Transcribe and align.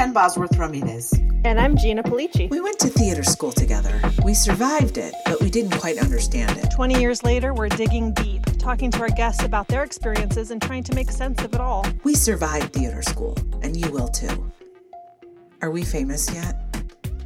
Jen 0.00 0.14
Bosworth 0.14 0.56
Ramirez. 0.56 1.12
And 1.44 1.60
I'm 1.60 1.76
Gina 1.76 2.02
Pulice. 2.02 2.48
We 2.48 2.62
went 2.62 2.78
to 2.78 2.88
theater 2.88 3.22
school 3.22 3.52
together. 3.52 4.00
We 4.24 4.32
survived 4.32 4.96
it, 4.96 5.14
but 5.26 5.42
we 5.42 5.50
didn't 5.50 5.78
quite 5.78 5.98
understand 5.98 6.56
it. 6.56 6.70
20 6.70 6.98
years 6.98 7.22
later, 7.22 7.52
we're 7.52 7.68
digging 7.68 8.14
deep, 8.14 8.42
talking 8.58 8.90
to 8.92 9.00
our 9.00 9.10
guests 9.10 9.44
about 9.44 9.68
their 9.68 9.84
experiences 9.84 10.52
and 10.52 10.62
trying 10.62 10.84
to 10.84 10.94
make 10.94 11.10
sense 11.10 11.44
of 11.44 11.52
it 11.52 11.60
all. 11.60 11.84
We 12.02 12.14
survived 12.14 12.72
theater 12.72 13.02
school, 13.02 13.36
and 13.60 13.76
you 13.76 13.90
will 13.90 14.08
too. 14.08 14.50
Are 15.60 15.70
we 15.70 15.84
famous 15.84 16.32
yet? 16.32 16.56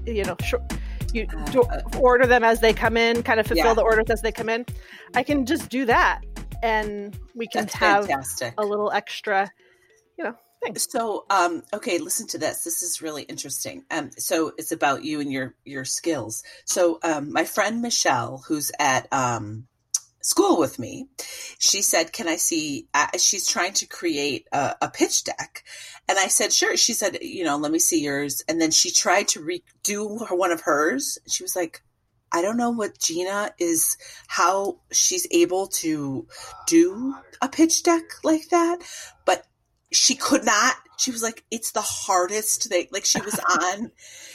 You 0.05 0.25
know, 0.25 0.37
sure. 0.43 0.61
You 1.13 1.29
uh, 1.33 1.81
order 2.01 2.27
them 2.27 2.43
as 2.43 2.59
they 2.59 2.73
come 2.73 2.97
in, 2.97 3.23
kind 3.23 3.39
of 3.39 3.47
fulfill 3.47 3.67
yeah. 3.67 3.75
the 3.75 3.83
orders 3.83 4.11
as 4.11 4.21
they 4.21 4.33
come 4.33 4.49
in. 4.49 4.67
I 5.15 5.23
can 5.23 5.47
just 5.47 5.69
do 5.69 5.85
that, 5.85 6.23
and 6.61 7.17
we 7.37 7.47
can 7.47 7.67
That's 7.67 7.75
have 7.75 8.07
fantastic. 8.09 8.55
a 8.59 8.67
little 8.67 8.91
extra, 8.91 9.49
you 10.19 10.25
know, 10.25 10.35
so, 10.77 11.27
um, 11.31 11.63
okay, 11.73 11.99
listen 11.99 12.27
to 12.29 12.39
this. 12.39 12.65
This 12.65 12.83
is 12.83 13.03
really 13.03 13.23
interesting. 13.23 13.85
Um, 13.91 14.11
so 14.17 14.53
it's 14.59 14.73
about 14.73 15.05
you 15.05 15.21
and 15.21 15.33
your 15.33 15.55
your 15.65 15.85
skills. 15.85 16.43
So, 16.65 16.99
um, 17.03 17.33
my 17.33 17.45
friend 17.45 17.83
Michelle, 17.83 18.45
who's 18.49 18.71
at 18.79 19.07
um, 19.13 19.67
school 20.21 20.59
with 20.59 20.79
me, 20.79 21.09
she 21.59 21.83
said, 21.83 22.13
"Can 22.13 22.29
I 22.29 22.37
see?" 22.37 22.89
Uh, 22.95 23.09
she's 23.19 23.47
trying 23.47 23.73
to 23.75 23.87
create 23.87 24.47
a, 24.53 24.77
a, 24.83 24.91
pitch 24.91 25.25
deck, 25.25 25.65
and 26.09 26.19
I 26.19 26.29
said, 26.29 26.53
"Sure." 26.53 26.77
She 26.77 26.93
said, 26.93 27.19
"You 27.23 27.45
know, 27.45 27.57
let 27.57 27.73
me 27.73 27.79
see 27.79 28.03
yours." 28.03 28.43
And 28.49 28.61
then 28.61 28.71
she 28.71 28.91
tried 28.91 29.29
to 29.29 29.41
redo 29.41 30.37
one 30.37 30.53
of 30.53 30.63
hers. 30.63 31.19
She 31.29 31.43
was 31.43 31.55
like, 31.55 31.83
I 32.35 32.43
don't 32.43 32.57
know 32.57 32.71
what 32.71 32.99
Gina 32.99 33.53
is, 33.61 33.97
how 34.27 34.81
she's 34.91 35.25
able 35.31 35.69
to 35.69 36.27
do 36.67 37.15
a 37.41 37.49
pitch 37.49 37.85
deck 37.85 38.03
like 38.25 38.49
that, 38.49 38.79
but 39.25 39.47
she 39.95 40.15
could 40.15 40.45
not 40.45 40.77
she 40.97 41.11
was 41.11 41.23
like 41.23 41.45
it's 41.51 41.73
the 41.73 41.81
hardest 41.81 42.65
thing 42.65 42.87
like 42.93 43.05
she 43.05 43.21
was 43.21 43.39
on 43.63 43.91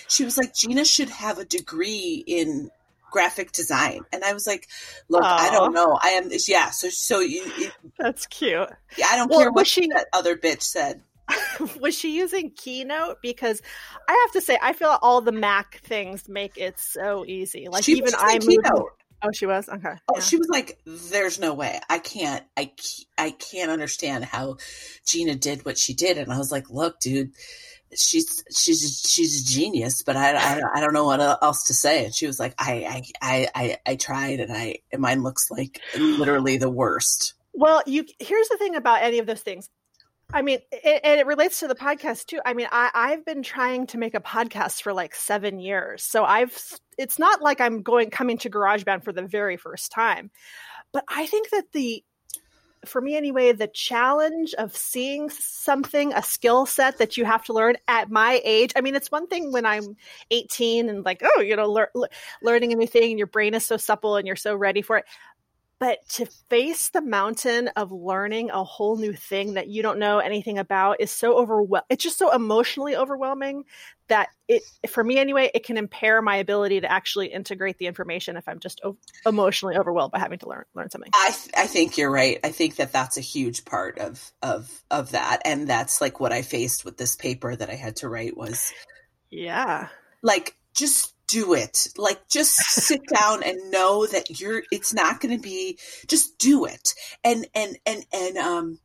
she 0.07 0.23
was 0.23 0.37
like 0.37 0.53
gina 0.53 0.85
should 0.85 1.09
have 1.09 1.37
a 1.37 1.45
degree 1.45 2.23
in 2.27 2.69
graphic 3.11 3.51
design 3.51 4.01
and 4.13 4.23
i 4.23 4.33
was 4.33 4.45
like 4.45 4.67
look 5.07 5.23
Aww. 5.23 5.39
i 5.39 5.49
don't 5.51 5.73
know 5.73 5.97
i 6.01 6.09
am 6.09 6.29
yeah 6.47 6.69
so 6.69 6.89
so 6.89 7.19
you 7.19 7.41
it, 7.57 7.73
that's 7.97 8.27
cute. 8.27 8.69
Yeah 8.97 9.07
i 9.11 9.15
don't 9.15 9.29
well, 9.29 9.39
care 9.39 9.51
what 9.51 9.67
she 9.67 9.87
that 9.87 10.07
other 10.13 10.35
bitch 10.35 10.61
said. 10.61 11.01
Was 11.79 11.95
she 11.95 12.17
using 12.17 12.49
keynote? 12.49 13.17
Because 13.21 13.61
i 14.07 14.19
have 14.25 14.31
to 14.33 14.41
say 14.41 14.57
i 14.61 14.73
feel 14.73 14.89
like 14.89 14.99
all 15.01 15.21
the 15.21 15.31
mac 15.31 15.79
things 15.83 16.27
make 16.27 16.57
it 16.57 16.79
so 16.79 17.25
easy 17.25 17.67
like 17.67 17.83
she 17.83 17.93
even 17.93 18.13
i 18.17 18.39
moved 18.39 18.67
Oh, 19.21 19.31
she 19.33 19.45
was 19.45 19.67
okay. 19.67 19.95
Oh, 20.07 20.15
yeah. 20.15 20.21
she 20.21 20.37
was 20.37 20.47
like, 20.49 20.79
"There's 20.85 21.39
no 21.39 21.53
way. 21.53 21.79
I 21.89 21.99
can't. 21.99 22.43
I 22.55 22.71
I 23.17 23.31
can't 23.31 23.71
understand 23.71 24.25
how 24.25 24.57
Gina 25.05 25.35
did 25.35 25.65
what 25.65 25.77
she 25.77 25.93
did." 25.93 26.17
And 26.17 26.31
I 26.31 26.37
was 26.37 26.51
like, 26.51 26.69
"Look, 26.69 26.99
dude, 26.99 27.31
she's 27.95 28.43
she's 28.55 29.05
she's 29.07 29.41
a 29.41 29.45
genius, 29.45 30.03
but 30.03 30.15
I, 30.15 30.33
I, 30.35 30.61
I 30.75 30.79
don't 30.79 30.93
know 30.93 31.05
what 31.05 31.19
else 31.19 31.63
to 31.65 31.73
say." 31.73 32.05
And 32.05 32.15
she 32.15 32.27
was 32.27 32.39
like, 32.39 32.53
"I 32.57 33.03
I 33.21 33.47
I 33.55 33.77
I 33.85 33.95
tried, 33.95 34.39
and 34.39 34.53
I 34.53 34.77
and 34.91 35.01
mine 35.01 35.23
looks 35.23 35.51
like 35.51 35.81
literally 35.97 36.57
the 36.57 36.69
worst." 36.69 37.33
Well, 37.53 37.83
you 37.85 38.05
here's 38.19 38.47
the 38.47 38.57
thing 38.57 38.75
about 38.75 39.03
any 39.03 39.19
of 39.19 39.25
those 39.25 39.41
things. 39.41 39.69
I 40.31 40.41
mean, 40.43 40.59
it, 40.71 41.01
and 41.03 41.19
it 41.19 41.25
relates 41.25 41.59
to 41.59 41.67
the 41.67 41.75
podcast 41.75 42.27
too. 42.27 42.39
I 42.45 42.53
mean, 42.53 42.67
I, 42.71 42.91
I've 42.93 43.25
been 43.25 43.41
trying 43.41 43.87
to 43.87 43.97
make 43.97 44.13
a 44.13 44.19
podcast 44.19 44.83
for 44.83 44.93
like 44.93 45.15
seven 45.15 45.59
years, 45.59 46.03
so 46.03 46.23
I've. 46.23 46.55
It's 46.97 47.17
not 47.17 47.41
like 47.41 47.61
I'm 47.61 47.81
going 47.81 48.09
coming 48.09 48.37
to 48.39 48.49
GarageBand 48.49 49.03
for 49.05 49.13
the 49.13 49.23
very 49.23 49.57
first 49.57 49.91
time, 49.91 50.29
but 50.91 51.05
I 51.07 51.25
think 51.27 51.49
that 51.51 51.71
the, 51.71 52.03
for 52.85 53.01
me 53.01 53.15
anyway, 53.15 53.53
the 53.53 53.67
challenge 53.67 54.53
of 54.55 54.75
seeing 54.75 55.29
something, 55.29 56.13
a 56.13 56.21
skill 56.21 56.65
set 56.65 56.97
that 56.97 57.15
you 57.15 57.23
have 57.23 57.45
to 57.45 57.53
learn 57.53 57.77
at 57.87 58.11
my 58.11 58.41
age. 58.43 58.73
I 58.75 58.81
mean, 58.81 58.95
it's 58.95 59.09
one 59.09 59.27
thing 59.27 59.53
when 59.53 59.65
I'm 59.65 59.95
18 60.29 60.89
and 60.89 61.05
like, 61.05 61.21
oh, 61.23 61.41
you 61.41 61.55
know, 61.55 61.67
lear, 61.67 61.89
learning 62.43 62.73
a 62.73 62.75
new 62.75 62.87
thing, 62.87 63.11
and 63.11 63.17
your 63.17 63.27
brain 63.27 63.53
is 63.53 63.65
so 63.65 63.77
supple 63.77 64.17
and 64.17 64.27
you're 64.27 64.35
so 64.35 64.55
ready 64.55 64.81
for 64.81 64.97
it 64.97 65.05
but 65.79 65.99
to 66.09 66.25
face 66.49 66.89
the 66.89 67.01
mountain 67.01 67.69
of 67.69 67.91
learning 67.91 68.49
a 68.49 68.63
whole 68.65 68.97
new 68.97 69.13
thing 69.13 69.53
that 69.53 69.69
you 69.69 69.81
don't 69.81 69.97
know 69.97 70.19
anything 70.19 70.57
about 70.57 70.99
is 70.99 71.09
so 71.09 71.37
overwhelming. 71.37 71.85
It's 71.89 72.03
just 72.03 72.17
so 72.17 72.33
emotionally 72.33 72.97
overwhelming 72.97 73.63
that 74.09 74.27
it, 74.49 74.63
for 74.89 75.03
me 75.03 75.17
anyway, 75.17 75.49
it 75.53 75.63
can 75.63 75.77
impair 75.77 76.21
my 76.21 76.35
ability 76.35 76.81
to 76.81 76.91
actually 76.91 77.27
integrate 77.27 77.77
the 77.77 77.87
information 77.87 78.35
if 78.35 78.47
I'm 78.47 78.59
just 78.59 78.81
o- 78.83 78.97
emotionally 79.25 79.77
overwhelmed 79.77 80.11
by 80.11 80.19
having 80.19 80.39
to 80.39 80.49
learn 80.49 80.65
learn 80.73 80.89
something. 80.89 81.11
I 81.15 81.31
th- 81.31 81.55
I 81.55 81.67
think 81.67 81.97
you're 81.97 82.11
right. 82.11 82.39
I 82.43 82.51
think 82.51 82.75
that 82.75 82.91
that's 82.91 83.15
a 83.17 83.21
huge 83.21 83.63
part 83.63 83.99
of 83.99 84.31
of 84.41 84.83
of 84.91 85.11
that, 85.11 85.43
and 85.45 85.65
that's 85.65 86.01
like 86.01 86.19
what 86.19 86.33
I 86.33 86.41
faced 86.41 86.83
with 86.83 86.97
this 86.97 87.15
paper 87.15 87.55
that 87.55 87.69
I 87.69 87.75
had 87.75 87.97
to 87.97 88.09
write 88.09 88.35
was, 88.35 88.73
yeah, 89.29 89.87
like 90.21 90.57
just 90.73 91.13
do 91.29 91.53
it. 91.53 91.87
Like 91.97 92.27
just 92.29 92.55
sit 92.55 93.01
down 93.13 93.43
and 93.43 93.71
know 93.71 94.05
that 94.07 94.39
you're 94.39 94.63
it's 94.71 94.93
not 94.93 95.21
going 95.21 95.35
to 95.35 95.41
be 95.41 95.77
just 96.07 96.37
do 96.37 96.65
it. 96.65 96.93
And 97.23 97.47
and 97.55 97.77
and 97.85 98.05
and 98.11 98.37
um 98.37 98.79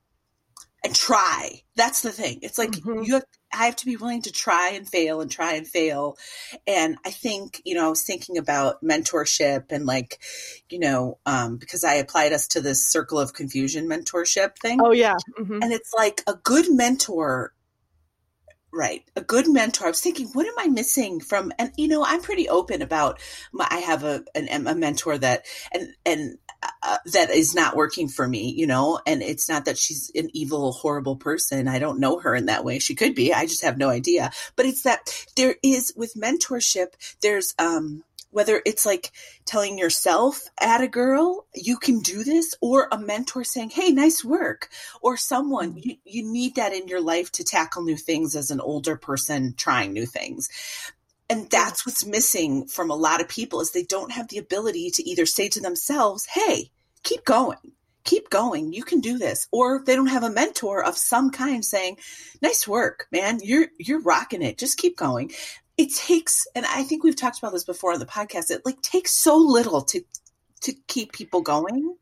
and 0.84 0.94
try. 0.94 1.62
That's 1.76 2.02
the 2.02 2.12
thing. 2.12 2.40
It's 2.42 2.58
like 2.58 2.72
mm-hmm. 2.72 3.02
you 3.04 3.14
have, 3.14 3.24
I 3.52 3.64
have 3.64 3.76
to 3.76 3.86
be 3.86 3.96
willing 3.96 4.22
to 4.22 4.32
try 4.32 4.70
and 4.70 4.86
fail 4.86 5.22
and 5.22 5.30
try 5.30 5.54
and 5.54 5.66
fail. 5.66 6.18
And 6.66 6.98
I 7.06 7.10
think, 7.10 7.62
you 7.64 7.74
know, 7.74 7.86
I 7.86 7.88
was 7.88 8.02
thinking 8.02 8.36
about 8.36 8.82
mentorship 8.84 9.72
and 9.72 9.86
like, 9.86 10.20
you 10.68 10.78
know, 10.78 11.18
um, 11.24 11.56
because 11.56 11.84
I 11.84 11.94
applied 11.94 12.34
us 12.34 12.48
to 12.48 12.60
this 12.60 12.86
circle 12.86 13.18
of 13.18 13.32
confusion 13.32 13.88
mentorship 13.88 14.58
thing. 14.58 14.78
Oh 14.82 14.92
yeah. 14.92 15.16
Mm-hmm. 15.38 15.62
And 15.62 15.72
it's 15.72 15.94
like 15.96 16.22
a 16.26 16.34
good 16.34 16.66
mentor 16.68 17.54
Right. 18.76 19.04
A 19.14 19.20
good 19.20 19.48
mentor. 19.48 19.86
I 19.86 19.90
was 19.90 20.00
thinking, 20.00 20.26
what 20.32 20.46
am 20.46 20.54
I 20.58 20.66
missing 20.66 21.20
from, 21.20 21.52
and 21.60 21.70
you 21.76 21.86
know, 21.86 22.04
I'm 22.04 22.20
pretty 22.20 22.48
open 22.48 22.82
about 22.82 23.20
my, 23.52 23.68
I 23.70 23.78
have 23.78 24.02
a, 24.02 24.24
an, 24.34 24.66
a 24.66 24.74
mentor 24.74 25.16
that, 25.16 25.46
and, 25.72 25.94
and 26.04 26.38
uh, 26.82 26.98
that 27.12 27.30
is 27.30 27.54
not 27.54 27.76
working 27.76 28.08
for 28.08 28.26
me, 28.26 28.50
you 28.50 28.66
know, 28.66 29.00
and 29.06 29.22
it's 29.22 29.48
not 29.48 29.66
that 29.66 29.78
she's 29.78 30.10
an 30.16 30.28
evil, 30.32 30.72
horrible 30.72 31.14
person. 31.14 31.68
I 31.68 31.78
don't 31.78 32.00
know 32.00 32.18
her 32.18 32.34
in 32.34 32.46
that 32.46 32.64
way. 32.64 32.80
She 32.80 32.96
could 32.96 33.14
be. 33.14 33.32
I 33.32 33.46
just 33.46 33.62
have 33.62 33.78
no 33.78 33.90
idea. 33.90 34.32
But 34.56 34.66
it's 34.66 34.82
that 34.82 35.24
there 35.36 35.54
is 35.62 35.92
with 35.96 36.14
mentorship, 36.14 36.94
there's, 37.22 37.54
um, 37.60 38.02
whether 38.34 38.60
it's 38.66 38.84
like 38.84 39.12
telling 39.44 39.78
yourself 39.78 40.42
at 40.60 40.80
a 40.80 40.88
girl 40.88 41.46
you 41.54 41.76
can 41.76 42.00
do 42.00 42.24
this 42.24 42.54
or 42.60 42.88
a 42.90 42.98
mentor 42.98 43.44
saying 43.44 43.70
hey 43.70 43.90
nice 43.90 44.24
work 44.24 44.68
or 45.00 45.16
someone 45.16 45.70
mm-hmm. 45.70 45.88
you, 45.88 45.96
you 46.04 46.32
need 46.32 46.56
that 46.56 46.72
in 46.72 46.88
your 46.88 47.00
life 47.00 47.30
to 47.32 47.44
tackle 47.44 47.82
new 47.82 47.96
things 47.96 48.34
as 48.34 48.50
an 48.50 48.60
older 48.60 48.96
person 48.96 49.54
trying 49.56 49.92
new 49.92 50.06
things. 50.06 50.48
And 51.30 51.48
that's 51.48 51.86
what's 51.86 52.04
missing 52.04 52.66
from 52.66 52.90
a 52.90 52.96
lot 52.96 53.20
of 53.20 53.28
people 53.28 53.60
is 53.60 53.70
they 53.70 53.82
don't 53.82 54.12
have 54.12 54.28
the 54.28 54.38
ability 54.38 54.90
to 54.90 55.08
either 55.08 55.26
say 55.26 55.48
to 55.48 55.60
themselves 55.60 56.26
hey 56.26 56.70
keep 57.02 57.24
going 57.24 57.72
keep 58.04 58.28
going 58.28 58.72
you 58.72 58.82
can 58.82 59.00
do 59.00 59.16
this 59.16 59.48
or 59.50 59.82
they 59.84 59.96
don't 59.96 60.08
have 60.08 60.22
a 60.22 60.30
mentor 60.30 60.84
of 60.84 60.96
some 60.96 61.30
kind 61.30 61.64
saying 61.64 61.96
nice 62.42 62.68
work 62.68 63.06
man 63.10 63.40
you're 63.42 63.68
you're 63.78 64.02
rocking 64.02 64.42
it 64.42 64.58
just 64.58 64.76
keep 64.76 64.96
going 64.96 65.32
it 65.76 65.92
takes 65.94 66.46
and 66.54 66.64
i 66.66 66.82
think 66.82 67.02
we've 67.02 67.16
talked 67.16 67.38
about 67.38 67.52
this 67.52 67.64
before 67.64 67.92
on 67.92 67.98
the 67.98 68.06
podcast 68.06 68.50
it 68.50 68.62
like 68.64 68.80
takes 68.82 69.10
so 69.10 69.36
little 69.36 69.82
to 69.82 70.00
to 70.64 70.72
keep 70.88 71.12
people 71.12 71.42
going. 71.42 71.96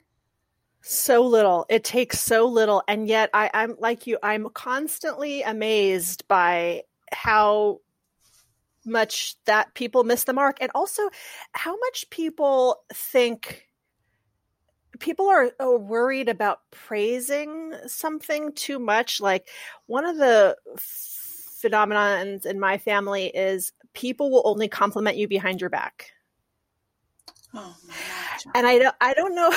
So 0.82 1.22
little. 1.22 1.66
It 1.68 1.84
takes 1.84 2.20
so 2.20 2.46
little. 2.46 2.82
And 2.88 3.06
yet 3.06 3.30
I, 3.34 3.50
i'm 3.52 3.76
like 3.78 4.06
you 4.06 4.18
i'm 4.22 4.48
constantly 4.50 5.42
amazed 5.42 6.26
by 6.28 6.82
how 7.12 7.80
much 8.84 9.36
that 9.44 9.74
people 9.74 10.02
miss 10.02 10.24
the 10.24 10.32
mark. 10.32 10.58
And 10.60 10.70
also 10.74 11.02
how 11.52 11.76
much 11.78 12.08
people 12.10 12.82
think 12.92 13.68
people 14.98 15.28
are 15.28 15.78
worried 15.78 16.28
about 16.28 16.60
praising 16.70 17.74
something 17.86 18.52
too 18.52 18.78
much. 18.78 19.20
Like 19.20 19.48
one 19.86 20.04
of 20.04 20.16
the 20.16 20.56
phenomenons 21.62 22.46
in 22.46 22.58
my 22.58 22.78
family 22.78 23.26
is 23.26 23.72
people 23.94 24.30
will 24.30 24.42
only 24.44 24.68
compliment 24.68 25.16
you 25.16 25.28
behind 25.28 25.60
your 25.60 25.70
back. 25.70 26.12
Oh 27.54 27.76
my 27.86 27.94
God. 27.94 28.52
And 28.54 28.66
I 28.66 28.78
don't 28.78 28.96
I 29.00 29.14
don't 29.14 29.34
know 29.34 29.52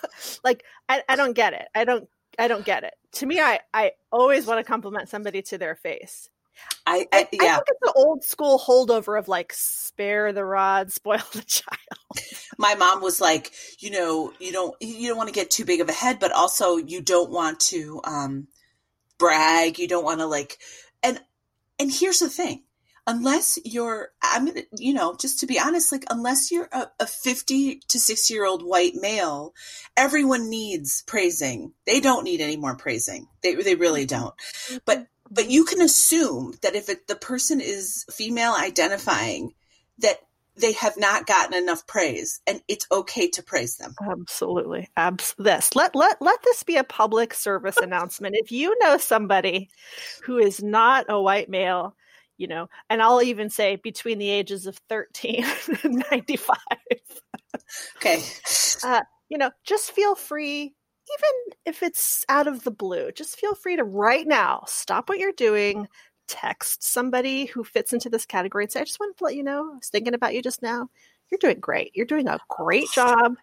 like 0.44 0.64
I, 0.88 1.02
I 1.08 1.16
don't 1.16 1.34
get 1.34 1.52
it. 1.52 1.68
I 1.74 1.84
don't 1.84 2.08
I 2.38 2.48
don't 2.48 2.64
get 2.64 2.84
it. 2.84 2.94
To 3.12 3.26
me 3.26 3.40
I 3.40 3.60
I 3.72 3.92
always 4.10 4.46
want 4.46 4.58
to 4.58 4.64
compliment 4.64 5.08
somebody 5.08 5.42
to 5.42 5.58
their 5.58 5.76
face. 5.76 6.28
I, 6.86 7.06
I, 7.12 7.28
yeah. 7.32 7.42
I 7.42 7.54
think 7.54 7.64
it's 7.68 7.80
the 7.82 7.92
old 7.96 8.24
school 8.24 8.58
holdover 8.58 9.18
of 9.18 9.28
like 9.28 9.52
spare 9.52 10.32
the 10.32 10.44
rod, 10.44 10.92
spoil 10.92 11.22
the 11.32 11.42
child. 11.42 11.76
My 12.58 12.74
mom 12.74 13.02
was 13.02 13.20
like, 13.20 13.52
you 13.78 13.90
know, 13.90 14.32
you 14.40 14.52
don't 14.52 14.74
you 14.80 15.08
don't 15.08 15.16
want 15.16 15.28
to 15.28 15.34
get 15.34 15.50
too 15.50 15.64
big 15.64 15.80
of 15.80 15.88
a 15.88 15.92
head, 15.92 16.18
but 16.18 16.32
also 16.32 16.76
you 16.76 17.00
don't 17.02 17.30
want 17.30 17.60
to 17.60 18.00
um 18.04 18.48
brag. 19.18 19.78
You 19.78 19.88
don't 19.88 20.04
want 20.04 20.20
to 20.20 20.26
like 20.26 20.58
and 21.02 21.20
and 21.78 21.92
here's 21.92 22.18
the 22.18 22.28
thing 22.28 22.62
unless 23.06 23.58
you're 23.64 24.10
i'm 24.22 24.46
gonna 24.46 24.62
you 24.78 24.92
know 24.92 25.16
just 25.20 25.40
to 25.40 25.46
be 25.46 25.58
honest 25.60 25.92
like 25.92 26.04
unless 26.10 26.50
you're 26.50 26.68
a, 26.72 26.88
a 27.00 27.06
50 27.06 27.80
to 27.88 28.00
60 28.00 28.34
year 28.34 28.44
old 28.44 28.64
white 28.64 28.94
male 28.94 29.54
everyone 29.96 30.50
needs 30.50 31.02
praising. 31.06 31.72
They 31.86 32.00
don't 32.00 32.24
need 32.24 32.40
any 32.40 32.56
more 32.56 32.76
praising. 32.76 33.26
They, 33.42 33.54
they 33.54 33.74
really 33.74 34.06
mm-hmm. 34.06 34.24
don't. 34.24 34.34
But 34.84 34.98
mm-hmm. 34.98 35.34
but 35.34 35.50
you 35.50 35.64
can 35.64 35.80
assume 35.80 36.54
that 36.62 36.74
if 36.74 36.88
it, 36.88 37.06
the 37.06 37.16
person 37.16 37.60
is 37.60 38.04
female 38.10 38.54
identifying, 38.58 39.52
that 39.98 40.18
they 40.56 40.72
have 40.72 40.96
not 40.96 41.26
gotten 41.26 41.54
enough 41.54 41.86
praise 41.86 42.40
and 42.46 42.60
it's 42.68 42.86
okay 42.90 43.28
to 43.30 43.42
praise 43.42 43.76
them. 43.76 43.94
Absolutely. 44.10 44.88
Abs- 44.96 45.34
this. 45.38 45.74
Let 45.74 45.94
let 45.94 46.20
let 46.20 46.42
this 46.42 46.62
be 46.62 46.76
a 46.76 46.84
public 46.84 47.34
service 47.34 47.76
announcement. 47.76 48.36
If 48.38 48.50
you 48.52 48.76
know 48.80 48.96
somebody 48.98 49.70
who 50.22 50.38
is 50.38 50.62
not 50.62 51.06
a 51.08 51.20
white 51.20 51.48
male, 51.48 51.94
you 52.38 52.48
know, 52.48 52.68
and 52.90 53.02
I'll 53.02 53.22
even 53.22 53.50
say 53.50 53.76
between 53.76 54.18
the 54.18 54.30
ages 54.30 54.66
of 54.66 54.76
13 54.88 55.44
and 55.84 56.04
95. 56.10 56.56
Okay. 57.96 58.22
Uh, 58.84 59.02
you 59.28 59.38
know, 59.38 59.50
just 59.64 59.92
feel 59.92 60.14
free 60.14 60.74
even 61.18 61.56
if 61.64 61.82
it's 61.82 62.24
out 62.28 62.48
of 62.48 62.64
the 62.64 62.70
blue, 62.70 63.12
just 63.12 63.38
feel 63.38 63.54
free 63.54 63.76
to 63.76 63.84
right 63.84 64.26
now 64.26 64.64
stop 64.66 65.08
what 65.08 65.18
you're 65.18 65.32
doing, 65.32 65.86
text 66.26 66.82
somebody 66.82 67.46
who 67.46 67.64
fits 67.64 67.92
into 67.92 68.08
this 68.10 68.26
category 68.26 68.64
and 68.64 68.72
say, 68.72 68.80
I 68.80 68.84
just 68.84 69.00
wanted 69.00 69.16
to 69.18 69.24
let 69.24 69.36
you 69.36 69.42
know, 69.42 69.72
I 69.72 69.76
was 69.76 69.88
thinking 69.88 70.14
about 70.14 70.34
you 70.34 70.42
just 70.42 70.62
now. 70.62 70.88
You're 71.30 71.38
doing 71.38 71.60
great. 71.60 71.92
You're 71.94 72.06
doing 72.06 72.28
a 72.28 72.38
great 72.48 72.88
job. 72.92 73.36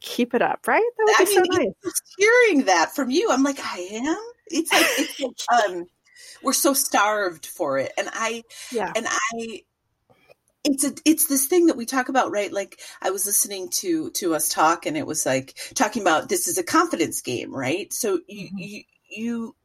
Keep 0.00 0.34
it 0.34 0.42
up, 0.42 0.66
right? 0.66 0.82
That 0.96 1.04
would 1.04 1.16
I 1.16 1.24
be 1.24 1.26
mean, 1.26 1.44
so 1.44 1.44
nice. 1.50 1.72
just 1.84 2.14
hearing 2.16 2.64
that 2.66 2.94
from 2.94 3.10
you, 3.10 3.28
I'm 3.30 3.42
like, 3.42 3.60
I 3.62 3.78
am. 3.92 4.16
It's 4.46 4.72
like, 4.72 4.86
it's 4.96 5.20
like 5.20 5.64
um, 5.70 5.86
we're 6.42 6.52
so 6.54 6.72
starved 6.72 7.46
for 7.46 7.78
it, 7.78 7.92
and 7.98 8.08
I, 8.12 8.42
Yeah. 8.72 8.92
and 8.96 9.06
I, 9.08 9.62
it's 10.64 10.84
a, 10.84 10.92
it's 11.04 11.26
this 11.26 11.46
thing 11.46 11.66
that 11.66 11.76
we 11.76 11.86
talk 11.86 12.08
about, 12.08 12.30
right? 12.32 12.52
Like 12.52 12.80
I 13.00 13.10
was 13.10 13.26
listening 13.26 13.68
to 13.80 14.10
to 14.12 14.34
us 14.34 14.48
talk, 14.48 14.86
and 14.86 14.96
it 14.96 15.06
was 15.06 15.24
like 15.26 15.56
talking 15.74 16.02
about 16.02 16.28
this 16.28 16.48
is 16.48 16.58
a 16.58 16.62
confidence 16.62 17.20
game, 17.22 17.54
right? 17.54 17.92
So 17.92 18.20
you 18.26 18.48
Mhm. 18.48 18.58
you 18.58 18.82
you 19.08 19.56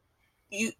you. 0.50 0.72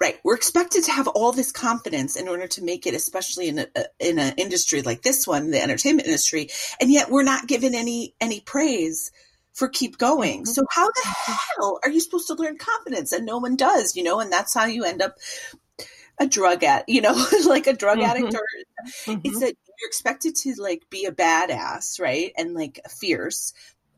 Right, 0.00 0.18
we're 0.24 0.34
expected 0.34 0.84
to 0.84 0.92
have 0.92 1.08
all 1.08 1.32
this 1.32 1.52
confidence 1.52 2.16
in 2.16 2.28
order 2.28 2.46
to 2.48 2.64
make 2.64 2.86
it, 2.86 2.94
especially 2.94 3.48
in 3.48 3.60
a, 3.60 3.66
in 3.98 4.18
an 4.18 4.34
industry 4.36 4.82
like 4.82 5.02
this 5.02 5.26
one, 5.26 5.50
the 5.50 5.62
entertainment 5.62 6.06
industry, 6.06 6.48
and 6.80 6.90
yet 6.90 7.10
we're 7.10 7.22
not 7.22 7.46
given 7.46 7.74
any 7.74 8.14
any 8.20 8.40
praise 8.40 9.10
for 9.54 9.68
keep 9.68 9.96
going. 9.98 10.44
So 10.44 10.62
mm-hmm. 10.62 10.80
how 10.80 10.86
the 10.86 11.00
mm-hmm. 11.04 11.32
hell 11.32 11.80
are 11.82 11.90
you 11.90 12.00
supposed 12.00 12.26
to 12.26 12.34
learn 12.34 12.58
confidence? 12.58 13.12
And 13.12 13.24
no 13.24 13.38
one 13.38 13.56
does, 13.56 13.96
you 13.96 14.02
know, 14.02 14.20
and 14.20 14.30
that's 14.30 14.52
how 14.52 14.66
you 14.66 14.84
end 14.84 15.00
up 15.00 15.16
a 16.18 16.26
drug 16.26 16.62
at, 16.62 16.88
you 16.88 17.00
know, 17.00 17.14
like 17.46 17.66
a 17.66 17.72
drug 17.72 18.00
addict 18.00 18.26
mm-hmm. 18.26 18.36
or 18.36 18.46
Mhm. 19.06 19.20
it's 19.24 19.40
that 19.40 19.56
you're 19.80 19.88
expected 19.88 20.36
to 20.36 20.54
like 20.58 20.88
be 20.90 21.06
a 21.06 21.12
badass, 21.12 22.00
right? 22.00 22.32
And 22.36 22.54
like 22.54 22.80
fierce 22.88 23.52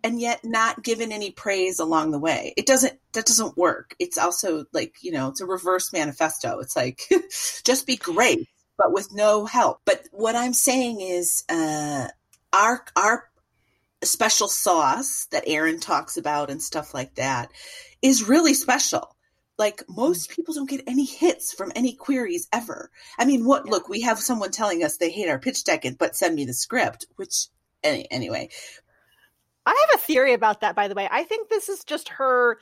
and 0.07 0.21
yet 0.21 0.45
not 0.45 0.85
given 0.85 1.11
any 1.11 1.33
praise 1.33 1.81
along 1.81 2.13
the 2.13 2.19
way. 2.21 2.55
It 2.57 2.65
doesn't 2.65 2.97
that 3.13 3.27
doesn't 3.27 3.57
work. 3.57 3.97
It's 3.99 4.17
also 4.17 4.65
like, 4.73 4.95
you 5.03 5.11
know, 5.11 5.29
it's 5.29 5.41
a 5.41 5.47
reverse 5.47 5.93
manifesto. 5.93 6.61
It's 6.61 6.77
like 6.77 7.03
just 7.65 7.89
be 7.89 7.97
great 7.97 8.49
but 8.79 8.93
with 8.93 9.13
no 9.13 9.47
help. 9.47 9.81
But 9.85 10.09
what 10.13 10.37
I'm 10.37 10.53
saying 10.53 11.01
is 11.01 11.43
uh 11.49 12.07
our 12.53 12.85
our 12.95 13.25
special 14.05 14.47
sauce 14.47 15.27
that 15.33 15.43
Aaron 15.49 15.81
talks 15.81 16.17
about 16.17 16.51
and 16.51 16.63
stuff 16.63 16.95
like 16.95 17.17
that 17.17 17.51
is 18.01 18.29
really 18.29 18.55
special. 18.55 19.17
Like 19.59 19.83
most 19.89 20.31
people 20.31 20.55
don't 20.55 20.71
get 20.71 20.85
any 20.87 21.05
hits 21.05 21.53
from 21.53 21.73
any 21.75 21.95
queries 21.95 22.47
ever. 22.53 22.93
I 23.19 23.25
mean, 23.25 23.45
what? 23.45 23.65
Yeah. 23.67 23.73
Look, 23.73 23.89
we 23.89 24.03
have 24.03 24.21
someone 24.21 24.53
telling 24.53 24.85
us 24.85 24.99
they 24.99 25.11
hate 25.11 25.29
our 25.29 25.41
pitch 25.41 25.65
deck, 25.65 25.85
and 25.85 25.99
but 25.99 26.15
send 26.15 26.37
me 26.37 26.45
the 26.45 26.55
script. 26.55 27.07
Which 27.17 27.49
any, 27.83 28.09
anyway, 28.11 28.51
I 29.67 29.87
have 29.91 30.01
a 30.01 30.03
theory 30.03 30.33
about 30.33 30.61
that, 30.61 30.77
by 30.77 30.89
the 30.89 30.95
way. 30.95 31.09
I 31.11 31.25
think 31.25 31.49
this 31.49 31.69
is 31.69 31.85
just 31.85 32.09
her. 32.11 32.59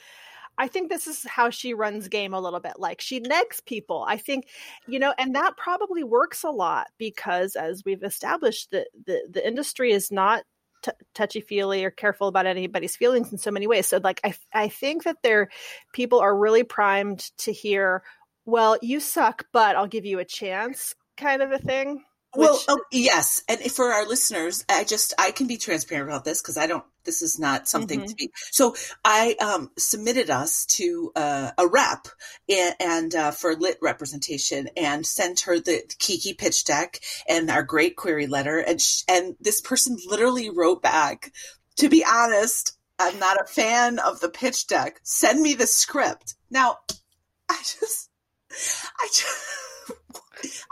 I 0.56 0.68
think 0.68 0.88
this 0.88 1.06
is 1.06 1.24
how 1.24 1.50
she 1.50 1.74
runs 1.74 2.08
game 2.08 2.32
a 2.32 2.40
little 2.40 2.60
bit. 2.60 2.74
Like 2.78 3.00
she 3.00 3.20
negs 3.20 3.64
people. 3.64 4.04
I 4.08 4.16
think, 4.16 4.46
you 4.86 4.98
know, 4.98 5.12
and 5.18 5.34
that 5.34 5.56
probably 5.56 6.04
works 6.04 6.44
a 6.44 6.50
lot 6.50 6.86
because, 6.98 7.56
as 7.56 7.84
we've 7.84 8.02
established, 8.02 8.70
the 8.70 8.86
the, 9.06 9.28
the 9.30 9.46
industry 9.46 9.92
is 9.92 10.10
not 10.10 10.44
t- 10.82 10.92
touchy 11.14 11.40
feely 11.40 11.84
or 11.84 11.90
careful 11.90 12.28
about 12.28 12.46
anybody's 12.46 12.96
feelings 12.96 13.32
in 13.32 13.38
so 13.38 13.50
many 13.50 13.66
ways. 13.66 13.86
So, 13.86 14.00
like, 14.02 14.20
I 14.24 14.34
I 14.54 14.68
think 14.68 15.04
that 15.04 15.18
there 15.22 15.50
people 15.92 16.20
are 16.20 16.36
really 16.36 16.62
primed 16.62 17.30
to 17.38 17.52
hear, 17.52 18.02
well, 18.46 18.78
you 18.80 19.00
suck, 19.00 19.46
but 19.52 19.76
I'll 19.76 19.88
give 19.88 20.04
you 20.06 20.20
a 20.20 20.24
chance, 20.24 20.94
kind 21.16 21.42
of 21.42 21.50
a 21.52 21.58
thing. 21.58 22.04
Well, 22.36 22.54
Which- 22.54 22.64
oh, 22.68 22.78
yes, 22.90 23.42
and 23.48 23.60
for 23.72 23.92
our 23.92 24.06
listeners, 24.06 24.64
I 24.68 24.84
just 24.84 25.14
I 25.18 25.30
can 25.30 25.46
be 25.46 25.56
transparent 25.56 26.08
about 26.08 26.24
this 26.24 26.40
because 26.42 26.56
I 26.56 26.66
don't. 26.66 26.84
This 27.04 27.20
is 27.20 27.38
not 27.38 27.68
something 27.68 28.00
Mhm. 28.00 28.06
to 28.08 28.14
be. 28.14 28.30
So 28.50 28.74
I 29.04 29.34
um, 29.40 29.70
submitted 29.76 30.30
us 30.30 30.64
to 30.66 31.12
uh, 31.14 31.50
a 31.58 31.66
rep 31.66 32.08
and, 32.48 32.74
and 32.80 33.14
uh, 33.14 33.30
for 33.30 33.54
lit 33.54 33.76
representation 33.82 34.68
and 34.76 35.06
sent 35.06 35.40
her 35.40 35.60
the 35.60 35.82
Kiki 35.98 36.32
pitch 36.32 36.64
deck 36.64 37.00
and 37.28 37.50
our 37.50 37.62
great 37.62 37.96
query 37.96 38.26
letter 38.26 38.58
and 38.58 38.80
sh- 38.80 39.02
and 39.06 39.36
this 39.40 39.60
person 39.60 39.98
literally 40.06 40.48
wrote 40.48 40.82
back. 40.82 41.30
To 41.76 41.88
be 41.90 42.04
honest, 42.04 42.72
I'm 42.98 43.18
not 43.18 43.38
a 43.40 43.44
fan 43.46 43.98
of 43.98 44.20
the 44.20 44.30
pitch 44.30 44.66
deck. 44.66 45.00
Send 45.02 45.42
me 45.42 45.52
the 45.54 45.66
script. 45.66 46.36
Now, 46.50 46.78
I 47.50 47.56
just, 47.58 48.08
I 49.00 49.06
just. 49.08 49.92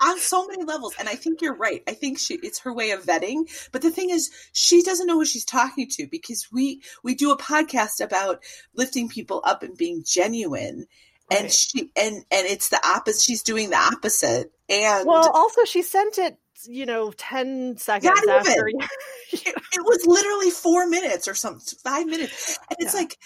on 0.02 0.18
so 0.18 0.46
many 0.46 0.64
levels 0.64 0.94
and 0.98 1.08
i 1.08 1.14
think 1.14 1.40
you're 1.40 1.54
right 1.54 1.82
i 1.88 1.92
think 1.92 2.18
she 2.18 2.34
it's 2.42 2.60
her 2.60 2.72
way 2.74 2.90
of 2.90 3.04
vetting 3.04 3.44
but 3.72 3.80
the 3.80 3.90
thing 3.90 4.10
is 4.10 4.30
she 4.52 4.82
doesn't 4.82 5.06
know 5.06 5.14
who 5.14 5.24
she's 5.24 5.44
talking 5.44 5.86
to 5.88 6.06
because 6.10 6.48
we 6.52 6.82
we 7.02 7.14
do 7.14 7.30
a 7.30 7.38
podcast 7.38 8.04
about 8.04 8.42
lifting 8.74 9.08
people 9.08 9.40
up 9.44 9.62
and 9.62 9.76
being 9.76 10.02
genuine 10.06 10.86
and 11.30 11.42
Right. 11.44 11.52
she 11.52 11.90
and 11.96 12.16
and 12.16 12.46
it's 12.46 12.68
the 12.68 12.80
opposite 12.86 13.22
she's 13.22 13.42
doing 13.42 13.70
the 13.70 13.76
opposite 13.78 14.52
and 14.68 15.06
well, 15.06 15.30
also 15.32 15.64
she 15.64 15.80
sent 15.82 16.18
it, 16.18 16.36
you 16.66 16.84
know, 16.84 17.12
ten 17.12 17.76
seconds 17.78 18.20
Not 18.26 18.46
after. 18.46 18.66
it, 19.32 19.46
it 19.46 19.84
was 19.84 20.04
literally 20.06 20.50
four 20.50 20.86
minutes 20.88 21.28
or 21.28 21.34
something 21.34 21.78
five 21.82 22.06
minutes 22.06 22.58
and 22.68 22.76
it's 22.80 22.92
Yeah. 22.94 23.00
like 23.00 23.16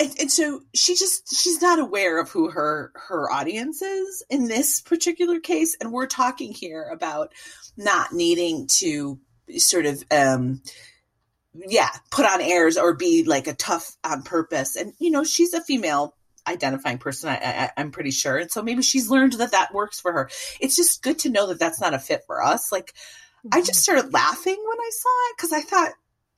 and, 0.00 0.10
and 0.18 0.32
so 0.32 0.62
she 0.74 0.94
just 0.94 1.36
she's 1.36 1.60
not 1.60 1.78
aware 1.78 2.18
of 2.20 2.30
who 2.30 2.50
her 2.50 2.90
her 2.94 3.30
audience 3.30 3.82
is 3.82 4.24
in 4.30 4.48
this 4.48 4.80
particular 4.80 5.38
case. 5.38 5.76
And 5.80 5.92
we're 5.92 6.06
talking 6.06 6.52
here 6.52 6.88
about 6.90 7.32
not 7.76 8.12
needing 8.12 8.66
to 8.78 9.20
sort 9.58 9.84
of 9.84 10.02
um 10.10 10.62
yeah 11.54 11.90
put 12.10 12.24
on 12.24 12.40
airs 12.40 12.78
or 12.78 12.94
be 12.94 13.24
like 13.24 13.46
a 13.46 13.54
tough 13.54 13.94
on 14.02 14.22
purpose. 14.22 14.74
And 14.74 14.94
you 14.98 15.10
know 15.10 15.22
she's 15.22 15.52
a 15.52 15.60
female 15.60 16.16
identifying 16.48 16.96
person 16.96 17.28
I, 17.28 17.34
I 17.36 17.70
i'm 17.76 17.90
pretty 17.90 18.10
sure. 18.10 18.38
And 18.38 18.50
so 18.50 18.62
maybe 18.62 18.82
she's 18.82 19.10
learned 19.10 19.34
that 19.34 19.52
that 19.52 19.74
works 19.74 20.00
for 20.00 20.12
her. 20.12 20.30
It's 20.60 20.76
just 20.76 21.02
good 21.02 21.18
to 21.20 21.30
know 21.30 21.48
that 21.48 21.58
that's 21.58 21.80
not 21.80 21.94
a 21.94 21.98
fit 21.98 22.22
for 22.26 22.42
us. 22.42 22.72
Like 22.72 22.94
I 23.52 23.62
just 23.62 23.80
started 23.80 24.12
laughing 24.12 24.56
when 24.56 24.78
I 24.78 24.90
saw 24.92 25.08
it 25.28 25.36
because 25.36 25.52
I 25.52 25.62
thought, 25.62 25.92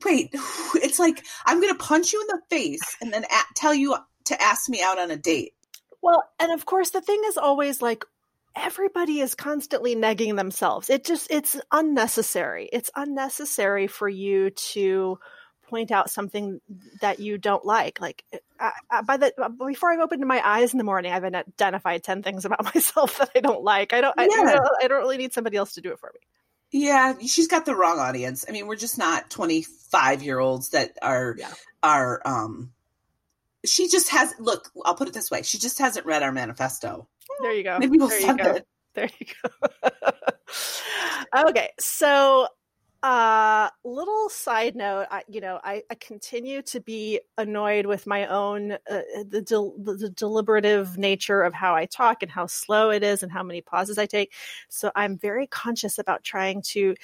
wait, 0.05 0.31
it's 0.75 0.99
like 0.99 1.25
I'm 1.45 1.61
going 1.61 1.73
to 1.73 1.79
punch 1.79 2.13
you 2.13 2.21
in 2.21 2.27
the 2.29 2.41
face 2.51 2.97
and 3.01 3.13
then 3.13 3.25
a- 3.25 3.55
tell 3.55 3.75
you 3.75 3.97
to 4.27 4.43
ask 4.43 4.69
me 4.69 4.83
out 4.83 4.99
on 4.99 5.11
a 5.11 5.17
date. 5.17 5.55
Well, 6.01 6.23
and 6.41 6.53
of 6.53 6.67
course, 6.67 6.91
the 6.91 7.01
thing 7.01 7.23
is 7.27 7.37
always 7.37 7.81
like 7.81 8.05
everybody 8.57 9.21
is 9.21 9.35
constantly 9.35 9.97
negging 9.97 10.37
themselves. 10.37 10.91
It 10.91 11.05
just 11.05 11.31
it's 11.31 11.59
unnecessary. 11.71 12.69
It's 12.73 12.91
unnecessary 12.95 13.87
for 13.87 14.09
you 14.09 14.51
to 14.51 15.19
point 15.69 15.91
out 15.91 16.11
something 16.11 16.61
that 17.01 17.19
you 17.19 17.39
don't 17.39 17.65
like. 17.65 18.01
Like 18.01 18.25
I, 18.61 18.73
I, 18.91 19.03
by 19.03 19.17
the 19.17 19.33
before 19.67 19.93
I've 19.93 20.01
opened 20.01 20.27
my 20.27 20.43
eyes 20.45 20.73
in 20.73 20.79
the 20.79 20.85
morning, 20.85 21.13
I've 21.13 21.25
identified 21.25 22.03
ten 22.03 22.23
things 22.23 22.45
about 22.45 22.65
myself 22.75 23.19
that 23.19 23.31
I 23.35 23.41
don't 23.41 23.63
like. 23.63 23.93
I 23.93 24.01
don't. 24.01 24.15
I, 24.19 24.29
Yeah. 24.31 24.59
I 24.83 24.89
don't 24.89 25.01
really 25.01 25.19
need 25.19 25.33
somebody 25.33 25.57
else 25.57 25.75
to 25.75 25.81
do 25.81 25.93
it 25.93 25.99
for 25.99 26.11
me. 26.13 26.21
Yeah, 26.73 27.15
she's 27.21 27.49
got 27.49 27.67
the 27.67 27.75
wrong 27.75 27.99
audience. 27.99 28.47
I 28.49 28.53
mean, 28.53 28.67
we're 28.67 28.77
just 28.77 28.97
not 28.97 29.29
25 29.31 30.23
year 30.23 30.39
olds 30.39 30.71
that 30.71 30.97
are 31.03 31.37
Yeah. 31.39 31.53
are 31.83 32.23
um. 32.25 32.73
She 33.65 33.89
just 33.89 34.09
has 34.09 34.35
look. 34.41 34.71
I'll 34.85 34.97
put 34.97 35.07
it 35.07 35.15
this 35.15 35.31
way: 35.31 35.43
she 35.43 35.59
just 35.59 35.79
hasn't 35.79 36.07
read 36.07 36.23
our 36.23 36.33
manifesto. 36.33 37.07
There 37.43 37.53
you 37.53 37.63
go. 37.63 37.79
Maybe 37.79 37.99
we'll 37.99 38.09
there 38.09 38.21
you 38.21 38.37
go. 38.37 38.51
it. 38.55 38.67
There 38.95 39.09
you 39.19 39.27
go. 39.43 40.11
okay, 41.49 41.71
so 41.79 42.49
uh 43.03 43.69
little 43.85 44.29
side 44.29 44.77
note 44.77 45.07
I, 45.11 45.23
you 45.29 45.41
know 45.41 45.59
I, 45.65 45.83
I 45.91 45.95
continue 45.97 46.63
to 46.63 46.81
be 46.81 47.21
annoyed 47.37 47.87
with 47.87 48.07
my 48.07 48.27
own 48.27 48.73
uh, 48.73 49.01
the, 49.29 49.43
del- 49.43 49.75
the 49.79 50.09
deliberative 50.11 50.97
nature 50.97 51.43
of 51.43 51.53
how 51.53 51.75
i 51.75 51.87
talk 51.87 52.23
and 52.23 52.31
how 52.31 52.47
slow 52.47 52.91
it 52.91 53.03
is 53.03 53.23
and 53.23 53.33
how 53.33 53.43
many 53.43 53.61
pauses 53.61 53.99
i 53.99 54.07
take 54.07 54.33
so 54.69 54.93
i'm 54.95 55.19
very 55.19 55.49
conscious 55.49 55.99
about 55.99 56.23
trying 56.23 56.63
to 56.63 56.95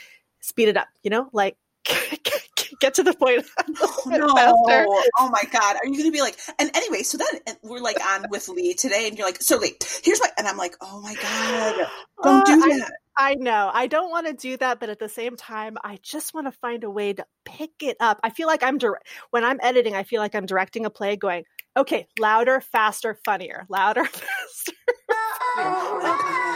speed 0.40 0.69
it 0.69 0.76
up 0.76 0.88
you 1.02 1.11
know 1.11 1.28
like 1.33 1.57
get 2.81 2.95
to 2.95 3.02
the 3.02 3.14
point 3.14 3.45
no. 4.07 4.35
faster. 4.35 4.87
Oh 5.19 5.31
my 5.31 5.43
God. 5.50 5.76
Are 5.76 5.87
you 5.87 5.93
going 5.93 6.05
to 6.05 6.12
be 6.12 6.21
like, 6.21 6.38
and 6.59 6.71
anyway, 6.75 7.02
so 7.02 7.19
then 7.19 7.57
we're 7.62 7.81
like 7.81 7.99
on 8.07 8.26
with 8.31 8.49
Lee 8.49 8.75
today, 8.75 9.09
and 9.09 9.17
you're 9.17 9.26
like, 9.26 9.40
so 9.43 9.57
Lee, 9.57 9.76
here's 10.02 10.21
my, 10.21 10.28
and 10.38 10.47
I'm 10.47 10.57
like, 10.57 10.75
oh 10.81 11.00
my 11.00 11.14
God, 11.14 11.75
don't 12.23 12.43
Uh, 12.43 12.45
do 12.45 12.78
that. 12.78 12.93
I 13.21 13.35
know. 13.35 13.69
I 13.75 13.89
don't 13.89 14.11
want 14.11 14.29
to 14.29 14.33
do 14.33 14.57
that, 14.59 14.79
but 14.79 14.91
at 14.91 15.01
the 15.01 15.09
same 15.09 15.35
time, 15.35 15.77
I 15.83 15.99
just 16.03 16.33
want 16.35 16.47
to 16.47 16.53
find 16.53 16.85
a 16.85 16.91
way 16.91 17.13
to 17.15 17.27
pick 17.45 17.73
it 17.83 17.97
up. 17.99 18.21
I 18.23 18.31
feel 18.31 18.47
like 18.47 18.63
I'm 18.63 18.79
dire- 18.79 19.01
when 19.31 19.43
I'm 19.43 19.59
editing, 19.61 19.97
I 19.97 20.05
feel 20.05 20.21
like 20.21 20.37
I'm 20.37 20.47
directing 20.47 20.87
a 20.87 20.91
play 20.91 21.17
going, 21.17 21.43
okay, 21.77 22.07
louder, 22.17 22.61
faster, 22.61 23.19
funnier, 23.25 23.67
louder, 23.69 24.05
faster. 24.05 24.73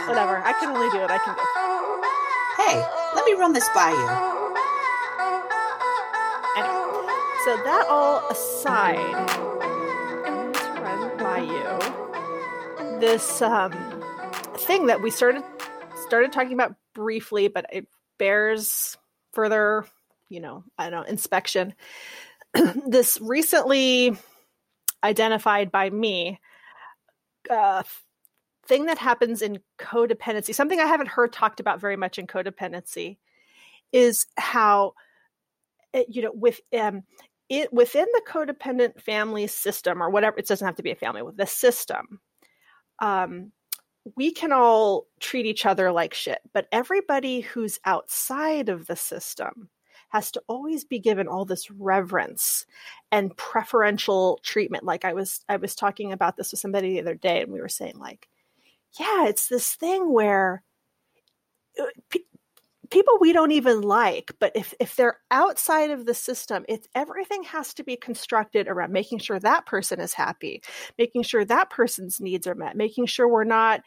Whatever. 0.07 0.37
I 0.37 0.53
can 0.57 0.69
only 0.69 0.89
do 0.91 0.99
what 0.99 1.11
I 1.11 1.17
can 1.17 1.35
do. 1.35 1.41
Hey, 2.63 2.79
let 3.13 3.25
me 3.25 3.33
run 3.33 3.51
this 3.51 3.67
by 3.75 3.89
you. 3.89 4.07
Anyway, 6.55 7.13
so 7.43 7.57
that 7.57 7.87
all 7.89 8.25
aside, 8.29 9.27
to 10.53 10.81
run 10.81 11.17
by 11.17 11.39
you, 11.39 12.99
this 13.01 13.41
um, 13.41 13.73
thing 14.55 14.85
that 14.85 15.01
we 15.01 15.11
started 15.11 15.43
started 16.13 16.31
talking 16.31 16.53
about 16.53 16.75
briefly, 16.93 17.47
but 17.47 17.65
it 17.73 17.87
bears 18.19 18.95
further, 19.31 19.83
you 20.29 20.39
know, 20.39 20.63
I 20.77 20.91
don't 20.91 21.01
know, 21.01 21.09
inspection. 21.09 21.73
this 22.87 23.17
recently 23.19 24.15
identified 25.03 25.71
by 25.71 25.89
me 25.89 26.39
uh, 27.49 27.81
thing 28.67 28.85
that 28.85 28.99
happens 28.99 29.41
in 29.41 29.57
codependency, 29.79 30.53
something 30.53 30.79
I 30.79 30.85
haven't 30.85 31.09
heard 31.09 31.33
talked 31.33 31.59
about 31.59 31.81
very 31.81 31.97
much 31.97 32.19
in 32.19 32.27
codependency, 32.27 33.17
is 33.91 34.27
how 34.37 34.93
it, 35.93 36.05
you 36.09 36.21
know 36.21 36.31
with 36.31 36.61
um, 36.79 37.01
it 37.49 37.73
within 37.73 38.05
the 38.13 38.21
codependent 38.27 39.01
family 39.01 39.47
system 39.47 40.01
or 40.01 40.11
whatever 40.11 40.37
it 40.37 40.47
doesn't 40.47 40.65
have 40.65 40.75
to 40.75 40.83
be 40.83 40.91
a 40.91 40.95
family 40.95 41.23
with 41.23 41.37
the 41.37 41.47
system. 41.47 42.19
Um, 42.99 43.51
we 44.15 44.31
can 44.31 44.51
all 44.51 45.07
treat 45.19 45.45
each 45.45 45.65
other 45.65 45.91
like 45.91 46.13
shit, 46.13 46.39
but 46.53 46.67
everybody 46.71 47.41
who's 47.41 47.79
outside 47.85 48.69
of 48.69 48.87
the 48.87 48.95
system 48.95 49.69
has 50.09 50.31
to 50.31 50.41
always 50.47 50.85
be 50.85 50.99
given 50.99 51.27
all 51.27 51.45
this 51.45 51.71
reverence 51.71 52.65
and 53.11 53.35
preferential 53.35 54.39
treatment. 54.43 54.83
Like 54.83 55.05
I 55.05 55.13
was, 55.13 55.43
I 55.49 55.57
was 55.57 55.73
talking 55.73 56.11
about 56.11 56.37
this 56.37 56.51
with 56.51 56.59
somebody 56.59 56.93
the 56.93 57.01
other 57.01 57.15
day, 57.15 57.41
and 57.41 57.51
we 57.51 57.61
were 57.61 57.69
saying 57.69 57.97
like, 57.97 58.27
yeah, 58.99 59.27
it's 59.27 59.47
this 59.47 59.73
thing 59.73 60.11
where 60.11 60.63
uh, 61.79 61.85
people 62.93 63.17
we 63.19 63.33
don't 63.33 63.51
even 63.51 63.81
like 63.81 64.31
but 64.39 64.51
if 64.53 64.71
if 64.79 64.95
they're 64.95 65.17
outside 65.31 65.89
of 65.89 66.05
the 66.05 66.13
system 66.13 66.63
it's 66.69 66.87
everything 66.93 67.41
has 67.41 67.73
to 67.73 67.83
be 67.83 67.95
constructed 67.95 68.67
around 68.67 68.93
making 68.93 69.17
sure 69.17 69.39
that 69.39 69.65
person 69.65 69.99
is 69.99 70.13
happy 70.13 70.61
making 70.99 71.23
sure 71.23 71.43
that 71.43 71.71
person's 71.71 72.21
needs 72.21 72.45
are 72.45 72.53
met 72.53 72.77
making 72.77 73.07
sure 73.07 73.27
we're 73.27 73.43
not 73.43 73.81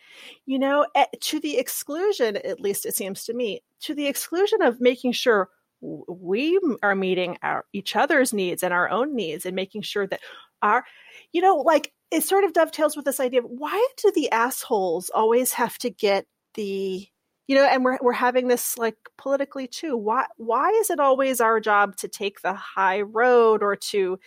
you 0.44 0.58
know 0.58 0.84
at, 0.96 1.08
to 1.20 1.38
the 1.38 1.56
exclusion 1.56 2.36
at 2.38 2.60
least 2.60 2.84
it 2.84 2.96
seems 2.96 3.24
to 3.24 3.32
me 3.32 3.60
to 3.80 3.94
the 3.94 4.08
exclusion 4.08 4.60
of 4.60 4.80
making 4.80 5.12
sure 5.12 5.50
we 5.80 6.58
are 6.82 6.96
meeting 6.96 7.38
our 7.44 7.64
each 7.72 7.94
other's 7.94 8.32
needs 8.32 8.64
and 8.64 8.74
our 8.74 8.90
own 8.90 9.14
needs 9.14 9.46
and 9.46 9.54
making 9.54 9.82
sure 9.82 10.08
that 10.08 10.20
our 10.62 10.84
you 11.32 11.40
know 11.40 11.54
like 11.58 11.92
it 12.10 12.24
sort 12.24 12.42
of 12.42 12.52
dovetails 12.52 12.96
with 12.96 13.04
this 13.04 13.20
idea 13.20 13.38
of 13.38 13.46
why 13.48 13.86
do 13.98 14.10
the 14.16 14.32
assholes 14.32 15.10
always 15.14 15.52
have 15.52 15.78
to 15.78 15.90
get 15.90 16.26
the 16.54 17.06
you 17.46 17.54
know 17.54 17.64
and 17.64 17.84
we're 17.84 17.98
we're 18.02 18.12
having 18.12 18.48
this 18.48 18.76
like 18.76 18.96
politically 19.16 19.66
too 19.66 19.96
why 19.96 20.26
why 20.36 20.70
is 20.70 20.90
it 20.90 21.00
always 21.00 21.40
our 21.40 21.60
job 21.60 21.96
to 21.96 22.08
take 22.08 22.40
the 22.40 22.54
high 22.54 23.00
road 23.00 23.62
or 23.62 23.76
to 23.76 24.18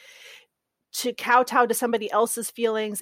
to 0.91 1.13
kowtow 1.13 1.65
to 1.65 1.73
somebody 1.73 2.11
else's 2.11 2.49
feelings 2.49 3.01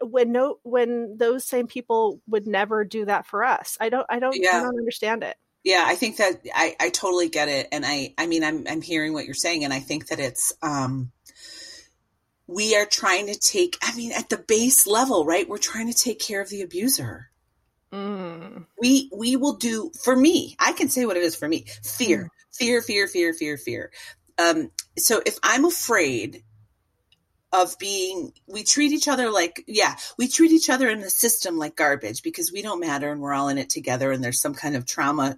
when 0.00 0.32
no 0.32 0.58
when 0.62 1.16
those 1.18 1.44
same 1.44 1.66
people 1.66 2.20
would 2.26 2.46
never 2.46 2.84
do 2.84 3.04
that 3.04 3.26
for 3.26 3.44
us? 3.44 3.76
I 3.80 3.88
don't 3.88 4.06
i 4.10 4.18
don't 4.18 4.36
yeah. 4.38 4.58
i 4.58 4.60
don't 4.60 4.78
understand 4.78 5.22
it. 5.22 5.36
Yeah 5.64 5.84
i 5.86 5.94
think 5.94 6.16
that 6.16 6.40
i 6.54 6.74
i 6.80 6.90
totally 6.90 7.28
get 7.28 7.48
it 7.48 7.68
and 7.70 7.86
i 7.86 8.14
i 8.18 8.26
mean 8.26 8.42
i'm 8.42 8.66
i'm 8.68 8.82
hearing 8.82 9.12
what 9.12 9.24
you're 9.24 9.34
saying 9.34 9.64
and 9.64 9.72
i 9.72 9.78
think 9.78 10.08
that 10.08 10.18
it's 10.18 10.52
um 10.62 11.12
we 12.48 12.76
are 12.76 12.86
trying 12.86 13.28
to 13.28 13.38
take 13.38 13.76
i 13.82 13.94
mean 13.94 14.10
at 14.12 14.28
the 14.28 14.38
base 14.38 14.86
level 14.88 15.24
right 15.24 15.48
we're 15.48 15.58
trying 15.58 15.86
to 15.86 15.96
take 15.96 16.18
care 16.18 16.42
of 16.42 16.50
the 16.50 16.62
abuser 16.62 17.30
Mm. 17.92 18.66
We 18.80 19.10
we 19.14 19.36
will 19.36 19.56
do 19.56 19.90
for 20.02 20.16
me. 20.16 20.56
I 20.58 20.72
can 20.72 20.88
say 20.88 21.04
what 21.04 21.16
it 21.16 21.22
is 21.22 21.36
for 21.36 21.48
me. 21.48 21.66
Fear, 21.84 22.24
mm. 22.24 22.56
fear, 22.56 22.82
fear, 22.82 23.06
fear, 23.06 23.34
fear, 23.34 23.56
fear. 23.56 23.90
Um, 24.38 24.70
so 24.98 25.22
if 25.24 25.38
I'm 25.42 25.64
afraid 25.64 26.42
of 27.52 27.78
being, 27.78 28.32
we 28.46 28.64
treat 28.64 28.92
each 28.92 29.08
other 29.08 29.30
like, 29.30 29.62
yeah, 29.66 29.96
we 30.18 30.26
treat 30.26 30.52
each 30.52 30.70
other 30.70 30.88
in 30.88 31.00
the 31.00 31.10
system 31.10 31.58
like 31.58 31.76
garbage 31.76 32.22
because 32.22 32.50
we 32.50 32.62
don't 32.62 32.80
matter 32.80 33.12
and 33.12 33.20
we're 33.20 33.34
all 33.34 33.48
in 33.48 33.58
it 33.58 33.68
together 33.68 34.10
and 34.10 34.24
there's 34.24 34.40
some 34.40 34.54
kind 34.54 34.74
of 34.74 34.86
trauma 34.86 35.36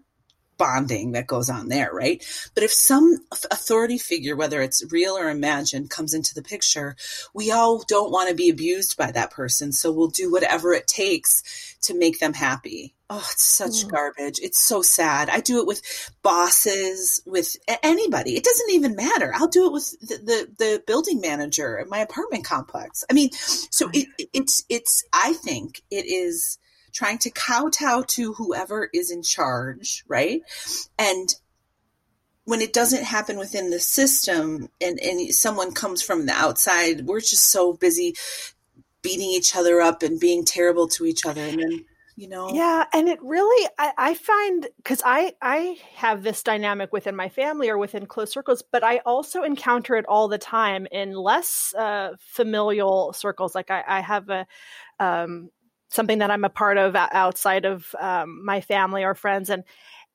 bonding 0.56 1.12
that 1.12 1.26
goes 1.26 1.48
on 1.50 1.68
there, 1.68 1.90
right? 1.92 2.24
But 2.54 2.64
if 2.64 2.72
some 2.72 3.18
authority 3.50 3.98
figure, 3.98 4.36
whether 4.36 4.60
it's 4.60 4.90
real 4.92 5.12
or 5.12 5.28
imagined, 5.28 5.90
comes 5.90 6.14
into 6.14 6.34
the 6.34 6.42
picture, 6.42 6.96
we 7.32 7.50
all 7.50 7.82
don't 7.86 8.12
want 8.12 8.28
to 8.28 8.34
be 8.34 8.50
abused 8.50 8.96
by 8.96 9.12
that 9.12 9.30
person. 9.30 9.72
So 9.72 9.92
we'll 9.92 10.08
do 10.08 10.30
whatever 10.30 10.72
it 10.72 10.86
takes 10.86 11.76
to 11.82 11.98
make 11.98 12.18
them 12.20 12.34
happy. 12.34 12.94
Oh, 13.10 13.26
it's 13.32 13.44
such 13.44 13.84
mm. 13.84 13.90
garbage. 13.90 14.40
It's 14.42 14.58
so 14.62 14.80
sad. 14.80 15.28
I 15.28 15.40
do 15.40 15.60
it 15.60 15.66
with 15.66 15.82
bosses, 16.22 17.22
with 17.26 17.54
anybody. 17.82 18.36
It 18.36 18.44
doesn't 18.44 18.70
even 18.70 18.96
matter. 18.96 19.32
I'll 19.34 19.48
do 19.48 19.66
it 19.66 19.72
with 19.72 19.90
the, 20.00 20.16
the, 20.16 20.48
the 20.58 20.82
building 20.86 21.20
manager 21.20 21.78
at 21.78 21.88
my 21.88 21.98
apartment 21.98 22.44
complex. 22.44 23.04
I 23.10 23.12
mean, 23.12 23.30
so 23.32 23.90
it, 23.92 24.08
it's, 24.32 24.64
it's, 24.70 25.04
I 25.12 25.34
think 25.34 25.82
it 25.90 26.06
is, 26.06 26.58
trying 26.94 27.18
to 27.18 27.30
kowtow 27.30 28.02
to 28.06 28.32
whoever 28.32 28.88
is 28.94 29.10
in 29.10 29.22
charge, 29.22 30.04
right? 30.08 30.40
And 30.98 31.28
when 32.44 32.60
it 32.60 32.72
doesn't 32.72 33.04
happen 33.04 33.36
within 33.36 33.70
the 33.70 33.80
system 33.80 34.68
and, 34.80 35.00
and 35.00 35.34
someone 35.34 35.72
comes 35.72 36.02
from 36.02 36.26
the 36.26 36.32
outside, 36.32 37.06
we're 37.06 37.20
just 37.20 37.50
so 37.50 37.72
busy 37.72 38.14
beating 39.02 39.28
each 39.28 39.56
other 39.56 39.80
up 39.80 40.02
and 40.02 40.20
being 40.20 40.44
terrible 40.44 40.86
to 40.88 41.04
each 41.04 41.26
other. 41.26 41.42
And 41.42 41.58
then, 41.58 41.84
you 42.16 42.28
know. 42.28 42.54
Yeah. 42.54 42.84
And 42.92 43.08
it 43.08 43.18
really, 43.22 43.68
I, 43.78 43.92
I 43.96 44.14
find, 44.14 44.68
because 44.76 45.02
I, 45.04 45.32
I 45.42 45.78
have 45.96 46.22
this 46.22 46.42
dynamic 46.42 46.92
within 46.92 47.16
my 47.16 47.28
family 47.28 47.70
or 47.70 47.76
within 47.76 48.06
close 48.06 48.30
circles, 48.32 48.62
but 48.70 48.84
I 48.84 48.98
also 48.98 49.42
encounter 49.42 49.96
it 49.96 50.06
all 50.06 50.28
the 50.28 50.38
time 50.38 50.86
in 50.92 51.14
less 51.14 51.74
uh, 51.76 52.10
familial 52.20 53.12
circles. 53.14 53.54
Like 53.54 53.70
I, 53.70 53.82
I 53.86 54.00
have 54.00 54.28
a, 54.28 54.46
um, 55.00 55.50
something 55.88 56.18
that 56.18 56.30
I'm 56.30 56.44
a 56.44 56.50
part 56.50 56.76
of 56.78 56.96
outside 56.96 57.64
of 57.64 57.94
um, 58.00 58.44
my 58.44 58.60
family 58.60 59.04
or 59.04 59.14
friends, 59.14 59.50
and 59.50 59.64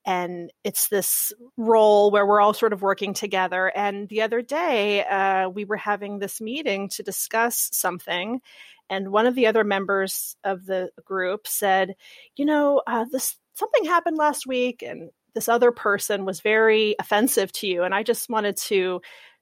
and 0.06 0.52
it's 0.64 0.88
this 0.88 1.34
role 1.58 2.10
where 2.10 2.26
we're 2.26 2.42
all 2.42 2.54
sort 2.54 2.74
of 2.74 2.82
working 2.82 3.14
together. 3.14 3.68
And 3.76 4.08
the 4.08 4.22
other 4.22 4.42
day, 4.42 5.04
uh, 5.04 5.50
we 5.50 5.66
were 5.66 5.78
having 5.78 6.20
this 6.20 6.40
meeting 6.40 6.90
to 6.90 7.04
discuss 7.04 7.70
something, 7.74 8.42
and 8.90 9.12
one 9.12 9.28
of 9.28 9.36
the 9.36 9.48
other 9.48 9.64
members 9.64 10.36
of 10.44 10.66
the 10.66 10.90
group 11.04 11.48
said, 11.48 11.96
"You 12.36 12.46
know, 12.46 12.82
uh, 12.88 13.06
this 13.12 13.38
something 13.54 13.86
happened 13.86 14.18
last 14.18 14.46
week, 14.48 14.84
and." 14.84 15.12
This 15.36 15.48
other 15.48 15.72
person 15.72 16.26
was 16.26 16.42
very 16.42 16.96
offensive 17.00 17.52
to 17.54 17.68
you, 17.68 17.84
and 17.84 17.94
I 17.94 18.02
just 18.02 18.30
wanted 18.30 18.58
to 18.58 19.00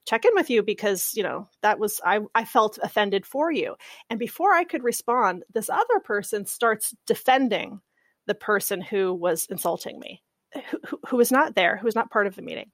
check 0.08 0.24
in 0.24 0.32
with 0.34 0.48
you 0.48 0.62
because 0.62 1.12
you 1.14 1.22
know 1.22 1.46
that 1.60 1.78
was 1.78 2.00
I, 2.02 2.20
I 2.34 2.44
felt 2.44 2.78
offended 2.82 3.26
for 3.26 3.52
you. 3.52 3.76
And 4.08 4.18
before 4.18 4.54
i 4.54 4.64
could 4.64 4.82
respond 4.82 5.44
this 5.52 5.68
other 5.68 6.00
person 6.02 6.46
starts 6.46 6.94
defending 7.06 7.80
the 8.26 8.34
person 8.34 8.80
who 8.80 9.12
was 9.12 9.46
insulting 9.50 9.98
me 10.00 10.22
who, 10.70 10.78
who 11.08 11.16
was 11.16 11.30
not 11.30 11.54
there 11.54 11.76
who 11.76 11.84
was 11.84 11.94
not 11.94 12.10
part 12.10 12.26
of 12.26 12.36
the 12.36 12.42
meeting. 12.42 12.70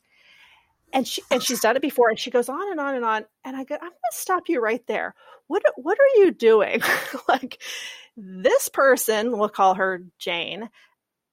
And 0.93 1.09
she 1.09 1.23
and 1.31 1.43
she's 1.43 1.61
done 1.61 1.75
it 1.75 1.83
before 1.83 2.09
and 2.09 2.19
she 2.19 2.31
goes 2.31 2.49
on 2.49 2.71
and 2.71 2.79
on 2.79 2.95
and 2.95 3.05
on. 3.05 3.25
And 3.45 3.57
i 3.57 3.65
go 3.65 3.75
i'm 3.75 3.81
going 3.81 3.91
to 3.91 4.17
stop 4.17 4.45
you 4.49 4.61
right 4.61 4.87
there. 4.87 5.15
What 5.49 5.63
what 5.77 5.99
are 5.99 6.21
you 6.21 6.31
doing? 6.31 6.81
Like 7.29 7.61
this 8.17 8.69
person 8.69 9.37
we'll 9.37 9.49
call 9.49 9.75
her 9.75 10.05
jane 10.21 10.71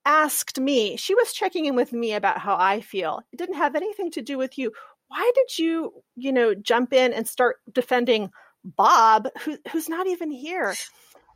asked 0.04 0.60
me 0.60 0.98
she 0.98 1.14
was 1.14 1.32
checking 1.32 1.66
in 1.66 1.76
with 1.76 1.94
me 1.94 2.14
about 2.14 2.40
how 2.40 2.56
i 2.56 2.82
feel. 2.82 3.22
It 3.32 3.38
didn't 3.38 3.58
have 3.58 3.76
anything 3.76 4.10
to 4.12 4.24
do 4.24 4.40
with 4.40 4.58
you 4.58 4.72
why 5.12 5.30
did 5.36 5.60
you, 5.60 5.92
you 6.16 6.32
know, 6.32 6.56
jump 6.56 6.94
in 6.94 7.12
and 7.12 7.28
start 7.28 7.58
defending 7.72 8.30
Bob, 8.64 9.28
who, 9.44 9.58
who's 9.72 9.90
not 9.90 10.08
even 10.08 10.32
here? 10.32 10.74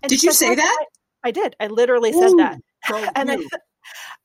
And 0.02 0.10
did 0.10 0.24
you 0.24 0.32
say 0.32 0.56
that? 0.56 0.86
I, 1.24 1.28
I, 1.28 1.32
did. 1.32 1.58
I 1.60 1.68
literally 1.68 2.12
Ooh, 2.12 2.22
said 2.22 2.38
that. 2.38 3.12
and 3.18 3.32
I, 3.32 3.38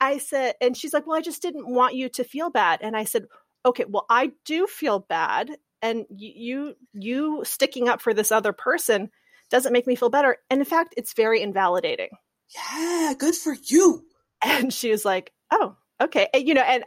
I 0.01 0.19
said, 0.19 0.55
and 0.61 0.77
she's 0.77 0.95
like, 0.95 1.05
well, 1.05 1.19
I 1.19 1.21
just 1.21 1.43
didn't 1.43 1.69
want 1.69 1.97
you 1.97 2.09
to 2.11 2.23
feel 2.23 2.49
bad. 2.49 2.79
And 2.81 2.97
I 2.97 3.03
said, 3.03 3.25
okay, 3.67 3.85
well, 3.89 4.07
I 4.09 4.31
do 4.45 4.69
feel 4.69 5.01
bad. 5.01 5.51
And 5.83 6.05
you, 6.11 6.75
you 6.93 7.43
sticking 7.45 7.89
up 7.89 8.01
for 8.01 8.15
this 8.15 8.31
other 8.31 8.53
person 8.53 9.11
doesn't 9.51 9.73
make 9.73 9.87
me 9.89 9.97
feel 9.97 10.11
better. 10.11 10.37
And 10.49 10.61
in 10.61 10.65
fact, 10.65 10.95
it's 10.97 11.15
very 11.15 11.43
invalidating. 11.43 12.11
Yeah, 12.55 13.15
good 13.19 13.35
for 13.35 13.57
you. 13.65 14.05
And 14.45 14.73
she 14.73 14.91
was 14.91 15.05
like, 15.05 15.33
oh, 15.51 15.75
okay. 16.01 16.29
And, 16.33 16.47
you 16.47 16.55
know, 16.55 16.63
and 16.63 16.85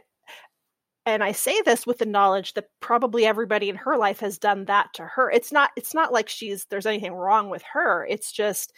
and 1.06 1.22
I 1.22 1.32
say 1.32 1.60
this 1.62 1.86
with 1.86 1.98
the 1.98 2.06
knowledge 2.06 2.54
that 2.54 2.68
probably 2.80 3.26
everybody 3.26 3.68
in 3.68 3.76
her 3.76 3.96
life 3.96 4.20
has 4.20 4.38
done 4.38 4.64
that 4.66 4.92
to 4.94 5.04
her. 5.04 5.30
It's 5.30 5.52
not 5.52 5.70
it's 5.76 5.94
not 5.94 6.12
like 6.12 6.28
she's 6.28 6.64
there's 6.66 6.86
anything 6.86 7.12
wrong 7.12 7.50
with 7.50 7.62
her. 7.72 8.06
It's 8.08 8.32
just 8.32 8.72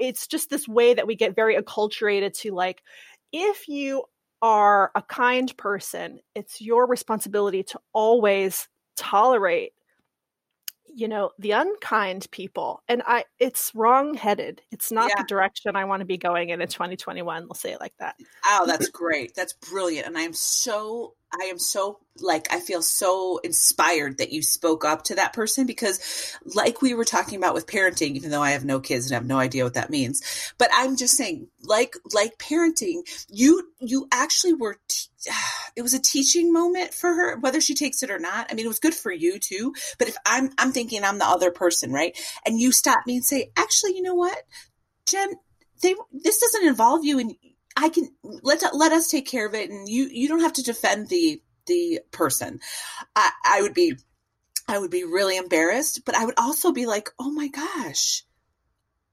it's 0.00 0.26
just 0.26 0.50
this 0.50 0.66
way 0.68 0.94
that 0.94 1.06
we 1.06 1.14
get 1.14 1.34
very 1.36 1.56
acculturated 1.56 2.32
to 2.40 2.52
like 2.54 2.82
if 3.32 3.68
you 3.68 4.04
are 4.40 4.90
a 4.94 5.02
kind 5.02 5.54
person, 5.56 6.20
it's 6.34 6.60
your 6.60 6.86
responsibility 6.86 7.62
to 7.64 7.80
always 7.92 8.68
tolerate 8.96 9.72
you 10.94 11.06
know 11.06 11.30
the 11.38 11.50
unkind 11.52 12.26
people 12.30 12.82
and 12.88 13.02
i 13.06 13.22
it's 13.38 13.70
wrong 13.74 14.14
headed 14.14 14.62
it's 14.72 14.90
not 14.90 15.10
Yeah. 15.10 15.22
the 15.22 15.28
direction 15.28 15.76
i 15.76 15.84
want 15.84 16.00
to 16.00 16.06
be 16.06 16.16
going 16.16 16.48
in 16.48 16.62
in 16.62 16.66
2021 16.66 17.42
we'll 17.44 17.54
say 17.54 17.72
it 17.72 17.80
like 17.80 17.92
that 18.00 18.16
Oh, 18.46 18.60
mm-hmm. 18.62 18.70
that's 18.70 18.88
great. 18.88 19.34
That's 19.34 19.52
brilliant. 19.52 20.06
And 20.06 20.16
I 20.16 20.22
am 20.22 20.32
so, 20.32 21.14
I 21.32 21.44
am 21.46 21.58
so, 21.58 22.00
like, 22.20 22.46
I 22.50 22.60
feel 22.60 22.82
so 22.82 23.38
inspired 23.38 24.18
that 24.18 24.32
you 24.32 24.42
spoke 24.42 24.84
up 24.84 25.04
to 25.04 25.16
that 25.16 25.32
person 25.32 25.66
because, 25.66 26.34
like 26.54 26.80
we 26.80 26.94
were 26.94 27.04
talking 27.04 27.36
about 27.36 27.54
with 27.54 27.66
parenting, 27.66 28.12
even 28.12 28.30
though 28.30 28.42
I 28.42 28.50
have 28.50 28.64
no 28.64 28.80
kids 28.80 29.06
and 29.06 29.14
I 29.14 29.18
have 29.18 29.26
no 29.26 29.38
idea 29.38 29.64
what 29.64 29.74
that 29.74 29.90
means, 29.90 30.22
but 30.58 30.70
I'm 30.72 30.96
just 30.96 31.16
saying, 31.16 31.48
like, 31.62 31.94
like 32.14 32.38
parenting, 32.38 33.02
you, 33.28 33.70
you 33.80 34.08
actually 34.12 34.54
were, 34.54 34.78
t- 34.88 35.08
it 35.76 35.82
was 35.82 35.94
a 35.94 36.00
teaching 36.00 36.52
moment 36.52 36.94
for 36.94 37.12
her, 37.12 37.38
whether 37.38 37.60
she 37.60 37.74
takes 37.74 38.02
it 38.02 38.10
or 38.10 38.18
not. 38.18 38.48
I 38.50 38.54
mean, 38.54 38.64
it 38.64 38.68
was 38.68 38.80
good 38.80 38.94
for 38.94 39.12
you 39.12 39.38
too. 39.38 39.74
But 39.98 40.08
if 40.08 40.16
I'm, 40.24 40.50
I'm 40.58 40.72
thinking 40.72 41.04
I'm 41.04 41.18
the 41.18 41.26
other 41.26 41.50
person, 41.50 41.92
right? 41.92 42.18
And 42.46 42.58
you 42.58 42.72
stop 42.72 43.00
me 43.06 43.16
and 43.16 43.24
say, 43.24 43.50
actually, 43.56 43.96
you 43.96 44.02
know 44.02 44.14
what, 44.14 44.38
Jen, 45.06 45.34
they, 45.82 45.94
this 46.12 46.38
doesn't 46.38 46.66
involve 46.66 47.04
you 47.04 47.18
and 47.18 47.34
I 47.80 47.90
can 47.90 48.08
let 48.22 48.62
let 48.74 48.92
us 48.92 49.08
take 49.08 49.26
care 49.26 49.46
of 49.46 49.54
it, 49.54 49.70
and 49.70 49.88
you 49.88 50.08
you 50.10 50.28
don't 50.28 50.40
have 50.40 50.54
to 50.54 50.62
defend 50.62 51.08
the 51.08 51.40
the 51.66 52.00
person. 52.10 52.60
I, 53.14 53.30
I 53.44 53.62
would 53.62 53.74
be 53.74 53.94
I 54.66 54.78
would 54.78 54.90
be 54.90 55.04
really 55.04 55.36
embarrassed, 55.36 56.04
but 56.04 56.14
I 56.16 56.24
would 56.26 56.38
also 56.38 56.72
be 56.72 56.86
like, 56.86 57.10
oh 57.18 57.30
my 57.30 57.48
gosh, 57.48 58.24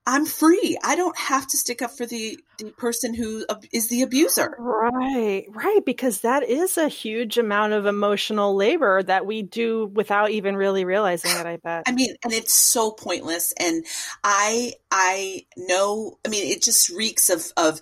I'm 0.04 0.26
free. 0.26 0.78
I 0.84 0.94
don't 0.94 1.16
have 1.18 1.46
to 1.48 1.56
stick 1.56 1.80
up 1.80 1.96
for 1.96 2.06
the 2.06 2.38
the 2.58 2.70
person 2.70 3.14
who 3.14 3.44
is 3.72 3.88
the 3.88 4.02
abuser. 4.02 4.54
right 4.58 5.44
right 5.50 5.84
because 5.84 6.22
that 6.22 6.42
is 6.42 6.78
a 6.78 6.88
huge 6.88 7.36
amount 7.38 7.74
of 7.74 7.86
emotional 7.86 8.54
labor 8.54 9.02
that 9.02 9.26
we 9.26 9.42
do 9.42 9.90
without 9.92 10.30
even 10.30 10.56
really 10.56 10.86
realizing 10.86 11.30
it 11.32 11.44
i 11.44 11.56
bet 11.62 11.82
I 11.86 11.92
mean, 11.92 12.14
and 12.24 12.32
it's 12.32 12.54
so 12.54 12.92
pointless. 12.92 13.52
And 13.60 13.84
I, 14.24 14.72
I 14.90 15.44
know. 15.56 16.18
I 16.24 16.28
mean, 16.28 16.50
it 16.50 16.62
just 16.62 16.88
reeks 16.88 17.28
of 17.28 17.52
of 17.56 17.80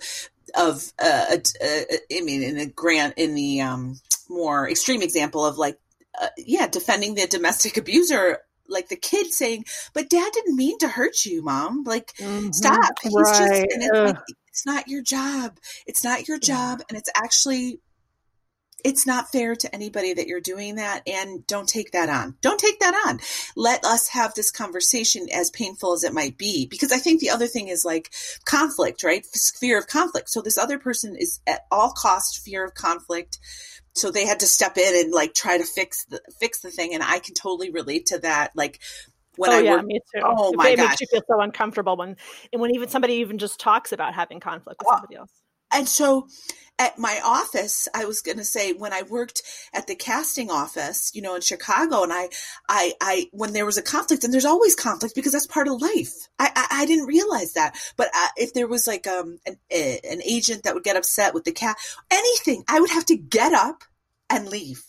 of. 0.57 0.93
Uh, 0.99 1.37
uh, 1.37 1.81
I 2.13 2.21
mean, 2.23 2.43
in 2.43 2.59
the 2.59 2.67
grant, 2.67 3.15
in 3.17 3.35
the 3.35 3.61
um, 3.61 4.01
more 4.29 4.69
extreme 4.69 5.03
example 5.03 5.45
of 5.45 5.59
like, 5.59 5.79
uh, 6.21 6.29
yeah, 6.39 6.67
defending 6.67 7.15
the 7.15 7.27
domestic 7.27 7.77
abuser, 7.77 8.39
like 8.69 8.89
the 8.89 8.97
kid 8.97 9.33
saying, 9.33 9.65
"But 9.93 10.09
Dad 10.09 10.33
didn't 10.33 10.57
mean 10.57 10.79
to 10.79 10.89
hurt 10.89 11.25
you, 11.25 11.43
Mom. 11.43 11.85
Like, 11.85 12.13
stop. 12.53 12.99
He's 13.03 13.13
just." 13.13 13.41
Mm-hmm. 13.41 13.53
right 13.53 13.69
And 13.73 13.83
it's, 13.83 13.93
like, 14.01 14.17
it's 14.49 14.67
not 14.67 14.89
your 14.89 15.03
job. 15.03 15.59
It's 15.87 16.05
not 16.05 16.29
your 16.29 16.39
Yeah. 16.41 16.55
job, 16.55 16.83
and 16.89 16.97
it's 16.97 17.11
actually 17.15 17.81
it's 18.85 19.07
not 19.07 19.33
fair 19.33 19.57
to 19.57 19.75
anybody 19.75 20.13
that 20.13 20.27
you're 20.27 20.41
doing 20.41 20.77
that 20.77 21.03
and 21.09 21.47
don't 21.47 21.69
take 21.69 21.93
that 21.93 22.11
on. 22.11 22.37
Don't 22.43 22.61
take 22.61 22.79
that 22.81 22.95
on. 23.07 23.19
Let 23.57 23.83
us 23.85 24.09
have 24.09 24.35
this 24.35 24.51
conversation 24.51 25.27
as 25.35 25.51
painful 25.51 25.95
as 25.95 26.05
it 26.05 26.13
might 26.13 26.37
be 26.37 26.67
because 26.67 26.93
i 26.93 26.99
think 26.99 27.21
the 27.21 27.31
other 27.31 27.47
thing 27.47 27.69
is 27.69 27.85
like 27.85 28.13
conflict 28.45 29.03
right? 29.03 29.27
Fear 29.59 29.79
of 29.79 29.87
conflict. 29.87 30.29
So 30.31 30.43
this 30.43 30.59
other 30.59 30.79
person 30.79 31.17
is 31.17 31.41
at 31.47 31.63
all 31.71 31.93
cost 31.97 32.45
fear 32.45 32.65
of 32.65 32.75
conflict. 32.75 33.39
So 33.95 34.11
they 34.11 34.27
had 34.27 34.41
to 34.41 34.47
step 34.47 34.77
in 34.77 35.05
and 35.05 35.13
like 35.13 35.35
try 35.35 35.57
to 35.57 35.65
fix 35.65 36.05
the 36.07 36.21
fix 36.39 36.61
the 36.61 36.71
thing 36.71 36.95
and 36.95 37.03
i 37.03 37.19
can 37.19 37.35
totally 37.35 37.71
relate 37.71 38.07
to 38.07 38.19
that. 38.19 38.53
Like 38.55 38.81
when 39.37 39.51
oh 39.51 39.59
i 39.59 39.63
yeah 39.63 39.77
work 39.77 39.87
me 39.87 40.01
too. 40.15 40.21
Oh, 40.23 40.53
it 40.53 40.57
my 40.57 40.77
makes 40.77 41.01
you 41.01 41.07
feel 41.11 41.23
so 41.27 41.41
uncomfortable 41.41 41.97
when 41.97 42.17
and 42.53 42.61
when 42.61 42.75
even 42.75 42.89
somebody 42.89 43.15
even 43.15 43.39
just 43.39 43.59
talks 43.59 43.93
about 43.93 44.15
having 44.15 44.41
conflict 44.41 44.81
with 44.81 44.89
Oh, 44.89 44.97
somebody 44.97 45.17
else 45.17 45.31
And 45.75 45.89
so 45.89 46.29
at 46.79 46.99
my 46.99 47.21
office, 47.25 47.89
I 47.95 48.05
was 48.05 48.21
going 48.21 48.39
to 48.39 48.45
say 48.45 48.73
when 48.73 48.93
I 48.93 49.03
worked 49.03 49.43
at 49.73 49.87
the 49.87 49.95
casting 49.95 50.51
office, 50.51 51.13
you 51.15 51.23
know, 51.23 51.35
in 51.37 51.41
Chicago, 51.41 52.03
and 52.03 52.13
I, 52.13 52.29
I, 52.69 52.93
I, 53.01 53.27
when 53.33 53.53
there 53.53 53.67
was 53.67 53.79
a 53.79 53.83
conflict, 53.83 54.25
and 54.25 54.33
there's 54.33 54.45
always 54.45 54.75
conflict 54.75 55.15
because 55.15 55.33
that's 55.33 55.47
part 55.47 55.69
of 55.69 55.81
life. 55.81 56.29
I, 56.39 56.51
I, 56.55 56.67
I 56.83 56.87
didn't 56.87 57.07
realize 57.07 57.53
that. 57.53 57.77
But 57.97 58.09
uh, 58.15 58.29
if 58.37 58.55
there 58.55 58.67
was 58.67 58.87
like 58.87 59.07
um 59.07 59.39
an, 59.47 59.57
an 59.71 60.23
agent 60.25 60.65
that 60.65 60.75
would 60.75 60.85
get 60.85 60.97
upset 60.97 61.35
with 61.35 61.45
the 61.45 61.53
cat, 61.53 61.77
anything, 62.11 62.65
I 62.69 62.81
would 62.81 62.91
have 62.91 63.07
to 63.07 63.17
get 63.17 63.53
up 63.53 63.85
and 64.29 64.49
leave, 64.49 64.83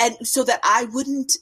and 0.00 0.16
so 0.26 0.44
that 0.44 0.60
I 0.62 0.84
wouldn't 0.84 1.36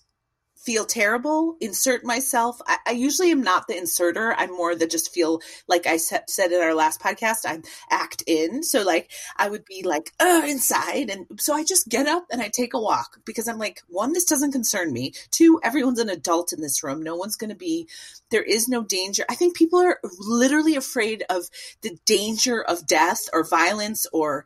feel 0.65 0.85
terrible, 0.85 1.57
insert 1.61 2.05
myself. 2.05 2.61
I, 2.67 2.79
I 2.89 2.91
usually 2.93 3.31
am 3.31 3.43
not 3.43 3.67
the 3.67 3.77
inserter. 3.77 4.35
I'm 4.39 4.55
more 4.55 4.75
the 4.75 4.87
just 4.87 5.13
feel 5.13 5.41
like 5.67 5.87
I 5.87 5.97
said, 5.97 6.53
in 6.53 6.61
our 6.61 6.75
last 6.75 7.01
podcast, 7.01 7.41
I'm 7.45 7.63
act 7.91 8.23
in. 8.27 8.63
So 8.63 8.83
like 8.83 9.11
I 9.37 9.49
would 9.49 9.65
be 9.65 9.83
like, 9.83 10.13
uh, 10.21 10.43
inside. 10.47 11.11
And 11.11 11.27
so 11.41 11.55
I 11.55 11.65
just 11.65 11.89
get 11.89 12.07
up 12.07 12.27
and 12.31 12.41
I 12.41 12.49
take 12.49 12.75
a 12.75 12.81
walk 12.81 13.19
because 13.25 13.49
I'm 13.49 13.59
like, 13.59 13.81
one, 13.89 14.13
this 14.13 14.25
doesn't 14.25 14.53
concern 14.53 14.93
me. 14.93 15.13
Two, 15.31 15.61
everyone's 15.65 15.99
an 16.01 16.09
adult 16.09 16.53
in 16.53 16.61
this 16.61 16.83
room. 16.83 17.03
No 17.03 17.17
one's 17.17 17.37
going 17.37 17.51
to 17.51 17.57
be, 17.57 17.89
there 18.31 18.43
is 18.43 18.69
no 18.69 18.83
danger. 18.83 19.25
I 19.29 19.35
think 19.35 19.57
people 19.57 19.81
are 19.81 19.99
literally 20.19 20.77
afraid 20.77 21.25
of 21.29 21.45
the 21.83 21.99
danger 22.07 22.63
of 22.63 22.87
death 22.87 23.29
or 23.33 23.45
violence 23.45 24.07
or 24.13 24.45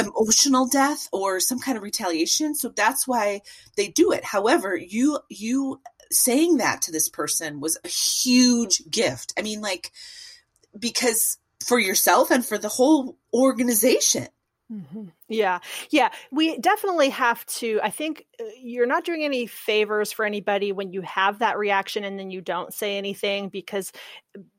emotional 0.00 0.66
death 0.66 1.08
or 1.12 1.40
some 1.40 1.58
kind 1.58 1.76
of 1.76 1.82
retaliation. 1.82 2.54
So 2.54 2.68
that's 2.68 3.06
why 3.06 3.42
they 3.76 3.88
do 3.88 4.12
it. 4.12 4.24
However 4.24 4.76
you 4.76 5.18
you 5.28 5.80
saying 6.12 6.56
that 6.56 6.82
to 6.82 6.92
this 6.92 7.08
person 7.08 7.60
was 7.60 7.78
a 7.84 7.88
huge 7.88 8.82
gift. 8.90 9.32
I 9.38 9.42
mean 9.42 9.60
like 9.60 9.92
because 10.78 11.38
for 11.64 11.78
yourself 11.78 12.30
and 12.30 12.44
for 12.44 12.58
the 12.58 12.68
whole 12.68 13.18
organization 13.32 14.28
hmm 14.70 15.06
Yeah, 15.28 15.58
yeah. 15.90 16.10
We 16.30 16.56
definitely 16.58 17.08
have 17.10 17.44
to. 17.46 17.80
I 17.82 17.90
think 17.90 18.26
uh, 18.40 18.44
you're 18.56 18.86
not 18.86 19.04
doing 19.04 19.24
any 19.24 19.46
favors 19.46 20.12
for 20.12 20.24
anybody 20.24 20.70
when 20.70 20.92
you 20.92 21.00
have 21.02 21.40
that 21.40 21.58
reaction 21.58 22.04
and 22.04 22.18
then 22.18 22.30
you 22.30 22.40
don't 22.40 22.72
say 22.72 22.96
anything 22.96 23.48
because 23.48 23.90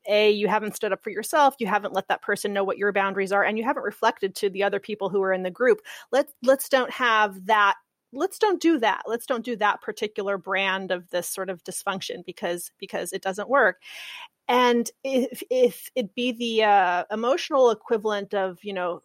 a 0.08 0.32
you 0.32 0.48
haven't 0.48 0.76
stood 0.76 0.94
up 0.94 1.04
for 1.04 1.12
yourself, 1.12 1.56
you 1.60 1.68
haven't 1.68 1.94
let 1.94 2.08
that 2.10 2.22
person 2.24 2.54
know 2.54 2.64
what 2.64 2.78
your 2.78 2.92
boundaries 2.94 3.32
are, 3.32 3.44
and 3.46 3.58
you 3.58 3.64
haven't 3.66 3.84
reflected 3.84 4.36
to 4.36 4.50
the 4.50 4.64
other 4.64 4.80
people 4.80 5.10
who 5.10 5.22
are 5.24 5.34
in 5.34 5.44
the 5.44 5.52
group. 5.52 5.80
Let's 6.12 6.34
let's 6.44 6.70
don't 6.70 6.92
have 6.92 7.46
that. 7.48 7.76
Let's 8.14 8.40
don't 8.40 8.62
do 8.62 8.80
that. 8.80 9.04
Let's 9.08 9.26
don't 9.28 9.46
do 9.46 9.56
that 9.58 9.82
particular 9.82 10.38
brand 10.38 10.92
of 10.92 11.10
this 11.12 11.28
sort 11.30 11.50
of 11.50 11.64
dysfunction 11.64 12.26
because 12.26 12.72
because 12.80 13.14
it 13.14 13.22
doesn't 13.24 13.50
work 13.50 13.78
and 14.48 14.90
if 15.04 15.42
if 15.50 15.90
it 15.96 16.14
be 16.16 16.32
the 16.32 16.64
uh, 16.64 17.04
emotional 17.12 17.70
equivalent 17.72 18.34
of 18.34 18.58
you 18.64 18.74
know 18.74 19.02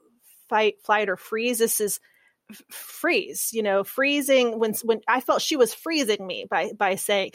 fight 0.49 0.75
flight 0.83 1.09
or 1.09 1.17
freeze 1.17 1.59
this 1.59 1.81
is 1.81 2.01
freeze 2.71 3.51
you 3.53 3.63
know 3.63 3.83
freezing 3.83 4.59
when 4.59 4.73
when 4.85 5.01
i 5.09 5.21
felt 5.21 5.43
she 5.43 5.57
was 5.57 5.75
freezing 5.75 6.25
me 6.25 6.47
by 6.49 6.71
by 6.79 6.95
saying 6.95 7.33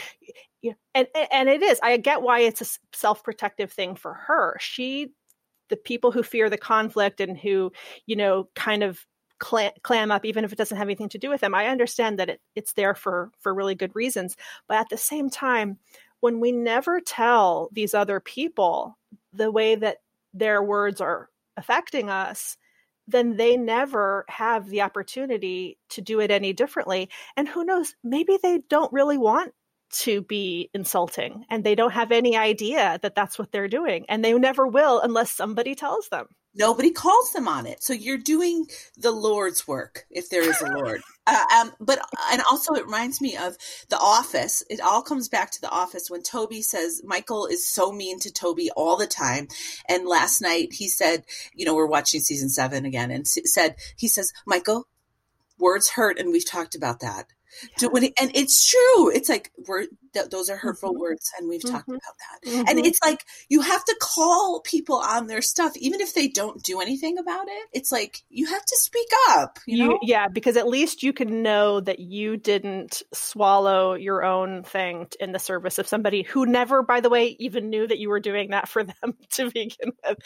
you 0.61 0.71
know, 0.71 0.75
and 0.95 1.07
and 1.31 1.49
it 1.49 1.61
is 1.61 1.79
i 1.83 1.97
get 1.97 2.21
why 2.21 2.39
it's 2.39 2.61
a 2.61 2.79
self-protective 2.95 3.71
thing 3.71 3.95
for 3.95 4.13
her. 4.13 4.57
She 4.59 5.11
the 5.69 5.77
people 5.77 6.11
who 6.11 6.21
fear 6.21 6.49
the 6.49 6.57
conflict 6.57 7.19
and 7.19 7.37
who 7.37 7.71
you 8.05 8.15
know 8.15 8.49
kind 8.55 8.83
of 8.83 9.05
clam, 9.39 9.71
clam 9.81 10.11
up 10.11 10.23
even 10.25 10.45
if 10.45 10.51
it 10.51 10.57
doesn't 10.57 10.77
have 10.77 10.87
anything 10.87 11.09
to 11.09 11.17
do 11.17 11.29
with 11.29 11.41
them 11.41 11.55
i 11.55 11.65
understand 11.65 12.19
that 12.19 12.29
it, 12.29 12.41
it's 12.55 12.73
there 12.73 12.93
for 12.93 13.31
for 13.39 13.53
really 13.53 13.75
good 13.75 13.95
reasons. 13.95 14.37
But 14.67 14.77
at 14.77 14.89
the 14.89 14.97
same 14.97 15.29
time 15.29 15.79
when 16.19 16.39
we 16.39 16.51
never 16.51 16.99
tell 16.99 17.69
these 17.71 17.93
other 17.93 18.19
people 18.19 18.97
the 19.33 19.51
way 19.51 19.75
that 19.75 19.97
their 20.33 20.61
words 20.61 21.01
are 21.01 21.29
affecting 21.57 22.09
us 22.09 22.57
then 23.11 23.37
they 23.37 23.57
never 23.57 24.25
have 24.29 24.69
the 24.69 24.81
opportunity 24.81 25.77
to 25.89 26.01
do 26.01 26.19
it 26.19 26.31
any 26.31 26.53
differently. 26.53 27.09
And 27.37 27.47
who 27.47 27.63
knows, 27.63 27.95
maybe 28.03 28.37
they 28.41 28.59
don't 28.69 28.91
really 28.93 29.17
want 29.17 29.53
to 29.91 30.21
be 30.21 30.69
insulting 30.73 31.45
and 31.49 31.63
they 31.63 31.75
don't 31.75 31.91
have 31.91 32.11
any 32.11 32.37
idea 32.37 32.97
that 33.01 33.13
that's 33.15 33.37
what 33.37 33.51
they're 33.51 33.67
doing. 33.67 34.05
And 34.07 34.23
they 34.23 34.33
never 34.33 34.65
will 34.65 34.99
unless 35.01 35.31
somebody 35.31 35.75
tells 35.75 36.07
them. 36.09 36.27
Nobody 36.53 36.91
calls 36.91 37.31
them 37.31 37.47
on 37.47 37.65
it. 37.65 37.83
So 37.83 37.93
you're 37.93 38.17
doing 38.17 38.67
the 38.97 39.11
lord's 39.11 39.67
work 39.67 40.05
if 40.09 40.29
there 40.29 40.43
is 40.47 40.61
a 40.61 40.71
lord. 40.71 41.01
Uh, 41.27 41.45
um, 41.55 41.71
but 41.79 41.99
and 42.31 42.41
also 42.49 42.73
it 42.73 42.83
reminds 42.83 43.21
me 43.21 43.37
of 43.37 43.55
the 43.89 43.97
office. 43.97 44.63
It 44.71 44.81
all 44.81 45.03
comes 45.03 45.29
back 45.29 45.51
to 45.51 45.61
the 45.61 45.69
office 45.69 46.09
when 46.09 46.23
toby 46.23 46.63
says 46.63 47.03
michael 47.05 47.45
is 47.45 47.67
so 47.69 47.91
mean 47.91 48.19
to 48.21 48.33
toby 48.33 48.71
all 48.75 48.97
the 48.97 49.05
time. 49.05 49.47
And 49.87 50.07
last 50.07 50.41
night 50.41 50.69
he 50.73 50.89
said 50.89 51.23
you 51.53 51.63
know 51.63 51.75
we're 51.75 51.85
watching 51.85 52.21
season 52.21 52.49
seven 52.49 52.85
again 52.85 53.11
and 53.11 53.21
s- 53.21 53.37
said 53.53 53.75
he 53.95 54.07
says 54.07 54.33
michael 54.47 54.87
words 55.59 55.91
hurt 55.91 56.17
and 56.17 56.31
we've 56.31 56.49
talked 56.49 56.73
about 56.73 57.01
that 57.01 57.27
Do, 57.77 57.89
when 57.89 58.03
it, 58.03 58.13
and 58.19 58.31
it's 58.35 58.65
true 58.65 59.11
it's 59.11 59.29
like 59.29 59.51
word 59.67 59.87
th- 60.13 60.29
those 60.29 60.49
are 60.49 60.57
hurtful 60.57 60.93
Mhm. 60.93 60.99
words 60.99 61.31
and 61.37 61.47
we've 61.47 61.61
talked 61.61 61.89
Mhm. 61.89 61.95
about 61.95 62.15
that 62.17 62.69
and 62.69 62.85
it's 62.85 62.99
like 63.03 63.25
you 63.49 63.61
have 63.61 63.83
to 63.85 63.95
call 64.01 64.61
people 64.61 64.97
on 64.97 65.27
their 65.27 65.41
stuff 65.41 65.75
even 65.77 66.01
if 66.01 66.13
they 66.13 66.27
don't 66.27 66.63
do 66.63 66.79
anything 66.81 67.17
about 67.17 67.47
it 67.47 67.67
it's 67.73 67.91
like 67.91 68.23
you 68.29 68.47
have 68.47 68.65
to 68.65 68.77
speak 68.77 69.09
up 69.29 69.59
you 69.65 69.77
know 69.77 69.99
yeah, 70.01 70.27
because 70.27 70.57
at 70.57 70.67
least 70.67 71.03
you 71.03 71.13
can 71.13 71.43
know 71.43 71.79
that 71.79 71.99
you 71.99 72.37
didn't 72.37 73.03
swallow 73.13 73.93
your 73.93 74.23
own 74.23 74.63
thing 74.63 75.07
in 75.19 75.31
the 75.31 75.39
service 75.39 75.77
of 75.77 75.87
somebody 75.87 76.23
who 76.23 76.45
never, 76.45 76.81
by 76.83 76.99
the 76.99 77.09
way, 77.09 77.35
even 77.39 77.69
knew 77.69 77.87
that 77.87 77.99
you 77.99 78.09
were 78.09 78.19
doing 78.19 78.51
that 78.51 78.67
for 78.67 78.83
them 79.01 79.13
to 79.31 79.51
begin 79.51 79.91
with. 80.05 80.17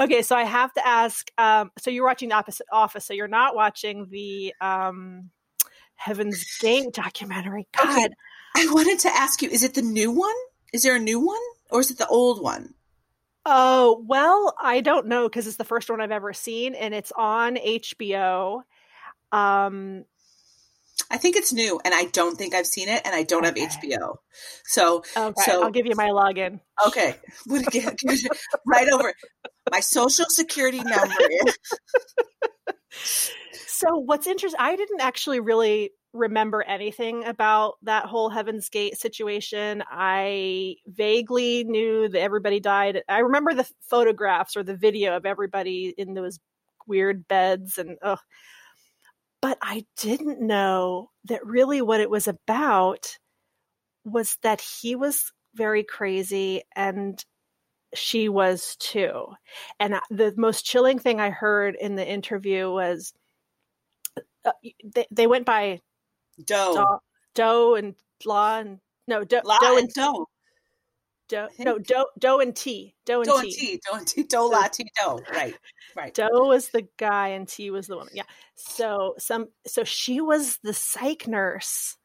Okay, 0.00 0.22
so 0.22 0.36
I 0.36 0.44
have 0.44 0.72
to 0.74 0.86
ask. 0.86 1.30
Um, 1.38 1.70
so 1.78 1.90
you're 1.90 2.06
watching 2.06 2.30
the 2.30 2.36
opposite 2.36 2.66
office, 2.72 3.04
so 3.04 3.14
you're 3.14 3.28
not 3.28 3.54
watching 3.54 4.06
the 4.10 4.54
um, 4.60 5.30
Heaven's 5.98 6.56
Gate 6.58 6.92
documentary. 6.92 7.68
God, 7.76 7.98
Okay. 7.98 8.08
I 8.56 8.66
wanted 8.72 8.98
to 9.00 9.08
ask 9.08 9.42
you: 9.42 9.50
Is 9.50 9.62
it 9.62 9.74
the 9.74 9.82
new 9.82 10.10
one? 10.10 10.34
Is 10.72 10.82
there 10.82 10.96
a 10.96 11.00
new 11.00 11.20
one, 11.20 11.40
or 11.70 11.80
is 11.80 11.90
it 11.90 11.98
the 11.98 12.06
old 12.08 12.42
one? 12.42 12.74
Oh 13.44 14.02
well, 14.06 14.54
I 14.60 14.80
don't 14.80 15.06
know 15.06 15.28
because 15.28 15.46
it's 15.46 15.56
the 15.56 15.64
first 15.64 15.90
one 15.90 16.00
I've 16.00 16.10
ever 16.10 16.32
seen, 16.32 16.74
and 16.74 16.94
it's 16.94 17.12
on 17.16 17.56
HBO. 17.56 18.62
Um, 19.32 20.04
I 21.10 21.16
think 21.16 21.36
it's 21.36 21.52
new, 21.52 21.80
and 21.84 21.94
I 21.94 22.04
don't 22.06 22.36
think 22.36 22.54
I've 22.54 22.66
seen 22.66 22.88
it, 22.88 23.02
and 23.04 23.14
I 23.14 23.22
don't 23.22 23.46
Okay. 23.46 23.60
have 23.60 23.70
HBO. 23.82 24.16
So, 24.64 25.02
okay, 25.16 25.42
so 25.44 25.62
I'll 25.62 25.70
give 25.70 25.86
you 25.86 25.94
my 25.96 26.08
login. 26.10 26.60
okay, 26.86 27.16
Would 27.46 27.62
it 27.62 27.70
get- 27.70 27.96
get 27.98 28.24
it 28.24 28.38
right 28.66 28.88
over. 28.88 29.14
My 29.70 29.80
social 29.80 30.26
security 30.28 30.80
number 30.80 31.14
So 33.02 33.96
what's 33.96 34.26
interesting, 34.26 34.60
I 34.60 34.76
didn't 34.76 35.00
actually 35.00 35.40
really 35.40 35.92
remember 36.12 36.62
anything 36.62 37.24
about 37.24 37.74
that 37.82 38.06
whole 38.06 38.30
Heaven's 38.30 38.68
Gate 38.68 38.98
situation. 38.98 39.82
I 39.90 40.76
vaguely 40.86 41.64
knew 41.64 42.08
that 42.08 42.20
everybody 42.20 42.60
died. 42.60 43.02
I 43.08 43.18
remember 43.18 43.54
the 43.54 43.68
photographs 43.82 44.56
or 44.56 44.62
the 44.62 44.76
video 44.76 45.16
of 45.16 45.26
everybody 45.26 45.94
in 45.96 46.14
those 46.14 46.38
weird 46.86 47.28
beds 47.28 47.78
and 47.78 47.98
ugh. 48.02 48.18
But 49.40 49.58
I 49.62 49.84
didn't 49.98 50.40
know 50.40 51.10
that 51.26 51.46
really 51.46 51.80
what 51.82 52.00
it 52.00 52.10
was 52.10 52.26
about 52.26 53.18
was 54.04 54.36
that 54.42 54.60
he 54.60 54.96
was 54.96 55.30
very 55.54 55.84
crazy 55.84 56.62
and 56.74 57.24
she 57.94 58.28
was 58.28 58.76
too. 58.76 59.26
And 59.80 60.00
the 60.10 60.34
most 60.36 60.64
chilling 60.64 60.98
thing 60.98 61.20
I 61.20 61.30
heard 61.30 61.76
in 61.80 61.94
the 61.94 62.06
interview 62.06 62.70
was 62.70 63.12
uh, 64.44 64.52
they, 64.84 65.06
they 65.10 65.26
went 65.26 65.46
by 65.46 65.80
Doe. 66.44 67.00
Doe, 67.34 67.74
and 67.74 67.94
Law 68.24 68.58
and 68.58 68.80
no 69.06 69.24
Doe, 69.24 69.42
Doe 69.60 69.78
and 69.78 69.92
Doe. 69.92 70.26
Doe, 71.28 71.48
no 71.58 71.78
Doe, 71.78 72.06
Doe 72.18 72.40
and 72.40 72.56
T 72.56 72.94
Doe 73.04 73.20
and 73.20 73.28
Doe 73.28 73.38
and 73.38 73.50
T. 73.50 73.52
T. 73.52 73.80
Doe 73.86 73.96
and 73.98 74.06
T. 74.06 74.22
Doe, 74.22 74.46
La, 74.46 74.66
T, 74.68 74.90
Doe. 75.00 75.20
Right. 75.30 75.54
Right. 75.94 76.14
Doe 76.14 76.46
was 76.46 76.68
the 76.68 76.88
guy 76.96 77.28
and 77.28 77.46
T 77.46 77.70
was 77.70 77.86
the 77.86 77.96
woman. 77.96 78.14
Yeah. 78.14 78.24
So 78.54 79.14
some 79.18 79.48
so 79.66 79.84
she 79.84 80.20
was 80.20 80.58
the 80.62 80.72
psych 80.72 81.28
nurse 81.28 81.96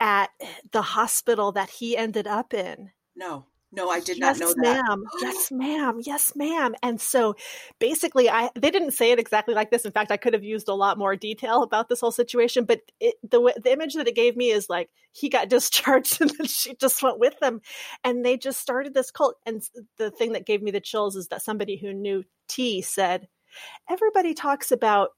at 0.00 0.30
the 0.72 0.82
hospital 0.82 1.52
that 1.52 1.70
he 1.70 1.96
ended 1.96 2.26
up 2.26 2.54
in. 2.54 2.90
No. 3.14 3.46
No, 3.74 3.90
I 3.90 4.00
did 4.00 4.18
yes, 4.18 4.38
not 4.38 4.46
know 4.46 4.62
that. 4.62 4.76
Yes, 4.76 4.88
ma'am. 4.88 5.04
Oh, 5.12 5.18
yes, 5.20 5.50
ma'am. 5.50 6.00
Yes, 6.04 6.36
ma'am. 6.36 6.74
And 6.82 7.00
so 7.00 7.36
basically 7.78 8.30
I 8.30 8.50
they 8.54 8.70
didn't 8.70 8.92
say 8.92 9.12
it 9.12 9.18
exactly 9.18 9.54
like 9.54 9.70
this. 9.70 9.84
In 9.84 9.92
fact, 9.92 10.10
I 10.10 10.16
could 10.16 10.32
have 10.32 10.44
used 10.44 10.68
a 10.68 10.74
lot 10.74 10.98
more 10.98 11.16
detail 11.16 11.62
about 11.62 11.88
this 11.88 12.00
whole 12.00 12.12
situation, 12.12 12.64
but 12.64 12.80
it, 13.00 13.16
the 13.22 13.52
the 13.62 13.72
image 13.72 13.94
that 13.94 14.08
it 14.08 14.14
gave 14.14 14.36
me 14.36 14.50
is 14.50 14.68
like 14.68 14.90
he 15.12 15.28
got 15.28 15.48
discharged 15.50 16.20
and 16.20 16.30
then 16.30 16.46
she 16.46 16.74
just 16.76 17.02
went 17.02 17.18
with 17.18 17.38
them 17.40 17.60
and 18.02 18.24
they 18.24 18.36
just 18.36 18.60
started 18.60 18.94
this 18.94 19.10
cult 19.10 19.36
and 19.46 19.62
the 19.96 20.10
thing 20.10 20.32
that 20.32 20.46
gave 20.46 20.62
me 20.62 20.70
the 20.70 20.80
chills 20.80 21.16
is 21.16 21.28
that 21.28 21.42
somebody 21.42 21.76
who 21.76 21.92
knew 21.92 22.24
T 22.48 22.82
said 22.82 23.28
everybody 23.88 24.34
talks 24.34 24.72
about 24.72 25.10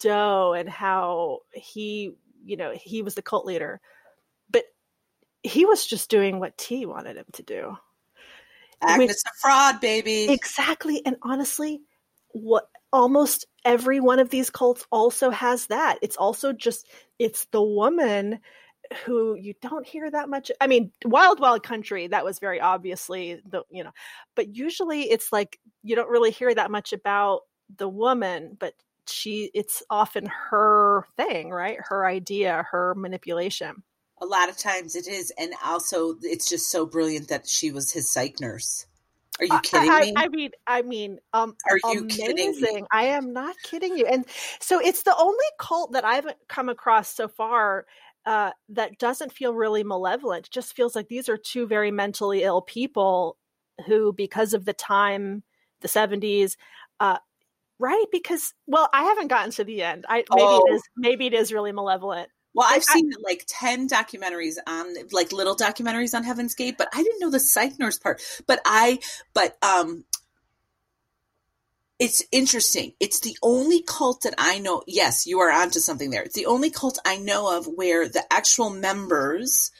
Doe 0.00 0.54
and 0.54 0.68
how 0.68 1.40
he, 1.52 2.12
you 2.44 2.56
know, 2.56 2.72
he 2.74 3.02
was 3.02 3.14
the 3.14 3.22
cult 3.22 3.46
leader. 3.46 3.80
But 4.50 4.64
he 5.42 5.66
was 5.66 5.86
just 5.86 6.10
doing 6.10 6.40
what 6.40 6.58
T 6.58 6.86
wanted 6.86 7.16
him 7.16 7.26
to 7.34 7.42
do. 7.42 7.76
Agnes 8.82 9.22
a 9.26 9.30
fraud, 9.40 9.80
baby. 9.80 10.28
Exactly. 10.30 11.02
And 11.04 11.16
honestly, 11.22 11.82
what 12.32 12.68
almost 12.92 13.46
every 13.64 14.00
one 14.00 14.18
of 14.18 14.30
these 14.30 14.50
cults 14.50 14.86
also 14.90 15.30
has 15.30 15.66
that. 15.66 15.98
It's 16.02 16.16
also 16.16 16.52
just 16.52 16.88
it's 17.18 17.46
the 17.46 17.62
woman 17.62 18.40
who 19.04 19.36
you 19.36 19.54
don't 19.62 19.86
hear 19.86 20.10
that 20.10 20.28
much. 20.28 20.50
I 20.60 20.66
mean, 20.66 20.92
Wild 21.04 21.38
Wild 21.40 21.62
Country, 21.62 22.08
that 22.08 22.24
was 22.24 22.38
very 22.38 22.60
obviously 22.60 23.40
the, 23.48 23.62
you 23.70 23.84
know, 23.84 23.92
but 24.34 24.56
usually 24.56 25.02
it's 25.02 25.32
like 25.32 25.60
you 25.82 25.94
don't 25.94 26.08
really 26.08 26.30
hear 26.30 26.52
that 26.52 26.70
much 26.70 26.92
about 26.92 27.42
the 27.76 27.88
woman, 27.88 28.56
but 28.58 28.74
she 29.06 29.50
it's 29.54 29.82
often 29.90 30.26
her 30.26 31.06
thing, 31.16 31.50
right? 31.50 31.78
Her 31.80 32.06
idea, 32.06 32.66
her 32.70 32.94
manipulation. 32.96 33.82
A 34.20 34.26
lot 34.26 34.48
of 34.48 34.56
times 34.56 34.96
it 34.96 35.06
is, 35.06 35.32
and 35.38 35.52
also 35.64 36.16
it's 36.22 36.48
just 36.48 36.70
so 36.70 36.86
brilliant 36.86 37.28
that 37.28 37.46
she 37.48 37.70
was 37.70 37.90
his 37.92 38.12
psych 38.12 38.40
nurse. 38.40 38.86
Are 39.40 39.46
you 39.46 39.60
kidding 39.60 39.90
I, 39.90 39.94
I- 39.94 40.00
me? 40.00 40.14
I 40.16 40.28
mean, 40.28 40.50
I 40.66 40.82
mean, 40.82 41.18
um, 41.32 41.56
Are 41.68 41.78
you 41.94 42.04
kidding 42.06 42.60
me? 42.60 42.84
I 42.92 43.04
am 43.04 43.32
not 43.32 43.56
kidding 43.62 43.96
you. 43.96 44.04
And 44.04 44.26
so 44.60 44.78
it's 44.80 45.02
the 45.04 45.16
only 45.16 45.44
cult 45.58 45.92
that 45.92 46.04
I've 46.04 46.26
come 46.48 46.68
across 46.68 47.08
so 47.08 47.26
far 47.28 47.86
uh, 48.26 48.50
that 48.68 48.98
doesn't 48.98 49.32
feel 49.32 49.54
really 49.54 49.82
malevolent. 49.82 50.46
It 50.48 50.52
just 50.52 50.76
feels 50.76 50.94
like 50.94 51.08
these 51.08 51.30
are 51.30 51.38
two 51.38 51.66
very 51.66 51.90
mentally 51.90 52.42
ill 52.42 52.60
people 52.60 53.38
who, 53.86 54.12
because 54.12 54.52
of 54.52 54.66
the 54.66 54.74
time, 54.74 55.42
the 55.80 55.88
seventies, 55.88 56.58
uh, 56.98 57.16
right? 57.78 58.04
Because 58.12 58.52
well, 58.66 58.90
I 58.92 59.04
haven't 59.04 59.28
gotten 59.28 59.52
to 59.52 59.64
the 59.64 59.82
end. 59.82 60.04
I 60.06 60.16
maybe 60.16 60.42
Oh. 60.42 60.66
it 60.68 60.74
is 60.74 60.82
maybe 60.98 61.26
it 61.26 61.32
is 61.32 61.50
really 61.50 61.72
malevolent. 61.72 62.28
Well, 62.54 62.66
I've 62.68 62.84
I- 62.88 62.94
seen 62.94 63.12
like 63.22 63.44
ten 63.46 63.88
documentaries 63.88 64.56
on, 64.66 64.86
like 65.12 65.32
little 65.32 65.56
documentaries 65.56 66.14
on 66.14 66.24
Heaven's 66.24 66.54
Gate, 66.54 66.76
but 66.78 66.88
I 66.92 67.02
didn't 67.02 67.20
know 67.20 67.30
the 67.30 67.40
psych 67.40 67.78
nurse 67.78 67.98
part. 67.98 68.22
But 68.46 68.60
I, 68.64 68.98
but 69.34 69.56
um, 69.62 70.04
it's 71.98 72.24
interesting. 72.32 72.94
It's 72.98 73.20
the 73.20 73.36
only 73.42 73.82
cult 73.82 74.22
that 74.22 74.34
I 74.38 74.58
know. 74.58 74.82
Yes, 74.86 75.26
you 75.26 75.40
are 75.40 75.52
onto 75.52 75.80
something 75.80 76.10
there. 76.10 76.22
It's 76.22 76.34
the 76.34 76.46
only 76.46 76.70
cult 76.70 76.98
I 77.04 77.18
know 77.18 77.56
of 77.56 77.66
where 77.66 78.08
the 78.08 78.24
actual 78.32 78.70
members 78.70 79.70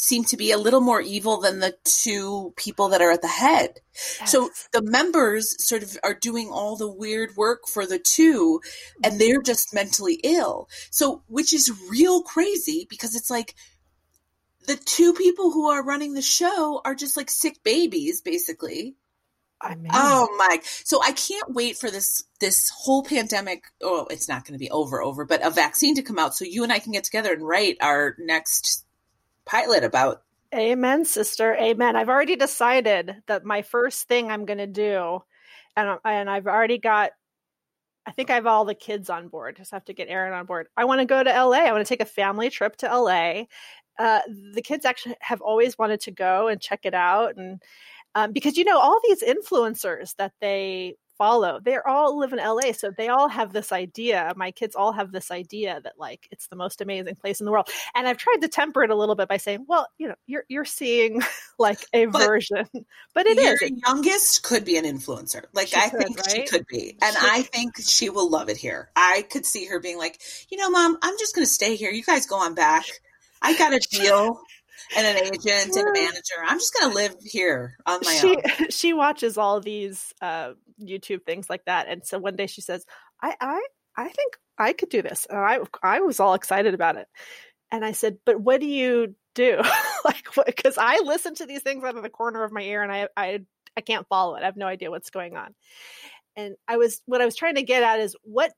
seem 0.00 0.22
to 0.22 0.36
be 0.36 0.52
a 0.52 0.58
little 0.58 0.80
more 0.80 1.00
evil 1.00 1.40
than 1.40 1.58
the 1.58 1.74
two 1.82 2.54
people 2.56 2.88
that 2.88 3.02
are 3.02 3.10
at 3.10 3.20
the 3.20 3.28
head. 3.28 3.80
So 4.26 4.48
the 4.72 4.80
members 4.80 5.62
sort 5.66 5.82
of 5.82 5.98
are 6.04 6.14
doing 6.14 6.50
all 6.50 6.76
the 6.76 6.90
weird 6.90 7.36
work 7.36 7.66
for 7.66 7.84
the 7.84 7.98
two, 7.98 8.60
and 9.02 9.14
mm-hmm. 9.14 9.18
they're 9.18 9.42
just 9.42 9.74
mentally 9.74 10.20
ill. 10.22 10.68
So, 10.90 11.22
which 11.26 11.52
is 11.52 11.72
real 11.90 12.22
crazy 12.22 12.86
because 12.88 13.16
it's 13.16 13.28
like 13.28 13.56
the 14.66 14.76
two 14.76 15.14
people 15.14 15.50
who 15.50 15.68
are 15.68 15.84
running 15.84 16.14
the 16.14 16.22
show 16.22 16.80
are 16.84 16.94
just 16.94 17.16
like 17.16 17.28
sick 17.28 17.64
babies, 17.64 18.20
basically. 18.20 18.94
I 19.60 19.74
mean, 19.74 19.90
Oh 19.92 20.28
my! 20.38 20.60
So 20.62 21.02
I 21.02 21.10
can't 21.10 21.52
wait 21.52 21.76
for 21.76 21.90
this 21.90 22.22
this 22.38 22.70
whole 22.72 23.02
pandemic. 23.02 23.64
Oh, 23.82 24.06
it's 24.08 24.28
not 24.28 24.44
going 24.44 24.52
to 24.52 24.64
be 24.64 24.70
over, 24.70 25.02
over, 25.02 25.24
but 25.24 25.44
a 25.44 25.50
vaccine 25.50 25.96
to 25.96 26.02
come 26.02 26.20
out 26.20 26.36
so 26.36 26.44
you 26.44 26.62
and 26.62 26.72
I 26.72 26.78
can 26.78 26.92
get 26.92 27.02
together 27.02 27.32
and 27.32 27.42
write 27.42 27.78
our 27.80 28.14
next 28.20 28.84
pilot 29.48 29.82
about. 29.82 30.22
Amen, 30.54 31.04
sister. 31.04 31.54
Amen. 31.56 31.96
I've 31.96 32.08
already 32.08 32.36
decided 32.36 33.22
that 33.26 33.44
my 33.44 33.62
first 33.62 34.08
thing 34.08 34.30
I'm 34.30 34.46
going 34.46 34.58
to 34.58 34.66
do, 34.66 35.20
and 35.76 35.98
and 36.04 36.30
I've 36.30 36.46
already 36.46 36.78
got. 36.78 37.10
I 38.06 38.12
think 38.12 38.30
I 38.30 38.34
have 38.36 38.46
all 38.46 38.64
the 38.64 38.74
kids 38.74 39.10
on 39.10 39.28
board. 39.28 39.56
Just 39.56 39.72
have 39.72 39.84
to 39.86 39.92
get 39.92 40.08
Aaron 40.08 40.32
on 40.32 40.46
board. 40.46 40.68
I 40.74 40.86
want 40.86 41.00
to 41.00 41.04
go 41.04 41.22
to 41.22 41.30
LA. 41.30 41.58
I 41.58 41.72
want 41.72 41.86
to 41.86 41.88
take 41.88 42.00
a 42.00 42.06
family 42.06 42.48
trip 42.48 42.76
to 42.76 42.86
LA. 42.86 43.42
Uh, 43.98 44.20
the 44.54 44.62
kids 44.62 44.86
actually 44.86 45.16
have 45.20 45.42
always 45.42 45.76
wanted 45.76 46.00
to 46.00 46.12
go 46.12 46.48
and 46.48 46.60
check 46.60 46.80
it 46.84 46.94
out, 46.94 47.36
and 47.36 47.60
um, 48.14 48.32
because 48.32 48.56
you 48.56 48.64
know 48.64 48.78
all 48.78 49.00
these 49.04 49.22
influencers 49.22 50.16
that 50.16 50.32
they 50.40 50.96
follow, 51.18 51.60
they 51.62 51.76
all 51.84 52.18
live 52.18 52.32
in 52.32 52.38
LA, 52.38 52.72
so 52.72 52.90
they 52.90 53.08
all 53.08 53.28
have 53.28 53.52
this 53.52 53.72
idea. 53.72 54.32
My 54.36 54.50
kids 54.52 54.74
all 54.74 54.92
have 54.92 55.12
this 55.12 55.30
idea 55.30 55.80
that 55.82 55.98
like 55.98 56.28
it's 56.30 56.46
the 56.46 56.56
most 56.56 56.80
amazing 56.80 57.16
place 57.16 57.40
in 57.40 57.46
the 57.46 57.52
world. 57.52 57.68
And 57.94 58.08
I've 58.08 58.16
tried 58.16 58.38
to 58.40 58.48
temper 58.48 58.82
it 58.84 58.90
a 58.90 58.94
little 58.94 59.14
bit 59.16 59.28
by 59.28 59.36
saying, 59.36 59.66
well, 59.68 59.86
you 59.98 60.08
know, 60.08 60.14
you're 60.26 60.44
you're 60.48 60.64
seeing 60.64 61.20
like 61.58 61.80
a 61.92 62.06
But 62.06 62.26
version, 62.26 62.66
but 63.14 63.26
it 63.26 63.36
Your 63.36 63.54
is. 63.54 63.70
Youngest 63.86 64.42
could 64.44 64.64
be 64.64 64.76
an 64.78 64.84
influencer. 64.84 65.44
Like 65.52 65.68
She 65.68 65.76
I 65.76 65.88
could, 65.88 65.98
think 65.98 66.28
she 66.30 66.44
could 66.46 66.66
be, 66.66 66.96
and 67.02 67.16
She 67.16 67.26
I 67.28 67.42
think 67.42 67.74
she 67.80 68.08
will 68.10 68.30
love 68.30 68.48
it 68.48 68.56
here. 68.56 68.90
I 68.96 69.26
could 69.30 69.44
see 69.44 69.66
her 69.66 69.80
being 69.80 69.98
like, 69.98 70.20
you 70.50 70.56
know, 70.56 70.70
mom, 70.70 70.96
I'm 71.02 71.18
just 71.18 71.34
going 71.34 71.44
to 71.44 71.50
stay 71.50 71.76
here. 71.76 71.90
You 71.90 72.04
guys 72.04 72.26
go 72.26 72.36
on 72.36 72.54
back. 72.54 72.84
I 73.42 73.56
got 73.56 73.72
a 73.72 73.78
deal 73.78 74.40
and 74.96 75.06
an 75.06 75.24
agent 75.24 75.76
and 75.76 75.88
a 75.88 75.92
manager. 75.92 76.36
I'm 76.46 76.58
just 76.58 76.74
going 76.74 76.90
to 76.90 76.96
live 76.96 77.14
here 77.22 77.76
on 77.86 78.00
my 78.04 78.12
she 78.12 78.36
own. 78.36 78.42
she 78.70 78.92
watches 78.92 79.38
all 79.38 79.60
these 79.60 80.12
uh, 80.20 80.52
YouTube 80.82 81.24
things 81.24 81.48
like 81.50 81.64
that, 81.66 81.88
and 81.88 82.06
so 82.06 82.18
one 82.18 82.36
day 82.36 82.46
she 82.46 82.60
says, 82.60 82.84
"I 83.22 83.34
I 83.40 83.66
I 83.96 84.08
think 84.08 84.36
I 84.58 84.72
could 84.72 84.88
do 84.88 85.02
this," 85.02 85.26
and 85.28 85.38
I 85.38 85.58
I 85.82 86.00
was 86.00 86.20
all 86.20 86.34
excited 86.34 86.74
about 86.74 86.96
it, 86.96 87.06
and 87.70 87.84
I 87.84 87.92
said, 87.92 88.18
"But 88.24 88.40
what 88.40 88.60
do 88.60 88.66
you 88.66 89.14
do?" 89.34 89.60
like, 90.04 90.26
because 90.46 90.78
I 90.78 91.00
listen 91.04 91.34
to 91.36 91.46
these 91.46 91.62
things 91.62 91.84
out 91.84 91.96
of 91.96 92.02
the 92.02 92.10
corner 92.10 92.44
of 92.44 92.52
my 92.52 92.62
ear, 92.62 92.82
and 92.82 92.92
I 92.92 93.08
I 93.16 93.40
I 93.76 93.80
can't 93.80 94.06
follow 94.08 94.36
it. 94.36 94.42
I 94.42 94.46
have 94.46 94.56
no 94.56 94.66
idea 94.66 94.90
what's 94.90 95.10
going 95.10 95.36
on, 95.36 95.54
and 96.36 96.56
I 96.66 96.76
was 96.76 97.00
what 97.06 97.20
I 97.20 97.24
was 97.24 97.36
trying 97.36 97.56
to 97.56 97.62
get 97.62 97.82
at 97.82 98.00
is 98.00 98.16
what 98.22 98.52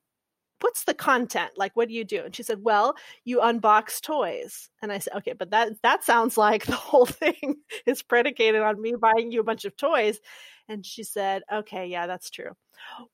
what's 0.60 0.84
the 0.84 0.94
content 0.94 1.50
like 1.56 1.72
what 1.74 1.88
do 1.88 1.94
you 1.94 2.04
do 2.04 2.22
and 2.24 2.34
she 2.34 2.42
said 2.42 2.58
well 2.62 2.94
you 3.24 3.38
unbox 3.38 4.00
toys 4.00 4.68
and 4.82 4.92
i 4.92 4.98
said 4.98 5.14
okay 5.16 5.32
but 5.32 5.50
that 5.50 5.72
that 5.82 6.04
sounds 6.04 6.36
like 6.36 6.64
the 6.66 6.72
whole 6.72 7.06
thing 7.06 7.56
is 7.86 8.02
predicated 8.02 8.62
on 8.62 8.80
me 8.80 8.94
buying 8.94 9.30
you 9.30 9.40
a 9.40 9.44
bunch 9.44 9.64
of 9.64 9.76
toys 9.76 10.20
and 10.68 10.84
she 10.84 11.02
said 11.02 11.42
okay 11.52 11.86
yeah 11.86 12.06
that's 12.06 12.30
true 12.30 12.52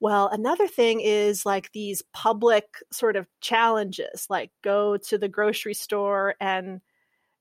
well 0.01 0.29
another 0.29 0.69
thing 0.69 1.01
is 1.01 1.47
like 1.47 1.73
these 1.73 2.03
public 2.13 2.65
sort 2.93 3.17
of 3.17 3.27
challenges 3.41 4.27
like 4.29 4.51
go 4.63 4.97
to 4.97 5.19
the 5.19 5.29
grocery 5.29 5.75
store 5.75 6.35
and 6.41 6.81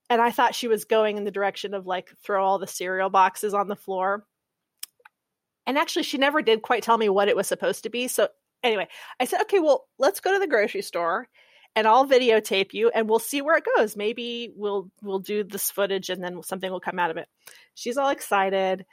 and 0.08 0.22
I 0.22 0.30
thought 0.30 0.54
she 0.54 0.68
was 0.68 0.84
going 0.84 1.16
in 1.16 1.24
the 1.24 1.30
direction 1.30 1.74
of 1.74 1.86
like 1.86 2.10
throw 2.22 2.44
all 2.44 2.58
the 2.58 2.66
cereal 2.66 3.10
boxes 3.10 3.54
on 3.54 3.68
the 3.68 3.76
floor. 3.76 4.24
And 5.66 5.76
actually, 5.76 6.04
she 6.04 6.16
never 6.16 6.42
did 6.42 6.62
quite 6.62 6.84
tell 6.84 6.96
me 6.96 7.08
what 7.08 7.28
it 7.28 7.36
was 7.36 7.48
supposed 7.48 7.82
to 7.82 7.90
be. 7.90 8.06
So, 8.06 8.28
anyway, 8.62 8.88
I 9.20 9.24
said, 9.24 9.42
okay, 9.42 9.60
well, 9.60 9.86
let's 9.98 10.20
go 10.20 10.32
to 10.32 10.38
the 10.38 10.46
grocery 10.46 10.82
store 10.82 11.28
and 11.74 11.86
I'll 11.86 12.06
videotape 12.06 12.72
you 12.72 12.90
and 12.90 13.08
we'll 13.08 13.18
see 13.18 13.42
where 13.42 13.56
it 13.56 13.66
goes. 13.76 13.96
Maybe 13.96 14.52
we'll 14.56 14.90
we'll 15.02 15.18
do 15.18 15.44
this 15.44 15.70
footage 15.70 16.10
and 16.10 16.22
then 16.22 16.42
something 16.42 16.70
will 16.70 16.80
come 16.80 16.98
out 16.98 17.10
of 17.10 17.16
it. 17.16 17.28
She's 17.74 17.96
all 17.96 18.10
excited. 18.10 18.86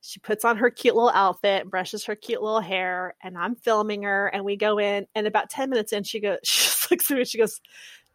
She 0.00 0.20
puts 0.20 0.44
on 0.44 0.58
her 0.58 0.68
cute 0.68 0.94
little 0.94 1.10
outfit, 1.10 1.70
brushes 1.70 2.04
her 2.04 2.14
cute 2.14 2.42
little 2.42 2.60
hair, 2.60 3.14
and 3.22 3.38
I'm 3.38 3.54
filming 3.54 4.02
her. 4.02 4.26
And 4.26 4.44
we 4.44 4.54
go 4.54 4.78
in, 4.78 5.06
and 5.14 5.26
about 5.26 5.48
10 5.48 5.70
minutes 5.70 5.94
in, 5.94 6.02
she 6.02 6.20
goes, 6.20 6.40
she 6.44 6.64
just 6.66 6.90
looks 6.90 7.10
at 7.10 7.16
me, 7.16 7.24
she 7.24 7.38
goes, 7.38 7.62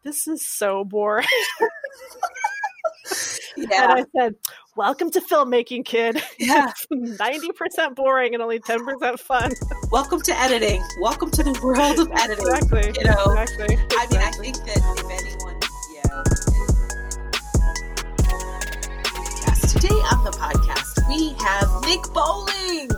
This 0.04 0.28
is 0.28 0.46
so 0.46 0.84
boring. 0.84 1.26
Yeah. 3.56 3.82
And 3.82 3.92
I 3.92 4.04
said, 4.16 4.34
Welcome 4.80 5.10
to 5.10 5.20
filmmaking, 5.20 5.84
kid. 5.84 6.22
Yeah. 6.38 6.72
90% 6.90 7.94
boring 7.94 8.32
and 8.32 8.42
only 8.42 8.60
10% 8.60 9.20
fun. 9.20 9.52
Welcome 9.92 10.22
to 10.22 10.34
editing. 10.40 10.82
Welcome 11.02 11.30
to 11.32 11.42
the 11.42 11.52
world 11.62 11.98
of 11.98 12.10
editing. 12.12 12.46
Exactly. 12.46 12.94
You 12.98 13.04
know, 13.10 13.30
exactly. 13.32 13.76
I 13.76 14.06
mean, 14.10 14.20
I 14.22 14.30
think 14.30 14.56
that 14.56 14.80
if 14.96 15.04
anyone, 15.20 15.60
yeah. 15.92 16.22
Yes, 19.46 19.70
today 19.74 19.88
on 19.88 20.24
the 20.24 20.30
podcast, 20.30 21.06
we 21.10 21.34
have 21.44 21.68
Nick 21.84 22.00
Bowling. 22.14 22.88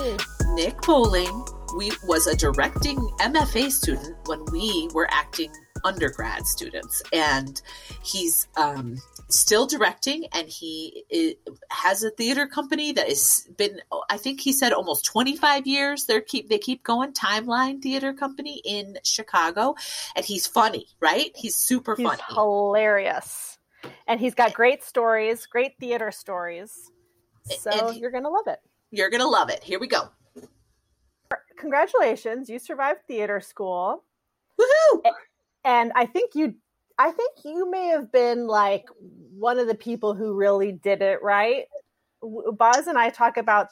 Yay! 0.00 0.16
Nick 0.54 0.80
Bowling 0.80 1.44
we 1.76 1.92
was 2.04 2.26
a 2.26 2.36
directing 2.36 2.98
MFA 3.20 3.70
student 3.70 4.16
when 4.26 4.44
we 4.46 4.88
were 4.92 5.08
acting 5.10 5.52
undergrad 5.84 6.46
students. 6.46 7.02
And 7.12 7.60
he's 8.02 8.48
um, 8.56 9.00
still 9.28 9.66
directing 9.66 10.26
and 10.32 10.48
he 10.48 11.04
is, 11.10 11.34
has 11.70 12.02
a 12.02 12.10
theater 12.10 12.46
company 12.46 12.92
that 12.92 13.08
has 13.08 13.46
been 13.56 13.80
i 14.08 14.16
think 14.16 14.40
he 14.40 14.52
said 14.52 14.72
almost 14.72 15.04
25 15.06 15.66
years. 15.66 16.06
They 16.06 16.20
keep 16.20 16.48
they 16.48 16.58
keep 16.58 16.82
going. 16.82 17.12
Timeline 17.12 17.82
theater 17.82 18.12
company 18.12 18.60
in 18.64 18.98
chicago. 19.04 19.74
And 20.16 20.24
he's 20.24 20.46
funny 20.46 20.86
right? 21.00 21.30
He's 21.34 21.56
super 21.56 21.96
he's 21.96 22.06
funny. 22.06 22.22
hilarious. 22.28 23.58
And 24.06 24.20
he's 24.20 24.34
got 24.34 24.52
great 24.52 24.82
stories 24.82 25.46
great 25.46 25.72
theater 25.78 26.10
stories. 26.10 26.90
So 27.58 27.90
you're 27.90 28.10
gonna 28.10 28.30
love 28.30 28.46
it. 28.46 28.60
You're 28.90 29.10
gonna 29.10 29.28
love 29.28 29.50
it. 29.50 29.62
Here 29.62 29.78
we 29.78 29.86
go. 29.86 30.08
Congratulations. 31.56 32.48
You 32.48 32.58
survived 32.58 33.00
theater 33.06 33.40
school. 33.40 34.04
Woohoo! 34.58 35.12
And 35.64 35.92
I 35.94 36.06
think 36.06 36.34
you 36.34 36.54
I 36.98 37.10
think 37.10 37.38
you 37.44 37.70
may 37.70 37.86
have 37.88 38.12
been 38.12 38.46
like 38.46 38.86
one 38.98 39.58
of 39.58 39.66
the 39.66 39.74
people 39.74 40.14
who 40.14 40.34
really 40.34 40.72
did 40.72 41.00
it 41.02 41.22
right. 41.22 41.64
Boz 42.22 42.86
and 42.86 42.98
I 42.98 43.08
talk 43.08 43.38
about 43.38 43.68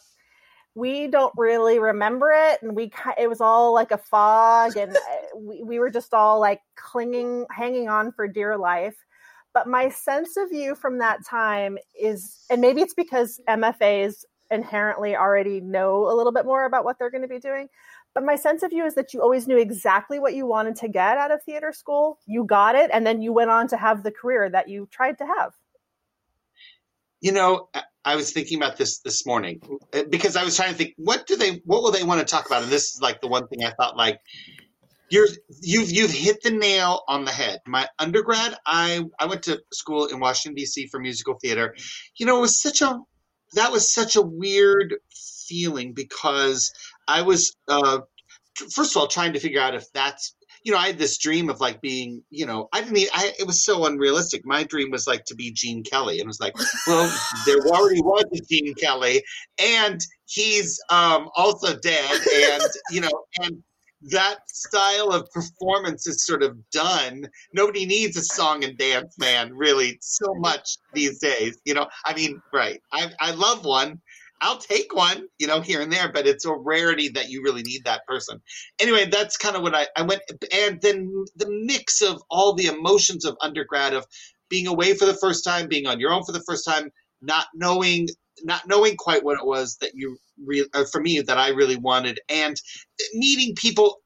we 0.74 1.08
don't 1.08 1.34
really 1.36 1.78
remember 1.80 2.30
it 2.32 2.62
and 2.62 2.74
we 2.74 2.90
it 3.18 3.28
was 3.28 3.40
all 3.40 3.74
like 3.74 3.90
a 3.90 3.98
fog 3.98 4.76
and 4.76 4.96
uh, 4.96 5.00
we, 5.36 5.62
we 5.62 5.78
were 5.78 5.90
just 5.90 6.14
all 6.14 6.40
like 6.40 6.60
clinging 6.76 7.44
hanging 7.50 7.88
on 7.88 8.12
for 8.12 8.28
dear 8.28 8.56
life 8.56 8.96
but 9.54 9.66
my 9.66 9.88
sense 9.88 10.36
of 10.36 10.52
you 10.52 10.74
from 10.74 10.98
that 10.98 11.24
time 11.26 11.78
is 12.00 12.44
and 12.48 12.60
maybe 12.60 12.80
it's 12.80 12.94
because 12.94 13.40
mfas 13.48 14.24
inherently 14.50 15.16
already 15.16 15.60
know 15.60 16.10
a 16.10 16.14
little 16.14 16.32
bit 16.32 16.46
more 16.46 16.64
about 16.64 16.84
what 16.84 16.96
they're 16.98 17.10
going 17.10 17.22
to 17.22 17.28
be 17.28 17.40
doing 17.40 17.68
but 18.14 18.24
my 18.24 18.36
sense 18.36 18.62
of 18.62 18.72
you 18.72 18.84
is 18.84 18.94
that 18.94 19.14
you 19.14 19.22
always 19.22 19.46
knew 19.46 19.58
exactly 19.58 20.18
what 20.18 20.34
you 20.34 20.46
wanted 20.46 20.76
to 20.76 20.88
get 20.88 21.18
out 21.18 21.30
of 21.30 21.42
theater 21.42 21.72
school. 21.72 22.18
You 22.26 22.44
got 22.44 22.74
it, 22.74 22.90
and 22.92 23.06
then 23.06 23.22
you 23.22 23.32
went 23.32 23.50
on 23.50 23.68
to 23.68 23.76
have 23.76 24.02
the 24.02 24.10
career 24.10 24.50
that 24.50 24.68
you 24.68 24.88
tried 24.90 25.18
to 25.18 25.26
have. 25.26 25.52
You 27.20 27.32
know, 27.32 27.68
I 28.04 28.16
was 28.16 28.32
thinking 28.32 28.58
about 28.58 28.76
this 28.76 29.00
this 29.00 29.26
morning 29.26 29.60
uh, 29.92 30.04
because 30.08 30.36
I 30.36 30.44
was 30.44 30.56
trying 30.56 30.70
to 30.70 30.76
think 30.76 30.94
what 30.96 31.26
do 31.26 31.36
they 31.36 31.60
what 31.64 31.82
will 31.82 31.90
they 31.90 32.04
want 32.04 32.20
to 32.20 32.26
talk 32.26 32.46
about, 32.46 32.62
and 32.62 32.72
this 32.72 32.94
is 32.94 33.00
like 33.02 33.20
the 33.20 33.28
one 33.28 33.46
thing 33.48 33.64
I 33.64 33.72
thought 33.72 33.96
like 33.96 34.20
you're 35.10 35.28
you've 35.60 35.90
you've 35.90 36.10
hit 36.10 36.42
the 36.42 36.50
nail 36.50 37.02
on 37.08 37.24
the 37.24 37.30
head. 37.30 37.60
My 37.66 37.88
undergrad, 37.98 38.56
I 38.66 39.04
I 39.18 39.26
went 39.26 39.42
to 39.44 39.60
school 39.72 40.06
in 40.06 40.20
Washington 40.20 40.54
D.C. 40.54 40.88
for 40.88 41.00
musical 41.00 41.34
theater. 41.34 41.74
You 42.16 42.26
know, 42.26 42.38
it 42.38 42.42
was 42.42 42.60
such 42.60 42.82
a 42.82 42.98
that 43.54 43.72
was 43.72 43.92
such 43.92 44.16
a 44.16 44.22
weird 44.22 44.96
feeling 45.48 45.92
because 45.92 46.72
I 47.06 47.22
was 47.22 47.56
uh, 47.68 48.00
first 48.74 48.92
of 48.92 49.00
all 49.00 49.06
trying 49.06 49.32
to 49.32 49.40
figure 49.40 49.60
out 49.60 49.74
if 49.74 49.84
that's 49.92 50.34
you 50.64 50.72
know 50.72 50.78
I 50.78 50.88
had 50.88 50.98
this 50.98 51.18
dream 51.18 51.48
of 51.48 51.60
like 51.60 51.80
being 51.80 52.22
you 52.30 52.46
know 52.46 52.68
I 52.72 52.82
didn't 52.82 53.08
I 53.14 53.32
it 53.38 53.46
was 53.46 53.64
so 53.64 53.86
unrealistic. 53.86 54.42
My 54.44 54.64
dream 54.64 54.90
was 54.90 55.06
like 55.06 55.24
to 55.26 55.34
be 55.34 55.52
Gene 55.52 55.82
Kelly, 55.82 56.20
and 56.20 56.26
it 56.26 56.26
was 56.26 56.40
like 56.40 56.54
well 56.86 57.12
there 57.46 57.58
already 57.66 58.00
was 58.00 58.24
a 58.32 58.40
Gene 58.50 58.74
Kelly, 58.74 59.22
and 59.58 60.00
he's 60.26 60.80
um, 60.90 61.28
also 61.36 61.76
dead, 61.78 62.20
and 62.34 62.62
you 62.90 63.00
know 63.00 63.24
and 63.40 63.62
that 64.02 64.38
style 64.48 65.10
of 65.10 65.30
performance 65.32 66.06
is 66.06 66.24
sort 66.24 66.42
of 66.42 66.56
done. 66.70 67.26
Nobody 67.52 67.84
needs 67.84 68.16
a 68.16 68.22
song 68.22 68.64
and 68.64 68.78
dance 68.78 69.16
man 69.18 69.52
really 69.54 69.98
so 70.00 70.34
much 70.34 70.76
these 70.94 71.18
days. 71.18 71.60
You 71.64 71.74
know, 71.74 71.88
I 72.04 72.14
mean, 72.14 72.40
right. 72.52 72.80
I, 72.92 73.10
I 73.20 73.32
love 73.32 73.64
one, 73.64 74.00
I'll 74.40 74.58
take 74.58 74.94
one, 74.94 75.26
you 75.38 75.46
know, 75.46 75.60
here 75.60 75.80
and 75.80 75.92
there, 75.92 76.10
but 76.12 76.26
it's 76.26 76.44
a 76.44 76.52
rarity 76.54 77.08
that 77.10 77.28
you 77.28 77.42
really 77.42 77.62
need 77.62 77.84
that 77.84 78.06
person. 78.06 78.40
Anyway, 78.80 79.06
that's 79.06 79.36
kind 79.36 79.56
of 79.56 79.62
what 79.62 79.74
I, 79.74 79.86
I 79.96 80.02
went, 80.02 80.22
and 80.52 80.80
then 80.80 81.12
the 81.36 81.50
mix 81.64 82.02
of 82.02 82.22
all 82.30 82.54
the 82.54 82.66
emotions 82.66 83.24
of 83.24 83.36
undergrad 83.40 83.94
of 83.94 84.06
being 84.48 84.66
away 84.66 84.94
for 84.94 85.06
the 85.06 85.18
first 85.20 85.44
time, 85.44 85.68
being 85.68 85.86
on 85.86 86.00
your 86.00 86.12
own 86.12 86.24
for 86.24 86.32
the 86.32 86.42
first 86.46 86.64
time, 86.64 86.90
not 87.20 87.46
knowing, 87.54 88.08
not 88.44 88.62
knowing 88.68 88.96
quite 88.96 89.24
what 89.24 89.38
it 89.38 89.44
was 89.44 89.76
that 89.80 89.90
you, 89.94 90.16
for 90.92 91.00
me, 91.00 91.20
that 91.20 91.36
I 91.36 91.48
really 91.48 91.76
wanted, 91.76 92.20
and 92.28 92.56
meeting 93.14 93.56
people 93.56 93.96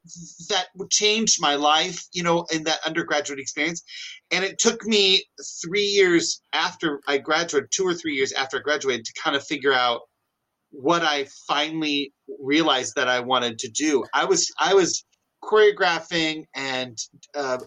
that 0.49 0.69
changed 0.91 1.43
my 1.43 1.57
life, 1.57 2.07
you 2.13 2.23
know, 2.23 2.47
in 2.51 2.65
that 2.65 2.81
undergraduate 2.87 3.39
experience. 3.39 3.83
And 4.31 4.45
it 4.45 4.59
took 4.59 4.85
me 4.87 5.25
three 5.63 5.85
years 5.85 6.41
after 6.55 7.01
I 7.07 7.19
graduated, 7.19 7.71
two 7.71 7.87
or 7.87 7.93
three 7.93 8.15
years 8.15 8.33
after 8.33 8.57
I 8.57 8.63
graduated, 8.63 9.05
to 9.05 9.13
kind 9.23 9.37
of 9.37 9.45
figure 9.45 9.75
out 9.75 10.01
what 10.73 11.03
I 11.03 11.27
finally 11.47 12.13
realized 12.41 12.95
that 12.97 13.09
I 13.09 13.21
wanted 13.21 13.59
to 13.61 13.71
do. 13.71 14.05
I 14.13 14.25
was 14.25 14.51
I 14.59 14.75
was 14.75 15.05
choreographing 15.43 16.47
and 16.55 16.99
uh, 17.35 17.59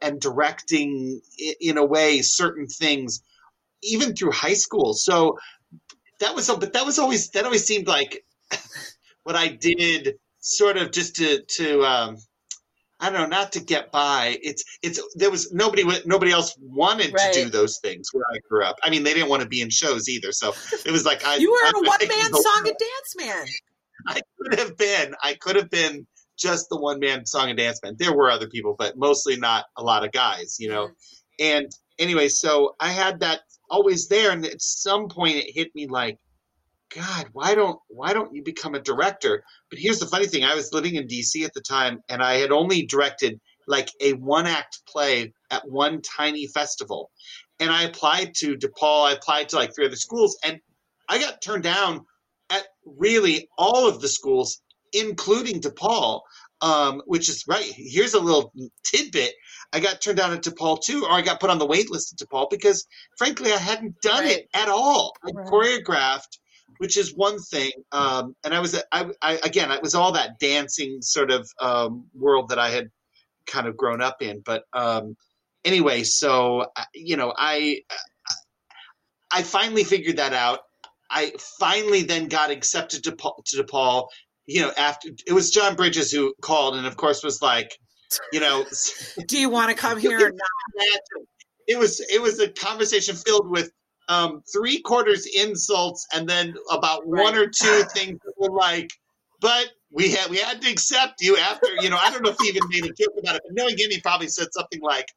and 0.00 0.20
directing 0.20 1.20
in 1.60 1.78
a 1.78 1.84
way 1.84 2.20
certain 2.22 2.66
things 2.66 3.22
even 3.82 4.14
through 4.14 4.32
high 4.32 4.54
school. 4.54 4.94
So 4.94 5.38
that 6.20 6.34
was 6.34 6.48
but 6.48 6.72
that 6.74 6.86
was 6.86 6.98
always 6.98 7.30
that 7.30 7.44
always 7.44 7.64
seemed 7.64 7.88
like 7.88 8.24
what 9.24 9.34
I 9.34 9.48
did 9.48 10.14
sort 10.40 10.76
of 10.76 10.92
just 10.92 11.16
to 11.16 11.42
to 11.56 11.82
um, 11.82 12.16
I 13.02 13.10
don't 13.10 13.20
know, 13.20 13.26
not 13.26 13.50
to 13.52 13.60
get 13.60 13.90
by. 13.90 14.38
It's 14.44 14.62
it's 14.80 15.00
there 15.16 15.30
was 15.30 15.52
nobody 15.52 15.82
nobody 16.06 16.30
else 16.30 16.56
wanted 16.60 17.12
right. 17.12 17.32
to 17.32 17.44
do 17.44 17.50
those 17.50 17.78
things 17.78 18.08
where 18.12 18.24
I 18.32 18.38
grew 18.48 18.62
up. 18.64 18.78
I 18.84 18.90
mean, 18.90 19.02
they 19.02 19.12
didn't 19.12 19.28
want 19.28 19.42
to 19.42 19.48
be 19.48 19.60
in 19.60 19.70
shows 19.70 20.08
either, 20.08 20.30
so 20.30 20.54
it 20.86 20.92
was 20.92 21.04
like 21.04 21.26
I. 21.26 21.34
You 21.34 21.50
were 21.50 21.58
I, 21.58 21.72
a 21.74 21.80
one 21.80 21.98
man 22.08 22.32
song 22.32 22.62
and 22.64 22.76
dance 22.78 23.16
man. 23.16 23.46
I 24.06 24.20
could 24.38 24.58
have 24.60 24.76
been. 24.76 25.16
I 25.20 25.34
could 25.34 25.56
have 25.56 25.68
been 25.68 26.06
just 26.38 26.68
the 26.68 26.78
one 26.78 27.00
man 27.00 27.26
song 27.26 27.48
and 27.48 27.58
dance 27.58 27.80
man. 27.82 27.96
There 27.98 28.14
were 28.14 28.30
other 28.30 28.48
people, 28.48 28.76
but 28.78 28.96
mostly 28.96 29.36
not 29.36 29.64
a 29.76 29.82
lot 29.82 30.04
of 30.04 30.12
guys, 30.12 30.58
you 30.60 30.68
know. 30.68 30.86
Mm-hmm. 30.86 30.92
And 31.40 31.72
anyway, 31.98 32.28
so 32.28 32.76
I 32.78 32.90
had 32.90 33.18
that 33.18 33.40
always 33.68 34.06
there, 34.06 34.30
and 34.30 34.46
at 34.46 34.62
some 34.62 35.08
point 35.08 35.38
it 35.38 35.50
hit 35.52 35.74
me 35.74 35.88
like 35.88 36.20
God, 36.94 37.28
why 37.32 37.54
don't 37.54 37.78
why 37.88 38.12
don't 38.12 38.34
you 38.34 38.42
become 38.42 38.74
a 38.74 38.80
director? 38.80 39.44
But 39.70 39.78
here's 39.78 39.98
the 39.98 40.06
funny 40.06 40.26
thing: 40.26 40.44
I 40.44 40.54
was 40.54 40.72
living 40.72 40.96
in 40.96 41.06
D.C. 41.06 41.44
at 41.44 41.54
the 41.54 41.60
time, 41.60 42.02
and 42.08 42.22
I 42.22 42.34
had 42.34 42.50
only 42.50 42.84
directed 42.84 43.40
like 43.66 43.88
a 44.00 44.12
one 44.14 44.46
act 44.46 44.80
play 44.86 45.32
at 45.50 45.68
one 45.68 46.02
tiny 46.02 46.46
festival, 46.48 47.10
and 47.60 47.70
I 47.70 47.84
applied 47.84 48.34
to 48.36 48.56
DePaul. 48.56 49.08
I 49.08 49.12
applied 49.12 49.48
to 49.50 49.56
like 49.56 49.74
three 49.74 49.86
other 49.86 49.96
schools, 49.96 50.36
and 50.44 50.60
I 51.08 51.18
got 51.18 51.40
turned 51.40 51.62
down 51.62 52.04
at 52.50 52.66
really 52.84 53.48
all 53.56 53.88
of 53.88 54.00
the 54.00 54.08
schools, 54.08 54.60
including 54.92 55.60
DePaul. 55.60 56.20
Um, 56.60 57.02
which 57.06 57.28
is 57.28 57.44
right. 57.48 57.72
Here's 57.74 58.14
a 58.14 58.20
little 58.20 58.52
tidbit. 58.84 59.34
I 59.72 59.80
got 59.80 60.00
turned 60.00 60.18
down 60.18 60.32
at 60.32 60.44
DePaul 60.44 60.80
too, 60.80 61.04
or 61.04 61.10
I 61.10 61.20
got 61.20 61.40
put 61.40 61.50
on 61.50 61.58
the 61.58 61.66
wait 61.66 61.90
list 61.90 62.12
at 62.12 62.24
DePaul 62.24 62.50
because, 62.50 62.86
frankly, 63.18 63.52
I 63.52 63.56
hadn't 63.56 64.00
done 64.00 64.22
right. 64.22 64.36
it 64.36 64.48
at 64.54 64.68
all. 64.68 65.12
I 65.26 65.32
right. 65.32 65.46
choreographed 65.48 66.38
which 66.78 66.96
is 66.96 67.14
one 67.14 67.38
thing. 67.38 67.72
Um, 67.92 68.34
and 68.44 68.54
I 68.54 68.60
was, 68.60 68.80
I, 68.92 69.10
I, 69.20 69.38
again, 69.44 69.70
it 69.70 69.82
was 69.82 69.94
all 69.94 70.12
that 70.12 70.38
dancing 70.38 71.00
sort 71.02 71.30
of 71.30 71.48
um, 71.60 72.04
world 72.14 72.48
that 72.48 72.58
I 72.58 72.70
had 72.70 72.90
kind 73.46 73.66
of 73.66 73.76
grown 73.76 74.00
up 74.00 74.22
in. 74.22 74.42
But 74.44 74.64
um, 74.72 75.16
anyway, 75.64 76.04
so 76.04 76.66
you 76.94 77.16
know, 77.16 77.32
I, 77.36 77.82
I 79.32 79.42
finally 79.42 79.84
figured 79.84 80.16
that 80.16 80.32
out. 80.32 80.60
I 81.10 81.32
finally 81.58 82.02
then 82.02 82.28
got 82.28 82.50
accepted 82.50 83.04
to 83.04 83.10
to 83.12 83.62
DePaul. 83.62 84.08
You 84.46 84.62
know, 84.62 84.72
after 84.76 85.10
it 85.26 85.32
was 85.32 85.50
John 85.50 85.76
Bridges 85.76 86.10
who 86.10 86.34
called, 86.40 86.76
and 86.76 86.86
of 86.86 86.96
course 86.96 87.22
was 87.22 87.40
like, 87.42 87.78
you 88.32 88.40
know, 88.40 88.64
do 89.26 89.38
you 89.38 89.48
want 89.48 89.70
to 89.70 89.76
come 89.76 89.98
here 89.98 90.18
or 90.18 90.30
not? 90.30 91.00
it 91.68 91.78
was 91.78 92.00
it 92.00 92.20
was 92.20 92.40
a 92.40 92.48
conversation 92.48 93.14
filled 93.14 93.48
with 93.48 93.70
um, 94.08 94.42
three 94.52 94.80
quarters 94.80 95.26
insults 95.26 96.06
and 96.12 96.28
then 96.28 96.54
about 96.70 97.02
right. 97.06 97.22
one 97.22 97.36
or 97.36 97.46
two 97.46 97.82
things 97.94 98.18
that 98.24 98.34
were 98.38 98.54
like, 98.54 98.90
but 99.40 99.70
we 99.90 100.12
had 100.12 100.30
we 100.30 100.38
had 100.38 100.62
to 100.62 100.70
accept 100.70 101.20
you 101.20 101.36
after 101.36 101.68
you 101.80 101.90
know 101.90 101.98
I 102.00 102.10
don't 102.10 102.22
know 102.22 102.30
if 102.30 102.38
he 102.40 102.48
even 102.48 102.62
made 102.68 102.84
a 102.84 102.94
joke 102.94 103.14
about 103.18 103.36
it, 103.36 103.42
but 103.44 103.54
knowing 103.54 103.76
him, 103.76 103.90
he 103.90 104.00
probably 104.00 104.28
said 104.28 104.48
something 104.52 104.80
like, 104.80 105.08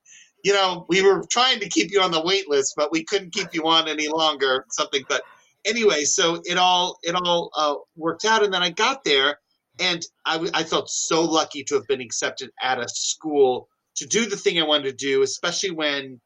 you 0.43 0.53
know, 0.53 0.85
we 0.89 1.01
were 1.01 1.23
trying 1.31 1.59
to 1.59 1.69
keep 1.69 1.91
you 1.91 2.01
on 2.01 2.11
the 2.11 2.21
wait 2.21 2.49
list, 2.49 2.73
but 2.75 2.91
we 2.91 3.03
couldn't 3.03 3.33
keep 3.33 3.53
you 3.53 3.67
on 3.67 3.87
any 3.87 4.07
longer, 4.07 4.65
something. 4.69 5.03
But 5.07 5.23
anyway, 5.65 6.03
so 6.03 6.41
it 6.45 6.57
all 6.57 6.97
it 7.03 7.15
all 7.15 7.51
uh, 7.55 7.75
worked 7.95 8.25
out, 8.25 8.43
and 8.43 8.53
then 8.53 8.63
I 8.63 8.69
got 8.69 9.03
there, 9.03 9.39
and 9.79 10.05
I, 10.25 10.47
I 10.53 10.63
felt 10.63 10.89
so 10.89 11.23
lucky 11.23 11.63
to 11.65 11.75
have 11.75 11.87
been 11.87 12.01
accepted 12.01 12.51
at 12.61 12.79
a 12.79 12.87
school 12.87 13.69
to 13.95 14.05
do 14.05 14.25
the 14.25 14.37
thing 14.37 14.59
I 14.59 14.63
wanted 14.63 14.97
to 14.97 15.05
do, 15.05 15.21
especially 15.21 15.71
when 15.71 16.19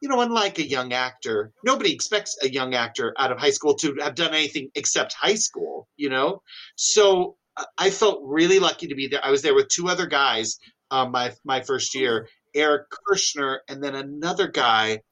you 0.00 0.08
know, 0.08 0.20
unlike 0.20 0.58
a 0.58 0.66
young 0.66 0.92
actor, 0.92 1.52
nobody 1.64 1.92
expects 1.92 2.36
a 2.42 2.48
young 2.48 2.74
actor 2.74 3.14
out 3.18 3.32
of 3.32 3.38
high 3.38 3.50
school 3.50 3.74
to 3.76 3.96
have 4.00 4.14
done 4.14 4.34
anything 4.34 4.70
except 4.74 5.14
high 5.14 5.34
school, 5.34 5.88
you 5.96 6.10
know? 6.10 6.42
So 6.76 7.36
uh, 7.56 7.64
I 7.78 7.90
felt 7.90 8.20
really 8.24 8.58
lucky 8.58 8.88
to 8.88 8.94
be 8.94 9.08
there. 9.08 9.24
I 9.24 9.30
was 9.30 9.42
there 9.42 9.54
with 9.54 9.68
two 9.68 9.88
other 9.88 10.06
guys 10.06 10.58
um, 10.90 11.12
my 11.12 11.32
my 11.44 11.60
first 11.62 11.94
year, 11.94 12.28
Eric 12.54 12.88
Kirschner, 12.90 13.62
and 13.68 13.82
then 13.82 13.94
another 13.94 14.48
guy. 14.48 15.02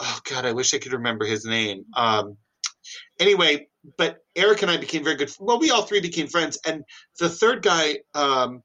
Oh 0.00 0.20
God, 0.28 0.44
I 0.44 0.52
wish 0.52 0.74
I 0.74 0.78
could 0.78 0.92
remember 0.92 1.24
his 1.24 1.44
name. 1.44 1.84
Um, 1.94 2.36
anyway, 3.20 3.68
but 3.96 4.18
Eric 4.34 4.62
and 4.62 4.70
I 4.70 4.76
became 4.76 5.04
very 5.04 5.16
good. 5.16 5.30
Well, 5.38 5.60
we 5.60 5.70
all 5.70 5.82
three 5.82 6.00
became 6.00 6.26
friends, 6.26 6.58
and 6.66 6.84
the 7.18 7.28
third 7.28 7.62
guy, 7.62 7.98
um, 8.14 8.62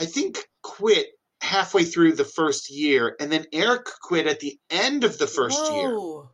I 0.00 0.04
think, 0.04 0.38
quit 0.62 1.06
halfway 1.40 1.84
through 1.84 2.12
the 2.12 2.24
first 2.24 2.70
year, 2.70 3.16
and 3.20 3.30
then 3.30 3.46
Eric 3.52 3.84
quit 4.02 4.26
at 4.26 4.40
the 4.40 4.58
end 4.70 5.04
of 5.04 5.18
the 5.18 5.26
first 5.26 5.58
Whoa. 5.58 5.76
year. 5.76 6.28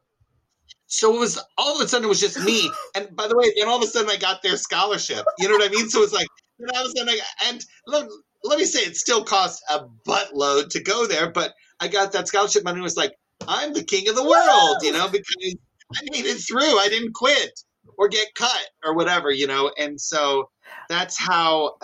So 0.86 1.16
it 1.16 1.18
was 1.18 1.42
all 1.56 1.74
of 1.74 1.84
a 1.84 1.88
sudden 1.88 2.04
it 2.04 2.08
was 2.08 2.20
just 2.20 2.38
me. 2.40 2.70
And 2.94 3.16
by 3.16 3.26
the 3.26 3.36
way, 3.36 3.50
then 3.56 3.66
all 3.66 3.78
of 3.78 3.82
a 3.82 3.86
sudden 3.86 4.10
I 4.10 4.16
got 4.16 4.42
their 4.42 4.56
scholarship. 4.56 5.24
You 5.38 5.48
know 5.48 5.54
what 5.54 5.70
I 5.70 5.74
mean? 5.74 5.88
So 5.88 6.02
it's 6.02 6.12
like, 6.12 6.26
then 6.58 6.68
all 6.74 6.82
of 6.82 6.88
a 6.88 6.98
sudden 6.98 7.08
I 7.08 7.16
got, 7.16 7.26
and 7.46 7.64
let, 7.86 8.08
let 8.44 8.58
me 8.58 8.66
say 8.66 8.80
it 8.80 8.96
still 8.96 9.24
cost 9.24 9.62
a 9.70 9.86
buttload 10.06 10.68
to 10.70 10.82
go 10.82 11.06
there, 11.06 11.30
but 11.30 11.54
I 11.80 11.88
got 11.88 12.12
that 12.12 12.28
scholarship 12.28 12.64
money. 12.64 12.80
Was 12.80 12.96
like, 12.96 13.14
I'm 13.48 13.72
the 13.72 13.82
king 13.82 14.08
of 14.08 14.16
the 14.16 14.22
world, 14.22 14.76
you 14.82 14.92
know, 14.92 15.08
because 15.08 15.56
I 15.94 16.00
made 16.10 16.26
it 16.26 16.38
through. 16.38 16.78
I 16.78 16.88
didn't 16.88 17.14
quit 17.14 17.58
or 17.96 18.08
get 18.08 18.34
cut 18.34 18.66
or 18.84 18.94
whatever, 18.94 19.30
you 19.30 19.46
know. 19.46 19.72
And 19.78 20.00
so 20.00 20.50
that's 20.88 21.18
how. 21.18 21.76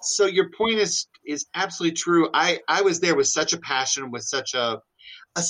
So 0.00 0.26
your 0.26 0.50
point 0.50 0.78
is 0.78 1.06
is 1.24 1.46
absolutely 1.54 1.96
true. 1.96 2.28
I 2.32 2.60
I 2.68 2.82
was 2.82 3.00
there 3.00 3.16
with 3.16 3.28
such 3.28 3.52
a 3.52 3.58
passion, 3.58 4.10
with 4.10 4.22
such 4.24 4.54
a 4.54 4.80
a, 5.36 5.42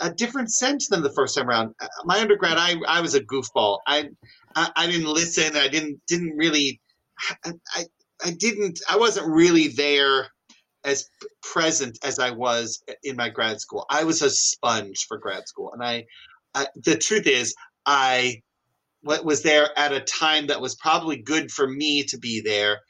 a 0.00 0.10
different 0.12 0.52
sense 0.52 0.88
than 0.88 1.02
the 1.02 1.12
first 1.12 1.36
time 1.36 1.48
around. 1.48 1.74
Uh, 1.80 1.86
my 2.04 2.20
undergrad, 2.20 2.56
I 2.58 2.76
I 2.86 3.00
was 3.00 3.14
a 3.14 3.20
goofball. 3.20 3.78
I 3.86 4.08
I, 4.54 4.70
I 4.76 4.86
didn't 4.86 5.12
listen. 5.12 5.56
I 5.56 5.68
didn't 5.68 6.00
didn't 6.06 6.36
really. 6.36 6.80
I 7.44 7.84
I 8.24 8.30
didn't. 8.30 8.80
I 8.88 8.96
wasn't 8.96 9.28
really 9.28 9.68
there 9.68 10.28
as 10.84 11.08
present 11.42 11.98
as 12.02 12.18
I 12.18 12.30
was 12.30 12.82
in 13.02 13.16
my 13.16 13.28
grad 13.28 13.60
school. 13.60 13.84
I 13.90 14.04
was 14.04 14.22
a 14.22 14.30
sponge 14.30 15.06
for 15.06 15.18
grad 15.18 15.46
school, 15.46 15.72
and 15.72 15.82
I, 15.82 16.06
I 16.54 16.66
the 16.74 16.96
truth 16.96 17.26
is, 17.26 17.54
I 17.86 18.42
what 19.02 19.24
was 19.24 19.42
there 19.42 19.68
at 19.78 19.92
a 19.92 20.00
time 20.00 20.48
that 20.48 20.60
was 20.60 20.74
probably 20.74 21.16
good 21.16 21.50
for 21.50 21.66
me 21.66 22.04
to 22.04 22.18
be 22.18 22.40
there, 22.40 22.80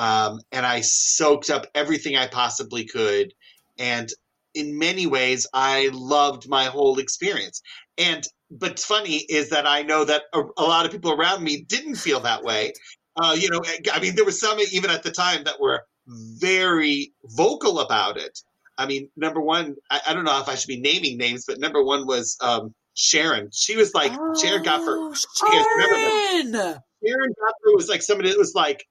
um, 0.00 0.40
and 0.50 0.64
I 0.64 0.80
soaked 0.80 1.50
up 1.50 1.66
everything 1.74 2.16
I 2.16 2.26
possibly 2.26 2.86
could. 2.86 3.34
And 3.78 4.10
in 4.54 4.78
many 4.78 5.06
ways, 5.06 5.46
I 5.52 5.90
loved 5.92 6.48
my 6.48 6.64
whole 6.64 6.98
experience. 6.98 7.60
And 7.98 8.26
but 8.50 8.80
funny 8.80 9.18
is 9.28 9.50
that 9.50 9.66
I 9.66 9.82
know 9.82 10.06
that 10.06 10.22
a, 10.32 10.40
a 10.56 10.62
lot 10.62 10.86
of 10.86 10.90
people 10.90 11.12
around 11.12 11.44
me 11.44 11.60
didn't 11.68 11.96
feel 11.96 12.18
that 12.20 12.42
way. 12.42 12.72
Uh, 13.14 13.36
you 13.38 13.50
know, 13.50 13.60
I 13.92 14.00
mean, 14.00 14.16
there 14.16 14.24
were 14.24 14.32
some 14.32 14.58
even 14.72 14.88
at 14.88 15.02
the 15.02 15.10
time 15.10 15.44
that 15.44 15.60
were 15.60 15.82
very 16.06 17.12
vocal 17.36 17.80
about 17.80 18.16
it. 18.16 18.40
I 18.78 18.86
mean, 18.86 19.10
number 19.18 19.42
one, 19.42 19.76
I, 19.90 20.00
I 20.08 20.14
don't 20.14 20.24
know 20.24 20.40
if 20.40 20.48
I 20.48 20.54
should 20.54 20.68
be 20.68 20.80
naming 20.80 21.18
names, 21.18 21.44
but 21.46 21.60
number 21.60 21.84
one 21.84 22.06
was 22.06 22.38
um, 22.40 22.74
Sharon. 22.94 23.50
She 23.52 23.76
was 23.76 23.92
like 23.94 24.12
oh, 24.14 24.34
Sharon 24.34 24.62
Gopher. 24.62 25.14
Sharon! 25.36 26.52
Sharon 26.52 27.34
Gopher 27.38 27.76
was 27.76 27.90
like 27.90 28.00
somebody 28.00 28.30
that 28.30 28.38
was 28.38 28.54
like, 28.54 28.86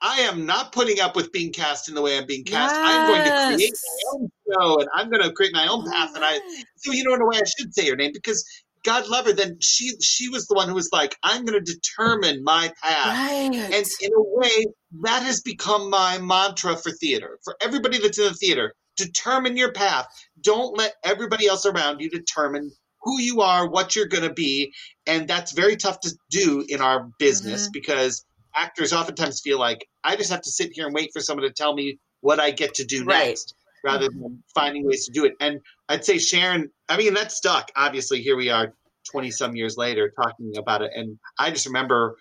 I 0.00 0.20
am 0.20 0.44
not 0.44 0.72
putting 0.72 1.00
up 1.00 1.16
with 1.16 1.32
being 1.32 1.52
cast 1.52 1.88
in 1.88 1.94
the 1.94 2.02
way 2.02 2.18
I'm 2.18 2.26
being 2.26 2.44
cast. 2.44 2.74
Yes. 2.74 2.82
I'm 2.84 3.08
going 3.08 3.24
to 3.24 3.56
create 3.56 3.72
my 3.82 4.12
own 4.12 4.30
show 4.52 4.80
and 4.80 4.88
I'm 4.94 5.10
going 5.10 5.22
to 5.22 5.32
create 5.32 5.54
my 5.54 5.66
own 5.66 5.90
path. 5.90 6.14
And 6.14 6.24
I, 6.24 6.38
so 6.76 6.92
you 6.92 7.04
know, 7.04 7.14
in 7.14 7.22
a 7.22 7.26
way, 7.26 7.36
I 7.36 7.42
should 7.58 7.74
say 7.74 7.86
your 7.86 7.96
name 7.96 8.10
because 8.12 8.44
God 8.84 9.08
love 9.08 9.26
her. 9.26 9.32
Then 9.32 9.56
she, 9.60 9.96
she 10.00 10.28
was 10.28 10.46
the 10.46 10.54
one 10.54 10.68
who 10.68 10.74
was 10.74 10.90
like, 10.92 11.16
I'm 11.22 11.44
going 11.44 11.62
to 11.62 11.72
determine 11.72 12.44
my 12.44 12.72
path. 12.82 13.30
Right. 13.30 13.54
And 13.54 13.86
in 14.00 14.10
a 14.12 14.22
way, 14.22 14.66
that 15.02 15.22
has 15.22 15.40
become 15.40 15.90
my 15.90 16.18
mantra 16.18 16.76
for 16.76 16.92
theater. 16.92 17.38
For 17.42 17.56
everybody 17.60 17.98
that's 17.98 18.18
in 18.18 18.24
the 18.24 18.34
theater, 18.34 18.74
determine 18.96 19.56
your 19.56 19.72
path. 19.72 20.06
Don't 20.40 20.76
let 20.76 20.94
everybody 21.04 21.46
else 21.46 21.66
around 21.66 22.00
you 22.00 22.10
determine 22.10 22.70
who 23.02 23.20
you 23.20 23.40
are, 23.40 23.68
what 23.68 23.96
you're 23.96 24.06
going 24.06 24.24
to 24.24 24.32
be. 24.32 24.72
And 25.06 25.28
that's 25.28 25.52
very 25.52 25.76
tough 25.76 26.00
to 26.00 26.10
do 26.30 26.64
in 26.68 26.80
our 26.80 27.08
business 27.18 27.64
mm-hmm. 27.64 27.72
because 27.72 28.24
actors 28.56 28.92
oftentimes 28.92 29.40
feel 29.40 29.58
like 29.58 29.86
I 30.04 30.16
just 30.16 30.30
have 30.30 30.42
to 30.42 30.50
sit 30.50 30.70
here 30.72 30.86
and 30.86 30.94
wait 30.94 31.10
for 31.12 31.20
someone 31.20 31.46
to 31.46 31.52
tell 31.52 31.74
me 31.74 31.98
what 32.20 32.40
I 32.40 32.50
get 32.50 32.74
to 32.74 32.84
do 32.84 33.04
right. 33.04 33.28
next 33.28 33.54
rather 33.84 34.08
than 34.08 34.42
finding 34.54 34.84
ways 34.84 35.06
to 35.06 35.12
do 35.12 35.24
it. 35.24 35.34
And 35.40 35.60
I'd 35.88 36.04
say 36.04 36.18
Sharon, 36.18 36.70
I 36.88 36.96
mean, 36.96 37.14
that 37.14 37.30
stuck. 37.30 37.70
Obviously, 37.76 38.20
here 38.20 38.36
we 38.36 38.50
are 38.50 38.74
20 39.10 39.30
some 39.30 39.54
years 39.54 39.76
later 39.76 40.12
talking 40.20 40.52
about 40.56 40.82
it. 40.82 40.90
And 40.94 41.18
I 41.38 41.50
just 41.50 41.66
remember 41.66 42.16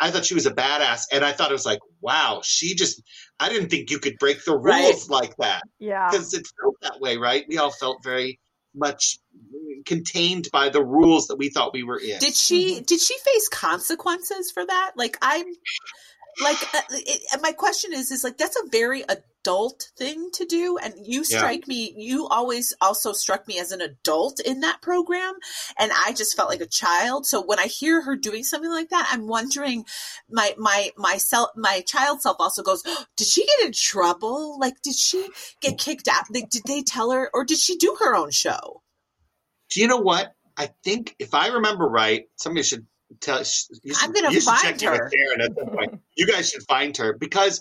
I 0.00 0.10
thought 0.10 0.24
she 0.24 0.34
was 0.34 0.46
a 0.46 0.52
badass. 0.52 1.04
And 1.12 1.24
I 1.24 1.32
thought 1.32 1.50
it 1.50 1.54
was 1.54 1.66
like, 1.66 1.80
wow, 2.00 2.40
she 2.44 2.74
just, 2.74 3.02
I 3.40 3.48
didn't 3.48 3.70
think 3.70 3.90
you 3.90 3.98
could 3.98 4.16
break 4.18 4.44
the 4.44 4.52
rules 4.56 5.08
right. 5.08 5.22
like 5.22 5.36
that. 5.38 5.62
Yeah. 5.78 6.10
Because 6.10 6.34
it 6.34 6.46
felt 6.60 6.76
that 6.82 7.00
way, 7.00 7.16
right? 7.16 7.44
We 7.48 7.58
all 7.58 7.70
felt 7.70 8.02
very 8.04 8.38
much 8.74 9.18
contained 9.84 10.48
by 10.52 10.68
the 10.68 10.82
rules 10.82 11.28
that 11.28 11.36
we 11.36 11.50
thought 11.50 11.72
we 11.72 11.82
were 11.82 11.98
in. 11.98 12.18
Did 12.18 12.34
she 12.34 12.80
did 12.80 13.00
she 13.00 13.16
face 13.18 13.48
consequences 13.48 14.50
for 14.50 14.64
that? 14.64 14.92
Like 14.96 15.18
I'm 15.22 15.46
like 16.42 16.74
uh, 16.74 16.80
it, 16.90 17.40
my 17.42 17.52
question 17.52 17.92
is 17.92 18.10
is 18.10 18.24
like 18.24 18.38
that's 18.38 18.56
a 18.56 18.68
very 18.70 19.04
adult 19.44 19.90
thing 19.96 20.30
to 20.32 20.44
do. 20.46 20.78
And 20.78 20.94
you 21.04 21.22
strike 21.22 21.66
yeah. 21.66 21.74
me 21.74 21.94
you 21.96 22.26
always 22.28 22.72
also 22.80 23.12
struck 23.12 23.46
me 23.46 23.58
as 23.58 23.72
an 23.72 23.80
adult 23.80 24.40
in 24.40 24.60
that 24.60 24.80
program. 24.80 25.34
And 25.78 25.92
i 25.94 26.12
just 26.12 26.36
felt 26.36 26.48
like 26.48 26.60
a 26.60 26.66
child. 26.66 27.26
So 27.26 27.42
when 27.44 27.58
i 27.58 27.66
hear 27.66 28.02
her 28.02 28.16
doing 28.16 28.42
something 28.42 28.70
like 28.70 28.88
that 28.90 29.08
i'm 29.10 29.26
wondering 29.28 29.84
my 30.30 30.54
my 30.56 30.90
my 30.96 31.18
self 31.18 31.50
my 31.56 31.82
child 31.86 32.22
self 32.22 32.36
also 32.40 32.62
goes 32.62 32.82
oh, 32.86 33.04
did 33.16 33.26
she 33.26 33.46
get 33.46 33.66
in 33.66 33.72
trouble? 33.72 34.58
Like 34.58 34.80
did 34.82 34.94
she 34.94 35.28
get 35.60 35.78
kicked 35.78 36.08
out? 36.08 36.24
Did 36.32 36.62
they 36.66 36.82
tell 36.82 37.10
her 37.10 37.30
or 37.34 37.44
did 37.44 37.58
she 37.58 37.76
do 37.76 37.96
her 38.00 38.14
own 38.14 38.30
show? 38.30 38.82
Do 39.70 39.80
you 39.80 39.88
know 39.88 39.98
what? 39.98 40.32
I 40.56 40.70
think 40.84 41.16
if 41.18 41.34
i 41.34 41.48
remember 41.48 41.86
right 41.86 42.26
somebody 42.36 42.62
should 42.62 42.86
tell. 43.20 43.38
You 43.38 43.44
should, 43.44 43.96
I'm 44.02 44.12
going 44.12 44.32
to 44.32 44.40
find 44.40 44.80
her. 44.82 45.10
you 46.16 46.26
guys 46.26 46.50
should 46.50 46.62
find 46.62 46.96
her. 46.96 47.16
Because, 47.18 47.60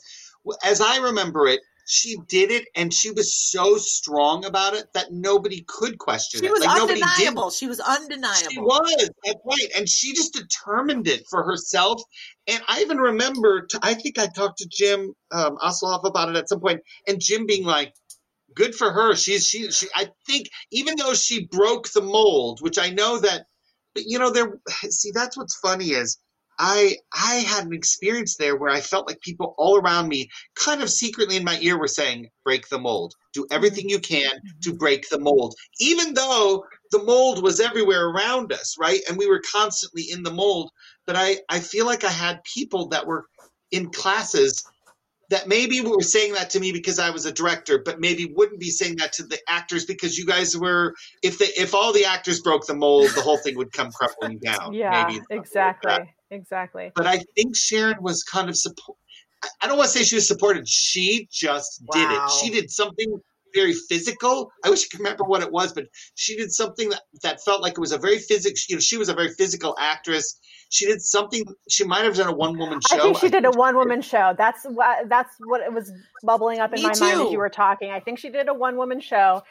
as 0.64 0.82
I 0.82 0.98
remember 0.98 1.48
it, 1.48 1.62
she 1.86 2.18
did 2.28 2.52
it 2.52 2.68
and 2.76 2.94
she 2.94 3.12
was 3.12 3.34
so 3.34 3.78
strong 3.78 4.46
about 4.46 4.74
it 4.74 4.88
that 4.94 5.12
nobody 5.12 5.64
could 5.68 5.98
question 5.98 6.42
she 6.42 6.48
it. 6.48 6.52
Was 6.52 6.66
like 6.66 6.82
undeniable. 6.82 7.52
She 7.52 7.68
was 7.68 7.80
undeniable. 7.80 8.50
She 8.50 8.60
was. 8.60 9.10
That's 9.26 9.40
right. 9.46 9.70
And 9.78 9.88
she 9.88 10.14
just 10.14 10.34
determined 10.34 11.08
it 11.08 11.26
for 11.30 11.44
herself. 11.44 12.02
And 12.48 12.62
I 12.68 12.82
even 12.82 12.98
remember, 12.98 13.66
t- 13.66 13.80
I 13.82 13.94
think 13.94 14.18
I 14.18 14.28
talked 14.28 14.60
to 14.60 14.68
Jim 14.70 15.14
um, 15.32 15.58
Osloff 15.58 16.06
about 16.06 16.30
it 16.30 16.36
at 16.36 16.50
some 16.50 16.60
point, 16.60 16.82
and 17.08 17.20
Jim 17.20 17.46
being 17.46 17.66
like, 17.66 17.94
good 18.56 18.76
for 18.76 18.92
her. 18.92 19.16
She's, 19.16 19.48
she, 19.48 19.72
she, 19.72 19.88
I 19.96 20.10
think, 20.28 20.50
even 20.72 20.96
though 20.98 21.14
she 21.14 21.48
broke 21.48 21.90
the 21.90 22.02
mold, 22.02 22.60
which 22.62 22.78
I 22.78 22.90
know 22.90 23.20
that 23.20 23.46
but 23.94 24.04
you 24.06 24.20
know, 24.20 24.32
there. 24.32 24.60
See, 24.90 25.12
that's 25.14 25.38
what's 25.38 25.56
funny 25.58 25.92
is 25.92 26.18
I 26.66 26.96
I 27.12 27.36
had 27.46 27.66
an 27.66 27.74
experience 27.74 28.38
there 28.38 28.56
where 28.56 28.70
I 28.70 28.80
felt 28.80 29.06
like 29.06 29.20
people 29.20 29.54
all 29.58 29.78
around 29.78 30.08
me, 30.08 30.30
kind 30.56 30.82
of 30.82 30.90
secretly 30.90 31.36
in 31.36 31.44
my 31.44 31.60
ear, 31.60 31.78
were 31.78 31.90
saying, 31.90 32.30
"Break 32.46 32.70
the 32.70 32.80
mold. 32.80 33.14
Do 33.34 33.46
everything 33.52 33.90
you 33.90 34.00
can 34.00 34.32
to 34.62 34.70
mm-hmm. 34.70 34.78
break 34.78 35.10
the 35.10 35.20
mold," 35.20 35.56
even 35.82 36.14
though 36.14 36.64
the 36.92 37.04
mold 37.04 37.44
was 37.44 37.60
everywhere 37.60 38.06
around 38.08 38.54
us, 38.54 38.78
right? 38.80 39.02
And 39.10 39.18
we 39.18 39.28
were 39.28 39.42
constantly 39.52 40.04
in 40.10 40.24
the 40.24 40.32
mold. 40.32 40.72
But 41.06 41.18
I 41.18 41.40
I 41.50 41.60
feel 41.60 41.86
like 41.86 42.06
I 42.06 42.12
had 42.12 42.40
people 42.46 42.88
that 42.90 43.06
were 43.06 43.26
in 43.72 43.90
classes 43.90 44.64
that 45.32 45.50
maybe 45.50 45.82
were 45.82 46.02
saying 46.02 46.34
that 46.34 46.50
to 46.52 46.62
me 46.62 46.72
because 46.72 46.98
I 46.98 47.10
was 47.10 47.26
a 47.26 47.32
director, 47.32 47.82
but 47.84 48.00
maybe 48.00 48.32
wouldn't 48.38 48.62
be 48.62 48.70
saying 48.70 48.98
that 48.98 49.12
to 49.14 49.24
the 49.24 49.40
actors 49.50 49.84
because 49.84 50.18
you 50.18 50.26
guys 50.26 50.56
were. 50.56 50.94
If 51.24 51.40
the 51.40 51.46
if 51.60 51.76
all 51.76 51.92
the 51.92 52.06
actors 52.06 52.40
broke 52.40 52.68
the 52.68 52.76
mold, 52.76 53.10
the 53.16 53.22
whole 53.22 53.38
thing 53.38 53.58
would 53.58 53.74
come 53.74 53.92
crumbling 53.92 54.38
down. 54.40 54.74
yeah, 54.74 55.12
exactly, 55.30 55.92
like 55.92 56.13
exactly. 56.32 56.92
But 56.96 57.08
I 57.08 57.24
think 57.36 57.56
Sharon 57.56 58.02
was 58.02 58.24
kind 58.24 58.50
of 58.50 58.58
support. 58.58 58.98
I 59.62 59.68
don't 59.68 59.78
want 59.78 59.92
to 59.92 59.98
say 59.98 60.04
she 60.04 60.16
was 60.16 60.28
supported. 60.28 60.68
She 60.68 61.28
just 61.32 61.82
wow. 61.86 61.94
did 61.94 62.12
it. 62.12 62.32
She 62.32 62.50
did 62.50 62.72
something 62.72 63.20
very 63.54 63.74
physical. 63.74 64.52
I 64.64 64.70
wish 64.70 64.86
I 64.86 64.88
could 64.90 65.00
remember 65.00 65.24
what 65.24 65.42
it 65.42 65.52
was, 65.52 65.74
but 65.74 65.86
she 66.16 66.36
did 66.36 66.52
something 66.52 66.90
that, 66.90 67.02
that 67.22 67.44
felt 67.44 67.62
like 67.62 67.74
it 67.74 67.80
was 67.80 67.92
a 67.92 67.98
very 67.98 68.18
physical. 68.18 68.58
You 68.68 68.78
know, 68.78 68.80
she 68.80 68.98
was 68.98 69.10
a 69.10 69.14
very 69.14 69.30
physical 69.34 69.76
actress. 69.80 70.40
She 70.70 70.86
did 70.86 71.02
something. 71.02 71.44
She 71.70 71.84
might 71.84 72.04
have 72.04 72.16
done 72.16 72.28
a 72.28 72.36
one 72.36 72.58
woman 72.58 72.80
show. 72.90 72.98
I 72.98 73.02
think 73.02 73.18
she 73.20 73.30
did 73.30 73.46
a 73.46 73.52
one 73.52 73.76
woman 73.76 74.02
show. 74.02 74.34
That's 74.38 74.64
what 74.66 75.08
that's 75.08 75.36
what 75.46 75.62
it 75.62 75.72
was 75.72 75.92
bubbling 76.24 76.60
up 76.60 76.74
in 76.74 76.82
Me 76.82 76.84
my 76.84 77.00
mind 77.00 77.22
as 77.22 77.32
you 77.32 77.38
were 77.38 77.50
talking. 77.50 77.92
I 77.92 78.00
think 78.00 78.18
she 78.18 78.30
did 78.30 78.48
a 78.48 78.54
one 78.54 78.76
woman 78.76 79.00
show. 79.00 79.44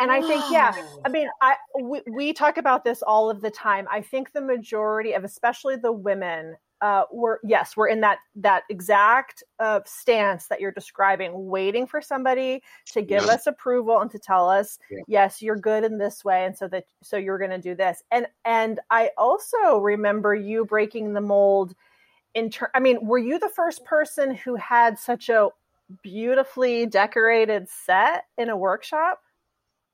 And 0.00 0.12
I 0.12 0.22
think, 0.22 0.46
yeah, 0.48 0.74
I 1.04 1.08
mean, 1.08 1.28
I 1.42 1.56
we, 1.80 2.02
we 2.10 2.32
talk 2.32 2.56
about 2.56 2.84
this 2.84 3.02
all 3.02 3.30
of 3.30 3.40
the 3.40 3.50
time. 3.50 3.86
I 3.90 4.00
think 4.00 4.32
the 4.32 4.40
majority 4.40 5.12
of, 5.12 5.24
especially 5.24 5.76
the 5.76 5.92
women, 5.92 6.56
uh, 6.80 7.02
were 7.12 7.40
yes, 7.42 7.76
we're 7.76 7.88
in 7.88 8.00
that 8.02 8.18
that 8.36 8.62
exact 8.70 9.42
uh, 9.58 9.80
stance 9.84 10.46
that 10.46 10.60
you're 10.60 10.70
describing, 10.70 11.32
waiting 11.48 11.86
for 11.88 12.00
somebody 12.00 12.62
to 12.92 13.02
give 13.02 13.24
Yeah. 13.24 13.32
us 13.34 13.48
approval 13.48 14.00
and 14.00 14.10
to 14.12 14.18
tell 14.20 14.48
us, 14.48 14.78
Yeah. 14.88 15.02
yes, 15.08 15.42
you're 15.42 15.56
good 15.56 15.82
in 15.82 15.98
this 15.98 16.24
way, 16.24 16.44
and 16.44 16.56
so 16.56 16.68
that 16.68 16.84
so 17.02 17.16
you're 17.16 17.38
going 17.38 17.50
to 17.50 17.58
do 17.58 17.74
this. 17.74 18.02
And 18.12 18.28
and 18.44 18.78
I 18.90 19.10
also 19.18 19.78
remember 19.78 20.34
you 20.36 20.64
breaking 20.64 21.14
the 21.14 21.20
mold. 21.20 21.74
In 22.34 22.50
ter- 22.50 22.70
I 22.74 22.80
mean, 22.80 23.06
were 23.06 23.18
you 23.18 23.38
the 23.38 23.48
first 23.50 23.84
person 23.84 24.34
who 24.34 24.54
had 24.56 24.98
such 24.98 25.28
a 25.28 25.48
beautifully 26.02 26.86
decorated 26.86 27.68
set 27.68 28.26
in 28.36 28.48
a 28.50 28.56
workshop? 28.56 29.20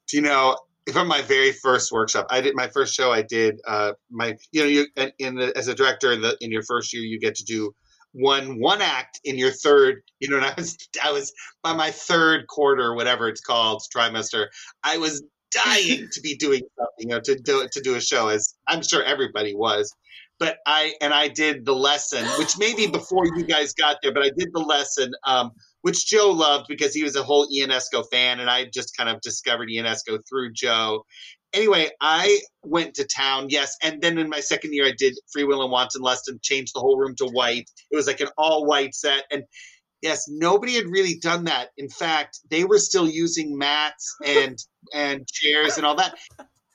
Do 0.09 0.17
you 0.17 0.23
know 0.23 0.57
from 0.93 1.09
my 1.09 1.23
very 1.23 1.53
first 1.53 1.91
workshop 1.93 2.27
i 2.31 2.41
did 2.41 2.55
my 2.55 2.69
first 2.69 2.95
show 2.95 3.11
i 3.11 3.23
did 3.23 3.59
uh 3.67 3.93
my 4.11 4.37
you 4.53 4.63
know 4.63 4.69
you 4.69 4.87
in- 4.97 5.13
in 5.19 5.35
the, 5.37 5.57
as 5.57 5.69
a 5.69 5.75
director 5.75 6.13
in 6.13 6.21
the 6.21 6.37
in 6.41 6.51
your 6.51 6.63
first 6.63 6.93
year 6.93 7.03
you 7.03 7.19
get 7.19 7.35
to 7.35 7.45
do 7.45 7.75
one 8.13 8.61
one 8.61 8.83
act 8.83 9.19
in 9.25 9.39
your 9.39 9.51
third 9.51 10.03
you 10.21 10.29
know 10.29 10.37
and 10.37 10.45
i 10.45 10.53
was 10.57 10.77
i 11.03 11.11
was 11.11 11.33
by 11.63 11.73
my 11.73 11.91
third 11.91 12.47
quarter 12.49 12.95
whatever 12.95 13.29
it's 13.29 13.41
called 13.41 13.83
trimester 13.95 14.47
i 14.83 14.99
was 14.99 15.23
dying 15.65 16.07
to 16.13 16.21
be 16.21 16.37
doing 16.37 16.61
something 16.77 16.93
you 16.99 17.07
know 17.09 17.21
to 17.21 17.35
do 17.37 17.67
to 17.73 17.81
do 17.81 17.95
a 17.95 18.01
show 18.01 18.29
as 18.29 18.55
i'm 18.69 18.83
sure 18.83 19.03
everybody 19.03 19.55
was. 19.55 19.93
But 20.39 20.59
i 20.67 20.93
and 21.01 21.15
i 21.15 21.29
did 21.29 21.65
the 21.65 21.75
lesson 21.75 22.25
which 22.39 22.59
maybe 22.59 22.87
before 22.89 23.25
you 23.25 23.45
guys 23.45 23.73
got 23.73 23.99
there 24.03 24.13
but 24.13 24.25
i 24.25 24.31
did 24.37 24.49
the 24.53 24.61
lesson 24.61 25.13
um 25.27 25.53
which 25.85 26.07
Joe 26.07 26.31
loved 26.31 26.65
because 26.67 26.95
he 26.95 27.03
was 27.03 27.15
a 27.15 27.23
whole 27.23 27.47
Ionesco 27.47 28.05
fan, 28.11 28.41
and 28.41 28.49
I 28.49 28.65
just 28.65 28.97
kind 28.97 29.11
of 29.11 29.21
discovered 29.21 29.69
Ionesco 29.69 30.19
through 30.27 30.55
Joe. 30.55 31.05
Anyway, 31.53 31.91
I 32.01 32.41
went 32.63 32.95
to 32.95 33.05
town, 33.05 33.49
yes, 33.51 33.77
and 33.83 34.01
then 34.01 34.17
in 34.17 34.31
my 34.31 34.41
second 34.41 34.73
year, 34.73 34.87
I 34.87 34.95
did 34.97 35.13
Free 35.31 35.45
Will 35.45 35.63
and 35.63 35.71
Wanton 35.71 36.01
Lust 36.01 36.27
and 36.27 36.41
changed 36.41 36.75
the 36.75 36.81
whole 36.81 36.97
room 36.97 37.15
to 37.17 37.27
white. 37.27 37.71
It 37.91 37.97
was 37.97 38.07
like 38.07 38.21
an 38.21 38.31
all 38.39 38.65
white 38.65 38.95
set, 38.95 39.25
and 39.31 39.45
yes, 40.01 40.25
nobody 40.27 40.73
had 40.73 40.87
really 40.87 41.19
done 41.19 41.45
that. 41.45 41.69
In 41.77 41.91
fact, 41.91 42.41
they 42.49 42.65
were 42.65 42.79
still 42.79 43.07
using 43.07 43.59
mats 43.59 44.17
and 44.25 44.57
and 44.95 45.29
chairs 45.29 45.77
and 45.77 45.85
all 45.85 45.97
that. 45.97 46.17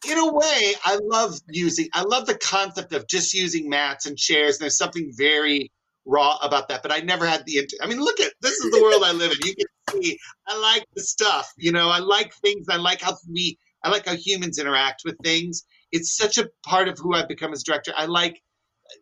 In 0.07 0.19
a 0.19 0.31
way, 0.31 0.73
I 0.85 0.99
love 1.01 1.39
using. 1.49 1.87
I 1.95 2.03
love 2.03 2.27
the 2.27 2.37
concept 2.37 2.93
of 2.93 3.07
just 3.07 3.33
using 3.33 3.69
mats 3.69 4.05
and 4.05 4.15
chairs. 4.15 4.57
And 4.57 4.61
there's 4.61 4.77
something 4.77 5.11
very 5.17 5.71
raw 6.05 6.37
about 6.41 6.67
that, 6.69 6.81
but 6.81 6.91
I 6.91 6.99
never 6.99 7.25
had 7.25 7.45
the. 7.45 7.67
I 7.81 7.87
mean, 7.87 7.99
look 7.99 8.19
at 8.19 8.33
this 8.41 8.53
is 8.53 8.71
the 8.71 8.81
world 8.81 9.03
I 9.03 9.11
live 9.11 9.31
in. 9.31 9.47
You 9.47 9.55
can 9.55 10.01
see 10.01 10.17
I 10.47 10.57
like 10.57 10.85
the 10.95 11.03
stuff. 11.03 11.51
You 11.57 11.71
know, 11.71 11.89
I 11.89 11.99
like 11.99 12.33
things. 12.35 12.67
I 12.69 12.77
like 12.77 13.01
how 13.01 13.15
we. 13.31 13.57
I 13.83 13.89
like 13.89 14.05
how 14.05 14.15
humans 14.15 14.59
interact 14.59 15.03
with 15.05 15.15
things. 15.23 15.63
It's 15.91 16.15
such 16.17 16.37
a 16.37 16.49
part 16.65 16.87
of 16.87 16.97
who 16.97 17.13
I've 17.13 17.27
become 17.27 17.53
as 17.53 17.63
director. 17.63 17.93
I 17.95 18.05
like. 18.05 18.41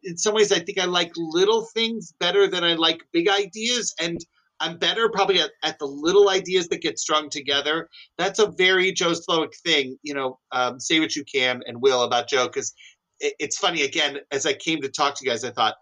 In 0.03 0.17
some 0.17 0.33
ways, 0.35 0.51
I 0.51 0.59
think 0.59 0.79
I 0.79 0.85
like 0.85 1.11
little 1.15 1.65
things 1.73 2.13
better 2.19 2.47
than 2.47 2.63
I 2.63 2.73
like 2.73 3.01
big 3.13 3.29
ideas, 3.29 3.93
and 4.01 4.19
I'm 4.59 4.77
better 4.77 5.09
probably 5.09 5.39
at, 5.39 5.51
at 5.63 5.79
the 5.79 5.85
little 5.85 6.29
ideas 6.29 6.67
that 6.69 6.81
get 6.81 6.99
strung 6.99 7.29
together. 7.29 7.87
That's 8.17 8.39
a 8.39 8.47
very 8.47 8.91
Joe 8.91 9.13
Slowik 9.13 9.55
thing. 9.63 9.97
You 10.03 10.13
know, 10.13 10.39
um, 10.51 10.79
say 10.79 10.99
what 10.99 11.15
you 11.15 11.23
can 11.23 11.61
and 11.65 11.81
will 11.81 12.03
about 12.03 12.27
Joe 12.27 12.47
because 12.47 12.73
it, 13.19 13.33
it's 13.39 13.57
funny. 13.57 13.83
Again, 13.83 14.17
as 14.31 14.45
I 14.45 14.53
came 14.53 14.81
to 14.81 14.89
talk 14.89 15.15
to 15.15 15.25
you 15.25 15.31
guys, 15.31 15.45
I 15.45 15.51
thought 15.51 15.75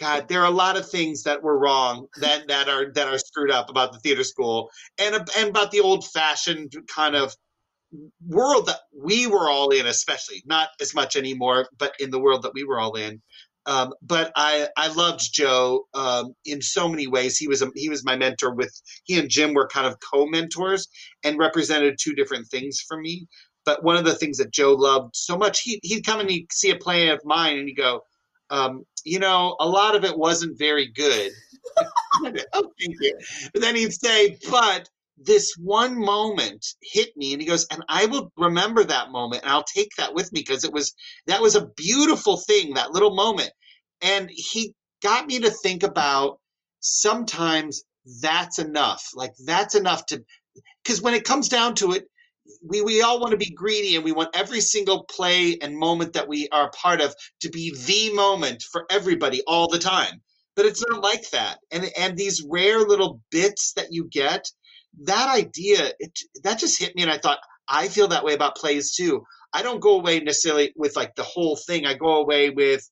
God, 0.00 0.28
there 0.28 0.40
are 0.40 0.46
a 0.46 0.50
lot 0.50 0.76
of 0.76 0.88
things 0.88 1.24
that 1.24 1.42
were 1.42 1.58
wrong 1.58 2.06
that 2.20 2.48
that 2.48 2.68
are 2.68 2.92
that 2.92 3.08
are 3.08 3.18
screwed 3.18 3.50
up 3.50 3.70
about 3.70 3.92
the 3.92 3.98
theater 4.00 4.24
school 4.24 4.70
and 4.98 5.14
and 5.38 5.50
about 5.50 5.70
the 5.70 5.80
old 5.80 6.06
fashioned 6.06 6.74
kind 6.94 7.14
of 7.14 7.34
world 8.26 8.66
that 8.66 8.80
we 8.96 9.26
were 9.26 9.50
all 9.50 9.70
in, 9.70 9.86
especially 9.86 10.42
not 10.46 10.68
as 10.80 10.94
much 10.94 11.16
anymore, 11.16 11.68
but 11.78 11.94
in 12.00 12.10
the 12.10 12.20
world 12.20 12.42
that 12.42 12.54
we 12.54 12.64
were 12.64 12.80
all 12.80 12.94
in. 12.94 13.20
Um, 13.66 13.92
but 14.02 14.32
I 14.34 14.68
I 14.76 14.88
loved 14.92 15.32
Joe 15.32 15.84
um, 15.94 16.34
in 16.44 16.60
so 16.62 16.88
many 16.88 17.06
ways. 17.06 17.38
He 17.38 17.46
was 17.46 17.62
a, 17.62 17.70
he 17.74 17.88
was 17.88 18.04
my 18.04 18.16
mentor. 18.16 18.54
With 18.54 18.72
he 19.04 19.18
and 19.18 19.28
Jim 19.30 19.54
were 19.54 19.68
kind 19.68 19.86
of 19.86 19.96
co-mentors 20.12 20.88
and 21.22 21.38
represented 21.38 21.98
two 22.00 22.14
different 22.14 22.48
things 22.48 22.80
for 22.86 22.98
me. 23.00 23.28
But 23.64 23.84
one 23.84 23.96
of 23.96 24.04
the 24.04 24.14
things 24.16 24.38
that 24.38 24.52
Joe 24.52 24.72
loved 24.72 25.14
so 25.14 25.38
much, 25.38 25.60
he 25.60 25.78
he'd 25.84 26.04
come 26.04 26.18
and 26.18 26.30
he'd 26.30 26.52
see 26.52 26.70
a 26.70 26.76
play 26.76 27.10
of 27.10 27.20
mine 27.24 27.58
and 27.58 27.68
he'd 27.68 27.74
go, 27.76 28.02
um, 28.52 28.84
you 29.04 29.20
know, 29.20 29.56
a 29.60 29.68
lot 29.68 29.96
of 29.96 30.04
it 30.04 30.18
wasn't 30.18 30.58
very 30.58 30.88
good. 30.88 31.32
oh, 32.54 32.72
thank 32.80 32.96
you. 33.00 33.18
But 33.52 33.62
then 33.62 33.76
he'd 33.76 33.92
say, 33.94 34.38
but 34.50 34.88
this 35.18 35.54
one 35.58 35.98
moment 35.98 36.66
hit 36.82 37.16
me, 37.16 37.32
and 37.32 37.42
he 37.42 37.48
goes, 37.48 37.66
and 37.70 37.84
I 37.88 38.06
will 38.06 38.32
remember 38.36 38.84
that 38.84 39.10
moment, 39.12 39.42
and 39.44 39.52
I'll 39.52 39.64
take 39.64 39.90
that 39.98 40.14
with 40.14 40.32
me 40.32 40.40
because 40.40 40.64
it 40.64 40.72
was 40.72 40.94
that 41.26 41.42
was 41.42 41.56
a 41.56 41.66
beautiful 41.76 42.38
thing, 42.38 42.74
that 42.74 42.92
little 42.92 43.14
moment. 43.14 43.50
And 44.02 44.30
he 44.32 44.74
got 45.02 45.26
me 45.26 45.40
to 45.40 45.50
think 45.50 45.82
about 45.84 46.38
sometimes 46.80 47.84
that's 48.22 48.58
enough. 48.60 49.10
Like 49.14 49.32
that's 49.46 49.74
enough 49.76 50.06
to 50.06 50.24
because 50.84 51.02
when 51.02 51.14
it 51.14 51.24
comes 51.24 51.48
down 51.48 51.74
to 51.76 51.92
it, 51.92 52.06
we, 52.62 52.82
we 52.82 53.02
all 53.02 53.20
want 53.20 53.32
to 53.32 53.36
be 53.36 53.50
greedy 53.50 53.96
and 53.96 54.04
we 54.04 54.12
want 54.12 54.36
every 54.36 54.60
single 54.60 55.04
play 55.04 55.58
and 55.60 55.76
moment 55.76 56.12
that 56.14 56.28
we 56.28 56.48
are 56.50 56.66
a 56.66 56.70
part 56.70 57.00
of 57.00 57.14
to 57.40 57.50
be 57.50 57.74
the 57.86 58.14
moment 58.14 58.62
for 58.62 58.84
everybody 58.90 59.42
all 59.46 59.68
the 59.68 59.78
time. 59.78 60.20
But 60.54 60.66
it's 60.66 60.84
not 60.86 61.02
like 61.02 61.30
that. 61.30 61.58
And 61.70 61.90
and 61.96 62.16
these 62.16 62.44
rare 62.48 62.80
little 62.80 63.20
bits 63.30 63.72
that 63.74 63.88
you 63.90 64.08
get, 64.10 64.46
that 65.04 65.34
idea, 65.34 65.92
it, 65.98 66.18
that 66.44 66.58
just 66.58 66.78
hit 66.78 66.94
me 66.94 67.02
and 67.02 67.10
I 67.10 67.18
thought, 67.18 67.38
I 67.68 67.88
feel 67.88 68.08
that 68.08 68.24
way 68.24 68.34
about 68.34 68.56
plays 68.56 68.94
too. 68.94 69.24
I 69.54 69.62
don't 69.62 69.80
go 69.80 69.98
away 69.98 70.20
necessarily 70.20 70.72
with 70.76 70.96
like 70.96 71.14
the 71.14 71.22
whole 71.22 71.56
thing. 71.56 71.86
I 71.86 71.94
go 71.94 72.16
away 72.16 72.50
with, 72.50 72.88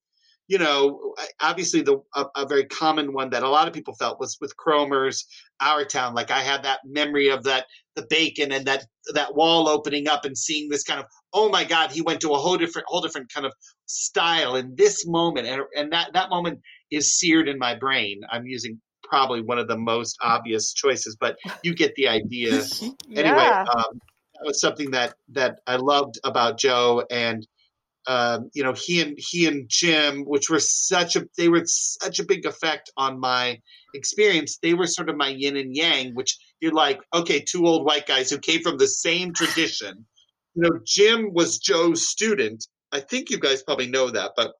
you 0.50 0.58
know, 0.58 1.14
obviously 1.38 1.80
the 1.80 2.02
a, 2.16 2.24
a 2.34 2.44
very 2.44 2.64
common 2.64 3.12
one 3.12 3.30
that 3.30 3.44
a 3.44 3.48
lot 3.48 3.68
of 3.68 3.72
people 3.72 3.94
felt 3.94 4.18
was 4.18 4.36
with 4.40 4.56
Cromer's 4.56 5.24
Our 5.60 5.84
Town. 5.84 6.12
Like 6.12 6.32
I 6.32 6.40
had 6.40 6.64
that 6.64 6.80
memory 6.84 7.28
of 7.28 7.44
that 7.44 7.66
the 7.94 8.04
bacon 8.10 8.50
and 8.50 8.66
that 8.66 8.84
that 9.14 9.36
wall 9.36 9.68
opening 9.68 10.08
up 10.08 10.24
and 10.24 10.36
seeing 10.36 10.68
this 10.68 10.82
kind 10.82 10.98
of 10.98 11.06
oh 11.32 11.48
my 11.48 11.64
god 11.64 11.92
he 11.92 12.02
went 12.02 12.20
to 12.20 12.30
a 12.30 12.36
whole 12.36 12.56
different 12.56 12.86
whole 12.88 13.00
different 13.00 13.32
kind 13.32 13.46
of 13.46 13.52
style 13.86 14.56
in 14.56 14.74
this 14.76 15.06
moment 15.06 15.46
and 15.46 15.62
and 15.76 15.92
that 15.92 16.12
that 16.12 16.30
moment 16.30 16.60
is 16.90 17.18
seared 17.18 17.48
in 17.48 17.58
my 17.58 17.74
brain 17.74 18.20
i'm 18.30 18.46
using 18.46 18.80
probably 19.02 19.42
one 19.42 19.58
of 19.58 19.66
the 19.66 19.76
most 19.76 20.16
obvious 20.22 20.72
choices 20.72 21.16
but 21.18 21.36
you 21.64 21.74
get 21.74 21.92
the 21.96 22.06
idea 22.06 22.52
anyway 23.16 23.36
yeah. 23.36 23.64
um, 23.74 24.00
that 24.34 24.44
was 24.44 24.60
something 24.60 24.92
that 24.92 25.14
that 25.28 25.58
i 25.66 25.74
loved 25.74 26.18
about 26.22 26.58
joe 26.58 27.04
and 27.10 27.46
um, 28.10 28.50
you 28.54 28.64
know 28.64 28.72
he 28.72 29.00
and 29.00 29.16
he 29.16 29.46
and 29.46 29.68
jim 29.68 30.24
which 30.24 30.50
were 30.50 30.58
such 30.58 31.14
a 31.14 31.24
they 31.38 31.48
were 31.48 31.62
such 31.64 32.18
a 32.18 32.24
big 32.24 32.44
effect 32.44 32.90
on 32.96 33.20
my 33.20 33.60
experience. 33.94 34.58
They 34.58 34.74
were 34.74 34.88
sort 34.88 35.08
of 35.08 35.16
my 35.16 35.28
yin 35.28 35.56
and 35.56 35.74
yang 35.76 36.14
which 36.14 36.36
you're 36.60 36.72
like 36.72 37.00
okay 37.14 37.40
two 37.40 37.66
old 37.66 37.84
white 37.84 38.08
guys 38.08 38.28
who 38.28 38.38
came 38.38 38.62
from 38.62 38.78
the 38.78 38.88
same 38.88 39.32
tradition. 39.32 40.06
You 40.54 40.62
know 40.62 40.80
jim 40.84 41.32
was 41.32 41.58
joe's 41.58 42.08
student. 42.08 42.66
I 42.90 42.98
think 42.98 43.30
you 43.30 43.38
guys 43.38 43.62
probably 43.62 43.86
know 43.86 44.10
that 44.10 44.32
but 44.36 44.54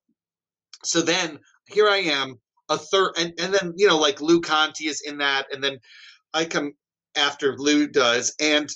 so 0.85 1.03
then 1.03 1.39
here 1.69 1.89
i 1.89 1.99
am 1.99 2.37
a 2.69 2.79
third 2.79 3.15
and, 3.19 3.33
and 3.41 3.53
then 3.53 3.75
you 3.77 3.89
know 3.89 3.99
like 3.99 4.21
lou 4.21 4.41
conti 4.41 4.87
is 4.87 5.03
in 5.05 5.19
that 5.19 5.47
and 5.53 5.63
then 5.63 5.77
i 6.33 6.45
come 6.45 6.73
after 7.17 7.57
lou 7.59 7.89
does 7.89 8.33
and 8.41 8.71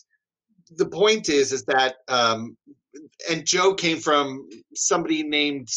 the 0.71 0.87
point 0.87 1.29
is 1.29 1.53
is 1.53 1.65
that 1.65 1.95
um 2.09 2.57
and 3.31 3.47
joe 3.47 3.75
came 3.75 3.99
from 3.99 4.49
somebody 4.75 5.23
named 5.23 5.69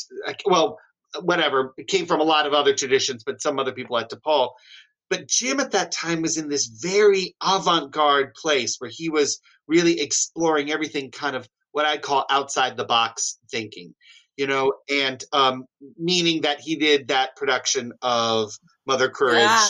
well 0.45 0.77
whatever 1.21 1.73
it 1.77 1.87
came 1.87 2.05
from 2.05 2.19
a 2.19 2.23
lot 2.23 2.45
of 2.45 2.53
other 2.53 2.75
traditions 2.75 3.23
but 3.23 3.41
some 3.41 3.59
other 3.59 3.71
people 3.71 3.97
at 3.97 4.09
DePaul 4.09 4.51
but 5.09 5.27
Jim 5.27 5.59
at 5.59 5.71
that 5.71 5.91
time 5.91 6.21
was 6.21 6.37
in 6.37 6.49
this 6.49 6.65
very 6.65 7.35
avant-garde 7.41 8.33
place 8.33 8.75
where 8.79 8.91
he 8.93 9.09
was 9.09 9.39
really 9.67 9.99
exploring 10.01 10.71
everything 10.71 11.11
kind 11.11 11.35
of 11.35 11.47
what 11.71 11.85
I'd 11.85 12.01
call 12.01 12.25
outside 12.29 12.75
the 12.75 12.85
box 12.85 13.37
thinking, 13.51 13.93
you 14.35 14.47
know, 14.47 14.73
and 14.89 15.23
um, 15.31 15.65
meaning 15.97 16.41
that 16.41 16.59
he 16.59 16.75
did 16.75 17.09
that 17.09 17.35
production 17.35 17.93
of 18.01 18.51
Mother 18.85 19.09
Courage. 19.09 19.37
Yeah. 19.37 19.67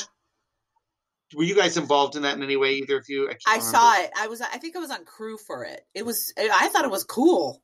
Were 1.36 1.44
you 1.44 1.56
guys 1.56 1.76
involved 1.78 2.16
in 2.16 2.22
that 2.22 2.38
in 2.38 2.44
any 2.44 2.56
way, 2.56 2.76
either 2.76 2.98
of 2.98 3.06
you? 3.10 3.28
can't 3.28 3.42
I 3.48 3.60
saw 3.60 4.00
it. 4.00 4.12
I 4.18 4.28
was. 4.28 4.42
I 4.42 4.58
think 4.58 4.76
I 4.76 4.80
was 4.80 4.92
on 4.92 5.04
crew 5.04 5.38
for 5.38 5.66
it. 5.66 5.82
It 5.94 6.06
was. 6.06 6.34
I 6.38 6.70
thought 6.70 6.86
it 6.86 6.92
was 6.92 7.04
cool. 7.04 7.62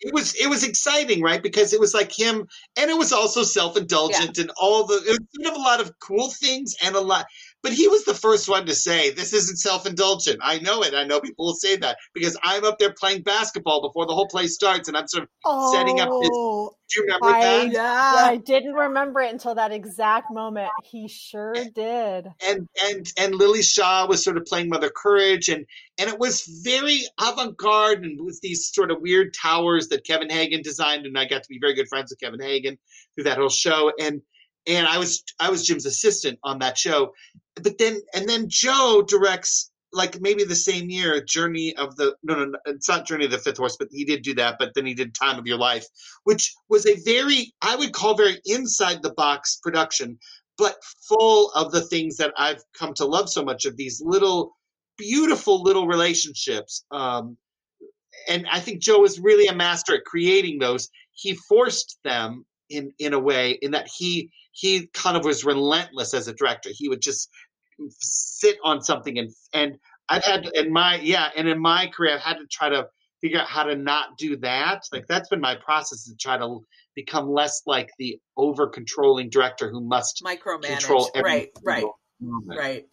it 0.00 0.14
was 0.14 0.34
it 0.34 0.48
was 0.48 0.62
exciting, 0.62 1.22
right? 1.22 1.42
Because 1.42 1.72
it 1.72 1.80
was 1.80 1.92
like 1.92 2.16
him, 2.16 2.46
and 2.76 2.90
it 2.90 2.96
was 2.96 3.12
also 3.12 3.42
self 3.42 3.76
indulgent 3.76 4.38
and 4.38 4.52
all 4.60 4.86
the 4.86 4.94
it 4.94 5.18
was 5.18 5.18
sort 5.34 5.54
of 5.54 5.60
a 5.60 5.64
lot 5.64 5.80
of 5.80 5.92
cool 5.98 6.30
things 6.30 6.76
and 6.84 6.94
a 6.94 7.00
lot. 7.00 7.26
But 7.62 7.72
he 7.72 7.88
was 7.88 8.04
the 8.04 8.14
first 8.14 8.48
one 8.48 8.66
to 8.66 8.74
say 8.74 9.10
this 9.10 9.32
isn't 9.32 9.56
self-indulgent. 9.56 10.38
I 10.42 10.58
know 10.60 10.82
it. 10.82 10.94
I 10.94 11.04
know 11.04 11.20
people 11.20 11.46
will 11.46 11.54
say 11.54 11.76
that 11.76 11.98
because 12.14 12.36
I'm 12.42 12.64
up 12.64 12.78
there 12.78 12.92
playing 12.92 13.22
basketball 13.22 13.82
before 13.82 14.06
the 14.06 14.14
whole 14.14 14.28
play 14.28 14.46
starts, 14.46 14.88
and 14.88 14.96
I'm 14.96 15.08
sort 15.08 15.24
of 15.24 15.28
oh, 15.44 15.72
setting 15.72 16.00
up 16.00 16.08
this. 16.08 16.30
Oh, 16.32 16.74
Do 16.88 17.00
you 17.00 17.06
remember 17.06 17.26
I, 17.26 17.40
that? 17.40 17.72
yeah, 17.72 18.14
I 18.16 18.36
didn't 18.36 18.74
remember 18.74 19.20
it 19.20 19.32
until 19.32 19.56
that 19.56 19.72
exact 19.72 20.32
moment. 20.32 20.70
He 20.84 21.08
sure 21.08 21.54
did. 21.74 22.28
And 22.46 22.68
and 22.84 23.12
and 23.18 23.34
Lily 23.34 23.62
Shaw 23.62 24.06
was 24.06 24.22
sort 24.22 24.36
of 24.36 24.44
playing 24.44 24.68
Mother 24.68 24.90
Courage, 24.94 25.48
and 25.48 25.66
and 25.98 26.08
it 26.08 26.18
was 26.18 26.44
very 26.62 27.02
avant-garde, 27.20 28.04
and 28.04 28.24
with 28.24 28.40
these 28.40 28.70
sort 28.72 28.90
of 28.90 29.00
weird 29.00 29.34
towers 29.34 29.88
that 29.88 30.06
Kevin 30.06 30.30
Hagen 30.30 30.62
designed, 30.62 31.06
and 31.06 31.18
I 31.18 31.24
got 31.24 31.42
to 31.42 31.48
be 31.48 31.58
very 31.60 31.74
good 31.74 31.88
friends 31.88 32.12
with 32.12 32.20
Kevin 32.20 32.40
Hagen 32.40 32.78
through 33.14 33.24
that 33.24 33.38
whole 33.38 33.48
show, 33.48 33.92
and 34.00 34.22
and 34.68 34.86
I 34.86 34.98
was 34.98 35.24
I 35.40 35.50
was 35.50 35.66
Jim's 35.66 35.86
assistant 35.86 36.38
on 36.44 36.60
that 36.60 36.78
show. 36.78 37.14
But 37.62 37.78
then 37.78 38.00
and 38.14 38.28
then 38.28 38.46
Joe 38.48 39.04
directs 39.06 39.70
like 39.92 40.20
maybe 40.20 40.44
the 40.44 40.54
same 40.54 40.90
year 40.90 41.22
Journey 41.22 41.74
of 41.76 41.96
the 41.96 42.14
no 42.22 42.34
no, 42.34 42.44
no 42.46 42.58
it's 42.66 42.88
not 42.88 43.06
Journey 43.06 43.24
of 43.26 43.30
the 43.30 43.38
Fifth 43.38 43.56
Horse, 43.58 43.76
but 43.78 43.88
he 43.90 44.04
did 44.04 44.22
do 44.22 44.34
that. 44.34 44.56
But 44.58 44.74
then 44.74 44.86
he 44.86 44.94
did 44.94 45.14
Time 45.14 45.38
of 45.38 45.46
Your 45.46 45.58
Life, 45.58 45.86
which 46.24 46.54
was 46.68 46.86
a 46.86 46.96
very 47.04 47.52
I 47.62 47.76
would 47.76 47.92
call 47.92 48.14
very 48.14 48.40
inside 48.44 49.02
the 49.02 49.14
box 49.14 49.58
production, 49.62 50.18
but 50.56 50.76
full 51.08 51.50
of 51.52 51.72
the 51.72 51.82
things 51.82 52.16
that 52.16 52.32
I've 52.36 52.62
come 52.78 52.94
to 52.94 53.06
love 53.06 53.30
so 53.30 53.44
much 53.44 53.64
of 53.64 53.76
these 53.76 54.02
little 54.04 54.52
beautiful 54.96 55.62
little 55.62 55.86
relationships. 55.86 56.84
Um, 56.90 57.36
and 58.28 58.46
I 58.50 58.60
think 58.60 58.82
Joe 58.82 59.00
was 59.00 59.20
really 59.20 59.46
a 59.46 59.54
master 59.54 59.94
at 59.94 60.04
creating 60.04 60.58
those. 60.58 60.88
He 61.12 61.34
forced 61.34 61.98
them 62.04 62.44
in 62.68 62.92
in 62.98 63.14
a 63.14 63.18
way 63.18 63.52
in 63.62 63.70
that 63.72 63.88
he 63.88 64.30
he 64.52 64.88
kind 64.88 65.16
of 65.16 65.24
was 65.24 65.44
relentless 65.44 66.14
as 66.14 66.28
a 66.28 66.34
director. 66.34 66.70
He 66.72 66.88
would 66.88 67.00
just 67.00 67.30
sit 67.90 68.58
on 68.64 68.82
something 68.82 69.18
and 69.18 69.30
and 69.52 69.78
I've 70.08 70.24
had 70.24 70.48
in 70.54 70.72
my 70.72 70.96
yeah, 71.02 71.28
and 71.36 71.48
in 71.48 71.60
my 71.60 71.86
career 71.94 72.14
I've 72.14 72.20
had 72.20 72.38
to 72.38 72.46
try 72.50 72.70
to 72.70 72.88
figure 73.20 73.40
out 73.40 73.48
how 73.48 73.64
to 73.64 73.76
not 73.76 74.16
do 74.18 74.36
that. 74.38 74.84
Like 74.92 75.06
that's 75.06 75.28
been 75.28 75.40
my 75.40 75.56
process 75.56 76.04
to 76.04 76.16
try 76.16 76.38
to 76.38 76.60
become 76.94 77.30
less 77.30 77.62
like 77.66 77.90
the 77.98 78.18
over 78.36 78.68
controlling 78.68 79.28
director 79.30 79.70
who 79.70 79.80
must 79.80 80.22
micromanage. 80.24 80.78
control 80.78 81.10
every 81.14 81.30
right, 81.30 81.48
right, 81.64 81.84
moment. 82.20 82.58
right. 82.58 82.84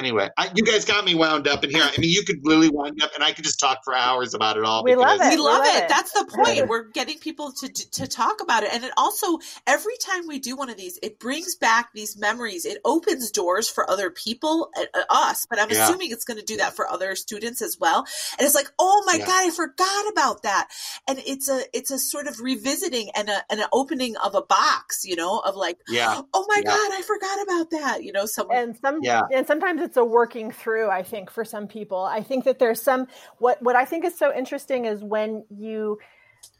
Anyway, 0.00 0.28
I, 0.38 0.50
you 0.54 0.64
guys 0.64 0.86
got 0.86 1.04
me 1.04 1.14
wound 1.14 1.46
up 1.46 1.62
in 1.62 1.68
here. 1.70 1.82
I 1.82 2.00
mean, 2.00 2.08
you 2.10 2.22
could 2.24 2.38
literally 2.42 2.70
wind 2.70 3.02
up, 3.02 3.10
and 3.14 3.22
I 3.22 3.32
could 3.32 3.44
just 3.44 3.60
talk 3.60 3.80
for 3.84 3.94
hours 3.94 4.32
about 4.32 4.56
it 4.56 4.64
all. 4.64 4.82
We 4.82 4.96
love 4.96 5.20
it. 5.20 5.30
We 5.30 5.36
love 5.36 5.58
love 5.58 5.66
it. 5.76 5.84
it. 5.84 5.88
That's 5.90 6.12
the 6.12 6.24
point. 6.24 6.68
We're 6.68 6.88
getting 6.88 7.18
people 7.18 7.52
to 7.52 7.68
to 7.68 8.06
talk 8.06 8.40
about 8.42 8.62
it, 8.62 8.70
and 8.72 8.82
it 8.82 8.92
also 8.96 9.38
every 9.66 9.96
time 10.02 10.26
we 10.26 10.38
do 10.38 10.56
one 10.56 10.70
of 10.70 10.78
these, 10.78 10.98
it 11.02 11.18
brings 11.20 11.54
back 11.56 11.90
these 11.92 12.16
memories. 12.18 12.64
It 12.64 12.78
opens 12.84 13.30
doors 13.30 13.68
for 13.68 13.88
other 13.90 14.10
people, 14.10 14.70
uh, 14.76 14.84
uh, 14.94 15.02
us. 15.10 15.46
But 15.50 15.60
I'm 15.60 15.70
Yeah. 15.70 15.82
assuming 15.84 16.10
it's 16.12 16.24
going 16.24 16.38
to 16.40 16.44
do 16.44 16.56
that 16.58 16.74
for 16.74 16.88
other 16.90 17.14
students 17.14 17.60
as 17.60 17.76
well. 17.78 18.06
And 18.38 18.46
it's 18.46 18.54
like, 18.54 18.68
oh 18.78 19.02
my 19.06 19.18
Yeah. 19.18 19.26
god, 19.26 19.44
I 19.46 19.50
forgot 19.50 20.08
about 20.12 20.42
that. 20.44 20.68
And 21.08 21.18
it's 21.26 21.48
a 21.50 21.60
it's 21.74 21.90
a 21.90 21.98
sort 21.98 22.26
of 22.26 22.40
revisiting 22.40 23.10
and 23.14 23.28
a 23.28 23.42
and 23.50 23.60
an 23.60 23.66
opening 23.72 24.16
of 24.16 24.34
a 24.34 24.42
box, 24.42 25.04
you 25.04 25.16
know, 25.16 25.40
of 25.40 25.56
like, 25.56 25.78
Yeah, 25.88 26.22
oh 26.32 26.46
my 26.48 26.62
Yeah. 26.64 26.70
god, 26.70 26.90
I 26.98 27.02
forgot 27.02 27.42
about 27.42 27.70
that. 27.72 28.02
You 28.04 28.12
know, 28.12 28.26
someone. 28.26 28.56
and 28.56 28.76
some 28.78 29.00
Yeah. 29.02 29.22
and 29.32 29.46
sometimes 29.46 29.82
it's 29.82 29.89
a 29.96 30.04
working 30.04 30.50
through 30.50 30.88
i 30.90 31.02
think 31.02 31.30
for 31.30 31.44
some 31.44 31.66
people. 31.66 32.02
I 32.04 32.22
think 32.22 32.44
that 32.44 32.58
there's 32.58 32.82
some 32.82 33.06
what 33.38 33.62
what 33.62 33.76
i 33.76 33.84
think 33.84 34.04
is 34.04 34.16
so 34.18 34.34
interesting 34.34 34.84
is 34.84 35.02
when 35.02 35.44
you 35.50 35.98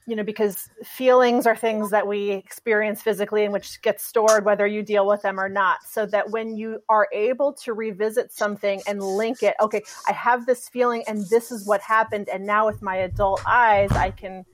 you 0.07 0.17
know 0.17 0.25
because 0.25 0.69
feelings 0.83 1.47
are 1.47 1.57
things 1.57 1.91
that 1.91 2.07
we 2.07 2.31
experience 2.31 3.03
physically 3.03 3.45
and 3.45 3.53
which 3.53 3.81
get 3.83 4.01
stored 4.01 4.45
whether 4.45 4.67
you 4.67 4.83
deal 4.83 5.07
with 5.07 5.23
them 5.23 5.39
or 5.39 5.49
not. 5.49 5.79
So 5.87 6.07
that 6.07 6.31
when 6.31 6.57
you 6.57 6.83
are 6.89 7.07
able 7.13 7.53
to 7.65 7.73
revisit 7.75 8.33
something 8.33 8.83
and 8.87 9.03
link 9.03 9.43
it 9.43 9.55
okay 9.61 9.83
i 10.09 10.13
have 10.13 10.47
this 10.47 10.69
feeling 10.69 11.05
and 11.07 11.29
this 11.31 11.53
is 11.53 11.65
what 11.65 11.81
happened 11.83 12.29
and 12.29 12.47
now 12.47 12.67
with 12.67 12.81
my 12.83 12.97
adult 12.97 13.41
eyes 13.47 13.91
i 13.93 14.11
can 14.11 14.45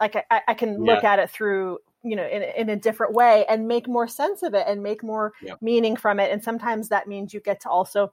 like 0.00 0.16
i, 0.30 0.40
I 0.48 0.54
can 0.54 0.78
look 0.78 1.04
at 1.04 1.18
it 1.18 1.30
through 1.30 1.78
you 2.02 2.16
know 2.16 2.26
in, 2.26 2.42
in 2.42 2.68
a 2.68 2.76
different 2.76 3.14
way 3.14 3.46
and 3.48 3.66
make 3.66 3.88
more 3.88 4.06
sense 4.06 4.42
of 4.42 4.54
it 4.54 4.64
and 4.68 4.82
make 4.82 5.02
more 5.02 5.32
Yeah. 5.42 5.54
meaning 5.60 5.96
from 5.96 6.20
it. 6.20 6.30
And 6.30 6.42
sometimes 6.42 6.88
that 6.90 7.08
means 7.08 7.32
you 7.32 7.40
get 7.40 7.60
to 7.62 7.70
also 7.70 8.12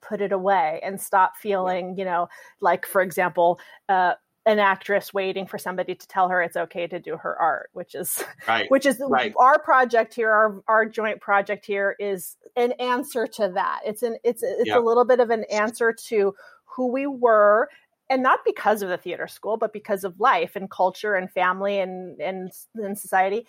put 0.00 0.20
it 0.20 0.32
away 0.32 0.80
and 0.82 1.00
stop 1.00 1.36
feeling 1.36 1.96
you 1.98 2.04
know 2.04 2.28
like 2.60 2.86
for 2.86 3.00
example 3.00 3.58
uh, 3.88 4.12
an 4.46 4.58
actress 4.58 5.12
waiting 5.12 5.46
for 5.46 5.58
somebody 5.58 5.94
to 5.94 6.08
tell 6.08 6.28
her 6.28 6.40
it's 6.42 6.56
okay 6.56 6.86
to 6.86 6.98
do 6.98 7.16
her 7.16 7.38
art 7.38 7.68
which 7.74 7.94
is 7.94 8.22
right. 8.48 8.70
which 8.70 8.86
is 8.86 9.00
Right. 9.08 9.34
our 9.38 9.58
project 9.60 10.14
here 10.14 10.30
our, 10.30 10.62
our 10.68 10.86
joint 10.86 11.20
project 11.20 11.66
here 11.66 11.94
is 11.98 12.36
an 12.56 12.72
answer 12.72 13.26
to 13.26 13.50
that 13.54 13.80
it's 13.84 14.02
an 14.02 14.16
it's 14.24 14.42
it's 14.42 14.68
Yeah. 14.68 14.78
a 14.78 14.80
little 14.80 15.04
bit 15.04 15.20
of 15.20 15.30
an 15.30 15.44
answer 15.50 15.92
to 16.08 16.34
who 16.64 16.90
we 16.90 17.06
were 17.06 17.68
and 18.08 18.22
not 18.22 18.40
because 18.46 18.80
of 18.80 18.88
the 18.88 18.96
theater 18.96 19.26
school 19.26 19.56
but 19.58 19.72
because 19.72 20.02
of 20.04 20.18
life 20.18 20.56
and 20.56 20.70
culture 20.70 21.14
and 21.14 21.30
family 21.30 21.78
and 21.78 22.18
and, 22.20 22.50
and 22.76 22.98
society 22.98 23.46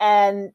and 0.00 0.50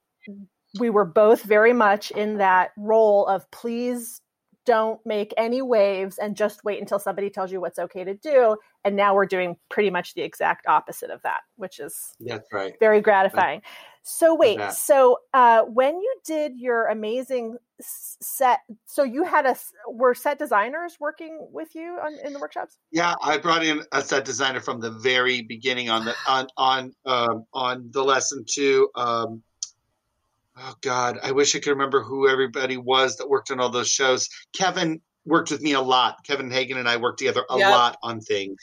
we 0.77 0.89
were 0.89 1.05
both 1.05 1.43
very 1.43 1.71
much 1.71 2.11
in 2.11 2.37
that 2.39 2.71
role 2.77 3.25
of 3.27 3.49
please 3.51 4.19
don't 4.65 4.99
make 5.05 5.33
any 5.37 5.61
waves 5.61 6.17
and 6.17 6.35
just 6.35 6.63
wait 6.63 6.79
until 6.79 6.99
somebody 6.99 7.29
tells 7.29 7.51
you 7.51 7.61
what's 7.61 7.79
okay 7.79 8.03
to 8.03 8.13
do 8.13 8.57
and 8.83 8.95
now 8.95 9.13
we're 9.15 9.25
doing 9.25 9.55
pretty 9.69 9.89
much 9.89 10.13
the 10.13 10.21
exact 10.21 10.67
opposite 10.67 11.09
of 11.09 11.21
that 11.21 11.41
which 11.55 11.79
is 11.79 12.13
That's 12.19 12.51
right. 12.51 12.73
very 12.79 13.01
gratifying. 13.01 13.61
So 14.07 14.35
wait, 14.35 14.59
that. 14.59 14.75
so 14.75 15.17
uh, 15.33 15.63
when 15.63 15.99
you 15.99 16.15
did 16.23 16.59
your 16.59 16.85
amazing 16.89 17.57
set, 17.81 18.59
so 18.85 19.01
you 19.01 19.23
had 19.23 19.47
a 19.47 19.55
were 19.89 20.13
set 20.13 20.37
designers 20.37 20.97
working 20.99 21.47
with 21.51 21.73
you 21.73 21.97
on, 22.03 22.15
in 22.23 22.31
the 22.31 22.37
workshops? 22.37 22.77
Yeah, 22.91 23.15
I 23.23 23.39
brought 23.39 23.65
in 23.65 23.81
a 23.91 24.03
set 24.03 24.23
designer 24.23 24.59
from 24.59 24.79
the 24.79 24.91
very 24.91 25.41
beginning 25.41 25.89
on 25.89 26.05
the 26.05 26.13
on 26.27 26.47
on 26.55 26.93
um, 27.07 27.45
on 27.51 27.89
the 27.91 28.03
lesson 28.03 28.45
too. 28.47 28.89
Um, 28.93 29.41
oh 30.57 30.75
God, 30.81 31.19
I 31.23 31.31
wish 31.31 31.55
I 31.55 31.59
could 31.59 31.71
remember 31.71 32.01
who 32.01 32.27
everybody 32.27 32.77
was 32.77 33.17
that 33.17 33.29
worked 33.29 33.51
on 33.51 33.59
all 33.59 33.69
those 33.69 33.89
shows. 33.89 34.29
Kevin 34.53 35.01
worked 35.25 35.51
with 35.51 35.61
me 35.61 35.73
a 35.73 35.81
lot. 35.81 36.17
Kevin 36.25 36.51
Hagen 36.51 36.77
and 36.77 36.87
I 36.87 36.97
worked 36.97 37.19
together 37.19 37.45
a 37.49 37.57
Yep. 37.57 37.69
lot 37.69 37.97
on 38.03 38.21
things. 38.21 38.57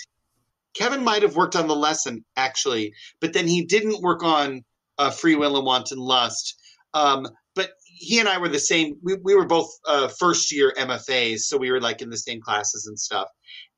Kevin 0.75 1.05
might 1.05 1.23
have 1.23 1.37
worked 1.37 1.57
on 1.57 1.69
the 1.69 1.77
lesson 1.77 2.25
actually, 2.37 2.95
but 3.21 3.33
then 3.33 3.47
he 3.47 3.65
didn't 3.65 4.01
work 4.01 4.23
on 4.23 4.65
uh, 4.99 5.11
Free 5.11 5.37
Will 5.37 5.57
and 5.57 5.67
Wanton 5.67 5.99
Lust. 5.99 6.57
Um, 6.95 7.27
but 7.55 7.73
he 7.85 8.21
and 8.21 8.29
I 8.29 8.39
were 8.39 8.49
the 8.49 8.59
same. 8.59 8.97
We, 9.03 9.17
we 9.17 9.35
were 9.35 9.47
both 9.47 9.71
uh, 9.87 10.09
first 10.09 10.53
year 10.53 10.73
MFAs, 10.79 11.41
so 11.41 11.59
we 11.59 11.71
were 11.71 11.81
like 11.81 12.01
in 12.01 12.09
the 12.09 12.17
same 12.17 12.41
classes 12.41 12.87
and 12.87 12.99
stuff. 12.99 13.29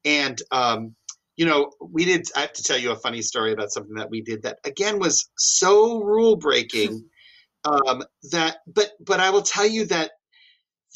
And 0.04 0.40
um, 0.52 0.94
you 1.36 1.46
know, 1.46 1.72
we 1.80 2.04
did. 2.04 2.28
I 2.36 2.42
have 2.42 2.52
to 2.52 2.62
tell 2.62 2.78
you 2.78 2.92
a 2.92 2.96
funny 2.96 3.22
story 3.22 3.52
about 3.52 3.72
something 3.72 3.96
that 3.96 4.10
we 4.10 4.22
did 4.22 4.42
that 4.42 4.58
again 4.64 5.00
was 5.00 5.28
so 5.36 5.98
rule 6.00 6.36
breaking 6.36 7.04
um, 7.64 8.04
that. 8.30 8.58
But 8.66 8.92
but 9.00 9.20
I 9.20 9.30
will 9.30 9.42
tell 9.42 9.66
you 9.66 9.86
that 9.86 10.12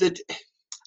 that 0.00 0.18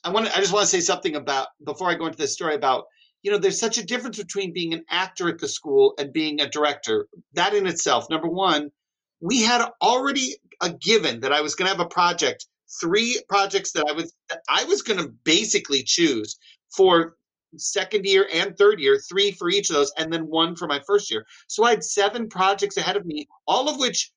I 0.03 0.09
want. 0.09 0.35
I 0.35 0.39
just 0.39 0.53
want 0.53 0.63
to 0.63 0.69
say 0.69 0.81
something 0.81 1.15
about 1.15 1.47
before 1.63 1.89
I 1.89 1.95
go 1.95 2.05
into 2.05 2.17
this 2.17 2.33
story 2.33 2.55
about. 2.55 2.85
You 3.23 3.31
know, 3.31 3.37
there's 3.37 3.59
such 3.59 3.77
a 3.77 3.85
difference 3.85 4.17
between 4.17 4.51
being 4.51 4.73
an 4.73 4.83
actor 4.89 5.29
at 5.29 5.37
the 5.37 5.47
school 5.47 5.93
and 5.99 6.11
being 6.11 6.41
a 6.41 6.49
director. 6.49 7.07
That 7.33 7.53
in 7.53 7.67
itself, 7.67 8.07
number 8.09 8.27
one, 8.27 8.71
we 9.19 9.43
had 9.43 9.69
already 9.81 10.37
a 10.59 10.71
given 10.71 11.19
that 11.21 11.31
I 11.31 11.41
was 11.41 11.55
going 11.55 11.69
to 11.69 11.77
have 11.77 11.85
a 11.85 11.89
project, 11.89 12.47
three 12.81 13.21
projects 13.29 13.73
that 13.73 13.85
I 13.87 13.91
was 13.91 14.13
that 14.29 14.41
I 14.49 14.63
was 14.65 14.81
going 14.81 14.99
to 14.99 15.13
basically 15.23 15.83
choose 15.83 16.37
for 16.75 17.15
second 17.57 18.05
year 18.05 18.27
and 18.33 18.57
third 18.57 18.79
year, 18.79 18.99
three 18.99 19.31
for 19.31 19.49
each 19.49 19.69
of 19.69 19.75
those, 19.75 19.91
and 19.97 20.11
then 20.11 20.27
one 20.27 20.55
for 20.55 20.67
my 20.67 20.79
first 20.85 21.11
year. 21.11 21.25
So 21.47 21.63
I 21.63 21.71
had 21.71 21.83
seven 21.83 22.29
projects 22.29 22.77
ahead 22.77 22.95
of 22.95 23.05
me, 23.05 23.27
all 23.47 23.69
of 23.69 23.79
which, 23.79 24.11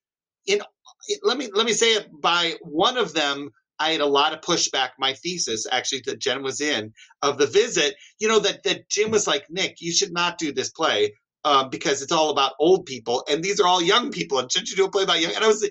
in 0.46 0.60
let 1.22 1.38
me 1.38 1.48
let 1.52 1.66
me 1.66 1.72
say 1.72 1.94
it 1.94 2.08
by 2.20 2.54
one 2.62 2.96
of 2.96 3.14
them. 3.14 3.50
I 3.78 3.90
had 3.90 4.00
a 4.00 4.06
lot 4.06 4.32
of 4.32 4.40
pushback. 4.40 4.90
My 4.98 5.14
thesis, 5.14 5.66
actually, 5.70 6.02
that 6.06 6.20
Jen 6.20 6.42
was 6.42 6.60
in 6.60 6.92
of 7.22 7.38
the 7.38 7.46
visit, 7.46 7.96
you 8.18 8.28
know, 8.28 8.38
that 8.38 8.62
that 8.62 8.88
Jim 8.88 9.10
was 9.10 9.26
like, 9.26 9.50
Nick, 9.50 9.80
you 9.80 9.92
should 9.92 10.12
not 10.12 10.38
do 10.38 10.52
this 10.52 10.70
play 10.70 11.12
um, 11.44 11.68
because 11.68 12.00
it's 12.00 12.12
all 12.12 12.30
about 12.30 12.52
old 12.58 12.86
people, 12.86 13.24
and 13.28 13.42
these 13.42 13.60
are 13.60 13.66
all 13.66 13.82
young 13.82 14.10
people. 14.10 14.38
And 14.38 14.50
shouldn't 14.50 14.70
you 14.70 14.76
do 14.76 14.86
a 14.86 14.90
play 14.90 15.02
about 15.02 15.20
young? 15.20 15.34
And 15.34 15.44
I 15.44 15.48
was, 15.48 15.68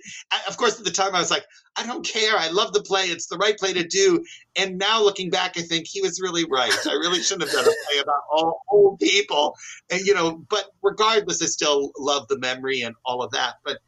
of 0.48 0.58
course, 0.58 0.78
at 0.78 0.86
the 0.86 0.92
time, 0.92 1.16
I 1.16 1.20
was 1.20 1.32
like, 1.32 1.46
I 1.76 1.86
don't 1.86 2.06
care. 2.06 2.38
I 2.38 2.50
love 2.50 2.74
the 2.74 2.84
play. 2.84 3.06
It's 3.06 3.28
the 3.28 3.38
right 3.38 3.58
play 3.58 3.74
to 3.74 3.88
do. 3.88 4.24
And 4.56 4.78
now 4.78 5.02
looking 5.02 5.32
back, 5.32 5.58
I 5.58 5.62
think 5.62 5.88
he 5.88 6.02
was 6.02 6.22
really 6.22 6.46
right. 6.46 6.72
I 6.88 6.94
really 6.94 7.24
shouldn't 7.24 7.50
have 7.50 7.66
done 7.66 7.74
a 7.74 7.90
play 7.90 8.00
about 8.02 8.22
all 8.32 8.62
old 8.70 9.00
people. 9.00 9.56
And 9.90 10.02
you 10.02 10.14
know, 10.14 10.44
but 10.50 10.66
regardless, 10.84 11.42
I 11.42 11.48
still 11.48 11.92
love 11.98 12.28
the 12.28 12.38
memory 12.38 12.82
and 12.82 12.96
all 13.06 13.24
of 13.24 13.32
that. 13.32 13.56
But 13.66 13.80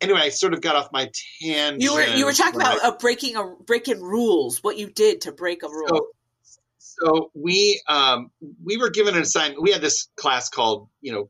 anyway, 0.00 0.20
I 0.20 0.28
sort 0.28 0.54
of 0.54 0.60
got 0.60 0.76
off 0.76 0.88
my 0.92 1.10
tangent. 1.40 1.82
You 1.82 1.94
were 1.94 2.04
you 2.04 2.24
were 2.24 2.32
talking 2.32 2.60
I- 2.60 2.74
about 2.74 2.84
uh, 2.84 2.96
breaking 2.98 3.36
a 3.36 3.54
breaking 3.66 4.00
rules. 4.00 4.62
What 4.62 4.78
you 4.78 4.90
did 4.90 5.22
to 5.22 5.32
break 5.32 5.62
a 5.62 5.68
rule. 5.68 6.08
so, 6.42 6.56
so 6.78 7.30
we 7.34 7.80
um, 7.88 8.30
we 8.62 8.76
were 8.76 8.90
given 8.90 9.14
an 9.14 9.22
assignment. 9.22 9.62
We 9.62 9.72
had 9.72 9.80
this 9.80 10.08
class 10.16 10.48
called 10.48 10.88
you 11.00 11.12
know 11.12 11.28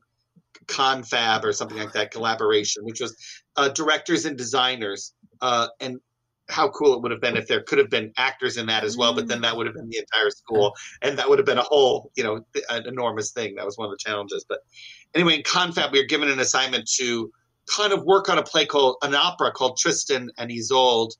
confab 0.67 1.45
or 1.45 1.53
something 1.53 1.77
like 1.77 1.93
that 1.93 2.11
collaboration, 2.11 2.83
which 2.85 3.01
was 3.01 3.15
uh, 3.55 3.69
directors 3.69 4.25
and 4.25 4.37
designers. 4.37 5.13
Uh, 5.41 5.67
and 5.79 5.99
how 6.49 6.67
cool 6.69 6.95
it 6.95 7.01
would 7.01 7.11
have 7.11 7.21
been 7.21 7.37
if 7.37 7.47
there 7.47 7.61
could 7.61 7.77
have 7.77 7.89
been 7.89 8.11
actors 8.17 8.57
in 8.57 8.65
that 8.65 8.83
as 8.83 8.97
well. 8.97 9.13
But 9.13 9.27
then 9.27 9.41
that 9.41 9.55
would 9.55 9.67
have 9.67 9.75
been 9.75 9.87
the 9.87 9.99
entire 9.99 10.31
school, 10.31 10.75
and 11.01 11.17
that 11.17 11.29
would 11.29 11.39
have 11.39 11.45
been 11.45 11.59
a 11.59 11.63
whole, 11.63 12.11
you 12.15 12.23
know, 12.23 12.45
an 12.69 12.87
enormous 12.87 13.31
thing. 13.31 13.55
That 13.55 13.65
was 13.65 13.77
one 13.77 13.85
of 13.85 13.91
the 13.91 13.97
challenges. 13.97 14.45
But 14.47 14.59
anyway, 15.13 15.35
in 15.35 15.43
Confab, 15.43 15.91
we 15.91 15.99
were 15.99 16.07
given 16.07 16.29
an 16.29 16.39
assignment 16.39 16.89
to 16.97 17.31
kind 17.75 17.93
of 17.93 18.03
work 18.03 18.29
on 18.29 18.37
a 18.37 18.43
play 18.43 18.65
called 18.65 18.97
an 19.01 19.15
opera 19.15 19.51
called 19.51 19.77
Tristan 19.77 20.31
and 20.37 20.51
Isolde. 20.51 21.13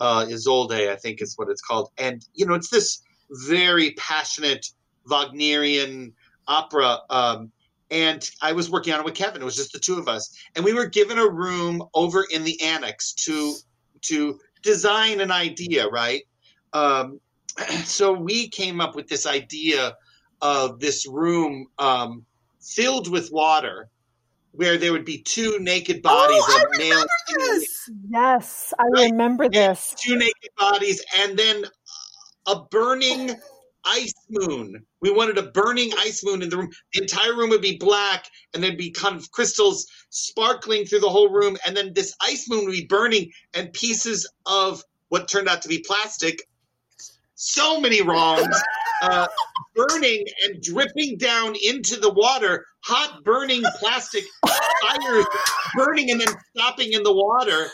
Uh, 0.00 0.26
Isolde, 0.28 0.90
I 0.90 0.96
think 0.96 1.22
is 1.22 1.34
what 1.36 1.48
it's 1.48 1.62
called, 1.62 1.90
and 1.98 2.26
you 2.34 2.46
know, 2.46 2.54
it's 2.54 2.70
this 2.70 3.02
very 3.46 3.92
passionate 3.92 4.66
Wagnerian 5.08 6.12
opera. 6.48 6.98
Um, 7.10 7.52
and 7.90 8.28
I 8.42 8.52
was 8.52 8.70
working 8.70 8.92
on 8.92 9.00
it 9.00 9.04
with 9.04 9.14
Kevin. 9.14 9.42
It 9.42 9.44
was 9.44 9.56
just 9.56 9.72
the 9.72 9.78
two 9.78 9.98
of 9.98 10.08
us, 10.08 10.36
and 10.56 10.64
we 10.64 10.72
were 10.72 10.86
given 10.86 11.18
a 11.18 11.28
room 11.28 11.82
over 11.94 12.26
in 12.30 12.44
the 12.44 12.60
annex 12.62 13.12
to 13.24 13.54
to 14.02 14.38
design 14.62 15.20
an 15.20 15.30
idea, 15.30 15.86
right? 15.88 16.22
Um, 16.72 17.20
so 17.84 18.12
we 18.12 18.48
came 18.48 18.80
up 18.80 18.96
with 18.96 19.08
this 19.08 19.26
idea 19.26 19.94
of 20.42 20.80
this 20.80 21.06
room 21.06 21.66
um, 21.78 22.24
filled 22.60 23.10
with 23.10 23.30
water, 23.32 23.88
where 24.56 24.78
there 24.78 24.92
would 24.92 25.04
be 25.04 25.18
two 25.18 25.58
naked 25.60 26.00
oh, 26.04 26.08
bodies 26.08 26.44
oh, 26.48 26.64
of 26.64 26.78
male. 26.78 27.04
This. 27.36 27.90
Yes, 28.08 28.72
I 28.78 28.84
Right. 28.84 29.10
remember 29.10 29.48
this. 29.48 29.94
Two 29.98 30.16
naked 30.16 30.50
bodies, 30.56 31.02
and 31.18 31.38
then 31.38 31.64
a 32.46 32.60
burning 32.70 33.34
ice 33.84 34.14
moon. 34.30 34.84
We 35.00 35.10
wanted 35.10 35.38
a 35.38 35.50
burning 35.50 35.92
ice 35.98 36.24
moon 36.24 36.42
in 36.42 36.48
the 36.48 36.56
room. 36.56 36.70
The 36.92 37.02
entire 37.02 37.34
room 37.36 37.50
would 37.50 37.62
be 37.62 37.76
black, 37.76 38.26
and 38.52 38.62
there'd 38.62 38.78
be 38.78 38.90
kind 38.90 39.16
of 39.16 39.30
crystals 39.30 39.86
sparkling 40.10 40.86
through 40.86 41.00
the 41.00 41.10
whole 41.10 41.28
room. 41.28 41.56
And 41.66 41.76
then 41.76 41.92
this 41.92 42.14
ice 42.22 42.48
moon 42.48 42.64
would 42.64 42.72
be 42.72 42.86
burning, 42.86 43.32
and 43.54 43.72
pieces 43.72 44.28
of 44.46 44.82
what 45.08 45.28
turned 45.28 45.48
out 45.48 45.62
to 45.62 45.68
be 45.68 45.84
plastic. 45.86 46.42
So 47.34 47.80
many 47.80 48.02
wrongs. 48.02 48.56
Uh, 49.12 49.26
burning 49.74 50.24
and 50.44 50.62
dripping 50.62 51.18
down 51.18 51.54
into 51.62 51.96
the 51.96 52.12
water, 52.12 52.64
hot 52.84 53.22
burning 53.24 53.62
plastic 53.78 54.24
fires 54.80 55.26
burning 55.74 56.10
and 56.10 56.20
then 56.20 56.34
stopping 56.56 56.92
in 56.92 57.02
the 57.02 57.12
water. 57.12 57.68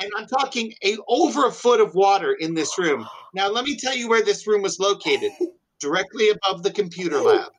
And 0.00 0.10
I'm 0.16 0.26
talking 0.26 0.72
a 0.84 0.96
over 1.08 1.46
a 1.46 1.52
foot 1.52 1.80
of 1.80 1.94
water 1.94 2.34
in 2.38 2.54
this 2.54 2.78
room. 2.78 3.06
Now, 3.34 3.48
let 3.48 3.64
me 3.64 3.76
tell 3.76 3.96
you 3.96 4.08
where 4.08 4.24
this 4.24 4.46
room 4.46 4.62
was 4.62 4.78
located 4.78 5.32
directly 5.80 6.30
above 6.30 6.62
the 6.62 6.70
computer 6.70 7.18
lab. 7.20 7.50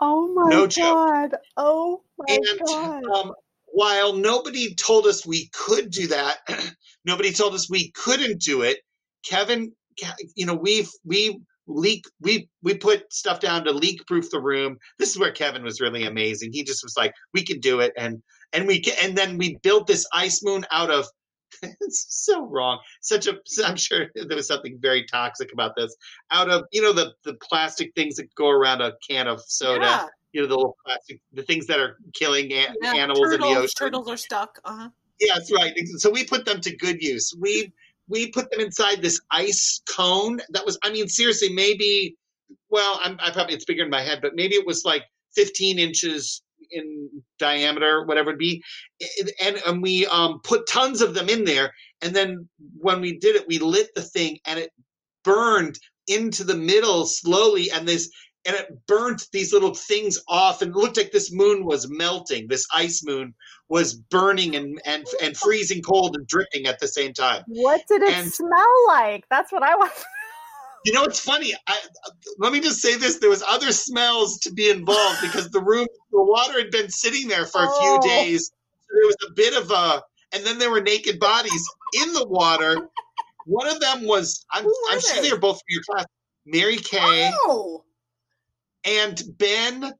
Oh 0.00 0.28
my 0.28 0.50
No 0.50 0.66
joke. 0.66 0.96
god. 0.96 1.36
Oh 1.56 2.02
my 2.18 2.24
And 2.28 2.60
god. 2.66 3.04
um, 3.14 3.32
while 3.66 4.14
nobody 4.14 4.74
told 4.74 5.06
us 5.06 5.26
we 5.26 5.48
could 5.52 5.90
do 5.90 6.08
that, 6.08 6.38
nobody 7.04 7.32
told 7.32 7.54
us 7.54 7.70
we 7.70 7.90
couldn't 7.92 8.40
do 8.40 8.62
it. 8.62 8.78
Kevin, 9.24 9.72
you 10.34 10.46
know, 10.46 10.54
we've 10.54 10.90
we 11.04 11.40
leak 11.68 12.04
we 12.20 12.48
we 12.62 12.74
put 12.74 13.12
stuff 13.12 13.40
down 13.40 13.64
to 13.64 13.72
leak 13.72 14.04
proof 14.06 14.30
the 14.30 14.40
room. 14.40 14.78
This 14.98 15.10
is 15.10 15.18
where 15.18 15.30
Kevin 15.32 15.62
was 15.62 15.80
really 15.80 16.04
amazing. 16.04 16.52
He 16.52 16.64
just 16.64 16.82
was 16.82 16.96
like, 16.96 17.14
we 17.34 17.44
can 17.44 17.60
do 17.60 17.80
it, 17.80 17.92
and 17.96 18.22
and 18.52 18.66
we 18.66 18.82
ca- 18.82 18.96
and 19.02 19.16
then 19.16 19.38
we 19.38 19.56
built 19.62 19.86
this 19.86 20.06
ice 20.12 20.42
moon 20.42 20.64
out 20.70 20.90
of. 20.90 21.06
it's 21.62 22.06
so 22.10 22.44
wrong. 22.46 22.78
Such 23.00 23.26
a. 23.26 23.38
I'm 23.64 23.76
sure 23.76 24.06
there 24.14 24.36
was 24.36 24.46
something 24.46 24.78
very 24.80 25.04
toxic 25.06 25.50
about 25.52 25.72
this. 25.76 25.94
Out 26.30 26.50
of 26.50 26.64
you 26.72 26.82
know 26.82 26.92
the 26.92 27.12
the 27.24 27.34
plastic 27.42 27.92
things 27.94 28.16
that 28.16 28.34
go 28.34 28.48
around 28.50 28.80
a 28.82 28.92
can 29.08 29.26
of 29.28 29.40
soda 29.46 29.80
Yeah. 29.86 30.06
you 30.32 30.40
know 30.42 30.46
the 30.46 30.56
little 30.56 30.76
plastic 30.84 31.20
the 31.32 31.42
things 31.42 31.66
that 31.66 31.80
are 31.80 31.96
killing 32.14 32.52
a- 32.52 32.66
Yeah, 32.82 32.94
animals 32.96 33.32
in 33.32 33.40
the 33.40 33.46
ocean 33.46 33.68
Turtles 33.78 34.08
are 34.10 34.16
stuck. 34.18 34.58
Uh-huh. 34.64 34.90
yeah 35.20 35.32
that's 35.34 35.50
right 35.50 35.72
so 35.96 36.10
we 36.10 36.24
put 36.24 36.44
them 36.44 36.60
to 36.60 36.76
good 36.76 37.02
use 37.02 37.34
we 37.40 37.72
we 38.08 38.30
put 38.30 38.50
them 38.50 38.60
inside 38.60 39.02
this 39.02 39.20
ice 39.30 39.80
cone 39.88 40.40
that 40.50 40.64
was 40.64 40.78
i 40.82 40.90
mean 40.90 41.08
seriously 41.08 41.48
maybe 41.52 42.16
well 42.70 42.98
I'm, 43.02 43.18
i 43.20 43.30
probably 43.30 43.54
it's 43.54 43.64
bigger 43.64 43.84
in 43.84 43.90
my 43.90 44.02
head 44.02 44.20
but 44.22 44.34
maybe 44.34 44.54
it 44.54 44.66
was 44.66 44.84
like 44.84 45.02
15 45.34 45.78
inches 45.78 46.42
in 46.70 47.08
diameter 47.38 48.04
whatever 48.04 48.32
it 48.32 48.38
be. 48.38 48.62
And, 49.42 49.58
and 49.66 49.82
we 49.82 50.06
um, 50.06 50.40
put 50.44 50.68
tons 50.68 51.00
of 51.00 51.14
them 51.14 51.28
in 51.28 51.44
there 51.44 51.72
and 52.02 52.14
then 52.14 52.48
when 52.78 53.00
we 53.00 53.18
did 53.18 53.36
it 53.36 53.46
we 53.48 53.58
lit 53.58 53.88
the 53.94 54.02
thing 54.02 54.38
and 54.46 54.58
it 54.58 54.70
burned 55.24 55.78
into 56.06 56.44
the 56.44 56.54
middle 56.54 57.06
slowly 57.06 57.70
and 57.70 57.86
this 57.86 58.10
and 58.48 58.56
it 58.56 58.86
burnt 58.86 59.28
these 59.32 59.52
little 59.52 59.74
things 59.74 60.18
off 60.26 60.62
and 60.62 60.70
it 60.70 60.76
looked 60.76 60.96
like 60.96 61.12
this 61.12 61.30
moon 61.32 61.64
was 61.66 61.88
melting 61.90 62.48
this 62.48 62.66
ice 62.74 63.04
moon 63.04 63.34
was 63.68 63.94
burning 63.94 64.56
and 64.56 64.80
and, 64.86 65.06
and 65.22 65.36
freezing 65.36 65.82
cold 65.82 66.16
and 66.16 66.26
dripping 66.26 66.66
at 66.66 66.78
the 66.80 66.88
same 66.88 67.12
time 67.12 67.42
What 67.46 67.82
did 67.86 68.02
it 68.02 68.12
and- 68.14 68.32
smell 68.32 68.86
like? 68.88 69.24
That's 69.30 69.52
what 69.52 69.62
I 69.62 69.76
want. 69.76 69.92
you 70.86 70.92
know 70.92 71.04
it's 71.04 71.20
funny 71.20 71.52
I, 71.66 71.76
let 72.38 72.52
me 72.52 72.60
just 72.60 72.80
say 72.80 72.96
this 72.96 73.18
there 73.18 73.30
was 73.30 73.42
other 73.48 73.70
smells 73.72 74.38
to 74.40 74.52
be 74.52 74.70
involved 74.70 75.18
because 75.20 75.50
the 75.50 75.60
room 75.60 75.86
the 76.12 76.22
water 76.22 76.58
had 76.58 76.70
been 76.70 76.88
sitting 76.90 77.28
there 77.28 77.44
for 77.46 77.60
a 77.62 77.66
Oh. 77.68 78.00
few 78.00 78.10
days 78.10 78.50
there 78.90 79.06
was 79.06 79.16
a 79.28 79.32
bit 79.34 79.54
of 79.60 79.70
a 79.70 80.02
and 80.32 80.44
then 80.46 80.58
there 80.58 80.70
were 80.70 80.80
naked 80.80 81.18
bodies 81.20 81.64
in 82.02 82.12
the 82.14 82.26
water 82.28 82.88
one 83.44 83.66
of 83.68 83.80
them 83.80 84.06
was 84.06 84.44
i'm, 84.52 84.64
I'm 84.90 85.00
sure 85.00 85.16
they? 85.16 85.28
they 85.28 85.32
were 85.34 85.40
both 85.40 85.56
from 85.56 85.66
your 85.68 85.82
class 85.90 86.06
mary 86.46 86.76
kay 86.76 87.30
Oh, 87.46 87.82
and 88.88 89.22
ben 89.38 89.92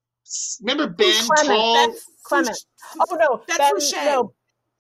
remember 0.61 0.89
ben 0.89 1.25
Clement, 1.27 1.47
tall 1.47 1.75
Ben 1.75 1.97
Clement. 2.25 2.59
Oh 3.11 3.15
no, 3.15 3.43
Ben 3.47 3.57
Ben. 3.59 3.75
Fouché. 3.75 4.05
No, 4.07 4.35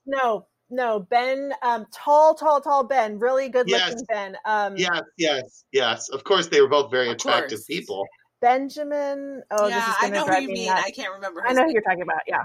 no, 0.06 0.46
no. 0.70 1.00
Ben, 1.00 1.52
um, 1.62 1.86
tall, 1.92 2.34
tall, 2.34 2.60
tall 2.60 2.84
Ben. 2.84 3.18
Really 3.18 3.48
good 3.48 3.68
Yes. 3.68 3.90
looking 3.90 4.06
Ben. 4.08 4.36
Um, 4.44 4.76
yes 4.76 5.02
yes 5.16 5.64
yes 5.72 6.08
of 6.10 6.24
course 6.24 6.46
they 6.48 6.60
were 6.60 6.68
both 6.68 6.90
very 6.90 7.10
attractive 7.10 7.58
course. 7.58 7.66
people 7.66 8.06
Benjamin. 8.40 9.42
Oh, 9.50 9.66
yeah, 9.66 9.80
this 9.80 9.88
is 9.88 9.94
I 9.98 10.00
going 10.00 10.12
to 10.12 10.18
know 10.30 10.36
who 10.36 10.42
you 10.42 10.48
mean. 10.48 10.66
nuts. 10.66 10.82
I 10.86 10.90
can't 10.90 11.12
remember. 11.12 11.42
I 11.44 11.48
his 11.48 11.56
know 11.58 11.64
who 11.64 11.72
you're 11.72 11.82
talking 11.82 12.02
about. 12.02 12.20
Yeah. 12.26 12.44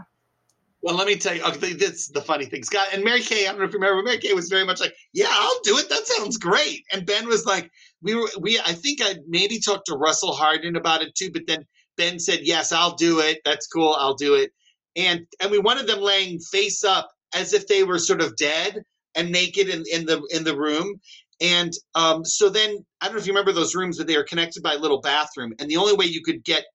Well, 0.83 0.95
let 0.95 1.07
me 1.07 1.15
tell 1.15 1.33
you, 1.33 1.41
okay, 1.43 1.71
this 1.71 1.93
is 1.93 2.07
the 2.09 2.21
funny 2.21 2.43
thing. 2.43 2.61
Scott 2.63 2.87
and 2.91 3.05
Mary 3.05 3.21
Kay, 3.21 3.47
I 3.47 3.51
don't 3.51 3.59
know 3.59 3.65
if 3.65 3.71
you 3.71 3.79
remember, 3.79 4.03
Mary 4.03 4.17
Kay 4.17 4.33
was 4.33 4.49
very 4.49 4.65
much 4.65 4.81
like, 4.81 4.93
yeah, 5.13 5.29
I'll 5.29 5.61
do 5.63 5.77
it. 5.77 5.87
That 5.87 6.05
sounds 6.05 6.37
great. 6.37 6.83
And 6.91 7.05
Ben 7.05 7.25
was 7.25 7.45
like, 7.45 7.71
we 8.01 8.15
were, 8.15 8.29
we, 8.41 8.59
I 8.59 8.73
think 8.73 8.99
I 9.01 9.15
maybe 9.25 9.61
talked 9.61 9.85
to 9.85 9.95
Russell 9.95 10.33
Harden 10.33 10.75
about 10.75 11.01
it 11.01 11.15
too, 11.15 11.31
but 11.31 11.43
then 11.47 11.65
Ben 11.95 12.19
said, 12.19 12.41
yes, 12.43 12.73
I'll 12.73 12.95
do 12.95 13.21
it. 13.21 13.39
That's 13.45 13.65
cool. 13.67 13.95
I'll 13.97 14.15
do 14.15 14.35
it. 14.35 14.51
And, 14.97 15.21
and 15.41 15.51
we 15.51 15.57
wanted 15.57 15.87
them 15.87 16.01
laying 16.01 16.39
face 16.39 16.83
up 16.83 17.09
as 17.33 17.53
if 17.53 17.65
they 17.67 17.85
were 17.85 17.97
sort 17.97 18.21
of 18.21 18.35
dead 18.35 18.83
and 19.15 19.31
naked 19.31 19.69
in, 19.69 19.85
in 19.89 20.05
the, 20.05 20.21
in 20.31 20.43
the 20.43 20.57
room. 20.57 20.99
And 21.39 21.71
um, 21.95 22.25
so 22.25 22.49
then, 22.49 22.85
I 22.99 23.05
don't 23.05 23.15
know 23.15 23.21
if 23.21 23.27
you 23.27 23.31
remember 23.31 23.53
those 23.53 23.73
rooms, 23.73 23.97
but 23.97 24.07
they 24.07 24.17
were 24.17 24.23
connected 24.23 24.61
by 24.61 24.73
a 24.73 24.79
little 24.79 24.99
bathroom. 24.99 25.53
And 25.59 25.69
the 25.69 25.77
only 25.77 25.93
way 25.93 26.05
you 26.05 26.21
could 26.23 26.43
get 26.43 26.65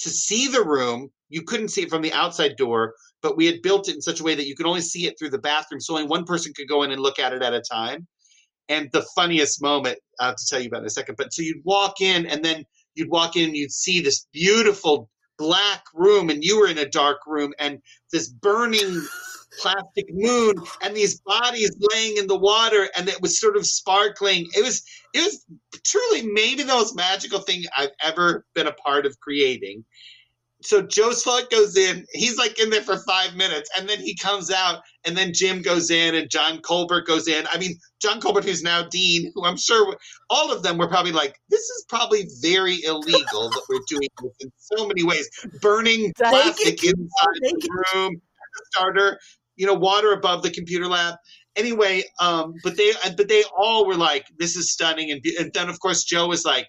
to 0.00 0.10
see 0.10 0.48
the 0.48 0.64
room, 0.64 1.10
you 1.28 1.42
couldn't 1.42 1.68
see 1.68 1.82
it 1.82 1.90
from 1.90 2.02
the 2.02 2.12
outside 2.12 2.56
door, 2.56 2.94
but 3.22 3.36
we 3.36 3.46
had 3.46 3.62
built 3.62 3.88
it 3.88 3.94
in 3.94 4.02
such 4.02 4.20
a 4.20 4.22
way 4.22 4.34
that 4.34 4.46
you 4.46 4.56
could 4.56 4.66
only 4.66 4.80
see 4.80 5.06
it 5.06 5.18
through 5.18 5.30
the 5.30 5.38
bathroom. 5.38 5.80
So 5.80 5.94
only 5.94 6.06
one 6.06 6.24
person 6.24 6.52
could 6.54 6.68
go 6.68 6.82
in 6.82 6.90
and 6.90 7.00
look 7.00 7.18
at 7.18 7.32
it 7.32 7.42
at 7.42 7.54
a 7.54 7.60
time. 7.60 8.06
And 8.68 8.88
the 8.92 9.04
funniest 9.14 9.62
moment, 9.62 9.98
I 10.18 10.26
have 10.26 10.36
to 10.36 10.46
tell 10.48 10.60
you 10.60 10.68
about 10.68 10.80
in 10.80 10.86
a 10.86 10.90
second, 10.90 11.16
but 11.16 11.32
so 11.32 11.42
you'd 11.42 11.64
walk 11.64 12.00
in 12.00 12.26
and 12.26 12.44
then 12.44 12.64
you'd 12.94 13.10
walk 13.10 13.36
in 13.36 13.48
and 13.48 13.56
you'd 13.56 13.72
see 13.72 14.00
this 14.00 14.26
beautiful 14.32 15.08
black 15.38 15.82
room 15.94 16.30
and 16.30 16.44
you 16.44 16.58
were 16.58 16.68
in 16.68 16.78
a 16.78 16.88
dark 16.88 17.18
room 17.26 17.52
and 17.58 17.80
this 18.12 18.28
burning 18.28 19.02
plastic 19.58 20.06
moon 20.10 20.54
and 20.82 20.94
these 20.94 21.20
bodies 21.20 21.74
laying 21.92 22.16
in 22.16 22.26
the 22.26 22.38
water 22.38 22.88
and 22.96 23.08
it 23.08 23.20
was 23.20 23.40
sort 23.40 23.56
of 23.56 23.66
sparkling. 23.66 24.46
It 24.54 24.64
was 24.64 24.82
it 25.14 25.20
was 25.20 25.44
truly 25.84 26.26
maybe 26.26 26.62
the 26.62 26.72
most 26.72 26.94
magical 26.94 27.40
thing 27.40 27.64
I've 27.76 27.90
ever 28.02 28.44
been 28.54 28.66
a 28.66 28.72
part 28.72 29.06
of 29.06 29.18
creating. 29.20 29.84
So 30.62 30.82
Joe 30.82 31.10
Slowik 31.10 31.50
goes 31.50 31.76
in, 31.76 32.04
he's 32.12 32.36
like 32.36 32.60
in 32.60 32.68
there 32.68 32.82
for 32.82 32.98
five 32.98 33.34
minutes, 33.34 33.70
and 33.78 33.88
then 33.88 33.98
he 33.98 34.14
comes 34.14 34.50
out, 34.50 34.82
and 35.04 35.16
then 35.16 35.32
Jim 35.32 35.62
goes 35.62 35.90
in, 35.90 36.14
and 36.14 36.30
John 36.30 36.58
Culbert 36.58 37.06
goes 37.06 37.28
in. 37.28 37.46
I 37.50 37.58
mean, 37.58 37.78
John 38.00 38.20
Culbert, 38.20 38.44
who's 38.44 38.62
now 38.62 38.82
Dean, 38.82 39.32
who 39.34 39.46
I'm 39.46 39.56
sure 39.56 39.96
all 40.28 40.52
of 40.52 40.62
them 40.62 40.76
were 40.76 40.88
probably 40.88 41.12
like, 41.12 41.40
this 41.48 41.62
is 41.62 41.86
probably 41.88 42.28
very 42.42 42.82
illegal 42.84 43.48
that 43.48 43.62
we're 43.70 43.80
doing 43.88 44.08
this 44.22 44.32
in 44.40 44.52
so 44.58 44.86
many 44.86 45.02
ways. 45.02 45.30
Burning 45.62 46.12
plastic 46.18 46.84
inside 46.84 47.40
the 47.40 47.82
room, 47.94 48.20
starter, 48.72 49.18
you 49.60 49.66
know, 49.66 49.74
water 49.74 50.12
above 50.12 50.42
the 50.42 50.50
computer 50.50 50.86
lab. 50.86 51.16
Anyway, 51.54 52.02
um, 52.18 52.54
but 52.64 52.78
they 52.78 52.92
but 53.14 53.28
they 53.28 53.44
all 53.54 53.86
were 53.86 53.94
like, 53.94 54.24
this 54.38 54.56
is 54.56 54.72
stunning, 54.72 55.10
and, 55.10 55.22
and 55.38 55.52
then 55.52 55.68
of 55.68 55.78
course 55.80 56.02
Joe 56.04 56.28
was 56.28 56.46
like, 56.46 56.66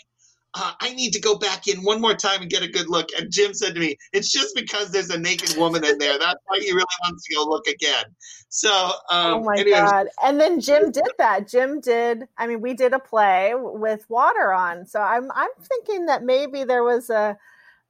uh, 0.53 0.73
I 0.81 0.93
need 0.93 1.13
to 1.13 1.21
go 1.21 1.37
back 1.37 1.69
in 1.69 1.77
one 1.83 2.01
more 2.01 2.13
time 2.13 2.41
and 2.41 2.49
get 2.49 2.63
a 2.63 2.67
good 2.67 2.89
look. 2.89 3.07
And 3.17 3.31
Jim 3.31 3.53
said 3.53 3.75
to 3.75 3.79
me, 3.79 3.95
it's 4.11 4.29
just 4.29 4.53
because 4.55 4.91
there's 4.91 5.09
a 5.09 5.17
naked 5.17 5.55
woman 5.55 5.85
in 5.85 5.99
there. 5.99 6.19
That's 6.19 6.39
why 6.47 6.59
he 6.59 6.69
really 6.71 6.83
wants 7.05 7.25
to 7.25 7.35
go 7.35 7.45
look 7.45 7.67
again. 7.67 8.03
So, 8.49 8.69
um, 9.09 9.33
oh 9.35 9.43
my 9.43 9.55
anyway, 9.57 9.77
god! 9.77 10.07
And 10.21 10.37
then 10.37 10.59
Jim 10.59 10.91
did 10.91 11.11
that. 11.17 11.47
Jim 11.47 11.79
did. 11.79 12.27
I 12.37 12.47
mean, 12.47 12.59
we 12.59 12.73
did 12.73 12.91
a 12.91 12.99
play 12.99 13.53
with 13.55 14.09
water 14.09 14.51
on. 14.51 14.85
So 14.85 14.99
I'm 14.99 15.31
I'm 15.33 15.51
thinking 15.61 16.07
that 16.07 16.23
maybe 16.25 16.65
there 16.65 16.83
was 16.83 17.09
a 17.09 17.37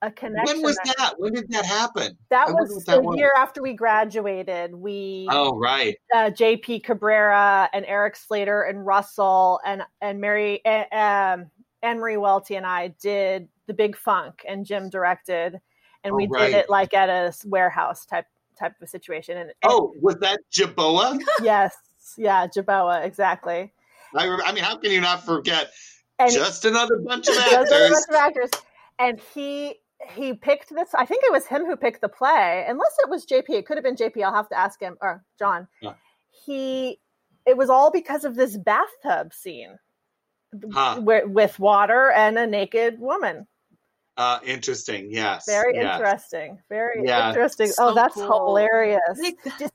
a 0.01 0.11
connection. 0.11 0.57
When 0.57 0.65
was 0.65 0.77
that? 0.97 1.13
When 1.17 1.33
did 1.33 1.49
that 1.51 1.65
happen? 1.65 2.17
That 2.29 2.47
I 2.49 2.51
was 2.51 2.83
that 2.85 3.01
the 3.03 3.15
year 3.17 3.31
after 3.37 3.61
we 3.61 3.73
graduated. 3.73 4.73
We 4.73 5.27
Oh, 5.29 5.57
right. 5.57 5.95
uh, 6.13 6.31
JP 6.31 6.83
Cabrera 6.83 7.69
and 7.73 7.85
Eric 7.85 8.15
Slater 8.15 8.63
and 8.63 8.85
Russell 8.85 9.59
and 9.65 9.83
and 10.01 10.19
Mary 10.19 10.63
uh, 10.65 10.85
um, 10.95 11.51
Anne 11.83 11.99
Marie 11.99 12.17
Welty 12.17 12.55
and 12.55 12.65
I 12.65 12.89
did 12.99 13.47
the 13.67 13.73
Big 13.73 13.95
Funk 13.95 14.43
and 14.47 14.65
Jim 14.65 14.89
directed, 14.89 15.59
and 16.03 16.13
Oh, 16.13 16.15
we 16.15 16.27
right. 16.27 16.47
did 16.51 16.55
it 16.57 16.69
like 16.69 16.93
at 16.93 17.09
a 17.09 17.33
warehouse 17.47 18.05
type 18.05 18.25
type 18.59 18.73
of 18.81 18.89
situation. 18.89 19.37
And, 19.37 19.49
and 19.49 19.71
Oh, 19.71 19.93
was 20.01 20.15
that 20.21 20.39
Jaboa? 20.51 21.19
yes, 21.43 21.75
yeah, 22.17 22.47
Jaboa 22.47 23.05
exactly. 23.05 23.71
I, 24.15 24.27
I 24.45 24.51
mean, 24.51 24.63
how 24.63 24.77
can 24.77 24.91
you 24.91 24.99
not 25.01 25.25
forget? 25.25 25.71
And 26.19 26.31
Just 26.31 26.65
another 26.65 26.97
bunch 26.97 27.27
of 27.27 27.35
Those 27.35 27.43
are 27.45 27.49
the 27.49 27.75
actors. 27.75 27.89
bunch 27.89 28.05
of 28.09 28.15
actors. 28.15 28.49
And 28.99 29.19
he 29.33 29.79
he 30.09 30.33
picked 30.33 30.69
this. 30.73 30.93
I 30.93 31.05
think 31.05 31.23
it 31.25 31.31
was 31.31 31.45
him 31.47 31.65
who 31.65 31.75
picked 31.75 32.01
the 32.01 32.09
play, 32.09 32.65
unless 32.67 32.95
it 33.03 33.09
was 33.09 33.25
JP. 33.25 33.49
It 33.49 33.65
could 33.65 33.77
have 33.77 33.83
been 33.83 33.95
JP. 33.95 34.23
I'll 34.23 34.33
have 34.33 34.49
to 34.49 34.57
ask 34.57 34.79
him 34.79 34.97
or 35.01 35.23
John. 35.39 35.67
Yeah. 35.81 35.93
He. 36.45 36.99
It 37.45 37.57
was 37.57 37.69
all 37.69 37.91
because 37.91 38.23
of 38.23 38.35
this 38.35 38.55
bathtub 38.57 39.33
scene 39.33 39.77
Huh. 40.71 40.99
where, 41.01 41.27
with 41.27 41.57
water 41.59 42.11
and 42.11 42.37
a 42.37 42.45
naked 42.45 42.99
woman. 42.99 43.47
Uh, 44.17 44.39
interesting. 44.45 45.07
Yes. 45.09 45.45
Very 45.47 45.75
yes. 45.75 45.95
interesting. 45.95 46.59
Very 46.69 47.01
Yeah. 47.05 47.29
interesting. 47.29 47.67
So 47.67 47.89
oh, 47.89 47.93
that's 47.95 48.15
cool. 48.15 48.27
hilarious. 48.47 49.01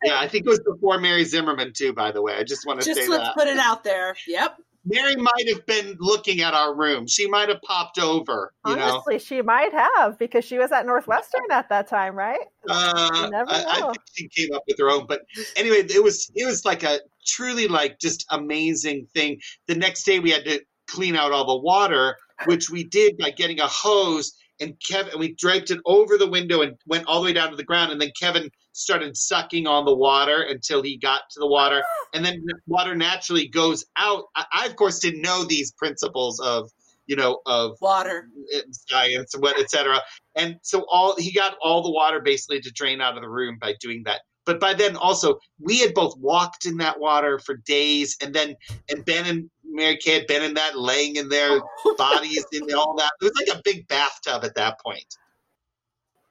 Yeah, 0.05 0.21
I 0.21 0.29
think 0.29 0.47
it 0.47 0.49
was 0.49 0.61
before 0.61 0.99
Mary 1.01 1.25
Zimmerman 1.25 1.73
too. 1.73 1.93
By 1.93 2.13
the 2.13 2.23
way, 2.23 2.35
I 2.35 2.45
just 2.45 2.67
want 2.67 2.81
to 2.81 2.87
Just 2.87 3.01
say 3.01 3.09
let's 3.09 3.25
that 3.25 3.35
put 3.35 3.49
it 3.49 3.59
out 3.59 3.83
there. 3.83 4.15
Yep. 4.27 4.59
Mary 4.87 5.17
might 5.17 5.49
have 5.49 5.67
been 5.67 5.97
looking 5.99 6.41
at 6.41 6.55
our 6.55 6.75
room. 6.75 7.07
She 7.07 7.29
might 7.29 7.49
have 7.49 7.61
popped 7.63 7.99
over. 7.99 8.53
You 8.67 8.77
know, 8.77 8.83
Honestly, 8.83 9.19
she 9.19 9.43
might 9.43 9.73
have 9.73 10.19
because 10.19 10.45
she 10.45 10.59
was 10.59 10.71
at 10.71 10.87
Northwestern 10.87 11.43
at 11.51 11.69
that 11.69 11.89
time, 11.89 12.15
right? 12.15 12.41
uh, 12.69 13.29
never 13.31 13.51
I, 13.51 13.65
I 13.69 13.81
think 13.83 13.99
she 14.15 14.29
came 14.29 14.55
up 14.55 14.63
with 14.69 14.79
her 14.79 14.89
own. 14.89 15.07
But 15.07 15.23
anyway, 15.57 15.85
it 15.89 16.03
was 16.03 16.31
it 16.35 16.47
was 16.47 16.65
like 16.65 16.85
a 16.85 17.01
truly 17.27 17.67
like 17.67 17.99
just 17.99 18.25
amazing 18.31 19.09
thing. 19.13 19.41
The 19.67 19.75
next 19.75 20.05
day 20.05 20.21
we 20.21 20.31
had 20.31 20.45
to 20.45 20.61
clean 20.89 21.17
out 21.17 21.33
all 21.33 21.47
the 21.47 21.63
water, 21.63 22.17
which 22.45 22.71
we 22.71 22.85
did 22.85 23.19
by 23.19 23.31
getting 23.31 23.61
a 23.61 23.67
hose 23.67 24.33
and 24.61 24.75
Kevin 24.81 25.13
and 25.13 25.21
we 25.21 25.35
draped 25.35 25.71
it 25.71 25.81
over 25.85 26.17
the 26.17 26.29
window 26.31 26.63
and 26.63 26.77
went 26.87 27.07
all 27.07 27.21
the 27.21 27.27
way 27.27 27.33
down 27.33 27.51
to 27.51 27.57
the 27.57 27.65
ground. 27.65 27.93
And 27.93 28.01
then 28.01 28.13
Kevin 28.19 28.51
started 28.77 29.17
sucking 29.17 29.67
on 29.67 29.85
the 29.85 29.95
water 29.95 30.43
until 30.43 30.83
he 30.83 30.97
got 30.97 31.23
to 31.31 31.41
the 31.41 31.47
water, 31.47 31.83
and 32.15 32.25
then 32.25 32.45
water 32.67 32.95
naturally 32.95 33.49
goes 33.49 33.85
out. 33.97 34.25
I, 34.35 34.45
I 34.53 34.67
of 34.67 34.77
course 34.77 34.99
didn't 34.99 35.23
know 35.23 35.45
these 35.45 35.73
principles 35.73 36.39
of 36.41 36.71
you 37.07 37.17
know 37.17 37.41
of 37.47 37.77
Water. 37.81 38.29
Eh, 38.55 38.61
science 38.71 39.35
and 39.35 39.43
what 39.43 39.59
et 39.59 39.71
cetera. 39.71 40.01
And 40.35 40.57
so 40.63 40.85
all 40.91 41.17
he 41.17 41.33
got 41.33 41.57
all 41.63 41.83
the 41.83 41.91
water 41.91 42.21
basically 42.21 42.61
to 42.61 42.71
drain 42.71 43.01
out 43.01 43.17
of 43.17 43.23
the 43.23 43.29
room 43.29 43.59
by 43.61 43.75
doing 43.81 44.03
that. 44.05 44.23
But 44.45 44.61
by 44.61 44.75
then 44.75 44.97
also 44.97 45.39
we 45.61 45.79
had 45.81 45.95
both 45.95 46.17
walked 46.19 46.67
in 46.67 46.77
that 46.79 47.01
water 47.01 47.39
for 47.39 47.57
days 47.57 48.17
and 48.21 48.35
then 48.35 48.55
and 48.91 49.05
Ben 49.05 49.27
and 49.27 49.51
Mary 49.65 49.97
Kay 49.97 50.15
had 50.15 50.27
been 50.27 50.43
in 50.43 50.55
that 50.55 50.79
laying 50.79 51.17
in 51.17 51.29
their 51.29 51.61
bodies 51.99 52.45
and 52.53 52.73
all 52.73 52.97
that. 52.97 53.13
It 53.21 53.25
was 53.25 53.35
like 53.37 53.59
a 53.59 53.63
big 53.65 53.89
bathtub 53.89 54.45
at 54.45 54.55
that 54.55 54.81
point. 54.81 55.07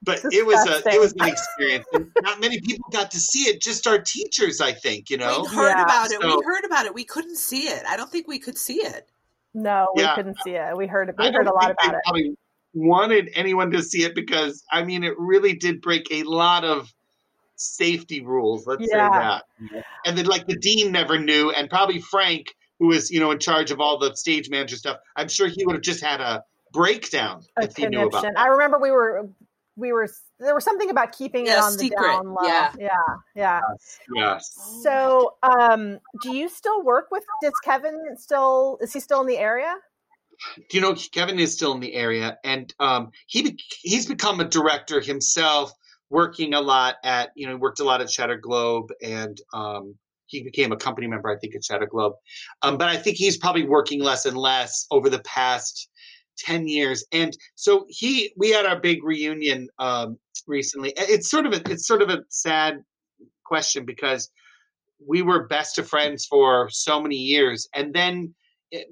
But 0.06 0.20
it 0.32 0.46
was 0.46 0.66
a 0.68 0.88
it 0.94 1.00
was 1.00 1.14
an 1.14 1.28
experience. 1.28 1.86
Not 2.22 2.40
many 2.40 2.62
people 2.62 2.88
got 2.92 3.10
to 3.12 3.20
see 3.20 3.50
it, 3.50 3.62
just 3.62 3.88
our 3.88 3.98
teachers, 4.00 4.62
I 4.62 4.72
think, 4.72 5.10
you 5.10 5.18
know. 5.18 5.42
we 5.50 5.56
heard 5.56 5.70
Yeah. 5.70 5.84
about 5.84 6.12
it. 6.12 6.22
So- 6.22 6.38
we 6.38 6.44
heard 6.46 6.64
about 6.64 6.86
it. 6.86 6.94
We 6.94 7.04
couldn't 7.04 7.38
see 7.38 7.64
it. 7.68 7.84
I 7.88 7.98
don't 7.98 8.12
think 8.12 8.28
we 8.28 8.40
could 8.40 8.58
see 8.58 8.82
it. 8.84 9.10
No, 9.54 9.88
we 9.96 10.04
Yeah. 10.04 10.16
couldn't 10.16 10.38
see 10.44 10.52
it. 10.52 10.78
We 10.78 10.86
heard 10.86 11.14
we 11.18 11.28
I 11.28 11.32
heard 11.32 11.48
a 11.48 11.54
lot 11.54 11.66
think 11.66 11.80
they 11.82 11.88
about 11.88 11.96
it. 11.98 12.02
Probably 12.06 12.38
wanted 12.74 13.30
anyone 13.36 13.72
to 13.72 13.82
see 13.82 14.04
it 14.04 14.14
because 14.14 14.64
I 14.72 14.84
mean 14.84 15.04
it 15.04 15.18
really 15.18 15.54
did 15.54 15.82
break 15.82 16.08
a 16.12 16.24
lot 16.24 16.64
of 16.64 16.94
safety 17.56 18.22
rules. 18.22 18.68
Let's 18.68 18.82
Yeah. 18.88 19.10
say 19.10 19.70
that. 19.72 19.86
And 20.06 20.18
then 20.18 20.26
like 20.26 20.46
the 20.46 20.58
dean 20.58 20.92
never 20.92 21.18
knew, 21.18 21.52
and 21.52 21.70
probably 21.70 22.00
Frank, 22.02 22.54
who 22.80 22.88
was 22.88 23.10
you 23.10 23.20
know 23.20 23.32
in 23.32 23.40
charge 23.40 23.72
of 23.72 23.80
all 23.80 23.98
the 23.98 24.14
stage 24.16 24.50
manager 24.50 24.76
stuff, 24.76 24.98
I'm 25.16 25.30
sure 25.30 25.48
he 25.48 25.66
would 25.66 25.74
have 25.76 25.82
just 25.84 26.02
had 26.04 26.20
a 26.22 26.44
breakdown 26.74 27.42
a 27.58 27.64
if 27.64 27.78
he 27.78 27.88
knew 27.88 28.00
about. 28.08 28.20
connection. 28.24 28.36
I 28.38 28.48
remember 28.48 28.78
we 28.78 28.92
were 28.92 29.30
we 29.76 29.92
were 29.92 30.08
there 30.40 30.56
was 30.56 30.64
something 30.64 30.90
about 30.90 31.12
keeping 31.12 31.46
it 31.46 31.50
Yeah, 31.50 31.64
on 31.64 31.74
the 31.74 31.80
secret. 31.80 32.02
down 32.02 32.28
low. 32.28 32.48
Yeah. 32.48 32.72
yeah, 32.80 32.90
yeah. 33.36 33.62
Yes. 34.14 34.54
So, 34.84 35.36
um, 35.44 36.00
do 36.22 36.36
you 36.36 36.50
still 36.50 36.84
work 36.84 37.08
with? 37.12 37.24
Does 37.42 37.54
Kevin 37.64 38.16
still? 38.18 38.78
Is 38.82 38.94
he 38.94 39.00
still 39.00 39.22
in 39.22 39.28
the 39.28 39.38
area? 39.38 39.76
Do 40.70 40.78
you 40.78 40.82
know 40.82 40.96
Kevin 41.14 41.40
is 41.40 41.54
still 41.54 41.74
in 41.74 41.80
the 41.80 41.94
area, 41.94 42.38
and 42.44 42.74
um, 42.80 43.12
he 43.28 43.58
he's 43.82 44.06
become 44.06 44.40
a 44.40 44.46
director 44.46 45.00
himself, 45.00 45.72
working 46.10 46.54
a 46.54 46.62
lot 46.62 46.96
at 47.04 47.30
you 47.36 47.48
know 47.48 47.58
worked 47.58 47.80
a 47.80 47.84
lot 47.84 48.02
at 48.02 48.10
Shattered 48.10 48.42
Globe, 48.42 48.92
and 49.02 49.38
um, 49.54 49.96
he 50.26 50.44
became 50.44 50.72
a 50.72 50.78
company 50.78 51.08
member 51.08 51.30
I 51.30 51.38
think 51.38 51.56
at 51.56 51.64
Shattered 51.64 51.90
Globe, 51.90 52.14
um, 52.62 52.78
but 52.78 52.90
I 52.90 52.98
think 52.98 53.18
he's 53.18 53.38
probably 53.38 53.66
working 53.66 54.02
less 54.02 54.26
and 54.26 54.38
less 54.38 54.88
over 54.92 55.10
the 55.10 55.20
past 55.20 55.90
ten 56.38 56.68
years, 56.68 57.06
and 57.12 57.36
so 57.56 57.86
he 57.90 58.34
we 58.38 58.52
had 58.52 58.66
our 58.66 58.80
big 58.80 59.04
reunion 59.04 59.68
um, 59.80 60.18
recently. 60.48 60.94
It's 60.98 61.30
sort 61.30 61.46
of 61.46 61.54
a 61.54 61.62
it's 61.70 61.88
sort 61.88 62.02
of 62.02 62.10
a 62.10 62.24
sad 62.30 62.84
question 63.46 63.86
because 63.86 64.30
we 65.06 65.22
were 65.22 65.48
best 65.48 65.78
of 65.78 65.88
friends 65.88 66.26
for 66.26 66.70
so 66.70 67.02
many 67.02 67.18
years, 67.18 67.68
and 67.74 67.94
then 67.94 68.34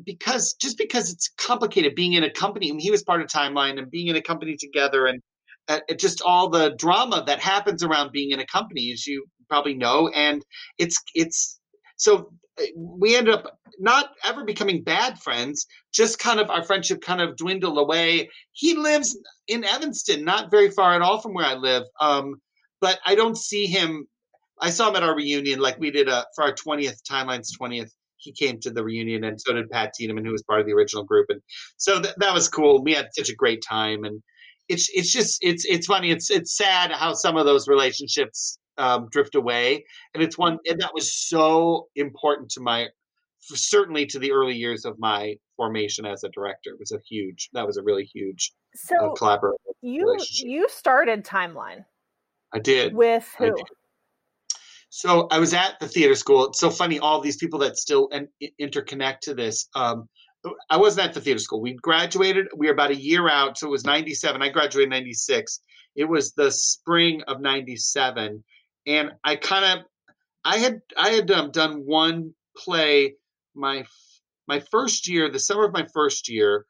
because 0.06 0.54
just 0.54 0.78
because 0.78 1.12
it's 1.12 1.30
complicated 1.38 1.96
being 1.96 2.14
in 2.14 2.24
a 2.24 2.30
company. 2.30 2.70
I 2.70 2.72
mean, 2.72 2.80
he 2.80 2.92
was 2.92 3.04
part 3.04 3.22
of 3.22 3.28
Timeline 3.28 3.78
and 3.78 3.90
being 3.90 4.08
in 4.08 4.16
a 4.16 4.22
company 4.22 4.56
together, 4.58 5.06
and 5.06 5.22
uh, 5.68 5.80
just 5.98 6.22
all 6.22 6.50
the 6.50 6.76
drama 6.78 7.24
that 7.28 7.40
happens 7.40 7.84
around 7.84 8.12
being 8.12 8.32
in 8.32 8.40
a 8.40 8.46
company, 8.46 8.92
as 8.92 9.06
you 9.08 9.26
probably 9.50 9.74
know. 9.74 10.10
And 10.10 10.44
it's 10.78 11.02
it's 11.16 11.60
so 11.98 12.32
we 12.76 13.16
ended 13.16 13.34
up 13.34 13.58
not 13.80 14.10
ever 14.24 14.44
becoming 14.44 14.84
bad 14.84 15.20
friends. 15.20 15.66
Just 15.94 16.20
kind 16.20 16.40
of 16.40 16.50
our 16.50 16.64
friendship 16.64 17.02
kind 17.02 17.22
of 17.22 17.36
dwindled 17.36 17.78
away. 17.78 18.30
He 18.52 18.76
lives 18.76 19.18
in 19.48 19.64
Evanston, 19.64 20.24
not 20.24 20.52
very 20.52 20.70
far 20.70 20.94
at 20.94 21.02
all 21.02 21.20
from 21.20 21.34
where 21.34 21.46
I 21.46 21.56
live. 21.56 21.84
Um, 22.00 22.36
but 22.82 23.00
I 23.06 23.16
don't 23.16 23.38
see 23.38 23.66
him. 23.66 24.08
I 24.62 24.70
saw 24.70 24.90
him 24.90 24.96
at 24.96 25.04
our 25.04 25.16
reunion, 25.16 25.60
like 25.60 25.80
we 25.80 25.92
did 25.92 26.08
a, 26.08 26.26
for 26.36 26.44
our 26.44 26.54
twentieth 26.54 27.02
Timeline's 27.10 27.52
twentieth 27.52 27.92
he 28.18 28.32
came 28.32 28.60
to 28.62 28.72
the 28.72 28.84
reunion, 28.84 29.24
and 29.26 29.40
so 29.40 29.54
did 29.54 29.70
Pat 29.70 29.94
Tiedemann, 29.94 30.26
who 30.26 30.32
was 30.32 30.44
part 30.44 30.62
of 30.62 30.66
the 30.66 30.74
original 30.74 31.04
group, 31.04 31.28
and 31.30 31.42
so 31.78 32.02
th- 32.02 32.16
that 32.18 32.34
was 32.34 32.48
cool. 32.48 32.82
We 32.82 32.94
had 32.94 33.10
such 33.14 33.30
a 33.30 33.36
great 33.36 33.62
time, 33.68 34.04
and 34.06 34.22
it's 34.70 34.90
it's 34.94 35.12
just 35.12 35.40
it's 35.42 35.66
it's 35.66 35.88
funny. 35.88 36.12
It's 36.12 36.30
it's 36.32 36.56
sad 36.56 36.92
how 36.92 37.14
some 37.14 37.38
of 37.38 37.46
those 37.46 37.68
relationships 37.68 38.58
um, 38.78 39.08
drift 39.12 39.36
away, 39.36 39.86
and 40.14 40.24
it's 40.24 40.38
one 40.38 40.60
and 40.66 40.80
that 40.82 40.94
was 40.94 41.14
so 41.14 41.88
important 41.96 42.50
to 42.52 42.62
my 42.62 42.88
certainly 43.40 44.06
to 44.06 44.20
the 44.20 44.32
early 44.32 44.56
years 44.56 44.86
of 44.86 44.98
my 45.00 45.36
formation 45.58 46.06
as 46.06 46.24
a 46.24 46.30
director. 46.30 46.72
It 46.72 46.80
was 46.80 46.92
a 46.92 47.00
huge 47.08 47.50
that 47.54 47.66
was 47.66 47.78
a 47.78 47.84
really 47.84 48.06
huge 48.06 48.54
uh, 48.74 48.96
So 48.96 49.14
collaborative. 49.18 49.56
you 49.82 50.18
you 50.36 50.68
started 50.70 51.26
Timeline 51.26 51.86
I 52.54 52.60
did. 52.60 52.94
with 52.94 53.28
who? 53.38 53.56
did. 53.56 53.66
So 54.90 55.28
I 55.32 55.40
was 55.40 55.56
at 55.56 55.80
the 55.80 55.88
theater 55.88 56.14
school. 56.14 56.50
It's 56.50 56.60
so 56.60 56.70
funny, 56.70 57.00
all 57.00 57.20
these 57.20 57.38
people 57.38 57.58
that 57.60 57.78
still 57.78 58.10
and 58.12 58.28
interconnect 58.62 59.22
to 59.22 59.34
this. 59.34 59.68
Um, 59.74 60.08
I 60.70 60.78
wasn't 60.78 61.08
at 61.08 61.14
the 61.14 61.22
theater 61.22 61.40
school. 61.40 61.62
We 61.62 61.74
graduated. 61.74 62.48
We 62.56 62.68
were 62.68 62.74
about 62.74 62.92
a 62.92 62.96
year 62.96 63.28
out, 63.30 63.58
so 63.58 63.68
it 63.68 63.72
was 63.72 63.86
'97. 63.86 64.42
I 64.42 64.50
graduated 64.50 64.88
in 64.88 64.90
'96. 64.92 65.62
It 65.96 66.06
was 66.06 66.34
the 66.34 66.52
spring 66.52 67.24
of 67.28 67.42
'97, 67.42 68.44
and 68.86 69.12
I 69.24 69.36
kind 69.36 69.80
of, 69.80 69.86
I 70.46 70.58
had, 70.58 70.82
I 70.98 71.10
had 71.10 71.32
um, 71.32 71.52
done 71.52 71.86
one 71.86 72.34
play 72.58 73.16
my 73.56 73.86
my 74.48 74.60
first 74.60 75.08
year, 75.08 75.30
the 75.30 75.40
summer 75.40 75.64
of 75.64 75.74
my 75.74 75.88
first 75.94 76.30
year. 76.30 76.66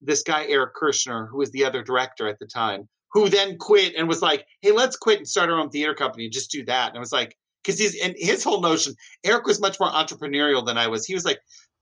This 0.00 0.22
guy 0.22 0.46
Eric 0.46 0.74
Kirshner, 0.76 1.28
who 1.28 1.38
was 1.38 1.50
the 1.50 1.64
other 1.64 1.82
director 1.82 2.28
at 2.28 2.38
the 2.38 2.46
time, 2.46 2.88
who 3.12 3.28
then 3.28 3.58
quit 3.58 3.94
and 3.96 4.08
was 4.08 4.22
like, 4.22 4.46
"Hey, 4.62 4.70
let's 4.70 4.96
quit 4.96 5.18
and 5.18 5.28
start 5.28 5.50
our 5.50 5.58
own 5.58 5.70
theater 5.70 5.94
company 5.94 6.24
and 6.24 6.32
just 6.32 6.50
do 6.50 6.64
that." 6.66 6.88
And 6.88 6.96
I 6.96 7.00
was 7.00 7.12
like, 7.12 7.36
because 7.62 7.78
he's 7.78 8.00
and 8.00 8.14
his 8.16 8.42
whole 8.42 8.60
notion. 8.60 8.94
Eric 9.24 9.46
was 9.46 9.60
much 9.60 9.78
more 9.78 9.90
entrepreneurial 9.90 10.64
than 10.64 10.78
I 10.78 10.86
was. 10.86 11.04
He 11.04 11.14
was 11.14 11.24
like, 11.24 11.38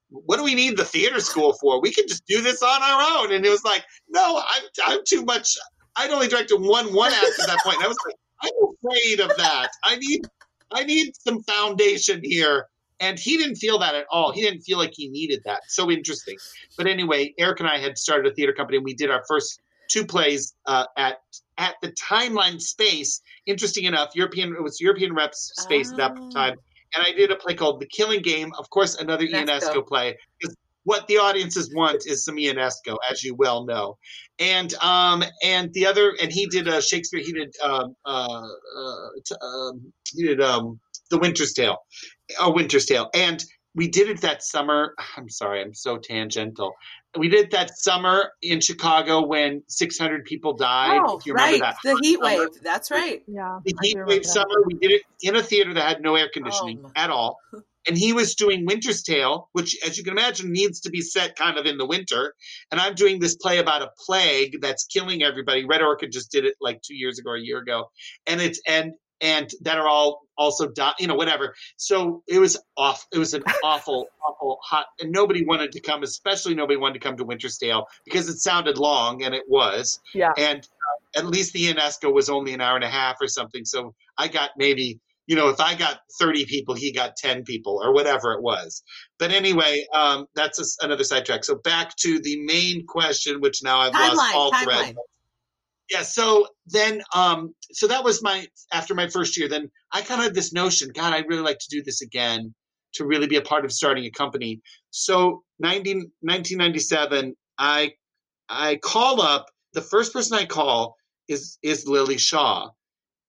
"What 0.09 0.37
do 0.37 0.45
we 0.45 0.55
need 0.55 0.77
the 0.77 0.85
theater 0.85 1.21
school 1.21 1.53
for? 1.61 1.81
We 1.81 1.93
can 1.93 2.09
just 2.09 2.27
do 2.27 2.43
this 2.43 2.63
on 2.63 2.83
our 2.83 3.23
own." 3.23 3.33
And 3.33 3.45
it 3.45 3.51
was 3.51 3.65
like, 3.65 3.85
"No, 4.09 4.43
I'm 4.45 4.63
I'm 4.85 5.01
too 5.07 5.25
much. 5.25 5.57
I'd 5.95 6.11
only 6.11 6.29
directed 6.29 6.61
one 6.61 6.93
one 6.93 7.13
act 7.13 7.39
at 7.41 7.47
that 7.47 7.61
point." 7.63 7.77
And 7.77 7.85
I 7.85 7.89
was 7.89 7.99
like, 8.05 8.17
"I'm 8.43 8.51
afraid 8.75 9.21
of 9.21 9.37
that. 9.37 9.69
I 9.85 9.97
need 9.97 10.27
I 10.71 10.85
need 10.85 11.15
some 11.17 11.43
foundation 11.45 12.21
here." 12.23 12.67
And 12.99 13.19
he 13.19 13.37
didn't 13.37 13.57
feel 13.57 13.79
that 13.81 13.95
at 13.95 14.07
all. 14.11 14.33
He 14.33 14.41
didn't 14.41 14.63
feel 14.63 14.79
like 14.79 14.93
he 14.95 15.09
needed 15.09 15.43
that. 15.45 15.61
So 15.69 15.91
interesting. 15.91 16.39
But 16.79 16.87
anyway, 16.87 17.35
Eric 17.39 17.61
and 17.61 17.69
I 17.69 17.77
had 17.79 17.99
started 17.99 18.33
a 18.33 18.35
theater 18.35 18.55
company, 18.55 18.79
and 18.79 18.85
we 18.85 18.95
did 18.95 19.11
our 19.11 19.23
first 19.29 19.61
two 19.91 20.05
plays 20.07 20.55
uh, 20.67 20.87
at 20.97 21.19
at 21.59 21.75
the 21.83 21.93
Timeline 21.93 22.61
Space. 22.61 23.21
Interesting 23.45 23.85
enough, 23.85 24.11
European 24.15 24.55
it 24.55 24.63
was 24.63 24.81
European 24.81 25.15
Reps 25.15 25.53
Space 25.57 25.91
at 25.91 25.97
that 25.99 26.13
Oh. 26.19 26.31
time, 26.31 26.55
and 26.95 27.07
I 27.07 27.13
did 27.13 27.31
a 27.31 27.37
play 27.37 27.55
called 27.55 27.81
The 27.81 27.87
Killing 27.87 28.23
Game. 28.23 28.51
Of 28.59 28.71
course, 28.71 28.95
another 28.97 29.27
Ionesco. 29.27 29.61
Ionesco 29.61 29.87
play. 29.87 30.17
What 30.87 31.09
the 31.09 31.19
audiences 31.19 31.73
want 31.75 32.05
is 32.07 32.25
some 32.25 32.37
Ionesco, 32.37 32.97
as 33.11 33.25
you 33.25 33.35
well 33.35 33.67
know. 33.67 33.99
And 34.39 34.73
um 34.75 35.25
and 35.45 35.73
the 35.75 35.87
other 35.87 36.15
and 36.23 36.33
he 36.33 36.47
did 36.47 36.69
uh, 36.69 36.81
Shakespeare. 36.81 37.21
He 37.21 37.33
did 37.33 37.55
um 37.63 37.97
uh, 38.05 38.47
uh 38.79 39.09
t- 39.27 39.35
um, 39.43 39.93
he 40.15 40.23
did 40.29 40.41
um 40.41 40.79
the 41.11 41.19
Winter's 41.19 41.53
Tale, 41.55 41.77
a 42.41 42.51
Winter's 42.51 42.87
Tale, 42.87 43.11
and 43.15 43.43
we 43.75 43.89
did 43.89 44.09
it 44.09 44.21
that 44.21 44.45
summer. 44.45 44.95
I'm 45.17 45.29
sorry, 45.29 45.61
I'm 45.61 45.75
so 45.75 45.99
tangential. 45.99 46.73
We 47.19 47.29
did 47.29 47.51
that 47.51 47.77
summer 47.79 48.31
in 48.43 48.61
Chicago 48.61 49.27
when 49.27 49.63
600 49.69 50.25
people 50.25 50.53
died. 50.55 51.01
Oh, 51.03 51.19
if 51.19 51.27
you 51.27 51.33
remember 51.33 51.65
right. 51.65 51.75
that. 51.75 51.77
The 51.83 51.99
heat 52.03 52.19
Summer. 52.21 52.41
wave. 52.43 52.49
That's 52.63 52.91
right. 52.91 53.23
Yeah. 53.27 53.59
The 53.65 53.75
I 53.81 53.87
heat 53.87 53.97
wave 54.07 54.23
that. 54.23 54.29
summer, 54.29 54.63
we 54.67 54.75
did 54.75 54.91
it 54.93 55.03
in 55.23 55.35
a 55.35 55.43
theater 55.43 55.73
that 55.75 55.89
had 55.89 56.03
no 56.03 56.15
air 56.15 56.29
conditioning 56.31 56.83
Oh, 56.85 56.91
at 56.95 57.09
all. 57.11 57.39
And 57.89 57.97
he 57.97 58.13
was 58.13 58.35
doing 58.35 58.67
Winter's 58.67 59.03
Tale, 59.03 59.49
which, 59.53 59.77
as 59.87 59.97
you 59.99 60.05
can 60.05 60.13
imagine, 60.13 60.53
needs 60.53 60.81
to 60.81 60.91
be 60.91 61.01
set 61.01 61.37
kind 61.37 61.59
of 61.59 61.67
in 61.67 61.79
the 61.79 61.87
winter. 61.87 62.35
And 62.71 62.81
I'm 62.81 62.95
doing 62.95 63.21
this 63.21 63.37
play 63.37 63.59
about 63.59 63.83
a 63.83 63.91
plague 64.07 64.61
that's 64.61 64.85
killing 64.87 65.23
everybody. 65.23 65.65
Red 65.65 65.83
Orchid 65.83 66.13
just 66.13 66.31
did 66.31 66.45
it 66.45 66.55
like 66.61 66.81
two 66.83 66.95
years 66.97 67.19
ago, 67.19 67.31
or 67.31 67.37
a 67.37 67.41
year 67.41 67.59
ago, 67.59 67.91
and 68.27 68.41
it's 68.41 68.61
and 68.67 68.93
and 69.23 69.51
that 69.63 69.79
are 69.79 69.89
all 69.89 70.21
also 70.37 70.69
die, 70.69 70.93
you 70.99 71.07
know 71.07 71.15
whatever. 71.15 71.55
So 71.77 72.23
it 72.29 72.39
was 72.39 72.59
off. 72.77 73.07
It 73.13 73.19
was 73.19 73.33
an 73.35 73.43
awful, 73.65 74.07
awful 74.27 74.59
hot, 74.63 74.87
and 75.01 75.11
nobody 75.13 75.45
wanted 75.45 75.73
to 75.73 75.81
come. 75.81 76.03
Especially 76.03 76.55
nobody 76.55 76.77
wanted 76.77 76.95
to 76.95 77.01
come 77.01 77.17
to 77.17 77.25
Winter's 77.25 77.57
Tale 77.57 77.87
because 78.05 78.29
it 78.29 78.39
sounded 78.39 78.79
long, 78.79 79.23
and 79.23 79.35
it 79.35 79.45
was 79.49 80.01
Yeah. 80.15 80.33
and 80.37 80.59
uh, 80.61 81.19
at 81.21 81.27
least 81.27 81.53
the 81.55 81.73
Ionesco 81.73 82.13
was 82.13 82.29
only 82.29 82.53
an 82.53 82.61
hour 82.61 82.75
and 82.75 82.85
a 82.85 82.89
half 82.91 83.17
or 83.21 83.29
something. 83.29 83.65
So 83.65 83.95
I 84.19 84.29
got 84.29 84.51
maybe, 84.59 85.01
you 85.27 85.35
know, 85.35 85.49
if 85.49 85.61
I 85.61 85.75
got 85.75 86.01
30 86.21 86.47
people, 86.47 86.75
he 86.75 86.93
got 86.93 87.17
10 87.17 87.45
people 87.45 87.81
or 87.83 87.93
whatever 87.93 88.33
it 88.33 88.43
was. 88.43 88.83
But 89.19 89.33
anyway, 89.33 89.87
um, 89.93 90.27
that's 90.35 90.61
a 90.61 90.85
another 90.85 91.05
sidetrack. 91.05 91.45
So 91.45 91.57
back 91.57 91.97
to 91.97 92.21
the 92.21 92.45
main 92.45 92.87
question, 92.87 93.41
which 93.41 93.63
now 93.63 93.79
I've 93.81 93.93
lost 93.93 94.21
Timeline, 94.21 94.35
all 94.35 94.51
thread. 94.51 94.79
timeline. 94.79 94.95
Yeah. 95.91 96.03
So 96.03 96.49
then, 96.67 97.03
um, 97.15 97.55
so 97.73 97.87
that 97.87 98.03
was 98.03 98.23
my, 98.23 98.47
after 98.73 98.95
my 98.95 99.09
first 99.09 99.37
year, 99.37 99.49
then 99.49 99.71
I 99.93 100.03
kind 100.03 100.21
of 100.21 100.25
had 100.27 100.35
this 100.35 100.53
notion, 100.53 100.91
God, 100.95 101.13
I'd 101.13 101.29
really 101.29 101.43
like 101.43 101.59
to 101.59 101.69
do 101.71 101.83
this 101.83 102.03
again 102.03 102.55
to 102.95 103.05
really 103.05 103.27
be 103.27 103.37
a 103.37 103.43
part 103.43 103.65
of 103.65 103.73
starting 103.73 104.05
a 104.05 104.11
company. 104.11 104.61
So 104.91 105.43
19, 105.61 106.11
1997, 106.21 107.37
I, 107.59 107.93
I 108.49 108.77
call 108.77 109.21
up 109.21 109.47
the 109.75 109.83
first 109.83 110.13
person 110.13 110.37
I 110.39 110.47
call 110.47 110.97
is 111.29 111.59
is 111.63 111.87
Lily 111.87 112.19
Shaw 112.19 112.71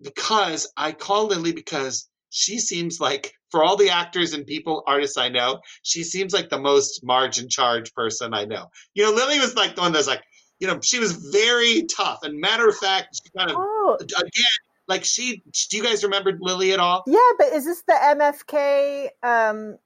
because 0.02 0.72
I 0.78 0.92
call 0.92 1.28
Lily 1.28 1.52
because 1.54 2.08
she 2.30 2.60
seems 2.60 3.00
like 3.00 3.34
for 3.52 3.64
all 3.64 3.78
the 3.78 3.90
actors 3.90 4.34
and 4.34 4.46
people 4.46 4.84
artists 4.88 5.18
I 5.18 5.30
know, 5.30 5.60
she 5.84 6.04
seems 6.04 6.34
like 6.34 6.50
the 6.50 6.60
most 6.60 7.02
margin 7.04 7.50
charge 7.50 7.94
person 7.94 8.34
I 8.34 8.46
know. 8.46 8.68
You 8.94 9.04
know, 9.06 9.12
Lily 9.12 9.40
was 9.40 9.56
like 9.56 9.76
the 9.76 9.82
one 9.82 9.94
that's 9.94 10.08
like, 10.08 10.24
you 10.60 10.68
know, 10.68 10.80
she 10.84 11.00
was 11.00 11.14
very 11.32 11.84
tough. 11.84 12.20
And 12.24 12.40
matter 12.40 12.68
of 12.68 12.76
fact, 12.78 13.20
she 13.24 13.30
kind 13.38 13.52
of 13.52 13.58
Oh, 13.58 13.98
again, 14.02 14.30
like 14.88 15.06
she. 15.06 15.44
Do 15.70 15.78
you 15.78 15.84
guys 15.84 16.04
remember 16.04 16.34
Lily 16.40 16.74
at 16.74 16.80
all? 16.80 17.04
yeah, 17.08 17.20
but 17.38 17.48
is 17.54 17.66
this 17.66 17.84
the 17.88 17.94
MFK? 17.94 19.10
Um, 19.24 19.78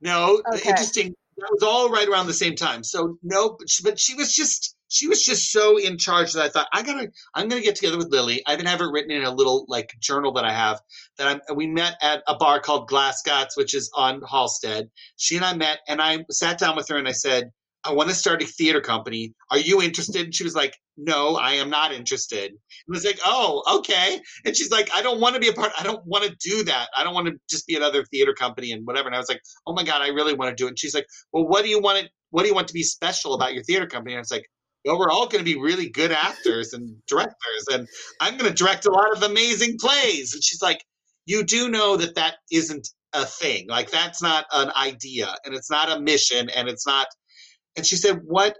No, 0.00 0.42
Okay. 0.54 0.68
interesting. 0.70 1.14
That 1.38 1.48
was 1.52 1.62
all 1.62 1.90
right 1.90 2.08
around 2.08 2.28
the 2.28 2.32
same 2.34 2.54
time. 2.54 2.82
So 2.82 3.18
no, 3.22 3.56
but 3.58 3.68
she, 3.68 3.82
but 3.82 3.98
she 4.00 4.14
was 4.14 4.34
just 4.34 4.75
she 4.88 5.08
was 5.08 5.24
just 5.24 5.50
so 5.50 5.78
in 5.78 5.98
charge 5.98 6.32
that 6.32 6.42
I 6.42 6.48
thought 6.48 6.68
I 6.72 6.82
gotta 6.82 7.10
I'm 7.34 7.48
gonna 7.48 7.62
get 7.62 7.76
together 7.76 7.98
with 7.98 8.10
Lily. 8.10 8.42
I 8.46 8.54
even 8.54 8.66
have 8.66 8.80
it 8.80 8.90
written 8.90 9.10
in 9.10 9.24
a 9.24 9.30
little 9.30 9.66
like 9.68 9.94
journal 10.00 10.32
that 10.34 10.44
I 10.44 10.52
have 10.52 10.80
that 11.18 11.28
I'm, 11.28 11.56
we 11.56 11.66
met 11.66 11.96
at 12.02 12.22
a 12.26 12.36
bar 12.36 12.60
called 12.60 12.88
Glasgow, 12.88 13.46
which 13.56 13.74
is 13.74 13.90
on 13.94 14.20
Halsted. 14.20 14.88
She 15.16 15.36
and 15.36 15.44
I 15.44 15.54
met, 15.54 15.78
and 15.88 16.00
I 16.00 16.24
sat 16.30 16.58
down 16.58 16.76
with 16.76 16.88
her 16.88 16.96
and 16.96 17.08
I 17.08 17.12
said, 17.12 17.50
I 17.86 17.92
want 17.92 18.08
to 18.08 18.14
start 18.14 18.42
a 18.42 18.46
theater 18.46 18.80
company. 18.80 19.32
Are 19.50 19.58
you 19.58 19.80
interested? 19.80 20.24
And 20.24 20.34
she 20.34 20.42
was 20.42 20.56
like, 20.56 20.76
No, 20.96 21.36
I 21.36 21.52
am 21.52 21.70
not 21.70 21.92
interested. 21.92 22.50
And 22.50 22.58
I 22.90 22.96
was 22.96 23.04
like, 23.04 23.20
Oh, 23.24 23.62
okay. 23.78 24.20
And 24.44 24.56
she's 24.56 24.70
like, 24.72 24.90
I 24.94 25.02
don't 25.02 25.20
want 25.20 25.34
to 25.34 25.40
be 25.40 25.48
a 25.48 25.52
part. 25.52 25.72
I 25.78 25.84
don't 25.84 26.04
want 26.04 26.24
to 26.24 26.36
do 26.40 26.64
that. 26.64 26.88
I 26.96 27.04
don't 27.04 27.14
want 27.14 27.28
to 27.28 27.34
just 27.48 27.66
be 27.66 27.76
another 27.76 28.04
theater 28.04 28.34
company 28.34 28.72
and 28.72 28.84
whatever. 28.84 29.06
And 29.06 29.14
I 29.14 29.18
was 29.18 29.28
like, 29.28 29.40
Oh 29.66 29.72
my 29.72 29.84
god, 29.84 30.02
I 30.02 30.08
really 30.08 30.34
want 30.34 30.56
to 30.56 30.60
do 30.60 30.66
it. 30.66 30.70
And 30.70 30.78
she's 30.78 30.94
like, 30.94 31.06
Well, 31.32 31.46
what 31.46 31.62
do 31.62 31.70
you 31.70 31.80
want 31.80 32.04
it? 32.04 32.10
What 32.30 32.42
do 32.42 32.48
you 32.48 32.54
want 32.54 32.68
to 32.68 32.74
be 32.74 32.82
special 32.82 33.34
about 33.34 33.54
your 33.54 33.62
theater 33.62 33.86
company? 33.86 34.14
And 34.14 34.18
I 34.18 34.20
was 34.20 34.32
like, 34.32 34.46
We're 34.86 35.10
all 35.10 35.28
going 35.28 35.44
to 35.44 35.50
be 35.50 35.60
really 35.60 35.90
good 35.90 36.12
actors 36.12 36.72
and 36.74 36.96
directors, 37.08 37.66
and 37.72 37.88
I'm 38.20 38.38
going 38.38 38.50
to 38.50 38.56
direct 38.56 38.86
a 38.86 38.92
lot 38.92 39.16
of 39.16 39.22
amazing 39.22 39.78
plays. 39.80 40.34
And 40.34 40.44
she's 40.44 40.62
like, 40.62 40.82
You 41.26 41.44
do 41.44 41.68
know 41.70 41.96
that 41.98 42.14
that 42.16 42.36
isn't 42.52 42.88
a 43.14 43.24
thing. 43.24 43.68
Like 43.68 43.90
that's 43.90 44.22
not 44.22 44.46
an 44.52 44.72
idea, 44.76 45.34
and 45.44 45.54
it's 45.54 45.70
not 45.70 45.90
a 45.90 46.00
mission, 46.00 46.50
and 46.50 46.68
it's 46.68 46.86
not. 46.86 47.08
And 47.76 47.86
she 47.86 47.96
said, 47.96 48.20
"What? 48.24 48.56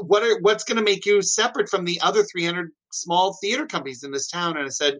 What 0.00 0.22
are? 0.22 0.38
What's 0.40 0.64
going 0.64 0.78
to 0.78 0.84
make 0.84 1.06
you 1.06 1.22
separate 1.22 1.68
from 1.68 1.84
the 1.84 2.00
other 2.02 2.24
300 2.24 2.70
small 2.92 3.38
theater 3.42 3.66
companies 3.66 4.02
in 4.04 4.12
this 4.12 4.28
town?" 4.28 4.56
And 4.56 4.66
I 4.66 4.70
said, 4.70 4.98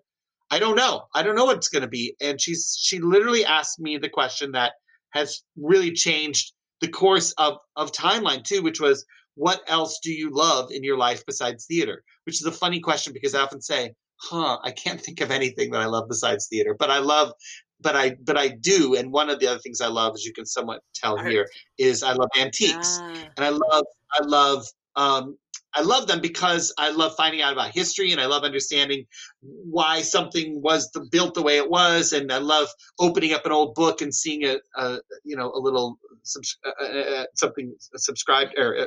"I 0.50 0.58
don't 0.58 0.76
know. 0.76 1.04
I 1.14 1.22
don't 1.22 1.36
know 1.36 1.46
what 1.46 1.56
it's 1.58 1.68
going 1.68 1.82
to 1.82 1.88
be." 1.88 2.16
And 2.20 2.40
she's 2.40 2.76
she 2.80 3.00
literally 3.00 3.44
asked 3.44 3.80
me 3.80 3.98
the 3.98 4.08
question 4.10 4.52
that 4.52 4.72
has 5.12 5.42
really 5.56 5.92
changed 5.92 6.52
the 6.80 6.88
course 6.88 7.32
of 7.38 7.58
of 7.76 7.92
timeline 7.92 8.44
too, 8.44 8.62
which 8.62 8.80
was, 8.80 9.04
"What 9.46 9.60
else 9.66 9.98
do 10.02 10.12
you 10.12 10.28
love 10.30 10.70
in 10.70 10.84
your 10.84 10.98
life 10.98 11.24
besides 11.26 11.64
theater?" 11.66 12.04
Which 12.24 12.40
is 12.40 12.46
a 12.46 12.52
funny 12.62 12.80
question 12.80 13.12
because 13.14 13.34
I 13.34 13.40
often 13.40 13.62
say, 13.62 13.94
"Huh, 14.28 14.58
I 14.62 14.70
can't 14.82 15.00
think 15.06 15.20
of 15.22 15.30
anything 15.30 15.70
that 15.72 15.80
I 15.80 15.86
love 15.86 16.06
besides 16.08 16.46
theater," 16.48 16.74
but 16.78 16.90
I 16.90 16.98
love. 16.98 17.32
But 17.82 17.96
I, 17.96 18.16
but 18.22 18.36
I 18.36 18.48
do, 18.48 18.94
and 18.94 19.10
one 19.10 19.30
of 19.30 19.40
the 19.40 19.46
other 19.46 19.58
things 19.64 19.80
I 19.80 19.86
love, 19.86 20.12
as 20.14 20.26
you 20.26 20.34
can 20.34 20.44
somewhat 20.44 20.82
tell 20.94 21.16
Art. 21.16 21.30
here, 21.30 21.46
is 21.78 22.02
I 22.02 22.12
love 22.12 22.28
antiques 22.38 23.00
Ah. 23.02 23.30
and 23.36 23.44
I 23.46 23.48
love 23.48 23.84
I 24.18 24.22
love 24.24 24.66
um, 24.96 25.38
I 25.74 25.82
love 25.82 26.06
them 26.06 26.20
because 26.20 26.74
I 26.76 26.90
love 26.90 27.14
finding 27.16 27.40
out 27.42 27.52
about 27.54 27.70
history 27.70 28.12
and 28.12 28.20
I 28.20 28.26
love 28.26 28.42
understanding 28.44 29.06
why 29.40 30.02
something 30.02 30.60
was 30.60 30.90
the, 30.90 31.06
built 31.10 31.34
the 31.34 31.42
way 31.42 31.56
it 31.56 31.70
was, 31.70 32.12
and 32.12 32.30
I 32.32 32.38
love 32.38 32.68
opening 32.98 33.32
up 33.32 33.46
an 33.46 33.52
old 33.52 33.74
book 33.74 34.02
and 34.02 34.14
seeing 34.14 34.44
a, 34.44 34.56
a 34.76 34.98
you 35.24 35.36
know 35.36 35.50
a 35.52 35.60
little 35.60 35.98
subs- 36.24 36.58
uh, 36.66 36.84
uh, 36.84 37.24
something 37.34 37.74
subscribed 37.96 38.54
or 38.58 38.76
uh, 38.78 38.86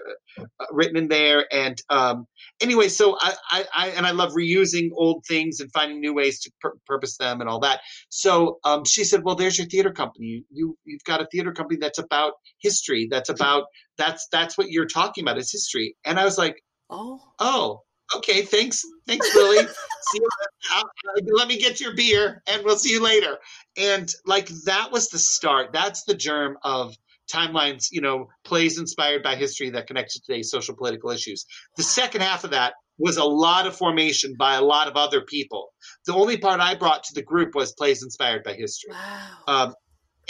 uh, 0.59 0.65
written 0.71 0.97
in 0.97 1.07
there. 1.07 1.45
And 1.53 1.81
um, 1.89 2.27
anyway, 2.61 2.87
so 2.89 3.17
I, 3.19 3.33
I, 3.51 3.65
I 3.75 3.87
and 3.89 4.05
I 4.05 4.11
love 4.11 4.31
reusing 4.33 4.89
old 4.95 5.23
things 5.27 5.59
and 5.59 5.71
finding 5.71 5.99
new 6.01 6.13
ways 6.13 6.39
to 6.41 6.51
pur- 6.61 6.77
purpose 6.87 7.17
them 7.17 7.41
and 7.41 7.49
all 7.49 7.59
that. 7.61 7.81
So 8.09 8.59
um, 8.63 8.85
she 8.85 9.03
said, 9.03 9.23
"Well, 9.23 9.35
there's 9.35 9.57
your 9.57 9.67
theater 9.67 9.91
company. 9.91 10.43
You 10.51 10.77
you've 10.85 11.03
got 11.05 11.21
a 11.21 11.27
theater 11.31 11.51
company 11.51 11.79
that's 11.81 11.99
about 11.99 12.33
history. 12.59 13.07
That's 13.09 13.29
about 13.29 13.65
that's 13.97 14.27
that's 14.31 14.57
what 14.57 14.69
you're 14.69 14.85
talking 14.87 15.23
about 15.23 15.37
is 15.37 15.51
history." 15.51 15.95
And 16.05 16.19
I 16.19 16.25
was 16.25 16.37
like, 16.37 16.63
Oh. 16.89 17.19
"Oh, 17.39 17.81
okay. 18.15 18.43
Thanks, 18.43 18.81
thanks, 19.07 19.33
Lily. 19.35 19.57
see 19.67 20.19
you, 20.19 20.27
I'll- 20.71 20.83
I'll- 20.83 21.35
let 21.37 21.47
me 21.47 21.57
get 21.57 21.79
your 21.81 21.95
beer, 21.95 22.41
and 22.47 22.63
we'll 22.63 22.77
see 22.77 22.91
you 22.91 23.01
later." 23.03 23.37
And 23.77 24.13
like 24.25 24.49
that 24.65 24.91
was 24.91 25.09
the 25.09 25.17
start. 25.19 25.73
That's 25.73 26.03
the 26.03 26.13
germ 26.13 26.57
of 26.63 26.95
timelines. 27.31 27.87
You 27.91 28.01
know, 28.01 28.27
plays 28.43 28.77
inspired 28.77 29.23
by 29.23 29.35
history 29.35 29.69
that 29.71 29.87
connect 29.87 30.11
to 30.11 30.21
today's 30.21 30.49
social 30.49 30.75
political 30.75 31.09
issues. 31.09 31.45
The 31.77 31.83
second 31.83 32.21
half 32.21 32.43
of 32.43 32.51
that 32.51 32.73
was 32.97 33.17
a 33.17 33.23
lot 33.23 33.65
of 33.65 33.75
formation 33.75 34.35
by 34.37 34.55
a 34.55 34.61
lot 34.61 34.87
of 34.87 34.95
other 34.95 35.21
people. 35.21 35.73
The 36.05 36.13
only 36.13 36.37
part 36.37 36.59
I 36.59 36.75
brought 36.75 37.03
to 37.05 37.13
the 37.13 37.23
group 37.23 37.55
was 37.55 37.73
plays 37.73 38.03
inspired 38.03 38.43
by 38.43 38.53
history. 38.53 38.91
Wow. 38.91 39.37
Um, 39.47 39.73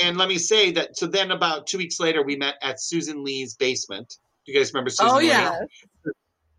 and 0.02 0.18
let 0.18 0.28
me 0.30 0.38
say 0.38 0.72
that. 0.72 0.98
So 0.98 1.06
then, 1.08 1.32
about 1.32 1.68
two 1.68 1.78
weeks 1.78 2.00
later, 2.00 2.24
we 2.24 2.36
met 2.36 2.56
at 2.62 2.82
Susan 2.82 3.24
Lee's 3.24 3.56
basement. 3.56 4.18
Do 4.46 4.52
you 4.52 4.60
guys 4.60 4.74
remember 4.74 4.89
Susan? 4.89 5.14
Oh, 5.14 5.18
Lee? 5.18 5.28
yeah. 5.28 5.60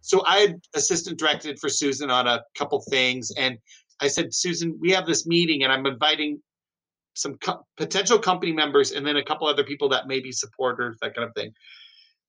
So 0.02 0.22
I 0.26 0.38
had 0.40 0.60
assistant 0.74 1.18
directed 1.18 1.58
for 1.58 1.68
Susan 1.68 2.10
on 2.10 2.26
a 2.26 2.42
couple 2.56 2.80
things, 2.88 3.32
and 3.36 3.58
I 4.00 4.08
said, 4.08 4.34
Susan, 4.34 4.78
we 4.80 4.90
have 4.90 5.06
this 5.06 5.26
meeting, 5.26 5.64
and 5.64 5.72
I'm 5.72 5.86
inviting 5.86 6.40
some 7.14 7.36
co- 7.36 7.64
potential 7.76 8.18
company 8.18 8.52
members, 8.52 8.92
and 8.92 9.06
then 9.06 9.16
a 9.16 9.24
couple 9.24 9.46
other 9.46 9.64
people 9.64 9.88
that 9.90 10.06
may 10.06 10.20
be 10.20 10.32
supporters, 10.32 10.96
that 11.00 11.14
kind 11.14 11.28
of 11.28 11.34
thing. 11.34 11.52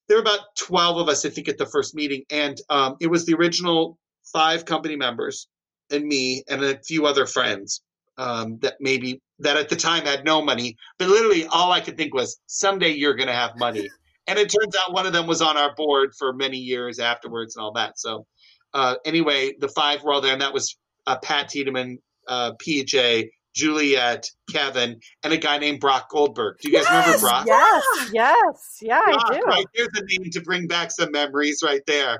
There 0.07 0.17
were 0.17 0.21
about 0.21 0.55
twelve 0.57 0.97
of 0.97 1.09
us, 1.09 1.25
I 1.25 1.29
think, 1.29 1.47
at 1.49 1.57
the 1.57 1.65
first 1.65 1.95
meeting, 1.95 2.23
and 2.29 2.59
um, 2.69 2.95
it 2.99 3.07
was 3.07 3.25
the 3.25 3.33
original 3.33 3.97
five 4.31 4.65
company 4.65 4.95
members 4.95 5.47
and 5.91 6.05
me 6.05 6.43
and 6.49 6.63
a 6.63 6.79
few 6.79 7.05
other 7.05 7.25
friends 7.25 7.81
um, 8.17 8.57
that 8.61 8.75
maybe 8.79 9.21
that 9.39 9.57
at 9.57 9.69
the 9.69 9.75
time 9.75 10.05
had 10.05 10.23
no 10.23 10.41
money, 10.41 10.77
but 10.97 11.09
literally 11.09 11.45
all 11.47 11.71
I 11.71 11.81
could 11.81 11.97
think 11.97 12.13
was 12.13 12.39
someday 12.47 12.91
you're 12.91 13.15
going 13.15 13.27
to 13.27 13.33
have 13.33 13.57
money. 13.57 13.89
And 14.27 14.39
it 14.39 14.49
turns 14.49 14.75
out 14.75 14.93
one 14.93 15.05
of 15.05 15.13
them 15.13 15.27
was 15.27 15.41
on 15.41 15.57
our 15.57 15.75
board 15.75 16.13
for 16.17 16.33
many 16.33 16.57
years 16.57 16.99
afterwards 16.99 17.55
and 17.55 17.63
all 17.63 17.73
that. 17.73 17.99
So 17.99 18.25
uh, 18.73 18.95
anyway, 19.05 19.53
the 19.59 19.67
five 19.67 20.03
were 20.03 20.13
all 20.13 20.21
there, 20.21 20.33
and 20.33 20.41
that 20.41 20.53
was 20.53 20.77
uh, 21.05 21.17
Pat 21.19 21.49
Tiedemann, 21.49 21.99
uh, 22.27 22.53
PJ, 22.53 23.29
Juliet, 23.55 24.29
Kevin, 24.51 24.99
and 25.23 25.33
a 25.33 25.37
guy 25.37 25.57
named 25.57 25.79
Brock 25.79 26.09
Goldberg. 26.09 26.57
Do 26.61 26.69
you 26.69 26.77
guys 26.77 26.85
remember 26.87 27.19
Brock? 27.19 27.45
yes, 27.47 28.09
yes, 28.13 28.77
yeah, 28.81 29.01
I 29.05 29.33
do. 29.33 29.41
right 29.45 29.65
there's 29.73 29.89
a 29.95 30.03
name 30.05 30.29
to 30.31 30.41
bring 30.41 30.67
back 30.67 30.91
some 30.91 31.11
memories 31.11 31.61
right 31.63 31.81
there. 31.87 32.19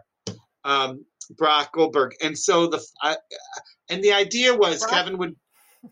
Um, 0.63 1.05
Brock 1.37 1.73
Goldberg, 1.73 2.13
and 2.23 2.37
so 2.37 2.67
the 2.67 2.83
I, 3.01 3.17
and 3.89 4.03
the 4.03 4.13
idea 4.13 4.55
was 4.55 4.79
Brock- 4.79 4.91
Kevin 4.91 5.17
would 5.17 5.35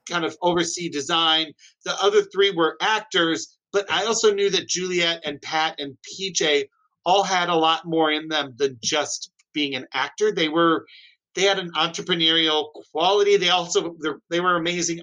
kind 0.09 0.25
of 0.25 0.35
oversee 0.41 0.89
design. 0.89 1.51
The 1.85 1.95
other 2.01 2.23
three 2.23 2.51
were 2.51 2.77
actors, 2.81 3.57
but 3.71 3.91
I 3.91 4.05
also 4.05 4.33
knew 4.33 4.49
that 4.49 4.67
Juliet 4.67 5.21
and 5.25 5.41
Pat 5.41 5.75
and 5.79 5.97
PJ 6.07 6.65
all 7.05 7.23
had 7.23 7.49
a 7.49 7.55
lot 7.55 7.85
more 7.85 8.11
in 8.11 8.29
them 8.29 8.53
than 8.57 8.77
just 8.81 9.31
being 9.53 9.75
an 9.75 9.85
actor. 9.93 10.31
They 10.31 10.49
were 10.49 10.85
they 11.35 11.43
had 11.43 11.59
an 11.59 11.71
entrepreneurial 11.71 12.69
quality. 12.91 13.37
They 13.37 13.49
also 13.49 13.95
they 14.29 14.39
were 14.39 14.55
amazing, 14.55 15.01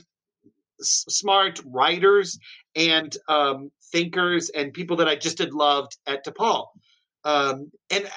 smart 0.83 1.61
writers 1.65 2.39
and 2.75 3.17
um, 3.29 3.71
thinkers 3.93 4.51
and 4.51 4.73
people 4.73 4.97
that 4.97 5.09
I 5.09 5.17
just 5.17 5.39
had 5.39 5.53
loved 5.53 5.97
at 6.07 6.25
DePaul. 6.25 6.67
Um, 7.25 7.71
and 7.91 8.09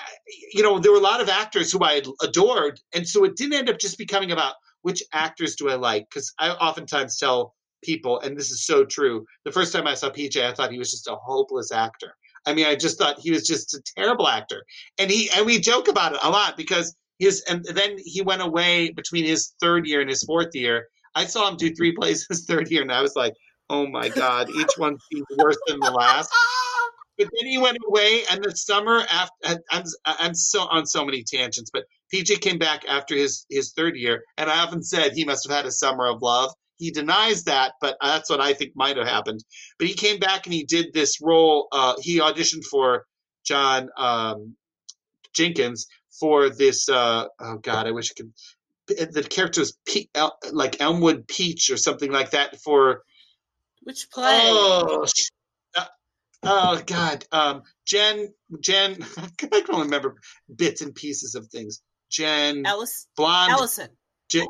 you 0.54 0.64
know 0.64 0.80
there 0.80 0.92
were 0.92 0.98
a 0.98 1.02
lot 1.02 1.20
of 1.20 1.28
actors 1.28 1.72
who 1.72 1.80
I 1.84 2.02
adored, 2.22 2.80
and 2.96 3.08
so 3.08 3.26
it 3.26 3.36
didn't 3.36 3.54
end 3.54 3.70
up 3.70 3.78
just 3.78 3.98
becoming 3.98 4.32
about 4.32 4.56
which 4.82 5.04
actors 5.12 5.56
do 5.56 5.70
I 5.70 5.76
like 5.76 6.08
because 6.10 6.34
I 6.40 6.52
oftentimes 6.52 7.18
tell 7.18 7.54
people, 7.84 8.22
and 8.22 8.38
this 8.38 8.50
is 8.50 8.66
so 8.66 8.86
true. 8.86 9.26
The 9.44 9.52
first 9.52 9.74
time 9.74 9.88
I 9.88 9.96
saw 9.96 10.10
PJ, 10.10 10.42
I 10.42 10.54
thought 10.54 10.72
he 10.72 10.80
was 10.80 10.92
just 10.92 11.08
a 11.08 11.16
hopeless 11.16 11.72
actor. 11.72 12.16
I 12.46 12.54
mean, 12.54 12.66
I 12.66 12.76
just 12.76 12.98
thought 12.98 13.20
he 13.20 13.32
was 13.32 13.46
just 13.46 13.74
a 13.74 13.82
terrible 13.98 14.28
actor, 14.28 14.64
and 14.98 15.12
he 15.12 15.30
and 15.36 15.46
we 15.46 15.60
joke 15.60 15.90
about 15.90 16.14
it 16.14 16.20
a 16.24 16.30
lot 16.30 16.56
because 16.56 16.96
his 17.20 17.42
and 17.50 17.66
then 17.66 17.98
he 18.04 18.22
went 18.22 18.42
away 18.42 18.92
between 18.92 19.26
his 19.26 19.54
third 19.60 19.86
year 19.86 20.02
and 20.02 20.10
his 20.10 20.24
fourth 20.24 20.54
year. 20.54 20.88
I 21.16 21.26
saw 21.26 21.50
him 21.50 21.58
do 21.58 21.74
three 21.74 21.94
plays 21.94 22.26
his 22.28 22.46
third 22.48 22.70
year, 22.72 22.82
and 22.82 22.92
I 22.92 23.02
was 23.02 23.16
like, 23.16 23.34
oh 23.70 23.88
my 23.88 24.10
god, 24.10 24.50
each 24.50 24.74
one 24.78 24.98
seems 25.12 25.26
worse 25.38 25.58
than 25.68 25.80
the 25.80 25.92
last. 25.92 26.30
But 27.16 27.30
then 27.40 27.48
he 27.48 27.60
went 27.60 27.78
away, 27.88 28.24
and 28.32 28.44
the 28.44 28.56
summer 28.56 29.04
after, 29.08 29.60
I'm 29.70 29.84
I'm 30.04 30.34
so 30.34 30.62
on 30.62 30.88
so 30.88 31.06
many 31.06 31.22
tangents, 31.24 31.70
but 31.72 31.84
PJ 32.12 32.42
came 32.42 32.58
back 32.58 32.86
after 32.90 33.14
his 33.16 33.46
his 33.52 33.72
third 33.74 33.96
year, 33.96 34.24
and 34.40 34.50
I 34.50 34.64
often 34.64 34.82
said 34.82 35.12
he 35.12 35.24
must 35.24 35.48
have 35.48 35.56
had 35.56 35.68
a 35.68 35.72
summer 35.72 36.08
of 36.08 36.24
love 36.24 36.52
he 36.78 36.92
denies 36.92 37.46
that, 37.46 37.74
but 37.80 37.98
that's 38.02 38.30
what 38.30 38.42
I 38.42 38.54
think 38.54 38.74
might 38.76 38.98
have 38.98 39.08
happened. 39.08 39.44
But 39.80 39.88
he 39.88 39.94
came 39.94 40.20
back 40.20 40.46
and 40.46 40.54
he 40.54 40.64
did 40.64 40.94
this 40.94 41.22
role. 41.22 41.68
Uh, 41.72 41.96
he 42.00 42.20
auditioned 42.20 42.66
for 42.66 43.06
John 43.46 43.90
um, 43.98 44.56
Jenkins 45.34 45.88
for 46.20 46.50
this. 46.50 46.90
Uh, 46.90 47.28
oh 47.40 47.58
God, 47.58 47.88
I 47.88 47.92
wish 47.92 48.12
I 48.12 48.16
could. 48.18 48.34
The 48.88 49.26
character 49.30 49.62
was 49.62 49.78
Pe- 49.88 50.08
El- 50.14 50.38
like 50.52 50.82
Elmwood 50.82 51.28
Peach 51.28 51.70
or 51.70 51.78
something 51.78 52.12
like 52.12 52.32
that 52.32 52.60
for. 52.62 53.04
Which 53.84 54.10
play? 54.12 54.40
Oh, 54.42 55.06
uh, 55.76 55.86
oh 56.44 56.82
God, 56.86 57.26
um, 57.32 57.64
Jen, 57.86 58.34
Jen. 58.60 58.98
I 59.42 59.62
don't 59.62 59.84
remember 59.84 60.16
bits 60.54 60.82
and 60.82 60.94
pieces 60.94 61.36
of 61.36 61.48
things. 61.48 61.82
Jen, 62.10 62.66
Ellis, 62.66 63.08
blonde, 63.16 63.52
Ellison. 63.52 63.90
Jen, 64.30 64.48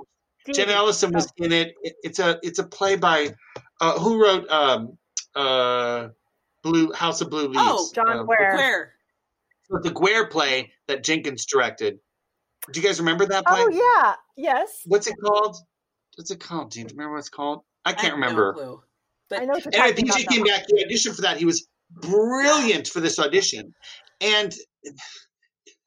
Jen 0.53 0.69
Ellison 0.69 1.11
was 1.13 1.31
in 1.37 1.51
it. 1.51 1.75
it. 1.81 1.95
It's 2.03 2.19
a 2.19 2.39
it's 2.43 2.59
a 2.59 2.63
play 2.63 2.95
by 2.95 3.33
uh, 3.79 3.99
who 3.99 4.21
wrote 4.21 4.49
um, 4.49 4.97
uh, 5.35 6.09
Blue 6.63 6.91
House 6.91 7.21
of 7.21 7.29
Blue 7.29 7.47
Leaves. 7.47 7.57
Oh, 7.59 7.91
John 7.93 8.19
um, 8.19 8.27
Guare. 8.27 8.55
Where? 8.55 8.93
The 9.81 9.89
Guare 9.89 10.29
play 10.29 10.71
that 10.87 11.03
Jenkins 11.03 11.45
directed. 11.45 11.99
Do 12.71 12.79
you 12.79 12.85
guys 12.85 12.99
remember 12.99 13.25
that 13.25 13.45
play? 13.45 13.61
Oh 13.61 13.69
yeah, 13.69 14.15
yes. 14.35 14.81
What's 14.85 15.07
it 15.07 15.15
called? 15.23 15.57
What's 16.15 16.31
it 16.31 16.39
called? 16.39 16.71
Do 16.71 16.79
you 16.79 16.87
remember 16.87 17.13
what 17.13 17.19
it's 17.19 17.29
called? 17.29 17.61
I 17.85 17.93
can't 17.93 18.11
have 18.11 18.19
no 18.19 18.27
remember. 18.27 18.53
clue. 18.53 18.81
But 19.29 19.41
I 19.41 19.45
know 19.45 19.53
what 19.53 19.65
Anyway, 19.73 19.89
talking 19.89 20.07
PJ 20.07 20.27
came 20.27 20.43
back. 20.43 20.65
He 20.67 20.85
auditioned 20.85 21.15
for 21.15 21.23
that. 21.23 21.37
He 21.37 21.45
was 21.45 21.67
brilliant 21.89 22.87
for 22.87 22.99
this 22.99 23.19
audition, 23.19 23.73
and 24.21 24.53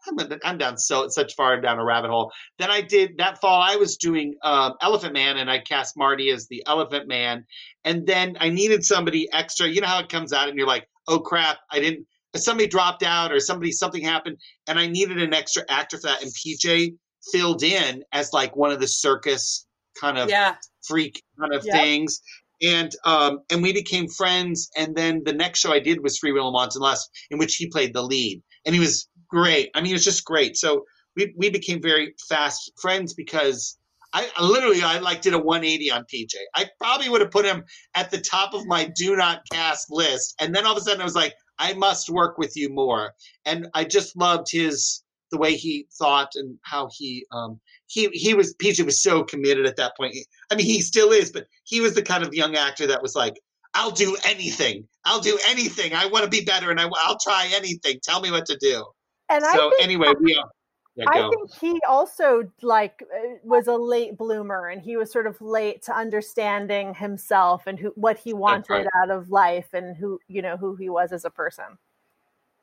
I'm, 0.08 0.32
I'm 0.44 0.58
down 0.58 0.78
so 0.78 1.08
such 1.08 1.34
far 1.34 1.60
down 1.60 1.78
a 1.78 1.84
rabbit 1.84 2.10
hole. 2.10 2.32
Then 2.58 2.70
I 2.70 2.80
did 2.80 3.18
that 3.18 3.40
fall. 3.40 3.60
I 3.60 3.76
was 3.76 3.96
doing 3.96 4.34
um, 4.42 4.74
Elephant 4.80 5.12
Man, 5.12 5.36
and 5.36 5.50
I 5.50 5.58
cast 5.58 5.96
Marty 5.96 6.30
as 6.30 6.46
the 6.46 6.62
Elephant 6.66 7.08
Man. 7.08 7.44
And 7.84 8.06
then 8.06 8.36
I 8.38 8.50
needed 8.50 8.84
somebody 8.84 9.28
extra. 9.32 9.66
You 9.66 9.80
know 9.80 9.88
how 9.88 10.00
it 10.00 10.08
comes 10.08 10.32
out, 10.32 10.48
and 10.48 10.56
you're 10.56 10.66
like, 10.66 10.88
"Oh 11.08 11.20
crap, 11.20 11.58
I 11.70 11.80
didn't." 11.80 12.06
Somebody 12.34 12.68
dropped 12.68 13.02
out, 13.02 13.32
or 13.32 13.40
somebody 13.40 13.72
something 13.72 14.02
happened, 14.02 14.38
and 14.66 14.78
I 14.78 14.86
needed 14.88 15.22
an 15.22 15.32
extra 15.32 15.62
actor 15.68 15.96
for 15.96 16.08
that. 16.08 16.22
And 16.22 16.30
PJ 16.32 16.94
filled 17.32 17.62
in 17.62 18.04
as 18.12 18.32
like 18.32 18.56
one 18.56 18.70
of 18.70 18.80
the 18.80 18.88
circus 18.88 19.66
kind 20.00 20.18
of 20.18 20.28
yeah, 20.28 20.56
freak 20.86 21.22
kind 21.38 21.54
of 21.54 21.64
Yep. 21.64 21.74
things. 21.74 22.20
And 22.62 22.90
um, 23.04 23.40
and 23.50 23.62
we 23.62 23.72
became 23.72 24.08
friends. 24.08 24.70
And 24.76 24.96
then 24.96 25.22
the 25.24 25.32
next 25.32 25.60
show 25.60 25.72
I 25.72 25.78
did 25.78 26.02
was 26.02 26.18
Free 26.18 26.32
Will 26.32 26.46
and 26.46 26.54
Wanton 26.54 26.80
Lust, 26.80 27.10
in 27.30 27.38
which 27.38 27.56
he 27.56 27.68
played 27.68 27.92
the 27.92 28.02
lead, 28.02 28.42
and 28.64 28.74
he 28.74 28.80
was 28.80 29.08
great. 29.28 29.70
I 29.74 29.80
mean, 29.82 29.90
it 29.90 29.94
was 29.94 30.04
just 30.04 30.24
great. 30.24 30.56
So 30.56 30.84
we 31.16 31.34
we 31.36 31.50
became 31.50 31.82
very 31.82 32.14
fast 32.28 32.72
friends 32.80 33.12
because 33.12 33.76
I 34.14 34.30
I 34.36 34.42
literally 34.42 34.82
I 34.82 35.00
like 35.00 35.20
did 35.20 35.34
a 35.34 35.38
180 35.38 35.90
on 35.90 36.04
PJ. 36.04 36.32
I 36.54 36.70
probably 36.80 37.10
would 37.10 37.20
have 37.20 37.30
put 37.30 37.44
him 37.44 37.62
at 37.94 38.10
the 38.10 38.18
top 38.18 38.54
of 38.54 38.64
my 38.64 38.90
do 38.96 39.16
not 39.16 39.42
cast 39.52 39.90
list, 39.90 40.34
and 40.40 40.54
then 40.54 40.64
all 40.64 40.72
of 40.72 40.78
a 40.78 40.80
sudden 40.80 41.02
I 41.02 41.04
was 41.04 41.14
like, 41.14 41.34
I 41.58 41.74
must 41.74 42.08
work 42.08 42.38
with 42.38 42.56
you 42.56 42.70
more. 42.70 43.12
And 43.44 43.68
I 43.74 43.84
just 43.84 44.16
loved 44.16 44.50
his 44.50 45.02
the 45.30 45.38
way 45.38 45.54
he 45.54 45.86
thought 45.98 46.32
and 46.34 46.58
how 46.62 46.88
he 46.92 47.26
um 47.32 47.60
he 47.86 48.08
he 48.08 48.34
was 48.34 48.54
PJ 48.56 48.84
was 48.84 49.02
so 49.02 49.24
committed 49.24 49.66
at 49.66 49.76
that 49.76 49.96
point. 49.96 50.16
I 50.50 50.54
mean, 50.54 50.66
he 50.66 50.80
still 50.80 51.10
is, 51.10 51.32
but 51.32 51.46
he 51.64 51.80
was 51.80 51.94
the 51.94 52.02
kind 52.02 52.22
of 52.22 52.34
young 52.34 52.56
actor 52.56 52.86
that 52.86 53.02
was 53.02 53.14
like, 53.14 53.34
"I'll 53.74 53.90
do 53.90 54.16
anything. 54.24 54.86
I'll 55.04 55.20
do 55.20 55.38
anything. 55.48 55.94
I 55.94 56.06
want 56.06 56.24
to 56.24 56.30
be 56.30 56.44
better, 56.44 56.70
and 56.70 56.80
I, 56.80 56.86
will 56.86 57.18
try 57.22 57.50
anything. 57.54 58.00
Tell 58.02 58.20
me 58.20 58.30
what 58.30 58.46
to 58.46 58.56
do." 58.60 58.84
And 59.28 59.44
I 59.44 59.52
so 59.54 59.70
think, 59.70 59.84
anyway, 59.84 60.12
we 60.20 60.36
are. 60.36 60.48
Yeah, 60.96 61.04
I 61.08 61.28
think 61.28 61.54
he 61.60 61.78
also 61.86 62.50
like 62.62 63.02
uh, 63.02 63.34
was 63.42 63.66
a 63.66 63.76
late 63.76 64.16
bloomer, 64.16 64.68
and 64.68 64.80
he 64.80 64.96
was 64.96 65.12
sort 65.12 65.26
of 65.26 65.38
late 65.42 65.82
to 65.82 65.94
understanding 65.94 66.94
himself 66.94 67.66
and 67.66 67.78
who 67.78 67.92
what 67.96 68.16
he 68.18 68.32
wanted 68.32 68.70
right. 68.72 68.86
out 68.96 69.10
of 69.10 69.28
life 69.28 69.74
and 69.74 69.94
who 69.96 70.18
you 70.26 70.40
know 70.40 70.56
who 70.56 70.74
he 70.74 70.88
was 70.88 71.12
as 71.12 71.26
a 71.26 71.30
person. 71.30 71.76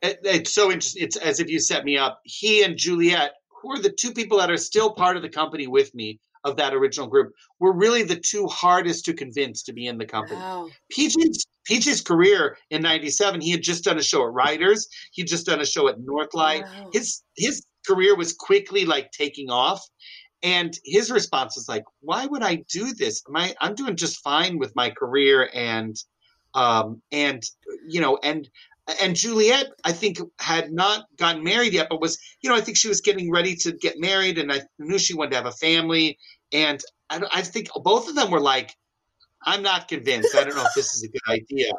It- 0.04 0.20
it's 0.24 0.52
so 0.52 0.70
interesting. 0.70 1.02
It's 1.02 1.16
as 1.16 1.40
if 1.40 1.48
you 1.48 1.58
set 1.58 1.84
me 1.84 1.96
up. 1.98 2.20
He 2.24 2.62
and 2.62 2.76
Juliet, 2.76 3.32
who 3.62 3.72
are 3.72 3.80
the 3.80 3.90
two 3.90 4.12
people 4.12 4.38
that 4.38 4.50
are 4.50 4.56
still 4.58 4.92
part 4.92 5.16
of 5.16 5.22
the 5.22 5.28
company 5.30 5.66
with 5.66 5.94
me 5.94 6.20
of 6.44 6.56
that 6.56 6.74
original 6.74 7.06
group, 7.06 7.32
were 7.58 7.72
really 7.72 8.02
the 8.02 8.16
two 8.16 8.46
hardest 8.46 9.06
to 9.06 9.14
convince 9.14 9.62
to 9.62 9.72
be 9.72 9.86
in 9.86 9.96
the 9.96 10.04
company. 10.04 10.36
wow. 10.38 10.68
PJ's 10.92 11.46
PJ's 11.68 12.02
career 12.02 12.58
in 12.68 12.82
'97, 12.82 13.40
he 13.40 13.50
had 13.50 13.62
just 13.62 13.84
done 13.84 13.98
a 13.98 14.02
show 14.02 14.22
at 14.26 14.32
Writers. 14.34 14.86
He'd 15.12 15.26
just 15.28 15.46
done 15.46 15.62
a 15.62 15.66
show 15.66 15.88
at 15.88 15.98
Northlight. 15.98 16.64
Wow. 16.64 16.90
His 16.92 17.22
his 17.36 17.64
career 17.86 18.14
was 18.14 18.34
quickly 18.34 18.84
like 18.84 19.10
taking 19.12 19.48
off, 19.50 19.82
and 20.42 20.78
his 20.84 21.10
response 21.10 21.56
was 21.56 21.66
like, 21.66 21.84
"Why 22.00 22.26
would 22.26 22.42
I 22.42 22.56
do 22.70 22.92
this? 22.92 23.22
My 23.28 23.54
I'm 23.62 23.74
doing 23.74 23.96
just 23.96 24.20
fine 24.20 24.58
with 24.58 24.76
my 24.76 24.90
career 24.90 25.48
and 25.54 25.96
um 26.52 27.00
and 27.10 27.42
you 27.88 28.02
know 28.02 28.18
and." 28.22 28.50
And 29.00 29.16
Juliet, 29.16 29.66
I 29.82 29.92
think, 29.92 30.18
had 30.38 30.70
not 30.70 31.06
gotten 31.16 31.42
married 31.42 31.72
yet, 31.72 31.88
but 31.88 32.00
was, 32.00 32.18
you 32.42 32.50
know, 32.50 32.56
I 32.56 32.60
think 32.60 32.76
she 32.76 32.88
was 32.88 33.00
getting 33.00 33.30
ready 33.30 33.56
to 33.56 33.72
get 33.72 33.94
married, 33.98 34.38
and 34.38 34.52
I 34.52 34.60
knew 34.78 34.98
she 34.98 35.14
wanted 35.14 35.30
to 35.30 35.36
have 35.36 35.46
a 35.46 35.52
family. 35.52 36.18
And 36.52 36.82
I, 37.08 37.22
I 37.32 37.42
think 37.42 37.68
both 37.82 38.08
of 38.08 38.14
them 38.14 38.30
were 38.30 38.40
like, 38.40 38.74
I'm 39.42 39.62
not 39.62 39.88
convinced. 39.88 40.34
I 40.34 40.44
don't 40.44 40.56
know 40.56 40.64
if 40.64 40.74
this 40.74 40.94
is 40.94 41.02
a 41.02 41.08
good 41.08 41.20
idea. 41.28 41.72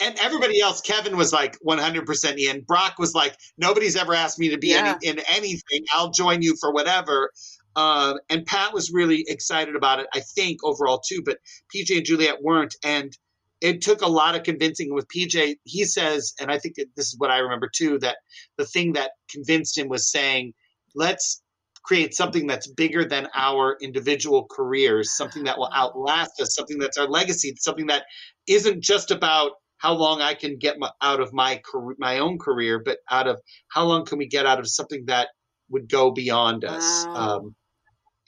And 0.00 0.18
everybody 0.20 0.60
else, 0.60 0.80
Kevin 0.80 1.16
was 1.16 1.32
like 1.32 1.56
100% 1.66 2.38
in. 2.38 2.62
Brock 2.62 2.98
was 2.98 3.14
like, 3.14 3.36
nobody's 3.56 3.96
ever 3.96 4.12
asked 4.14 4.38
me 4.38 4.50
to 4.50 4.58
be 4.58 4.68
Yeah. 4.70 4.98
any, 5.02 5.18
in 5.18 5.24
anything. 5.28 5.84
I'll 5.92 6.10
join 6.10 6.42
you 6.42 6.56
for 6.60 6.72
whatever. 6.72 7.30
Um, 7.76 8.18
and 8.28 8.44
Pat 8.44 8.72
was 8.74 8.90
really 8.92 9.24
excited 9.28 9.76
about 9.76 10.00
it, 10.00 10.06
I 10.14 10.20
think, 10.20 10.64
overall, 10.64 11.00
too. 11.00 11.22
But 11.24 11.38
PJ 11.74 11.96
and 11.96 12.04
Juliet 12.04 12.42
weren't. 12.42 12.74
And 12.84 13.16
it 13.64 13.80
took 13.80 14.02
a 14.02 14.06
lot 14.06 14.34
of 14.34 14.42
convincing 14.42 14.92
with 14.92 15.08
PJ. 15.08 15.56
He 15.64 15.84
says, 15.86 16.34
and 16.38 16.50
I 16.50 16.58
think 16.58 16.74
this 16.76 17.06
is 17.06 17.14
what 17.16 17.30
I 17.30 17.38
remember 17.38 17.70
too, 17.74 17.98
that 18.00 18.18
the 18.58 18.66
thing 18.66 18.92
that 18.92 19.12
convinced 19.30 19.78
him 19.78 19.88
was 19.88 20.10
saying, 20.10 20.52
let's 20.94 21.42
create 21.82 22.14
something 22.14 22.46
that's 22.46 22.66
bigger 22.66 23.06
than 23.06 23.26
our 23.34 23.78
individual 23.80 24.46
careers, 24.50 25.16
something 25.16 25.44
that 25.44 25.56
will 25.56 25.70
outlast 25.74 26.42
us, 26.42 26.54
something 26.54 26.78
that's 26.78 26.98
our 26.98 27.08
legacy, 27.08 27.54
something 27.58 27.86
that 27.86 28.04
isn't 28.46 28.82
just 28.82 29.10
about 29.10 29.52
how 29.78 29.94
long 29.94 30.20
I 30.20 30.34
can 30.34 30.58
get 30.58 30.78
my, 30.78 30.90
out 31.00 31.20
of 31.20 31.32
my 31.32 31.58
career, 31.64 31.96
my 31.98 32.18
own 32.18 32.38
career, 32.38 32.82
but 32.84 32.98
out 33.10 33.26
of 33.26 33.40
how 33.68 33.84
long 33.84 34.04
can 34.04 34.18
we 34.18 34.26
get 34.26 34.44
out 34.44 34.58
of 34.58 34.68
something 34.68 35.06
that 35.06 35.28
would 35.70 35.88
go 35.88 36.10
beyond 36.10 36.66
us. 36.66 37.06
Wow. 37.06 37.14
Um, 37.14 37.54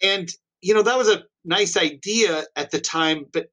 and 0.03 0.31
you 0.63 0.73
know 0.73 0.83
that 0.83 0.97
was 0.97 1.11
a 1.11 1.25
nice 1.45 1.77
idea 1.77 2.45
at 2.57 2.71
the 2.71 2.81
time, 2.81 3.27
but 3.33 3.49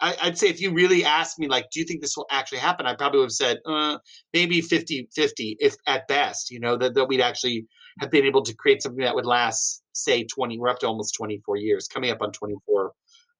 I, 0.00 0.16
I'd 0.22 0.38
say 0.38 0.48
if 0.48 0.60
you 0.60 0.72
really 0.72 1.04
asked 1.04 1.38
me, 1.38 1.48
like, 1.48 1.70
do 1.70 1.80
you 1.80 1.86
think 1.86 2.00
this 2.00 2.16
will 2.16 2.26
actually 2.30 2.58
happen? 2.58 2.86
I 2.86 2.94
probably 2.94 3.20
would 3.20 3.26
have 3.26 3.32
said, 3.32 3.58
uh, 3.66 3.98
maybe 4.32 4.60
50 4.60 5.08
50, 5.14 5.56
if 5.60 5.74
at 5.86 6.06
best, 6.08 6.50
you 6.50 6.60
know, 6.60 6.76
that, 6.76 6.94
that 6.94 7.06
we'd 7.06 7.20
actually 7.20 7.66
have 8.00 8.10
been 8.10 8.24
able 8.24 8.42
to 8.42 8.54
create 8.54 8.82
something 8.82 9.04
that 9.04 9.14
would 9.14 9.26
last, 9.26 9.82
say, 9.92 10.24
20, 10.24 10.58
we're 10.58 10.68
up 10.68 10.78
to 10.80 10.86
almost 10.86 11.14
24 11.14 11.56
years, 11.56 11.88
coming 11.88 12.10
up 12.10 12.20
on 12.20 12.32
24 12.32 12.92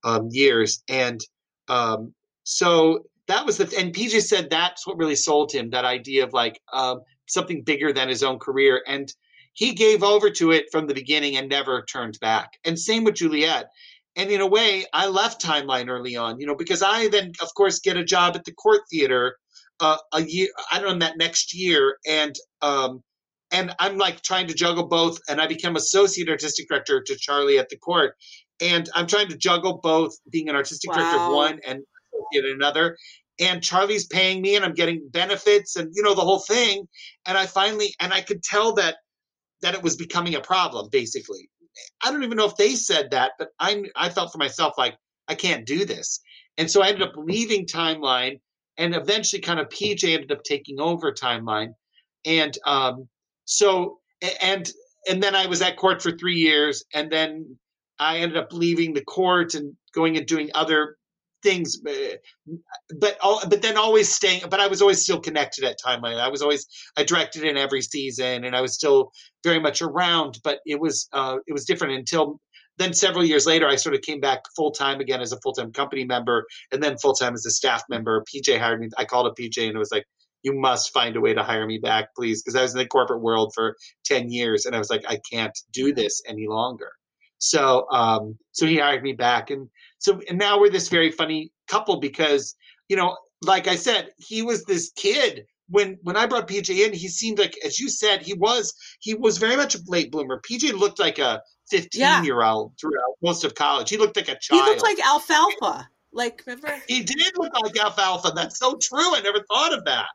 um, 0.04 0.28
years. 0.30 0.82
And 0.88 1.20
um, 1.68 2.14
so 2.44 3.04
that 3.26 3.46
was 3.46 3.58
the, 3.58 3.74
and 3.78 3.94
PJ 3.94 4.22
said 4.22 4.50
that's 4.50 4.86
what 4.86 4.98
really 4.98 5.16
sold 5.16 5.52
him 5.52 5.70
that 5.70 5.84
idea 5.84 6.24
of 6.24 6.32
like 6.32 6.60
um, 6.72 7.00
something 7.26 7.62
bigger 7.62 7.92
than 7.92 8.08
his 8.08 8.22
own 8.22 8.38
career. 8.38 8.82
And 8.86 9.12
he 9.54 9.72
gave 9.72 10.02
over 10.02 10.30
to 10.30 10.50
it 10.50 10.66
from 10.70 10.86
the 10.86 10.94
beginning 10.94 11.36
and 11.36 11.48
never 11.48 11.82
turned 11.82 12.18
back. 12.20 12.58
And 12.64 12.78
same 12.78 13.04
with 13.04 13.14
Juliet. 13.14 13.66
And 14.16 14.30
in 14.30 14.40
a 14.40 14.46
way, 14.46 14.84
I 14.92 15.08
left 15.08 15.42
Timeline 15.42 15.88
early 15.88 16.16
on, 16.16 16.38
you 16.38 16.46
know, 16.46 16.54
because 16.54 16.82
I 16.82 17.08
then, 17.08 17.32
of 17.42 17.52
course, 17.54 17.80
get 17.80 17.96
a 17.96 18.04
job 18.04 18.36
at 18.36 18.44
the 18.44 18.52
Court 18.52 18.82
Theater 18.90 19.36
uh, 19.80 19.96
a 20.12 20.22
year. 20.22 20.48
I 20.70 20.80
don't 20.80 20.98
know 20.98 21.06
that 21.06 21.18
next 21.18 21.54
year, 21.54 21.98
and 22.08 22.34
um, 22.62 23.02
and 23.50 23.74
I'm 23.78 23.98
like 23.98 24.22
trying 24.22 24.46
to 24.48 24.54
juggle 24.54 24.86
both. 24.86 25.18
And 25.28 25.40
I 25.40 25.46
become 25.46 25.76
associate 25.76 26.28
artistic 26.28 26.68
director 26.68 27.02
to 27.02 27.16
Charlie 27.16 27.58
at 27.58 27.68
the 27.68 27.76
Court, 27.76 28.14
and 28.60 28.88
I'm 28.94 29.06
trying 29.06 29.28
to 29.28 29.36
juggle 29.36 29.80
both 29.82 30.16
being 30.30 30.48
an 30.48 30.56
artistic 30.56 30.90
wow. 30.90 30.98
director 30.98 31.18
of 31.18 31.34
one 31.34 31.60
and 31.66 31.82
another. 32.32 32.96
And 33.40 33.62
Charlie's 33.62 34.06
paying 34.06 34.40
me, 34.40 34.54
and 34.54 34.64
I'm 34.64 34.74
getting 34.74 35.08
benefits, 35.10 35.74
and 35.74 35.90
you 35.92 36.02
know 36.02 36.14
the 36.14 36.20
whole 36.20 36.38
thing. 36.38 36.86
And 37.26 37.36
I 37.36 37.46
finally, 37.46 37.94
and 37.98 38.12
I 38.12 38.20
could 38.20 38.44
tell 38.44 38.74
that 38.74 38.96
that 39.62 39.74
it 39.74 39.82
was 39.82 39.96
becoming 39.96 40.34
a 40.36 40.40
problem, 40.40 40.88
basically. 40.92 41.48
I 42.02 42.10
don't 42.10 42.24
even 42.24 42.36
know 42.36 42.46
if 42.46 42.56
they 42.56 42.74
said 42.74 43.10
that, 43.10 43.32
but 43.38 43.48
I 43.58 43.84
I 43.96 44.08
felt 44.08 44.32
for 44.32 44.38
myself 44.38 44.74
like 44.78 44.96
I 45.28 45.34
can't 45.34 45.66
do 45.66 45.84
this, 45.84 46.20
and 46.58 46.70
so 46.70 46.82
I 46.82 46.88
ended 46.88 47.08
up 47.08 47.14
leaving 47.16 47.66
Timeline, 47.66 48.40
and 48.78 48.94
eventually, 48.94 49.40
kind 49.40 49.60
of 49.60 49.68
PJ 49.68 50.12
ended 50.12 50.32
up 50.32 50.42
taking 50.44 50.80
over 50.80 51.12
Timeline, 51.12 51.74
and 52.24 52.56
um, 52.66 53.08
so 53.44 53.98
and 54.40 54.70
and 55.08 55.22
then 55.22 55.34
I 55.34 55.46
was 55.46 55.62
at 55.62 55.76
court 55.76 56.02
for 56.02 56.12
three 56.12 56.36
years, 56.36 56.84
and 56.94 57.10
then 57.10 57.58
I 57.98 58.18
ended 58.18 58.36
up 58.36 58.52
leaving 58.52 58.92
the 58.92 59.04
court 59.04 59.54
and 59.54 59.76
going 59.94 60.16
and 60.16 60.26
doing 60.26 60.50
other 60.54 60.96
things, 61.44 61.76
but 61.76 62.18
but 62.98 63.62
then 63.62 63.76
always 63.76 64.12
staying. 64.12 64.42
But 64.50 64.58
I 64.58 64.66
was 64.66 64.82
always 64.82 65.02
still 65.02 65.20
connected 65.20 65.62
at 65.64 65.76
Timeline. 65.84 66.18
I 66.18 66.28
was 66.28 66.42
always 66.42 66.66
I 66.96 67.04
directed 67.04 67.44
in 67.44 67.56
every 67.56 67.82
season, 67.82 68.44
and 68.44 68.56
I 68.56 68.60
was 68.60 68.74
still 68.74 69.12
very 69.44 69.60
much 69.60 69.82
around. 69.82 70.40
But 70.42 70.58
it 70.66 70.80
was 70.80 71.08
uh, 71.12 71.36
it 71.46 71.52
was 71.52 71.64
different 71.64 71.94
until 71.94 72.40
then. 72.78 72.92
Several 72.94 73.24
years 73.24 73.46
later, 73.46 73.68
I 73.68 73.76
sort 73.76 73.94
of 73.94 74.00
came 74.00 74.20
back 74.20 74.40
full 74.56 74.72
time 74.72 75.00
again 75.00 75.20
as 75.20 75.32
a 75.32 75.38
full 75.40 75.52
time 75.52 75.70
company 75.72 76.04
member, 76.04 76.46
and 76.72 76.82
then 76.82 76.98
full 76.98 77.14
time 77.14 77.34
as 77.34 77.46
a 77.46 77.50
staff 77.50 77.84
member. 77.88 78.24
PJ 78.34 78.58
hired 78.58 78.80
me. 78.80 78.88
I 78.98 79.04
called 79.04 79.26
a 79.26 79.40
PJ, 79.40 79.66
and 79.66 79.76
it 79.76 79.78
was 79.78 79.92
like. 79.92 80.04
You 80.46 80.52
must 80.52 80.92
find 80.92 81.16
a 81.16 81.22
way 81.22 81.32
to 81.32 81.42
hire 81.42 81.66
me 81.66 81.78
back, 81.78 82.14
please, 82.14 82.42
because 82.42 82.54
I 82.54 82.60
was 82.60 82.74
in 82.74 82.78
the 82.78 82.86
corporate 82.86 83.22
world 83.22 83.52
for 83.54 83.76
ten 84.04 84.30
years, 84.30 84.66
and 84.66 84.76
I 84.76 84.78
was 84.78 84.90
like, 84.90 85.02
I 85.08 85.18
can't 85.32 85.58
do 85.72 85.94
this 85.94 86.20
any 86.28 86.46
longer. 86.46 86.90
So, 87.44 87.86
um, 87.90 88.38
so 88.52 88.64
he 88.66 88.78
hired 88.78 89.02
me 89.02 89.12
back, 89.12 89.50
and 89.50 89.68
so 89.98 90.20
and 90.28 90.38
now 90.38 90.58
we're 90.58 90.70
this 90.70 90.88
very 90.88 91.10
funny 91.10 91.52
couple 91.68 92.00
because 92.00 92.54
you 92.88 92.96
know, 92.96 93.18
like 93.42 93.68
I 93.68 93.76
said, 93.76 94.08
he 94.16 94.40
was 94.40 94.64
this 94.64 94.90
kid 94.96 95.44
when 95.68 95.98
when 96.02 96.16
I 96.16 96.24
brought 96.24 96.48
PJ 96.48 96.86
in. 96.86 96.94
He 96.94 97.08
seemed 97.08 97.38
like, 97.38 97.54
as 97.62 97.78
you 97.78 97.90
said, 97.90 98.22
he 98.22 98.32
was 98.32 98.72
he 99.00 99.12
was 99.12 99.36
very 99.36 99.56
much 99.56 99.74
a 99.74 99.78
late 99.86 100.10
bloomer. 100.10 100.40
PJ 100.40 100.72
looked 100.72 100.98
like 100.98 101.18
a 101.18 101.42
15 101.68 102.00
yeah. 102.00 102.22
year 102.22 102.42
old 102.42 102.72
throughout 102.80 103.16
most 103.22 103.44
of 103.44 103.54
college. 103.54 103.90
He 103.90 103.98
looked 103.98 104.16
like 104.16 104.28
a 104.28 104.38
child. 104.38 104.62
He 104.62 104.66
looked 104.66 104.82
like 104.82 104.98
alfalfa. 105.04 105.86
Like 106.12 106.42
remember? 106.46 106.80
He 106.88 107.02
did 107.02 107.32
look 107.36 107.52
like 107.62 107.76
alfalfa. 107.76 108.32
That's 108.34 108.58
so 108.58 108.78
true. 108.80 109.14
I 109.14 109.20
never 109.22 109.44
thought 109.50 109.74
of 109.74 109.84
that. 109.84 110.06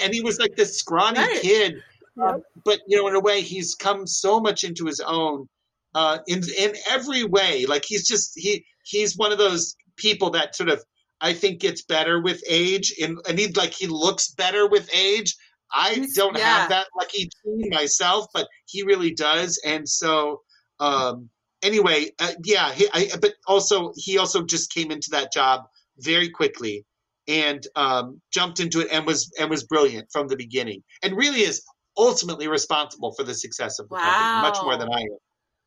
And 0.00 0.14
he 0.14 0.22
was 0.22 0.38
like 0.38 0.56
this 0.56 0.78
scrawny 0.78 1.18
right. 1.18 1.42
kid. 1.42 1.82
Um, 2.22 2.42
but 2.64 2.80
you 2.86 2.96
know, 2.96 3.08
in 3.08 3.16
a 3.16 3.20
way, 3.20 3.42
he's 3.42 3.74
come 3.74 4.06
so 4.06 4.40
much 4.40 4.64
into 4.64 4.86
his 4.86 5.00
own 5.00 5.46
uh, 5.94 6.18
in 6.26 6.42
in 6.58 6.74
every 6.90 7.24
way. 7.24 7.66
Like 7.66 7.84
he's 7.86 8.06
just 8.06 8.32
he 8.36 8.64
he's 8.84 9.16
one 9.16 9.32
of 9.32 9.38
those 9.38 9.76
people 9.96 10.30
that 10.30 10.54
sort 10.54 10.68
of 10.68 10.82
I 11.20 11.32
think 11.32 11.60
gets 11.60 11.82
better 11.82 12.20
with 12.20 12.42
age, 12.48 12.94
and 13.00 13.18
and 13.28 13.38
he 13.38 13.48
like 13.52 13.72
he 13.72 13.86
looks 13.86 14.30
better 14.32 14.68
with 14.68 14.88
age. 14.94 15.36
I 15.72 16.06
don't 16.14 16.36
yeah. 16.36 16.60
have 16.60 16.68
that 16.68 16.86
lucky 16.96 17.28
gene 17.44 17.70
myself, 17.70 18.26
but 18.32 18.48
he 18.66 18.82
really 18.82 19.12
does, 19.12 19.60
and 19.64 19.88
so 19.88 20.42
um, 20.80 21.30
anyway, 21.62 22.10
uh, 22.20 22.32
yeah. 22.44 22.72
He, 22.72 22.88
I, 22.92 23.08
but 23.20 23.34
also 23.46 23.92
he 23.96 24.18
also 24.18 24.44
just 24.44 24.72
came 24.72 24.90
into 24.90 25.08
that 25.12 25.32
job 25.32 25.62
very 25.98 26.28
quickly 26.30 26.84
and 27.26 27.66
um, 27.74 28.20
jumped 28.32 28.60
into 28.60 28.80
it 28.80 28.88
and 28.92 29.06
was 29.06 29.32
and 29.40 29.50
was 29.50 29.64
brilliant 29.64 30.08
from 30.12 30.28
the 30.28 30.36
beginning, 30.36 30.82
and 31.02 31.16
really 31.16 31.40
is 31.40 31.62
ultimately 31.96 32.48
responsible 32.48 33.14
for 33.16 33.24
the 33.24 33.34
success 33.34 33.78
of 33.78 33.88
the 33.88 33.94
wow. 33.94 34.00
company 34.00 34.50
much 34.50 34.62
more 34.62 34.76
than 34.76 34.92
I 34.92 35.00
am. 35.00 35.18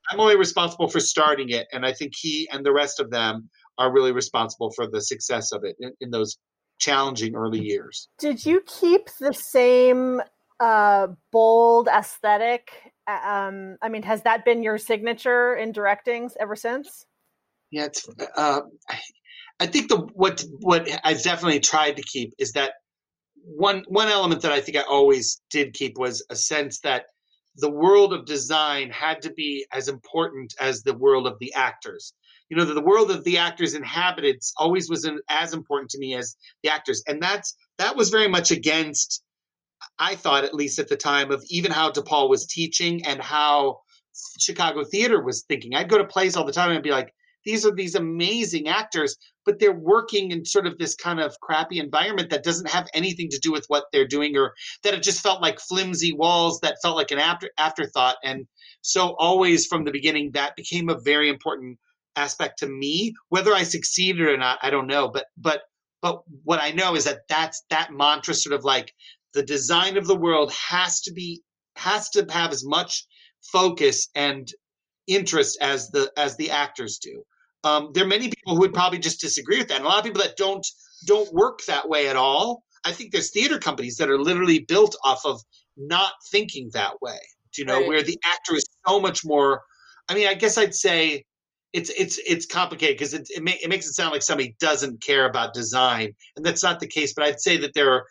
I'm 0.10 0.20
only 0.20 0.38
responsible 0.38 0.88
for 0.88 1.00
starting 1.00 1.50
it, 1.50 1.68
and 1.72 1.86
I 1.86 1.94
think 1.94 2.14
he 2.16 2.48
and 2.52 2.66
the 2.66 2.74
rest 2.74 3.00
of 3.00 3.10
them 3.10 3.50
are 3.78 3.92
really 3.92 4.12
responsible 4.12 4.72
for 4.72 4.88
the 4.88 5.02
success 5.02 5.52
of 5.52 5.64
it 5.64 5.76
in, 5.80 5.92
in 6.02 6.10
those 6.12 6.38
challenging 6.80 7.36
early 7.36 7.60
years. 7.60 8.08
Did 8.20 8.46
you 8.46 8.62
keep 8.66 9.10
the 9.20 9.34
same 9.34 10.22
uh, 10.60 11.08
bold 11.32 11.88
aesthetic? 11.88 12.70
Um, 13.08 13.78
I 13.82 13.90
mean, 13.90 14.04
has 14.04 14.24
that 14.24 14.46
been 14.46 14.64
your 14.64 14.78
signature 14.78 15.56
in 15.56 15.72
directings 15.74 16.32
ever 16.40 16.56
since? 16.56 17.06
Yeah, 17.72 17.86
it's. 17.86 18.08
Uh, 18.36 18.62
I 19.60 19.66
think 19.66 19.90
the 19.90 19.98
what 20.14 20.44
what 20.60 20.88
I've 21.04 21.24
definitely 21.24 21.60
tried 21.60 21.98
to 21.98 22.04
keep 22.04 22.34
is 22.38 22.52
that 22.54 22.74
one 23.44 23.84
one 23.88 24.08
element 24.08 24.42
that 24.42 24.52
I 24.52 24.62
think 24.62 24.78
I 24.78 24.82
always 24.82 25.42
did 25.50 25.74
keep 25.74 25.98
was 25.98 26.26
a 26.30 26.36
sense 26.36 26.80
that 26.82 27.06
the 27.58 27.70
world 27.70 28.14
of 28.14 28.26
design 28.26 28.90
had 28.92 29.22
to 29.24 29.34
be 29.34 29.66
as 29.72 29.88
important 29.88 30.54
as 30.60 30.84
the 30.84 30.94
world 30.94 31.28
of 31.28 31.38
the 31.40 31.54
actors. 31.54 32.14
You 32.50 32.58
know, 32.58 32.66
the 32.66 32.82
world 32.82 33.10
that 33.10 33.24
the 33.24 33.40
actors 33.40 33.74
inhabited 33.74 34.42
always 34.58 34.90
was 34.90 35.10
as 35.30 35.54
important 35.54 35.92
to 35.92 36.00
me 36.00 36.16
as 36.16 36.36
the 36.64 36.70
actors, 36.70 37.04
and 37.08 37.22
that's 37.22 37.56
that 37.78 37.96
was 37.96 38.10
very 38.10 38.28
much 38.28 38.52
against. 38.52 39.24
I 40.00 40.16
thought, 40.16 40.44
at 40.44 40.56
least 40.56 40.80
at 40.80 40.88
the 40.88 40.98
time, 40.98 41.32
of 41.32 41.44
even 41.50 41.72
how 41.72 41.92
DePaul 41.92 42.30
was 42.30 42.48
teaching 42.48 43.06
and 43.06 43.22
how 43.22 43.80
Chicago 44.40 44.84
theater 44.84 45.22
was 45.24 45.44
thinking. 45.44 45.76
I'd 45.76 45.90
go 45.90 45.98
to 45.98 46.06
plays 46.06 46.36
all 46.36 46.46
the 46.46 46.52
time 46.52 46.70
and 46.70 46.78
I'd 46.78 46.84
be 46.84 46.92
like, 46.92 47.14
these 47.48 47.66
are 47.66 47.72
these 47.72 47.96
amazing 47.96 48.68
actors, 48.68 49.16
but 49.46 49.58
they're 49.58 49.72
working 49.72 50.32
in 50.32 50.44
sort 50.44 50.68
of 50.68 50.78
this 50.78 50.96
kind 50.96 51.22
of 51.22 51.40
crappy 51.40 51.80
environment 51.80 52.30
that 52.30 52.44
doesn't 52.44 52.70
have 52.70 52.90
anything 52.94 53.30
to 53.30 53.40
do 53.40 53.54
with 53.54 53.64
what 53.70 53.86
they're 53.94 54.06
doing, 54.06 54.36
or 54.36 54.54
that 54.84 54.94
it 54.94 55.02
just 55.02 55.24
felt 55.24 55.42
like 55.42 55.58
flimsy 55.62 56.12
walls 56.12 56.60
that 56.60 56.76
felt 56.82 56.98
like 56.98 57.12
an 57.12 57.20
after 57.20 57.50
afterthought. 57.58 58.18
And 58.22 58.48
so, 58.82 59.16
always 59.18 59.66
from 59.66 59.86
the 59.86 59.94
beginning, 59.94 60.32
that 60.34 60.58
became 60.58 60.90
a 60.90 61.00
very 61.00 61.30
important 61.30 61.80
aspect 62.18 62.60
to 62.60 62.68
me. 62.68 63.14
Whether 63.30 63.54
I 63.54 63.64
succeeded 63.64 64.28
or 64.28 64.36
not, 64.36 64.60
I 64.62 64.70
don't 64.70 64.88
know. 64.88 65.08
But 65.08 65.28
but 65.38 65.62
but 66.02 66.24
what 66.44 66.62
I 66.62 66.72
know 66.72 66.96
is 66.96 67.06
that 67.06 67.22
that's 67.30 67.64
that 67.70 67.94
mantra, 67.94 68.34
sort 68.34 68.56
of 68.56 68.66
like 68.66 68.94
the 69.34 69.44
design 69.44 69.96
of 69.96 70.06
the 70.06 70.18
world 70.18 70.52
has 70.52 71.00
to 71.04 71.14
be 71.14 71.44
has 71.78 72.10
to 72.10 72.28
have 72.30 72.52
as 72.52 72.66
much 72.66 73.06
focus 73.54 74.10
and 74.16 74.52
interest 75.08 75.58
as 75.62 75.90
the 75.92 76.12
as 76.18 76.36
the 76.36 76.52
actors 76.52 76.98
do. 76.98 77.24
Um, 77.64 77.92
there 77.94 78.04
are 78.04 78.08
many 78.08 78.30
people 78.30 78.56
who 78.56 78.62
would 78.62 78.74
probably 78.74 79.00
just 79.00 79.20
disagree 79.20 79.58
with 79.58 79.68
that. 79.70 79.78
And 79.78 79.86
a 79.86 79.90
lot 79.90 80.00
of 80.00 80.04
people 80.04 80.22
that 80.22 80.38
don't 80.38 80.66
don't 81.06 81.32
work 81.34 81.64
that 81.66 81.90
way 81.90 82.08
at 82.08 82.16
all. 82.16 82.64
I 82.86 82.92
think 82.92 83.12
there's 83.12 83.32
theater 83.32 83.60
companies 83.60 83.98
that 83.98 84.10
are 84.10 84.20
literally 84.20 84.60
built 84.60 84.96
off 85.04 85.26
of 85.26 85.42
not 85.76 86.14
thinking 86.32 86.70
that 86.74 87.02
way. 87.02 87.20
Do 87.54 87.62
you 87.62 87.66
know 87.66 87.80
right. 87.80 87.88
where 87.88 88.04
the 88.04 88.18
actor 88.24 88.56
is 88.56 88.66
so 88.88 89.00
much 89.00 89.26
more? 89.26 89.62
I 90.08 90.14
mean, 90.14 90.28
I 90.28 90.34
guess 90.34 90.58
I'd 90.58 90.76
say 90.76 91.26
it's 91.74 91.90
it's 91.90 92.20
it's 92.26 92.46
complicated 92.46 92.98
because 92.98 93.14
it 93.14 93.28
it, 93.30 93.44
it 93.64 93.70
makes 93.70 93.88
it 93.88 93.94
sound 93.94 94.12
like 94.12 94.22
somebody 94.22 94.56
doesn't 94.60 95.02
care 95.02 95.26
about 95.28 95.54
design, 95.54 96.14
and 96.36 96.46
that's 96.46 96.64
not 96.64 96.80
the 96.80 96.88
case. 96.88 97.14
But 97.14 97.26
I'd 97.26 97.42
say 97.42 97.58
that 97.58 97.74
there 97.74 97.92
are 97.92 98.06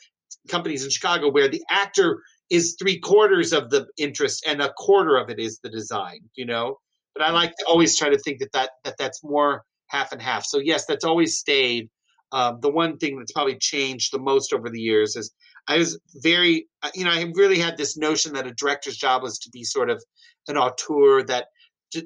companies 0.49 0.85
in 0.85 0.91
Chicago 0.91 1.31
where 1.31 1.49
the 1.49 1.63
actor 1.71 2.23
is 2.51 2.77
three 2.79 3.01
quarters 3.01 3.53
of 3.53 3.71
the 3.71 3.87
interest 3.99 4.45
and 4.47 4.63
a 4.63 4.73
quarter 4.77 5.17
of 5.17 5.31
it 5.31 5.41
is 5.41 5.59
the 5.63 5.71
design. 5.71 6.21
You 6.35 6.47
know, 6.47 6.79
but 7.17 7.25
I 7.25 7.31
like 7.31 7.55
to 7.57 7.65
always 7.67 7.97
try 7.97 8.11
to 8.11 8.19
think 8.19 8.41
that, 8.41 8.53
that, 8.53 8.71
that 8.85 8.97
that's 8.99 9.25
more 9.25 9.65
half 9.89 10.13
and 10.13 10.21
half. 10.21 10.45
So 10.45 10.59
yes, 10.59 10.85
that's 10.87 11.05
always 11.05 11.39
stayed. 11.39 11.89
Um, 12.33 12.59
the 12.61 12.71
one 12.71 12.99
thing 12.99 13.19
that's 13.19 13.33
probably 13.33 13.57
changed 13.59 14.13
the 14.13 14.19
most 14.19 14.53
over 14.53 14.69
the 14.69 14.81
years 14.81 15.17
is 15.17 15.33
I 15.69 15.79
was 15.79 15.99
very, 16.17 16.69
uh, 16.83 16.91
you 16.95 17.05
know, 17.05 17.11
I 17.11 17.25
really 17.35 17.59
had 17.59 17.77
this 17.77 17.97
notion 17.97 18.35
that 18.35 18.47
a 18.47 18.53
director's 18.53 18.97
job 18.97 19.23
was 19.23 19.39
to 19.41 19.51
be 19.51 19.65
sort 19.65 19.91
of 19.91 20.03
an 20.49 20.57
auteur 20.57 21.23
that 21.25 21.47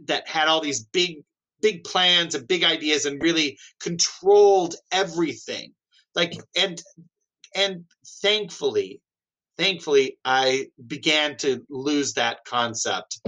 that 0.06 0.28
had 0.28 0.46
all 0.46 0.60
these 0.60 0.84
big, 0.84 1.22
big 1.60 1.82
plans 1.84 2.34
and 2.34 2.46
big 2.46 2.62
ideas 2.62 3.06
and 3.06 3.22
really 3.22 3.58
controlled 3.80 4.76
everything. 4.92 5.72
Like 6.14 6.34
and 6.56 6.80
and 7.56 7.84
thankfully, 8.22 9.00
thankfully, 9.58 10.18
I 10.24 10.68
began 10.86 11.36
to 11.38 11.64
lose 11.68 12.14
that 12.14 12.44
concept 12.44 13.20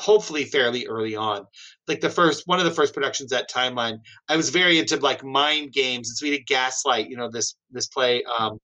hopefully 0.00 0.44
fairly 0.44 0.86
early 0.86 1.14
on. 1.14 1.44
Like 1.86 2.00
the 2.00 2.10
first 2.10 2.44
one 2.46 2.58
of 2.58 2.64
the 2.64 2.70
first 2.70 2.94
productions 2.94 3.32
at 3.32 3.50
Timeline, 3.50 3.98
I 4.28 4.36
was 4.36 4.50
very 4.50 4.78
into 4.78 4.96
like 4.96 5.22
mind 5.24 5.72
games, 5.72 6.08
and 6.08 6.16
so 6.16 6.26
we 6.26 6.30
did 6.30 6.46
Gaslight, 6.46 7.08
you 7.08 7.16
know, 7.16 7.30
this 7.30 7.56
this 7.70 7.86
play 7.86 8.24
um, 8.24 8.58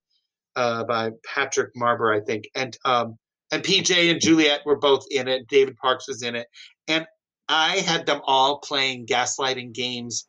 uh, 0.56 0.84
by 0.84 1.10
Patrick 1.24 1.74
Marber, 1.74 2.16
I 2.16 2.24
think, 2.24 2.44
and 2.54 2.76
um, 2.84 3.16
and 3.52 3.62
PJ 3.62 4.10
and 4.10 4.20
Juliet 4.20 4.62
were 4.64 4.78
both 4.78 5.04
in 5.10 5.28
it. 5.28 5.48
David 5.48 5.76
Parks 5.76 6.08
was 6.08 6.22
in 6.22 6.34
it, 6.34 6.46
and 6.88 7.06
I 7.48 7.76
had 7.76 8.06
them 8.06 8.20
all 8.24 8.58
playing 8.58 9.06
gaslighting 9.06 9.72
games 9.72 10.26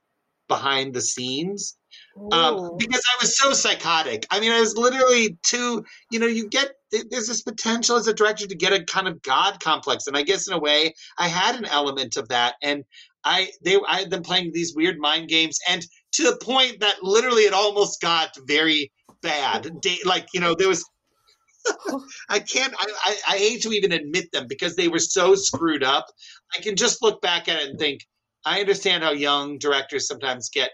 behind 0.47 0.93
the 0.93 1.01
scenes 1.01 1.77
um, 2.31 2.77
because 2.77 3.01
I 3.13 3.17
was 3.21 3.37
so 3.37 3.53
psychotic. 3.53 4.25
I 4.31 4.39
mean, 4.39 4.51
I 4.51 4.59
was 4.59 4.75
literally 4.75 5.37
too, 5.43 5.85
you 6.11 6.19
know, 6.19 6.27
you 6.27 6.49
get, 6.49 6.71
there's 6.91 7.27
this 7.27 7.41
potential 7.41 7.95
as 7.95 8.07
a 8.07 8.13
director 8.13 8.47
to 8.47 8.55
get 8.55 8.73
a 8.73 8.83
kind 8.83 9.07
of 9.07 9.21
God 9.21 9.59
complex. 9.59 10.07
And 10.07 10.17
I 10.17 10.23
guess 10.23 10.47
in 10.47 10.53
a 10.53 10.59
way, 10.59 10.93
I 11.17 11.27
had 11.27 11.55
an 11.55 11.65
element 11.65 12.17
of 12.17 12.29
that. 12.29 12.55
And 12.61 12.83
I 13.27 13.49
they 13.61 13.77
I 13.87 13.99
had 13.99 14.09
them 14.09 14.23
playing 14.23 14.51
these 14.53 14.73
weird 14.73 14.97
mind 14.99 15.27
games, 15.27 15.59
and 15.67 15.85
to 16.13 16.23
the 16.23 16.37
point 16.37 16.79
that 16.79 17.03
literally 17.03 17.43
it 17.43 17.53
almost 17.53 17.99
got 17.99 18.29
very 18.47 18.91
bad. 19.21 19.69
Like 20.05 20.27
you 20.33 20.39
know, 20.39 20.55
there 20.57 20.69
was 20.69 20.83
I 22.29 22.39
can't. 22.39 22.73
I, 22.79 22.85
I, 23.03 23.17
I, 23.33 23.37
hate 23.37 23.61
to 23.63 23.71
even 23.71 23.91
admit 23.91 24.31
them 24.31 24.45
because 24.47 24.75
they 24.75 24.87
were 24.87 24.99
so 24.99 25.35
screwed 25.35 25.83
up. 25.83 26.05
I 26.57 26.61
can 26.61 26.77
just 26.77 27.01
look 27.01 27.21
back 27.21 27.49
at 27.49 27.61
it 27.61 27.69
and 27.69 27.79
think. 27.79 28.05
I 28.45 28.61
understand 28.61 29.03
how 29.03 29.11
young 29.11 29.57
directors 29.57 30.07
sometimes 30.07 30.49
get 30.49 30.71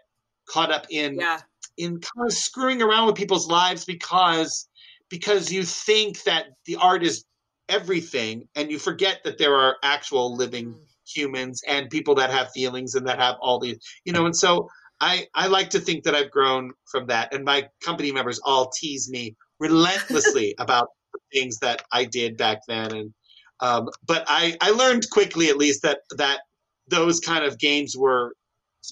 caught 0.47 0.71
up 0.71 0.85
in 0.89 1.15
yeah. 1.15 1.39
in 1.77 1.99
kind 1.99 2.27
of 2.27 2.33
screwing 2.33 2.81
around 2.81 3.07
with 3.07 3.15
people's 3.15 3.47
lives 3.47 3.85
because 3.85 4.67
because 5.09 5.51
you 5.51 5.63
think 5.63 6.23
that 6.23 6.45
the 6.65 6.75
art 6.77 7.03
is 7.03 7.25
everything 7.69 8.47
and 8.55 8.71
you 8.71 8.77
forget 8.77 9.19
that 9.23 9.37
there 9.37 9.55
are 9.55 9.77
actual 9.83 10.35
living 10.35 10.73
mm. 10.73 10.79
humans 11.07 11.61
and 11.67 11.89
people 11.89 12.15
that 12.15 12.29
have 12.29 12.51
feelings 12.51 12.95
and 12.95 13.07
that 13.07 13.19
have 13.19 13.35
all 13.41 13.59
these 13.59 13.77
you 14.05 14.13
know 14.13 14.25
and 14.25 14.35
so 14.35 14.67
I, 15.03 15.27
I 15.35 15.47
like 15.47 15.71
to 15.71 15.79
think 15.79 16.05
that 16.05 16.15
I've 16.15 16.31
grown 16.31 16.71
from 16.85 17.07
that, 17.07 17.33
and 17.33 17.43
my 17.43 17.67
company 17.83 18.13
members 18.13 18.39
all 18.43 18.69
tease 18.69 19.09
me 19.09 19.35
relentlessly 19.59 20.55
about 20.59 20.89
the 21.11 21.19
things 21.33 21.59
that 21.59 21.83
I 21.91 22.05
did 22.05 22.37
back 22.37 22.59
then. 22.69 22.95
And 22.95 23.13
um, 23.59 23.89
but 24.05 24.23
I, 24.27 24.55
I 24.61 24.71
learned 24.71 25.09
quickly, 25.09 25.49
at 25.49 25.57
least, 25.57 25.81
that 25.83 25.99
that 26.17 26.39
those 26.87 27.19
kind 27.19 27.43
of 27.43 27.59
games 27.59 27.97
were 27.97 28.33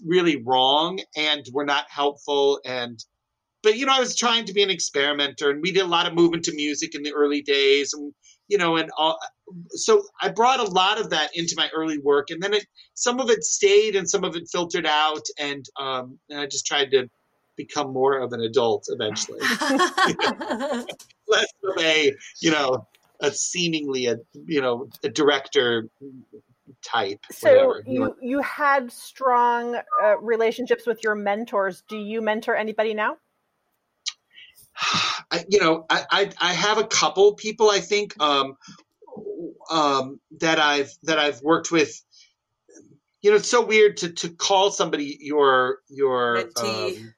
really 0.06 0.38
wrong 0.38 1.00
and 1.16 1.46
were 1.54 1.66
not 1.66 1.86
helpful. 1.90 2.60
And 2.66 3.04
but 3.64 3.78
you 3.78 3.86
know, 3.86 3.94
I 3.94 4.00
was 4.00 4.16
trying 4.16 4.46
to 4.46 4.54
be 4.54 4.64
an 4.64 4.70
experimenter, 4.70 5.50
and 5.50 5.62
we 5.62 5.72
did 5.72 5.84
a 5.84 5.88
lot 5.88 6.08
of 6.08 6.14
movement 6.14 6.46
to 6.46 6.54
music 6.54 6.96
in 6.96 7.04
the 7.04 7.14
early 7.14 7.42
days, 7.42 7.94
and 7.94 8.14
you 8.48 8.58
know, 8.58 8.76
and 8.76 8.90
all, 8.98 9.18
so 9.70 10.04
I 10.22 10.30
brought 10.30 10.60
a 10.60 10.72
lot 10.72 11.00
of 11.00 11.12
that 11.12 11.32
into 11.36 11.56
my 11.58 11.70
early 11.76 12.00
work, 12.00 12.30
and 12.30 12.42
then 12.42 12.54
it 12.54 12.66
some 12.96 13.20
of 13.20 13.30
it 13.30 13.44
stayed 13.44 13.96
and 13.96 14.10
some 14.10 14.24
of 14.24 14.36
it 14.36 14.50
filtered 14.52 14.86
out, 14.86 15.26
and, 15.38 15.66
um, 15.80 16.20
and 16.30 16.40
I 16.40 16.48
just 16.48 16.66
tried 16.66 16.92
to 16.92 17.08
become 17.56 17.94
more 17.94 18.18
of 18.18 18.34
an 18.34 18.42
adult 18.42 18.86
eventually. 18.88 19.40
Less 21.28 21.48
of 21.64 21.78
a, 21.78 22.14
you 22.42 22.52
know, 22.52 22.88
a 23.22 23.32
seemingly 23.32 24.08
a 24.08 24.18
you 24.34 24.62
know 24.62 24.90
a 25.04 25.10
director 25.10 25.88
type. 26.84 27.20
So 27.32 27.68
whatever. 27.68 27.84
you 27.86 28.16
you 28.22 28.42
had 28.42 28.92
strong 28.92 29.80
uh, 30.04 30.18
relationships 30.20 30.86
with 30.86 31.04
your 31.04 31.16
mentors. 31.16 31.84
Do 31.88 31.98
you 31.98 32.22
mentor 32.22 32.56
anybody 32.56 32.94
now? 32.94 33.18
I, 35.32 35.46
you 35.48 35.60
know, 35.60 35.86
I, 35.90 36.06
I, 36.12 36.30
I 36.42 36.54
have 36.54 36.78
a 36.78 36.84
couple 36.86 37.34
people 37.36 37.70
I 37.70 37.80
think 37.80 38.22
um, 38.22 38.58
um, 39.70 40.20
that 40.40 40.60
I've 40.60 40.92
that 41.04 41.20
I've 41.20 41.42
worked 41.42 41.72
with 41.72 42.02
you 43.22 43.30
know, 43.30 43.38
it's 43.38 43.50
so 43.50 43.64
weird 43.64 43.98
to 43.98 44.12
to 44.14 44.30
call 44.30 44.72
somebody 44.72 45.18
your 45.22 45.80
your 45.90 46.50
um, 46.62 47.14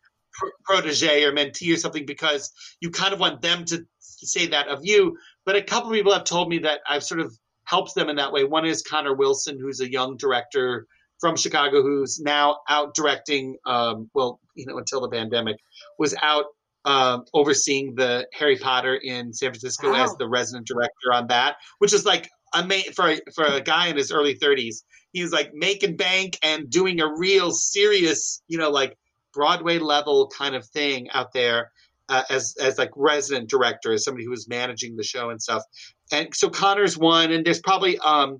protege 0.64 1.24
or 1.24 1.32
mentee 1.32 1.74
or 1.74 1.78
something 1.78 2.06
because 2.06 2.52
you 2.82 2.92
kind 2.92 3.14
of 3.14 3.20
want 3.20 3.42
them 3.42 3.66
to 3.66 3.86
say 4.00 4.48
that 4.48 4.68
of 4.68 4.82
you. 4.84 5.18
But 5.46 5.56
a 5.56 5.62
couple 5.62 5.90
of 5.90 5.96
people 5.96 6.14
have 6.14 6.26
told 6.26 6.50
me 6.50 6.60
that 6.60 6.82
I've 6.88 7.04
sort 7.04 7.22
of 7.22 7.38
helped 7.74 7.96
them 7.96 8.08
in 8.08 8.18
that 8.18 8.32
way. 8.32 8.44
One 8.44 8.68
is 8.68 8.84
Connor 8.84 9.16
Wilson, 9.16 9.58
who's 9.60 9.80
a 9.80 9.92
young 9.92 10.16
director 10.16 10.86
from 11.20 11.36
Chicago, 11.36 11.82
who's 11.82 12.20
now 12.20 12.60
out 12.70 12.94
directing. 12.94 13.58
Um, 13.66 14.12
well, 14.14 14.40
you 14.54 14.68
know, 14.68 14.78
until 14.78 15.02
the 15.02 15.10
pandemic, 15.10 15.58
was 15.98 16.14
out 16.22 16.46
um, 16.86 17.26
overseeing 17.34 17.96
the 17.96 18.28
Harry 18.32 18.58
Potter 18.58 18.94
in 18.94 19.34
San 19.34 19.50
Francisco 19.50 19.92
wow. 19.92 20.04
as 20.04 20.16
the 20.18 20.30
resident 20.30 20.68
director 20.68 21.12
on 21.12 21.26
that, 21.28 21.56
which 21.80 21.94
is 21.94 22.06
like 22.06 22.30
ama- 22.54 22.92
for 22.96 23.16
for 23.34 23.46
a 23.46 23.62
guy 23.62 23.88
in 23.88 23.98
his 23.98 24.12
early 24.12 24.36
30s. 24.36 24.84
He's 25.12 25.32
like 25.32 25.52
making 25.56 25.96
bank 25.96 26.38
and 26.44 26.70
doing 26.70 27.02
a 27.02 27.12
real 27.12 27.50
serious, 27.50 28.44
you 28.48 28.60
know, 28.60 28.70
like 28.70 28.96
Broadway 29.34 29.80
level 29.80 30.28
kind 30.28 30.54
of 30.54 30.64
thing 30.68 31.10
out 31.10 31.34
there 31.34 31.72
uh, 32.10 32.24
as 32.30 32.56
as 32.62 32.78
like 32.78 32.92
resident 32.96 33.50
director, 33.50 33.94
as 33.94 34.04
somebody 34.04 34.26
who 34.26 34.32
was 34.32 34.48
managing 34.48 34.96
the 34.96 35.04
show 35.04 35.30
and 35.30 35.42
stuff. 35.42 35.64
And 36.12 36.36
so 36.36 36.50
Connor's 36.50 36.98
one, 36.98 37.32
and 37.32 37.46
there's 37.46 37.62
probably 37.62 37.98
um, 38.00 38.40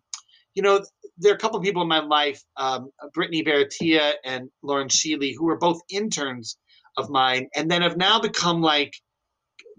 you 0.54 0.62
know, 0.62 0.84
there 1.18 1.32
are 1.32 1.36
a 1.36 1.40
couple 1.40 1.58
of 1.58 1.64
people 1.64 1.82
in 1.82 1.88
my 1.88 2.00
life, 2.00 2.42
um, 2.58 2.90
Brittany 3.14 3.44
Baratia 3.44 4.14
and 4.24 4.50
Lauren 4.62 4.88
Sheely, 4.88 5.34
who 5.38 5.50
are 5.50 5.58
both 5.58 5.80
interns 5.90 6.58
of 6.98 7.10
mine, 7.10 7.48
and 7.56 7.70
then 7.70 7.82
have 7.82 7.98
now 7.98 8.20
become 8.20 8.62
like 8.62 8.94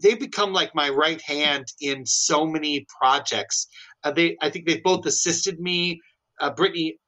they've 0.02 0.18
become 0.18 0.52
like 0.52 0.74
my 0.74 0.88
right 0.88 1.20
hand 1.22 1.66
in 1.80 2.04
so 2.06 2.46
many 2.46 2.86
projects. 3.00 3.66
Uh, 4.02 4.10
they, 4.10 4.36
I 4.40 4.50
think 4.50 4.66
they've 4.66 4.82
both 4.82 5.06
assisted 5.06 5.60
me. 5.60 6.00
Uh, 6.40 6.50
Brittany, 6.50 6.98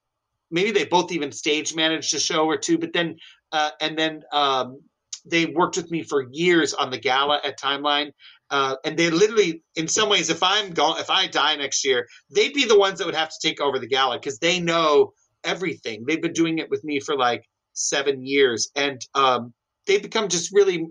maybe 0.51 0.71
they 0.71 0.85
both 0.85 1.11
even 1.11 1.31
stage 1.31 1.75
managed 1.75 2.13
a 2.13 2.19
show 2.19 2.45
or 2.45 2.57
two, 2.57 2.77
but 2.77 2.93
then 2.93 3.17
uh, 3.51 3.71
and 3.81 3.97
then 3.97 4.21
um, 4.31 4.81
they 5.25 5.45
worked 5.45 5.77
with 5.77 5.91
me 5.91 6.03
for 6.03 6.25
years 6.31 6.73
on 6.73 6.89
the 6.89 6.97
gala 6.97 7.39
at 7.43 7.59
Timeline. 7.59 8.11
Uh, 8.49 8.75
and 8.85 8.97
they 8.97 9.09
literally, 9.09 9.63
in 9.75 9.87
some 9.87 10.09
ways, 10.09 10.29
if 10.29 10.41
I'm 10.41 10.71
gone, 10.71 10.99
if 10.99 11.09
I 11.09 11.27
die 11.27 11.55
next 11.55 11.85
year, 11.85 12.07
they'd 12.33 12.53
be 12.53 12.65
the 12.65 12.77
ones 12.77 12.99
that 12.99 13.05
would 13.05 13.15
have 13.15 13.29
to 13.29 13.47
take 13.47 13.59
over 13.59 13.77
the 13.77 13.87
gala 13.87 14.17
because 14.17 14.39
they 14.39 14.59
know 14.59 15.13
everything. 15.43 16.05
They've 16.07 16.21
been 16.21 16.33
doing 16.33 16.59
it 16.59 16.69
with 16.69 16.83
me 16.83 16.99
for 16.99 17.15
like 17.15 17.43
seven 17.73 18.25
years, 18.25 18.69
and 18.75 19.01
um, 19.15 19.53
they've 19.85 20.01
become 20.01 20.29
just 20.29 20.53
really 20.53 20.87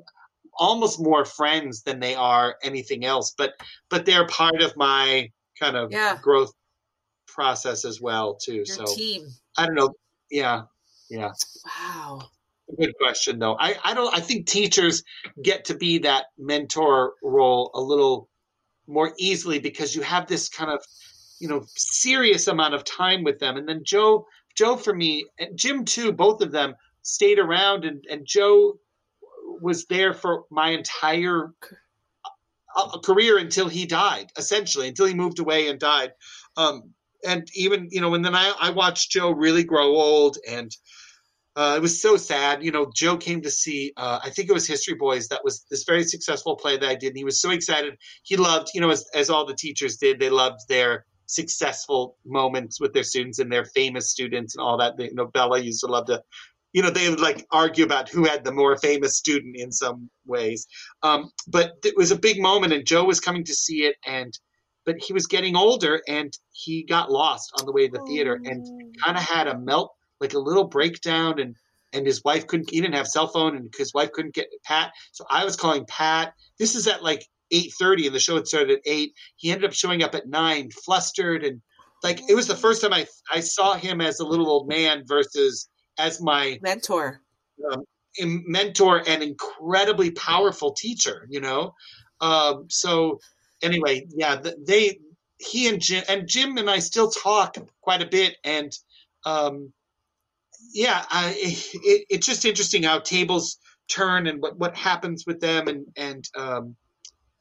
almost 0.59 1.01
more 1.01 1.24
friends 1.24 1.83
than 1.83 2.01
they 2.01 2.15
are 2.15 2.57
anything 2.62 3.05
else. 3.05 3.35
But 3.37 3.55
but 3.91 4.07
they're 4.07 4.27
part 4.27 4.62
of 4.62 4.77
my 4.77 5.31
kind 5.59 5.77
of 5.77 5.93
yeah. 5.93 6.19
growth 6.20 6.53
process 7.27 7.85
as 7.85 8.01
well 8.01 8.35
too. 8.35 8.55
Your 8.55 8.66
so 8.66 8.85
team. 8.95 9.27
I 9.57 9.66
don't 9.66 9.74
know. 9.74 9.95
Yeah, 10.31 10.62
yeah. 11.09 11.33
Wow. 11.65 12.23
Good 12.78 12.94
question, 12.98 13.39
though. 13.39 13.57
I, 13.59 13.77
I 13.85 13.94
don't. 13.94 14.15
I 14.15 14.20
think 14.20 14.47
teachers 14.47 15.03
get 15.43 15.66
to 15.66 15.77
be 15.77 15.98
that 15.98 16.27
mentor 16.39 17.15
role 17.23 17.70
a 17.74 17.81
little 17.81 18.28
more 18.86 19.12
easily 19.19 19.59
because 19.59 19.94
you 19.94 20.03
have 20.03 20.27
this 20.27 20.48
kind 20.48 20.70
of, 20.70 20.85
you 21.40 21.48
know, 21.48 21.65
serious 21.77 22.47
amount 22.47 22.74
of 22.74 22.85
time 22.85 23.24
with 23.24 23.39
them. 23.39 23.57
And 23.57 23.69
then 23.69 23.82
Joe, 23.85 24.27
Joe 24.57 24.77
for 24.77 24.94
me, 24.94 25.27
and 25.39 25.59
Jim 25.59 25.85
too, 25.85 26.12
both 26.12 26.43
of 26.43 26.53
them 26.53 26.74
stayed 27.03 27.39
around, 27.39 27.85
and 27.85 28.05
and 28.11 28.27
Joe 28.27 28.78
was 29.61 29.86
there 29.86 30.12
for 30.12 30.44
my 30.51 30.70
entire 30.70 31.53
uh, 32.77 32.98
career 32.98 33.39
until 33.39 33.69
he 33.69 33.86
died, 33.86 34.31
essentially, 34.36 34.89
until 34.89 35.07
he 35.07 35.15
moved 35.15 35.39
away 35.39 35.69
and 35.69 35.81
died. 35.81 36.12
Um, 36.57 36.93
and 37.27 37.48
even 37.55 37.89
you 37.90 38.01
know, 38.01 38.15
and 38.15 38.24
then 38.24 38.35
I, 38.35 38.53
I 38.61 38.70
watched 38.70 39.11
Joe 39.11 39.31
really 39.31 39.65
grow 39.65 39.97
old 39.97 40.36
and 40.48 40.70
uh, 41.57 41.74
it 41.74 41.81
was 41.81 42.01
so 42.03 42.19
sad. 42.19 42.62
You 42.62 42.70
know, 42.70 42.91
Joe 42.95 43.16
came 43.16 43.41
to 43.41 43.51
see, 43.51 43.93
uh, 43.97 44.20
I 44.23 44.28
think 44.28 44.51
it 44.51 44.53
was 44.53 44.66
History 44.66 44.95
Boys. 44.95 45.28
That 45.28 45.43
was 45.43 45.65
this 45.70 45.85
very 45.85 46.05
successful 46.05 46.55
play 46.55 46.77
that 46.77 46.89
I 46.89 46.95
did. 46.95 47.09
And 47.09 47.16
he 47.16 47.24
was 47.24 47.41
so 47.41 47.51
excited. 47.51 47.97
He 48.24 48.37
loved, 48.37 48.69
you 48.74 48.81
know, 48.83 48.91
as, 48.91 49.07
as 49.15 49.31
all 49.31 49.47
the 49.47 49.55
teachers 49.55 49.97
did, 49.97 50.20
they 50.20 50.28
loved 50.28 50.69
their 50.69 51.07
successful 51.24 52.19
moments 52.27 52.78
with 52.78 52.93
their 52.93 53.03
students 53.03 53.39
and 53.39 53.51
their 53.51 53.65
famous 53.65 54.11
students 54.11 54.55
and 54.55 54.62
all 54.62 54.77
that. 54.77 54.99
They, 54.99 55.05
you 55.05 55.15
know, 55.15 55.27
Bella 55.27 55.59
used 55.59 55.81
to 55.81 55.87
love 55.87 56.07
to, 56.07 56.23
you 56.74 56.83
know, 56.83 56.91
they 56.91 57.09
would 57.09 57.20
like 57.20 57.47
argue 57.51 57.87
about 57.87 58.11
who 58.11 58.24
had 58.24 58.45
the 58.45 58.53
more 58.53 58.77
famous 58.77 59.16
student 59.16 59.57
in 59.57 59.73
some 59.73 60.11
ways. 60.27 60.66
Um, 61.03 61.31
but 61.49 61.73
it 61.83 61.97
was 61.97 62.11
a 62.11 62.19
big 62.19 62.41
moment 62.41 62.74
and 62.74 62.85
Joe 62.85 63.05
was 63.05 63.19
coming 63.19 63.45
to 63.45 63.55
see 63.55 63.87
it 63.87 63.97
and, 64.07 64.39
but 64.85 64.97
he 65.03 65.15
was 65.15 65.27
getting 65.27 65.57
older 65.57 66.03
and 66.07 66.37
he 66.53 66.85
got 66.85 67.11
lost 67.11 67.51
on 67.59 67.65
the 67.65 67.73
way 67.73 67.89
to 67.89 67.99
the 67.99 68.05
theater 68.07 68.35
and 68.35 68.93
kind 69.03 69.16
of 69.16 69.23
had 69.23 69.49
a 69.49 69.59
melt 69.59 69.97
like 70.20 70.34
a 70.34 70.38
little 70.38 70.64
breakdown 70.64 71.38
and 71.38 71.56
and 71.93 72.06
his 72.06 72.22
wife 72.24 72.47
couldn't 72.47 72.70
he 72.70 72.80
didn't 72.80 72.94
have 72.94 73.09
cell 73.09 73.28
phone 73.28 73.56
and 73.56 73.72
his 73.76 73.94
wife 73.94 74.12
couldn't 74.12 74.34
get 74.34 74.48
pat. 74.64 74.93
So 75.12 75.24
i 75.30 75.44
was 75.44 75.56
calling 75.56 75.84
pat. 75.86 76.34
This 76.59 76.74
is 76.74 76.86
at 76.86 77.02
like 77.02 77.26
8.30 77.52 78.06
and 78.06 78.14
the 78.14 78.20
show 78.20 78.34
had 78.34 78.48
started 78.48 78.70
at 78.70 78.80
8 78.84 79.12
he 79.36 79.51
ended 79.51 79.68
up 79.68 79.74
showing 79.74 80.02
up 80.02 80.14
at 80.14 80.28
9 80.28 80.70
flustered 80.84 81.44
and 81.44 81.62
like 82.02 82.20
it 82.28 82.34
was 82.34 82.48
the 82.48 82.56
first 82.56 82.82
time 82.82 82.93
i 82.93 83.06
i 83.32 83.38
saw 83.38 83.74
him 83.74 84.01
as 84.01 84.18
a 84.18 84.26
little 84.26 84.48
old 84.48 84.68
man 84.68 85.05
versus 85.06 85.68
as 85.98 86.20
my 86.20 86.59
mentor. 86.60 87.20
um, 87.72 87.84
mentor 88.47 89.02
and 89.06 89.22
incredibly 89.22 90.10
powerful 90.10 90.72
teacher 90.72 91.26
you 91.30 91.40
know? 91.40 91.72
Um, 92.20 92.66
so 92.68 93.20
anyway 93.62 94.06
yeah 94.10 94.43
they 94.66 94.98
he 95.38 95.68
and 95.68 95.80
jim 95.80 96.02
and 96.09 96.26
jim 96.26 96.56
and 96.59 96.68
i 96.68 96.80
still 96.80 97.10
talk 97.10 97.56
quite 97.80 98.02
a 98.02 98.06
bit 98.06 98.36
and 98.43 98.76
um, 99.24 99.72
yeah, 100.73 101.05
it, 101.12 102.07
it's 102.09 102.27
just 102.27 102.45
interesting 102.45 102.83
how 102.83 103.01
tables 103.01 103.59
turn 103.89 104.27
and 104.27 104.43
what, 104.43 104.59
what 104.59 104.77
happens 104.77 105.24
with 105.27 105.41
them 105.41 105.69
and 105.69 105.87
and 105.97 106.24
um, 106.37 106.77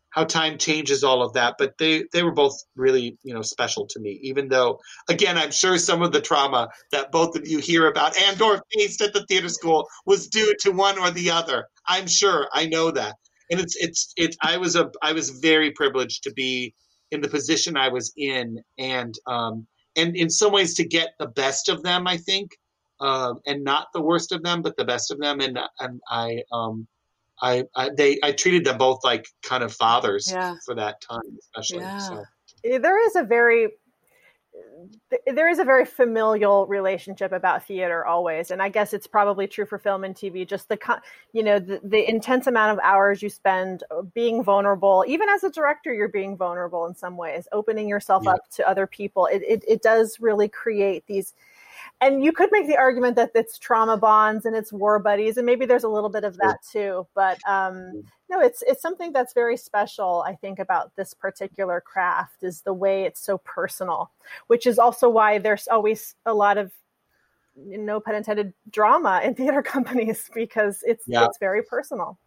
how 0.10 0.24
time 0.24 0.58
changes 0.58 1.04
all 1.04 1.22
of 1.22 1.34
that. 1.34 1.56
But 1.60 1.78
they 1.78 2.06
they 2.14 2.24
were 2.24 2.32
both 2.32 2.58
really 2.76 3.18
you 3.24 3.34
know 3.34 3.42
special 3.42 3.86
to 3.88 4.00
me. 4.00 4.20
Even 4.24 4.48
though 4.48 4.80
again, 5.10 5.38
I'm 5.38 5.52
sure 5.52 5.78
some 5.78 6.02
of 6.02 6.12
the 6.12 6.22
trauma 6.22 6.70
that 6.92 7.12
both 7.12 7.36
of 7.36 7.48
you 7.48 7.60
hear 7.60 7.88
about 7.88 8.20
and 8.22 8.42
or 8.42 8.62
faced 8.74 9.02
at 9.02 9.14
the 9.14 9.26
theater 9.28 9.50
school 9.50 9.88
was 10.06 10.28
due 10.28 10.54
to 10.62 10.72
one 10.72 10.98
or 10.98 11.12
the 11.12 11.32
other. 11.32 11.66
I'm 11.88 12.08
sure 12.08 12.48
I 12.54 12.68
know 12.68 12.92
that, 12.92 13.16
and 13.52 13.60
it's 13.60 13.76
it's 13.76 14.14
it. 14.16 14.36
I 14.42 14.58
was 14.58 14.76
a 14.76 14.90
I 15.02 15.14
was 15.14 15.30
very 15.30 15.72
privileged 15.72 16.24
to 16.24 16.34
be 16.34 16.74
in 17.12 17.22
the 17.22 17.30
position 17.30 17.78
I 17.78 17.90
was 17.90 18.14
in, 18.18 18.60
and 18.78 19.14
um, 19.28 19.68
and 19.96 20.16
in 20.16 20.30
some 20.30 20.52
ways 20.52 20.76
to 20.76 20.88
get 20.88 21.10
the 21.20 21.28
best 21.28 21.70
of 21.70 21.84
them. 21.84 22.08
I 22.08 22.18
think 22.18 22.52
um, 22.99 23.39
and 23.45 23.63
not 23.63 23.88
the 23.93 24.01
worst 24.01 24.31
of 24.31 24.43
them, 24.43 24.61
but 24.61 24.77
the 24.77 24.85
best 24.85 25.11
of 25.11 25.19
them. 25.19 25.39
And 25.41 25.59
and 25.80 26.01
I 26.09 26.43
um, 26.51 26.88
I, 27.41 27.63
I 27.76 27.89
they 27.89 28.19
I 28.23 28.31
treated 28.31 28.65
them 28.65 28.77
both 28.77 29.03
like 29.03 29.27
kind 29.43 29.63
of 29.63 29.73
fathers 29.73 30.30
Yeah. 30.31 30.55
for 30.65 30.76
that 30.76 31.01
time, 31.01 31.38
especially. 31.39 31.84
Yeah. 31.84 31.97
So 31.97 32.26
there 32.63 33.05
is 33.05 33.15
a 33.15 33.23
very 33.23 33.69
there 35.34 35.49
is 35.49 35.59
a 35.59 35.63
very 35.63 35.85
familial 35.85 36.65
relationship 36.67 37.31
about 37.31 37.65
theater 37.65 38.05
always 38.05 38.51
and 38.51 38.61
i 38.61 38.69
guess 38.69 38.93
it's 38.93 39.07
probably 39.07 39.47
true 39.47 39.65
for 39.65 39.77
film 39.77 40.03
and 40.03 40.15
tv 40.15 40.47
just 40.47 40.69
the 40.69 40.77
you 41.34 41.43
know 41.43 41.59
the, 41.59 41.80
the 41.84 42.09
intense 42.09 42.47
amount 42.47 42.72
of 42.72 42.80
hours 42.84 43.22
you 43.22 43.30
spend 43.30 43.84
being 44.13 44.43
vulnerable 44.43 45.03
even 45.07 45.27
as 45.30 45.43
a 45.43 45.49
director 45.49 45.93
you're 45.93 46.07
being 46.07 46.38
vulnerable 46.38 46.85
in 46.85 46.95
some 46.95 47.17
ways 47.17 47.47
opening 47.51 47.88
yourself 47.88 48.23
Yeah. 48.26 48.34
up 48.34 48.49
to 48.51 48.67
other 48.67 48.88
people 48.88 49.26
it, 49.27 49.41
it, 49.47 49.63
it 49.67 49.81
does 49.81 50.19
really 50.19 50.47
create 50.47 51.05
these 51.07 51.34
and 52.01 52.23
you 52.23 52.31
could 52.31 52.49
make 52.51 52.67
the 52.67 52.77
argument 52.77 53.15
that 53.15 53.31
it's 53.35 53.57
trauma 53.57 53.97
bonds 53.97 54.45
and 54.45 54.55
it's 54.55 54.72
war 54.73 54.99
buddies 54.99 55.38
and 55.38 55.45
maybe 55.45 55.65
there's 55.65 55.84
a 55.85 55.89
little 55.89 56.09
bit 56.09 56.23
of 56.23 56.38
that 56.38 56.57
too. 56.69 57.07
But 57.15 57.39
um 57.47 58.03
no 58.30 58.39
it's 58.39 58.63
it's 58.67 58.81
something 58.81 59.11
that's 59.13 59.34
very 59.34 59.55
special 59.55 60.23
i 60.27 60.34
think 60.35 60.57
about 60.59 60.95
this 60.95 61.13
particular 61.13 61.80
craft 61.80 62.43
is 62.43 62.61
the 62.61 62.73
way 62.73 63.03
it's 63.03 63.22
so 63.22 63.38
personal 63.39 64.11
which 64.47 64.65
is 64.65 64.80
also 64.80 65.07
why 65.07 65.38
there's 65.38 65.67
always 65.67 66.15
a 66.26 66.34
lot 66.34 66.57
of 66.57 66.72
no 67.55 67.99
pun 67.99 68.15
intended 68.15 68.53
drama 68.72 69.22
in 69.23 69.35
theater 69.35 69.61
companies 69.76 70.30
because 70.34 70.84
it's 70.88 71.03
Yeah. 71.07 71.26
it's 71.26 71.38
very 71.38 71.61
personal 71.63 72.17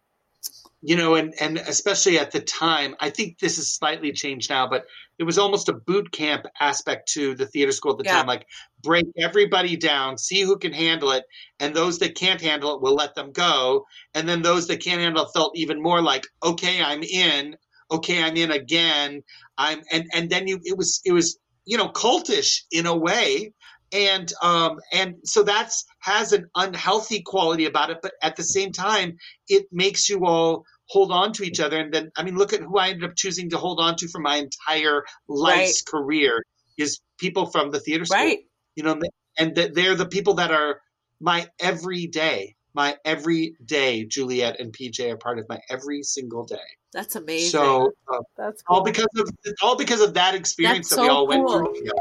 you 0.81 0.95
know, 0.95 1.15
and 1.15 1.33
and 1.41 1.57
especially 1.57 2.17
at 2.19 2.31
the 2.31 2.39
time, 2.39 2.95
I 2.99 3.09
think 3.09 3.39
this 3.39 3.57
has 3.57 3.73
slightly 3.73 4.11
changed 4.13 4.49
now, 4.49 4.67
but 4.67 4.85
it 5.17 5.23
was 5.25 5.37
almost 5.37 5.67
a 5.67 5.73
boot 5.73 6.11
camp 6.11 6.45
aspect 6.61 7.11
to 7.13 7.35
the 7.35 7.45
theater 7.45 7.73
school 7.73 7.91
at 7.91 7.97
the 7.97 8.03
Yeah. 8.03 8.11
time. 8.15 8.27
Like 8.27 8.45
break 8.81 9.05
everybody 9.17 9.75
down, 9.75 10.17
see 10.17 10.41
who 10.41 10.57
can 10.57 10.71
handle 10.71 11.11
it, 11.11 11.25
and 11.59 11.75
those 11.75 11.99
that 11.99 12.15
can't 12.15 12.39
handle 12.41 12.75
it, 12.75 12.81
we'll 12.81 12.95
let 12.95 13.15
them 13.15 13.31
go. 13.33 13.85
And 14.13 14.27
then 14.27 14.41
those 14.41 14.67
that 14.67 14.81
can't 14.81 15.01
handle 15.01 15.25
it 15.25 15.31
felt 15.33 15.57
even 15.57 15.81
more 15.81 16.01
like, 16.01 16.25
okay, 16.43 16.81
I'm 16.81 17.03
in. 17.03 17.57
Okay, 17.91 18.23
I'm 18.23 18.37
in 18.37 18.51
again. 18.51 19.21
I'm 19.57 19.81
and 19.91 20.05
and 20.13 20.29
then 20.29 20.47
you 20.47 20.59
it 20.63 20.77
was 20.77 21.01
it 21.03 21.11
was 21.11 21.37
you 21.65 21.77
know 21.77 21.89
cultish 21.89 22.61
in 22.71 22.85
a 22.85 22.95
way 22.95 23.51
and 23.91 24.31
um 24.41 24.79
and 24.93 25.15
so 25.23 25.43
that's 25.43 25.85
has 25.99 26.31
an 26.33 26.45
unhealthy 26.55 27.21
quality 27.21 27.65
about 27.65 27.89
it 27.89 27.97
but 28.01 28.13
at 28.21 28.35
the 28.35 28.43
same 28.43 28.71
time 28.71 29.17
it 29.47 29.65
makes 29.71 30.09
you 30.09 30.25
all 30.25 30.63
hold 30.87 31.11
on 31.11 31.31
to 31.33 31.43
each 31.43 31.59
other 31.59 31.77
and 31.79 31.93
then 31.93 32.11
i 32.17 32.23
mean 32.23 32.35
look 32.35 32.53
at 32.53 32.61
who 32.61 32.77
i 32.77 32.89
ended 32.89 33.09
up 33.09 33.15
choosing 33.15 33.49
to 33.49 33.57
hold 33.57 33.79
on 33.79 33.95
to 33.95 34.07
for 34.07 34.19
my 34.19 34.35
entire 34.37 35.03
life's 35.27 35.81
career 35.81 36.43
is 36.77 36.99
people 37.19 37.45
from 37.47 37.71
the 37.71 37.79
theater 37.79 38.05
school 38.05 38.17
Right. 38.17 38.39
you 38.75 38.83
know 38.83 38.99
and 39.37 39.55
th- 39.55 39.73
they're 39.73 39.95
the 39.95 40.05
people 40.07 40.35
that 40.35 40.51
are 40.51 40.79
my 41.19 41.47
everyday 41.59 42.55
my 42.73 42.95
everyday 43.05 44.05
juliet 44.05 44.59
and 44.59 44.71
pj 44.71 45.11
are 45.11 45.17
part 45.17 45.39
of 45.39 45.45
my 45.49 45.59
every 45.69 46.03
single 46.03 46.45
day 46.45 46.57
That's 46.93 47.15
amazing. 47.15 47.49
so 47.51 47.91
uh, 48.11 48.19
that's 48.37 48.61
all 48.67 48.83
because 48.83 49.07
of 49.17 49.29
all 49.61 49.75
because 49.75 50.01
of 50.01 50.13
that 50.13 50.35
experience 50.35 50.89
That's 50.89 50.97
that 50.97 51.01
we 51.01 51.07
so 51.07 51.13
all 51.13 51.27
went 51.27 51.49
through. 51.49 51.75
Yeah. 51.83 51.91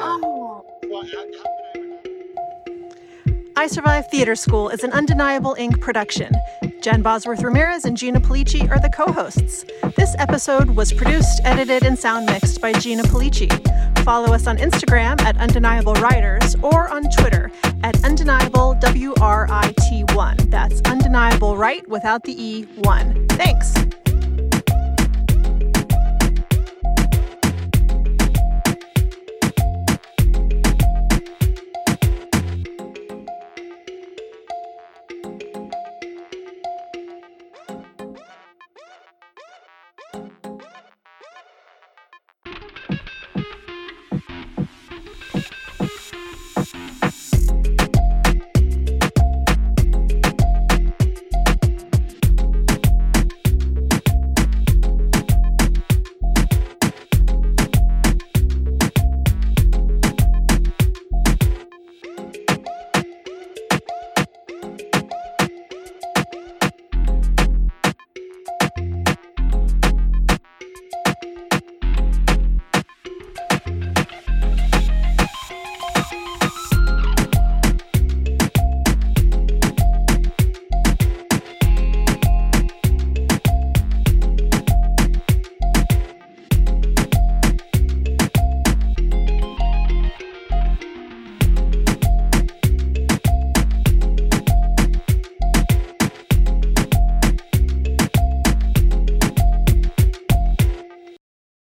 oh. 0.00 0.31
I 3.56 3.66
Survive 3.66 4.10
Theater 4.10 4.34
School 4.34 4.68
is 4.70 4.82
an 4.82 4.92
Undeniable 4.92 5.54
Inc. 5.58 5.80
production. 5.80 6.32
Jen 6.82 7.02
Bosworth 7.02 7.42
Ramirez 7.42 7.84
and 7.84 7.96
Gina 7.96 8.20
Pulice 8.20 8.68
are 8.70 8.80
the 8.80 8.90
co 8.90 9.12
hosts. 9.12 9.64
This 9.96 10.16
episode 10.18 10.70
was 10.70 10.92
produced, 10.92 11.40
edited, 11.44 11.84
and 11.84 11.98
sound 11.98 12.26
mixed 12.26 12.60
by 12.60 12.72
Gina 12.72 13.04
Pulice. 13.04 13.48
Follow 14.04 14.32
us 14.34 14.46
on 14.46 14.56
Instagram 14.58 15.20
at 15.22 15.36
Undeniable 15.38 15.94
Writers 15.94 16.56
or 16.62 16.88
on 16.88 17.04
Twitter 17.10 17.52
at 17.84 18.04
Undeniable 18.04 18.74
WRIT1. 18.80 20.50
That's 20.50 20.80
Undeniable 20.82 21.56
Right 21.56 21.88
without 21.88 22.24
the 22.24 22.34
E1. 22.34 23.28
Thanks. 23.32 23.74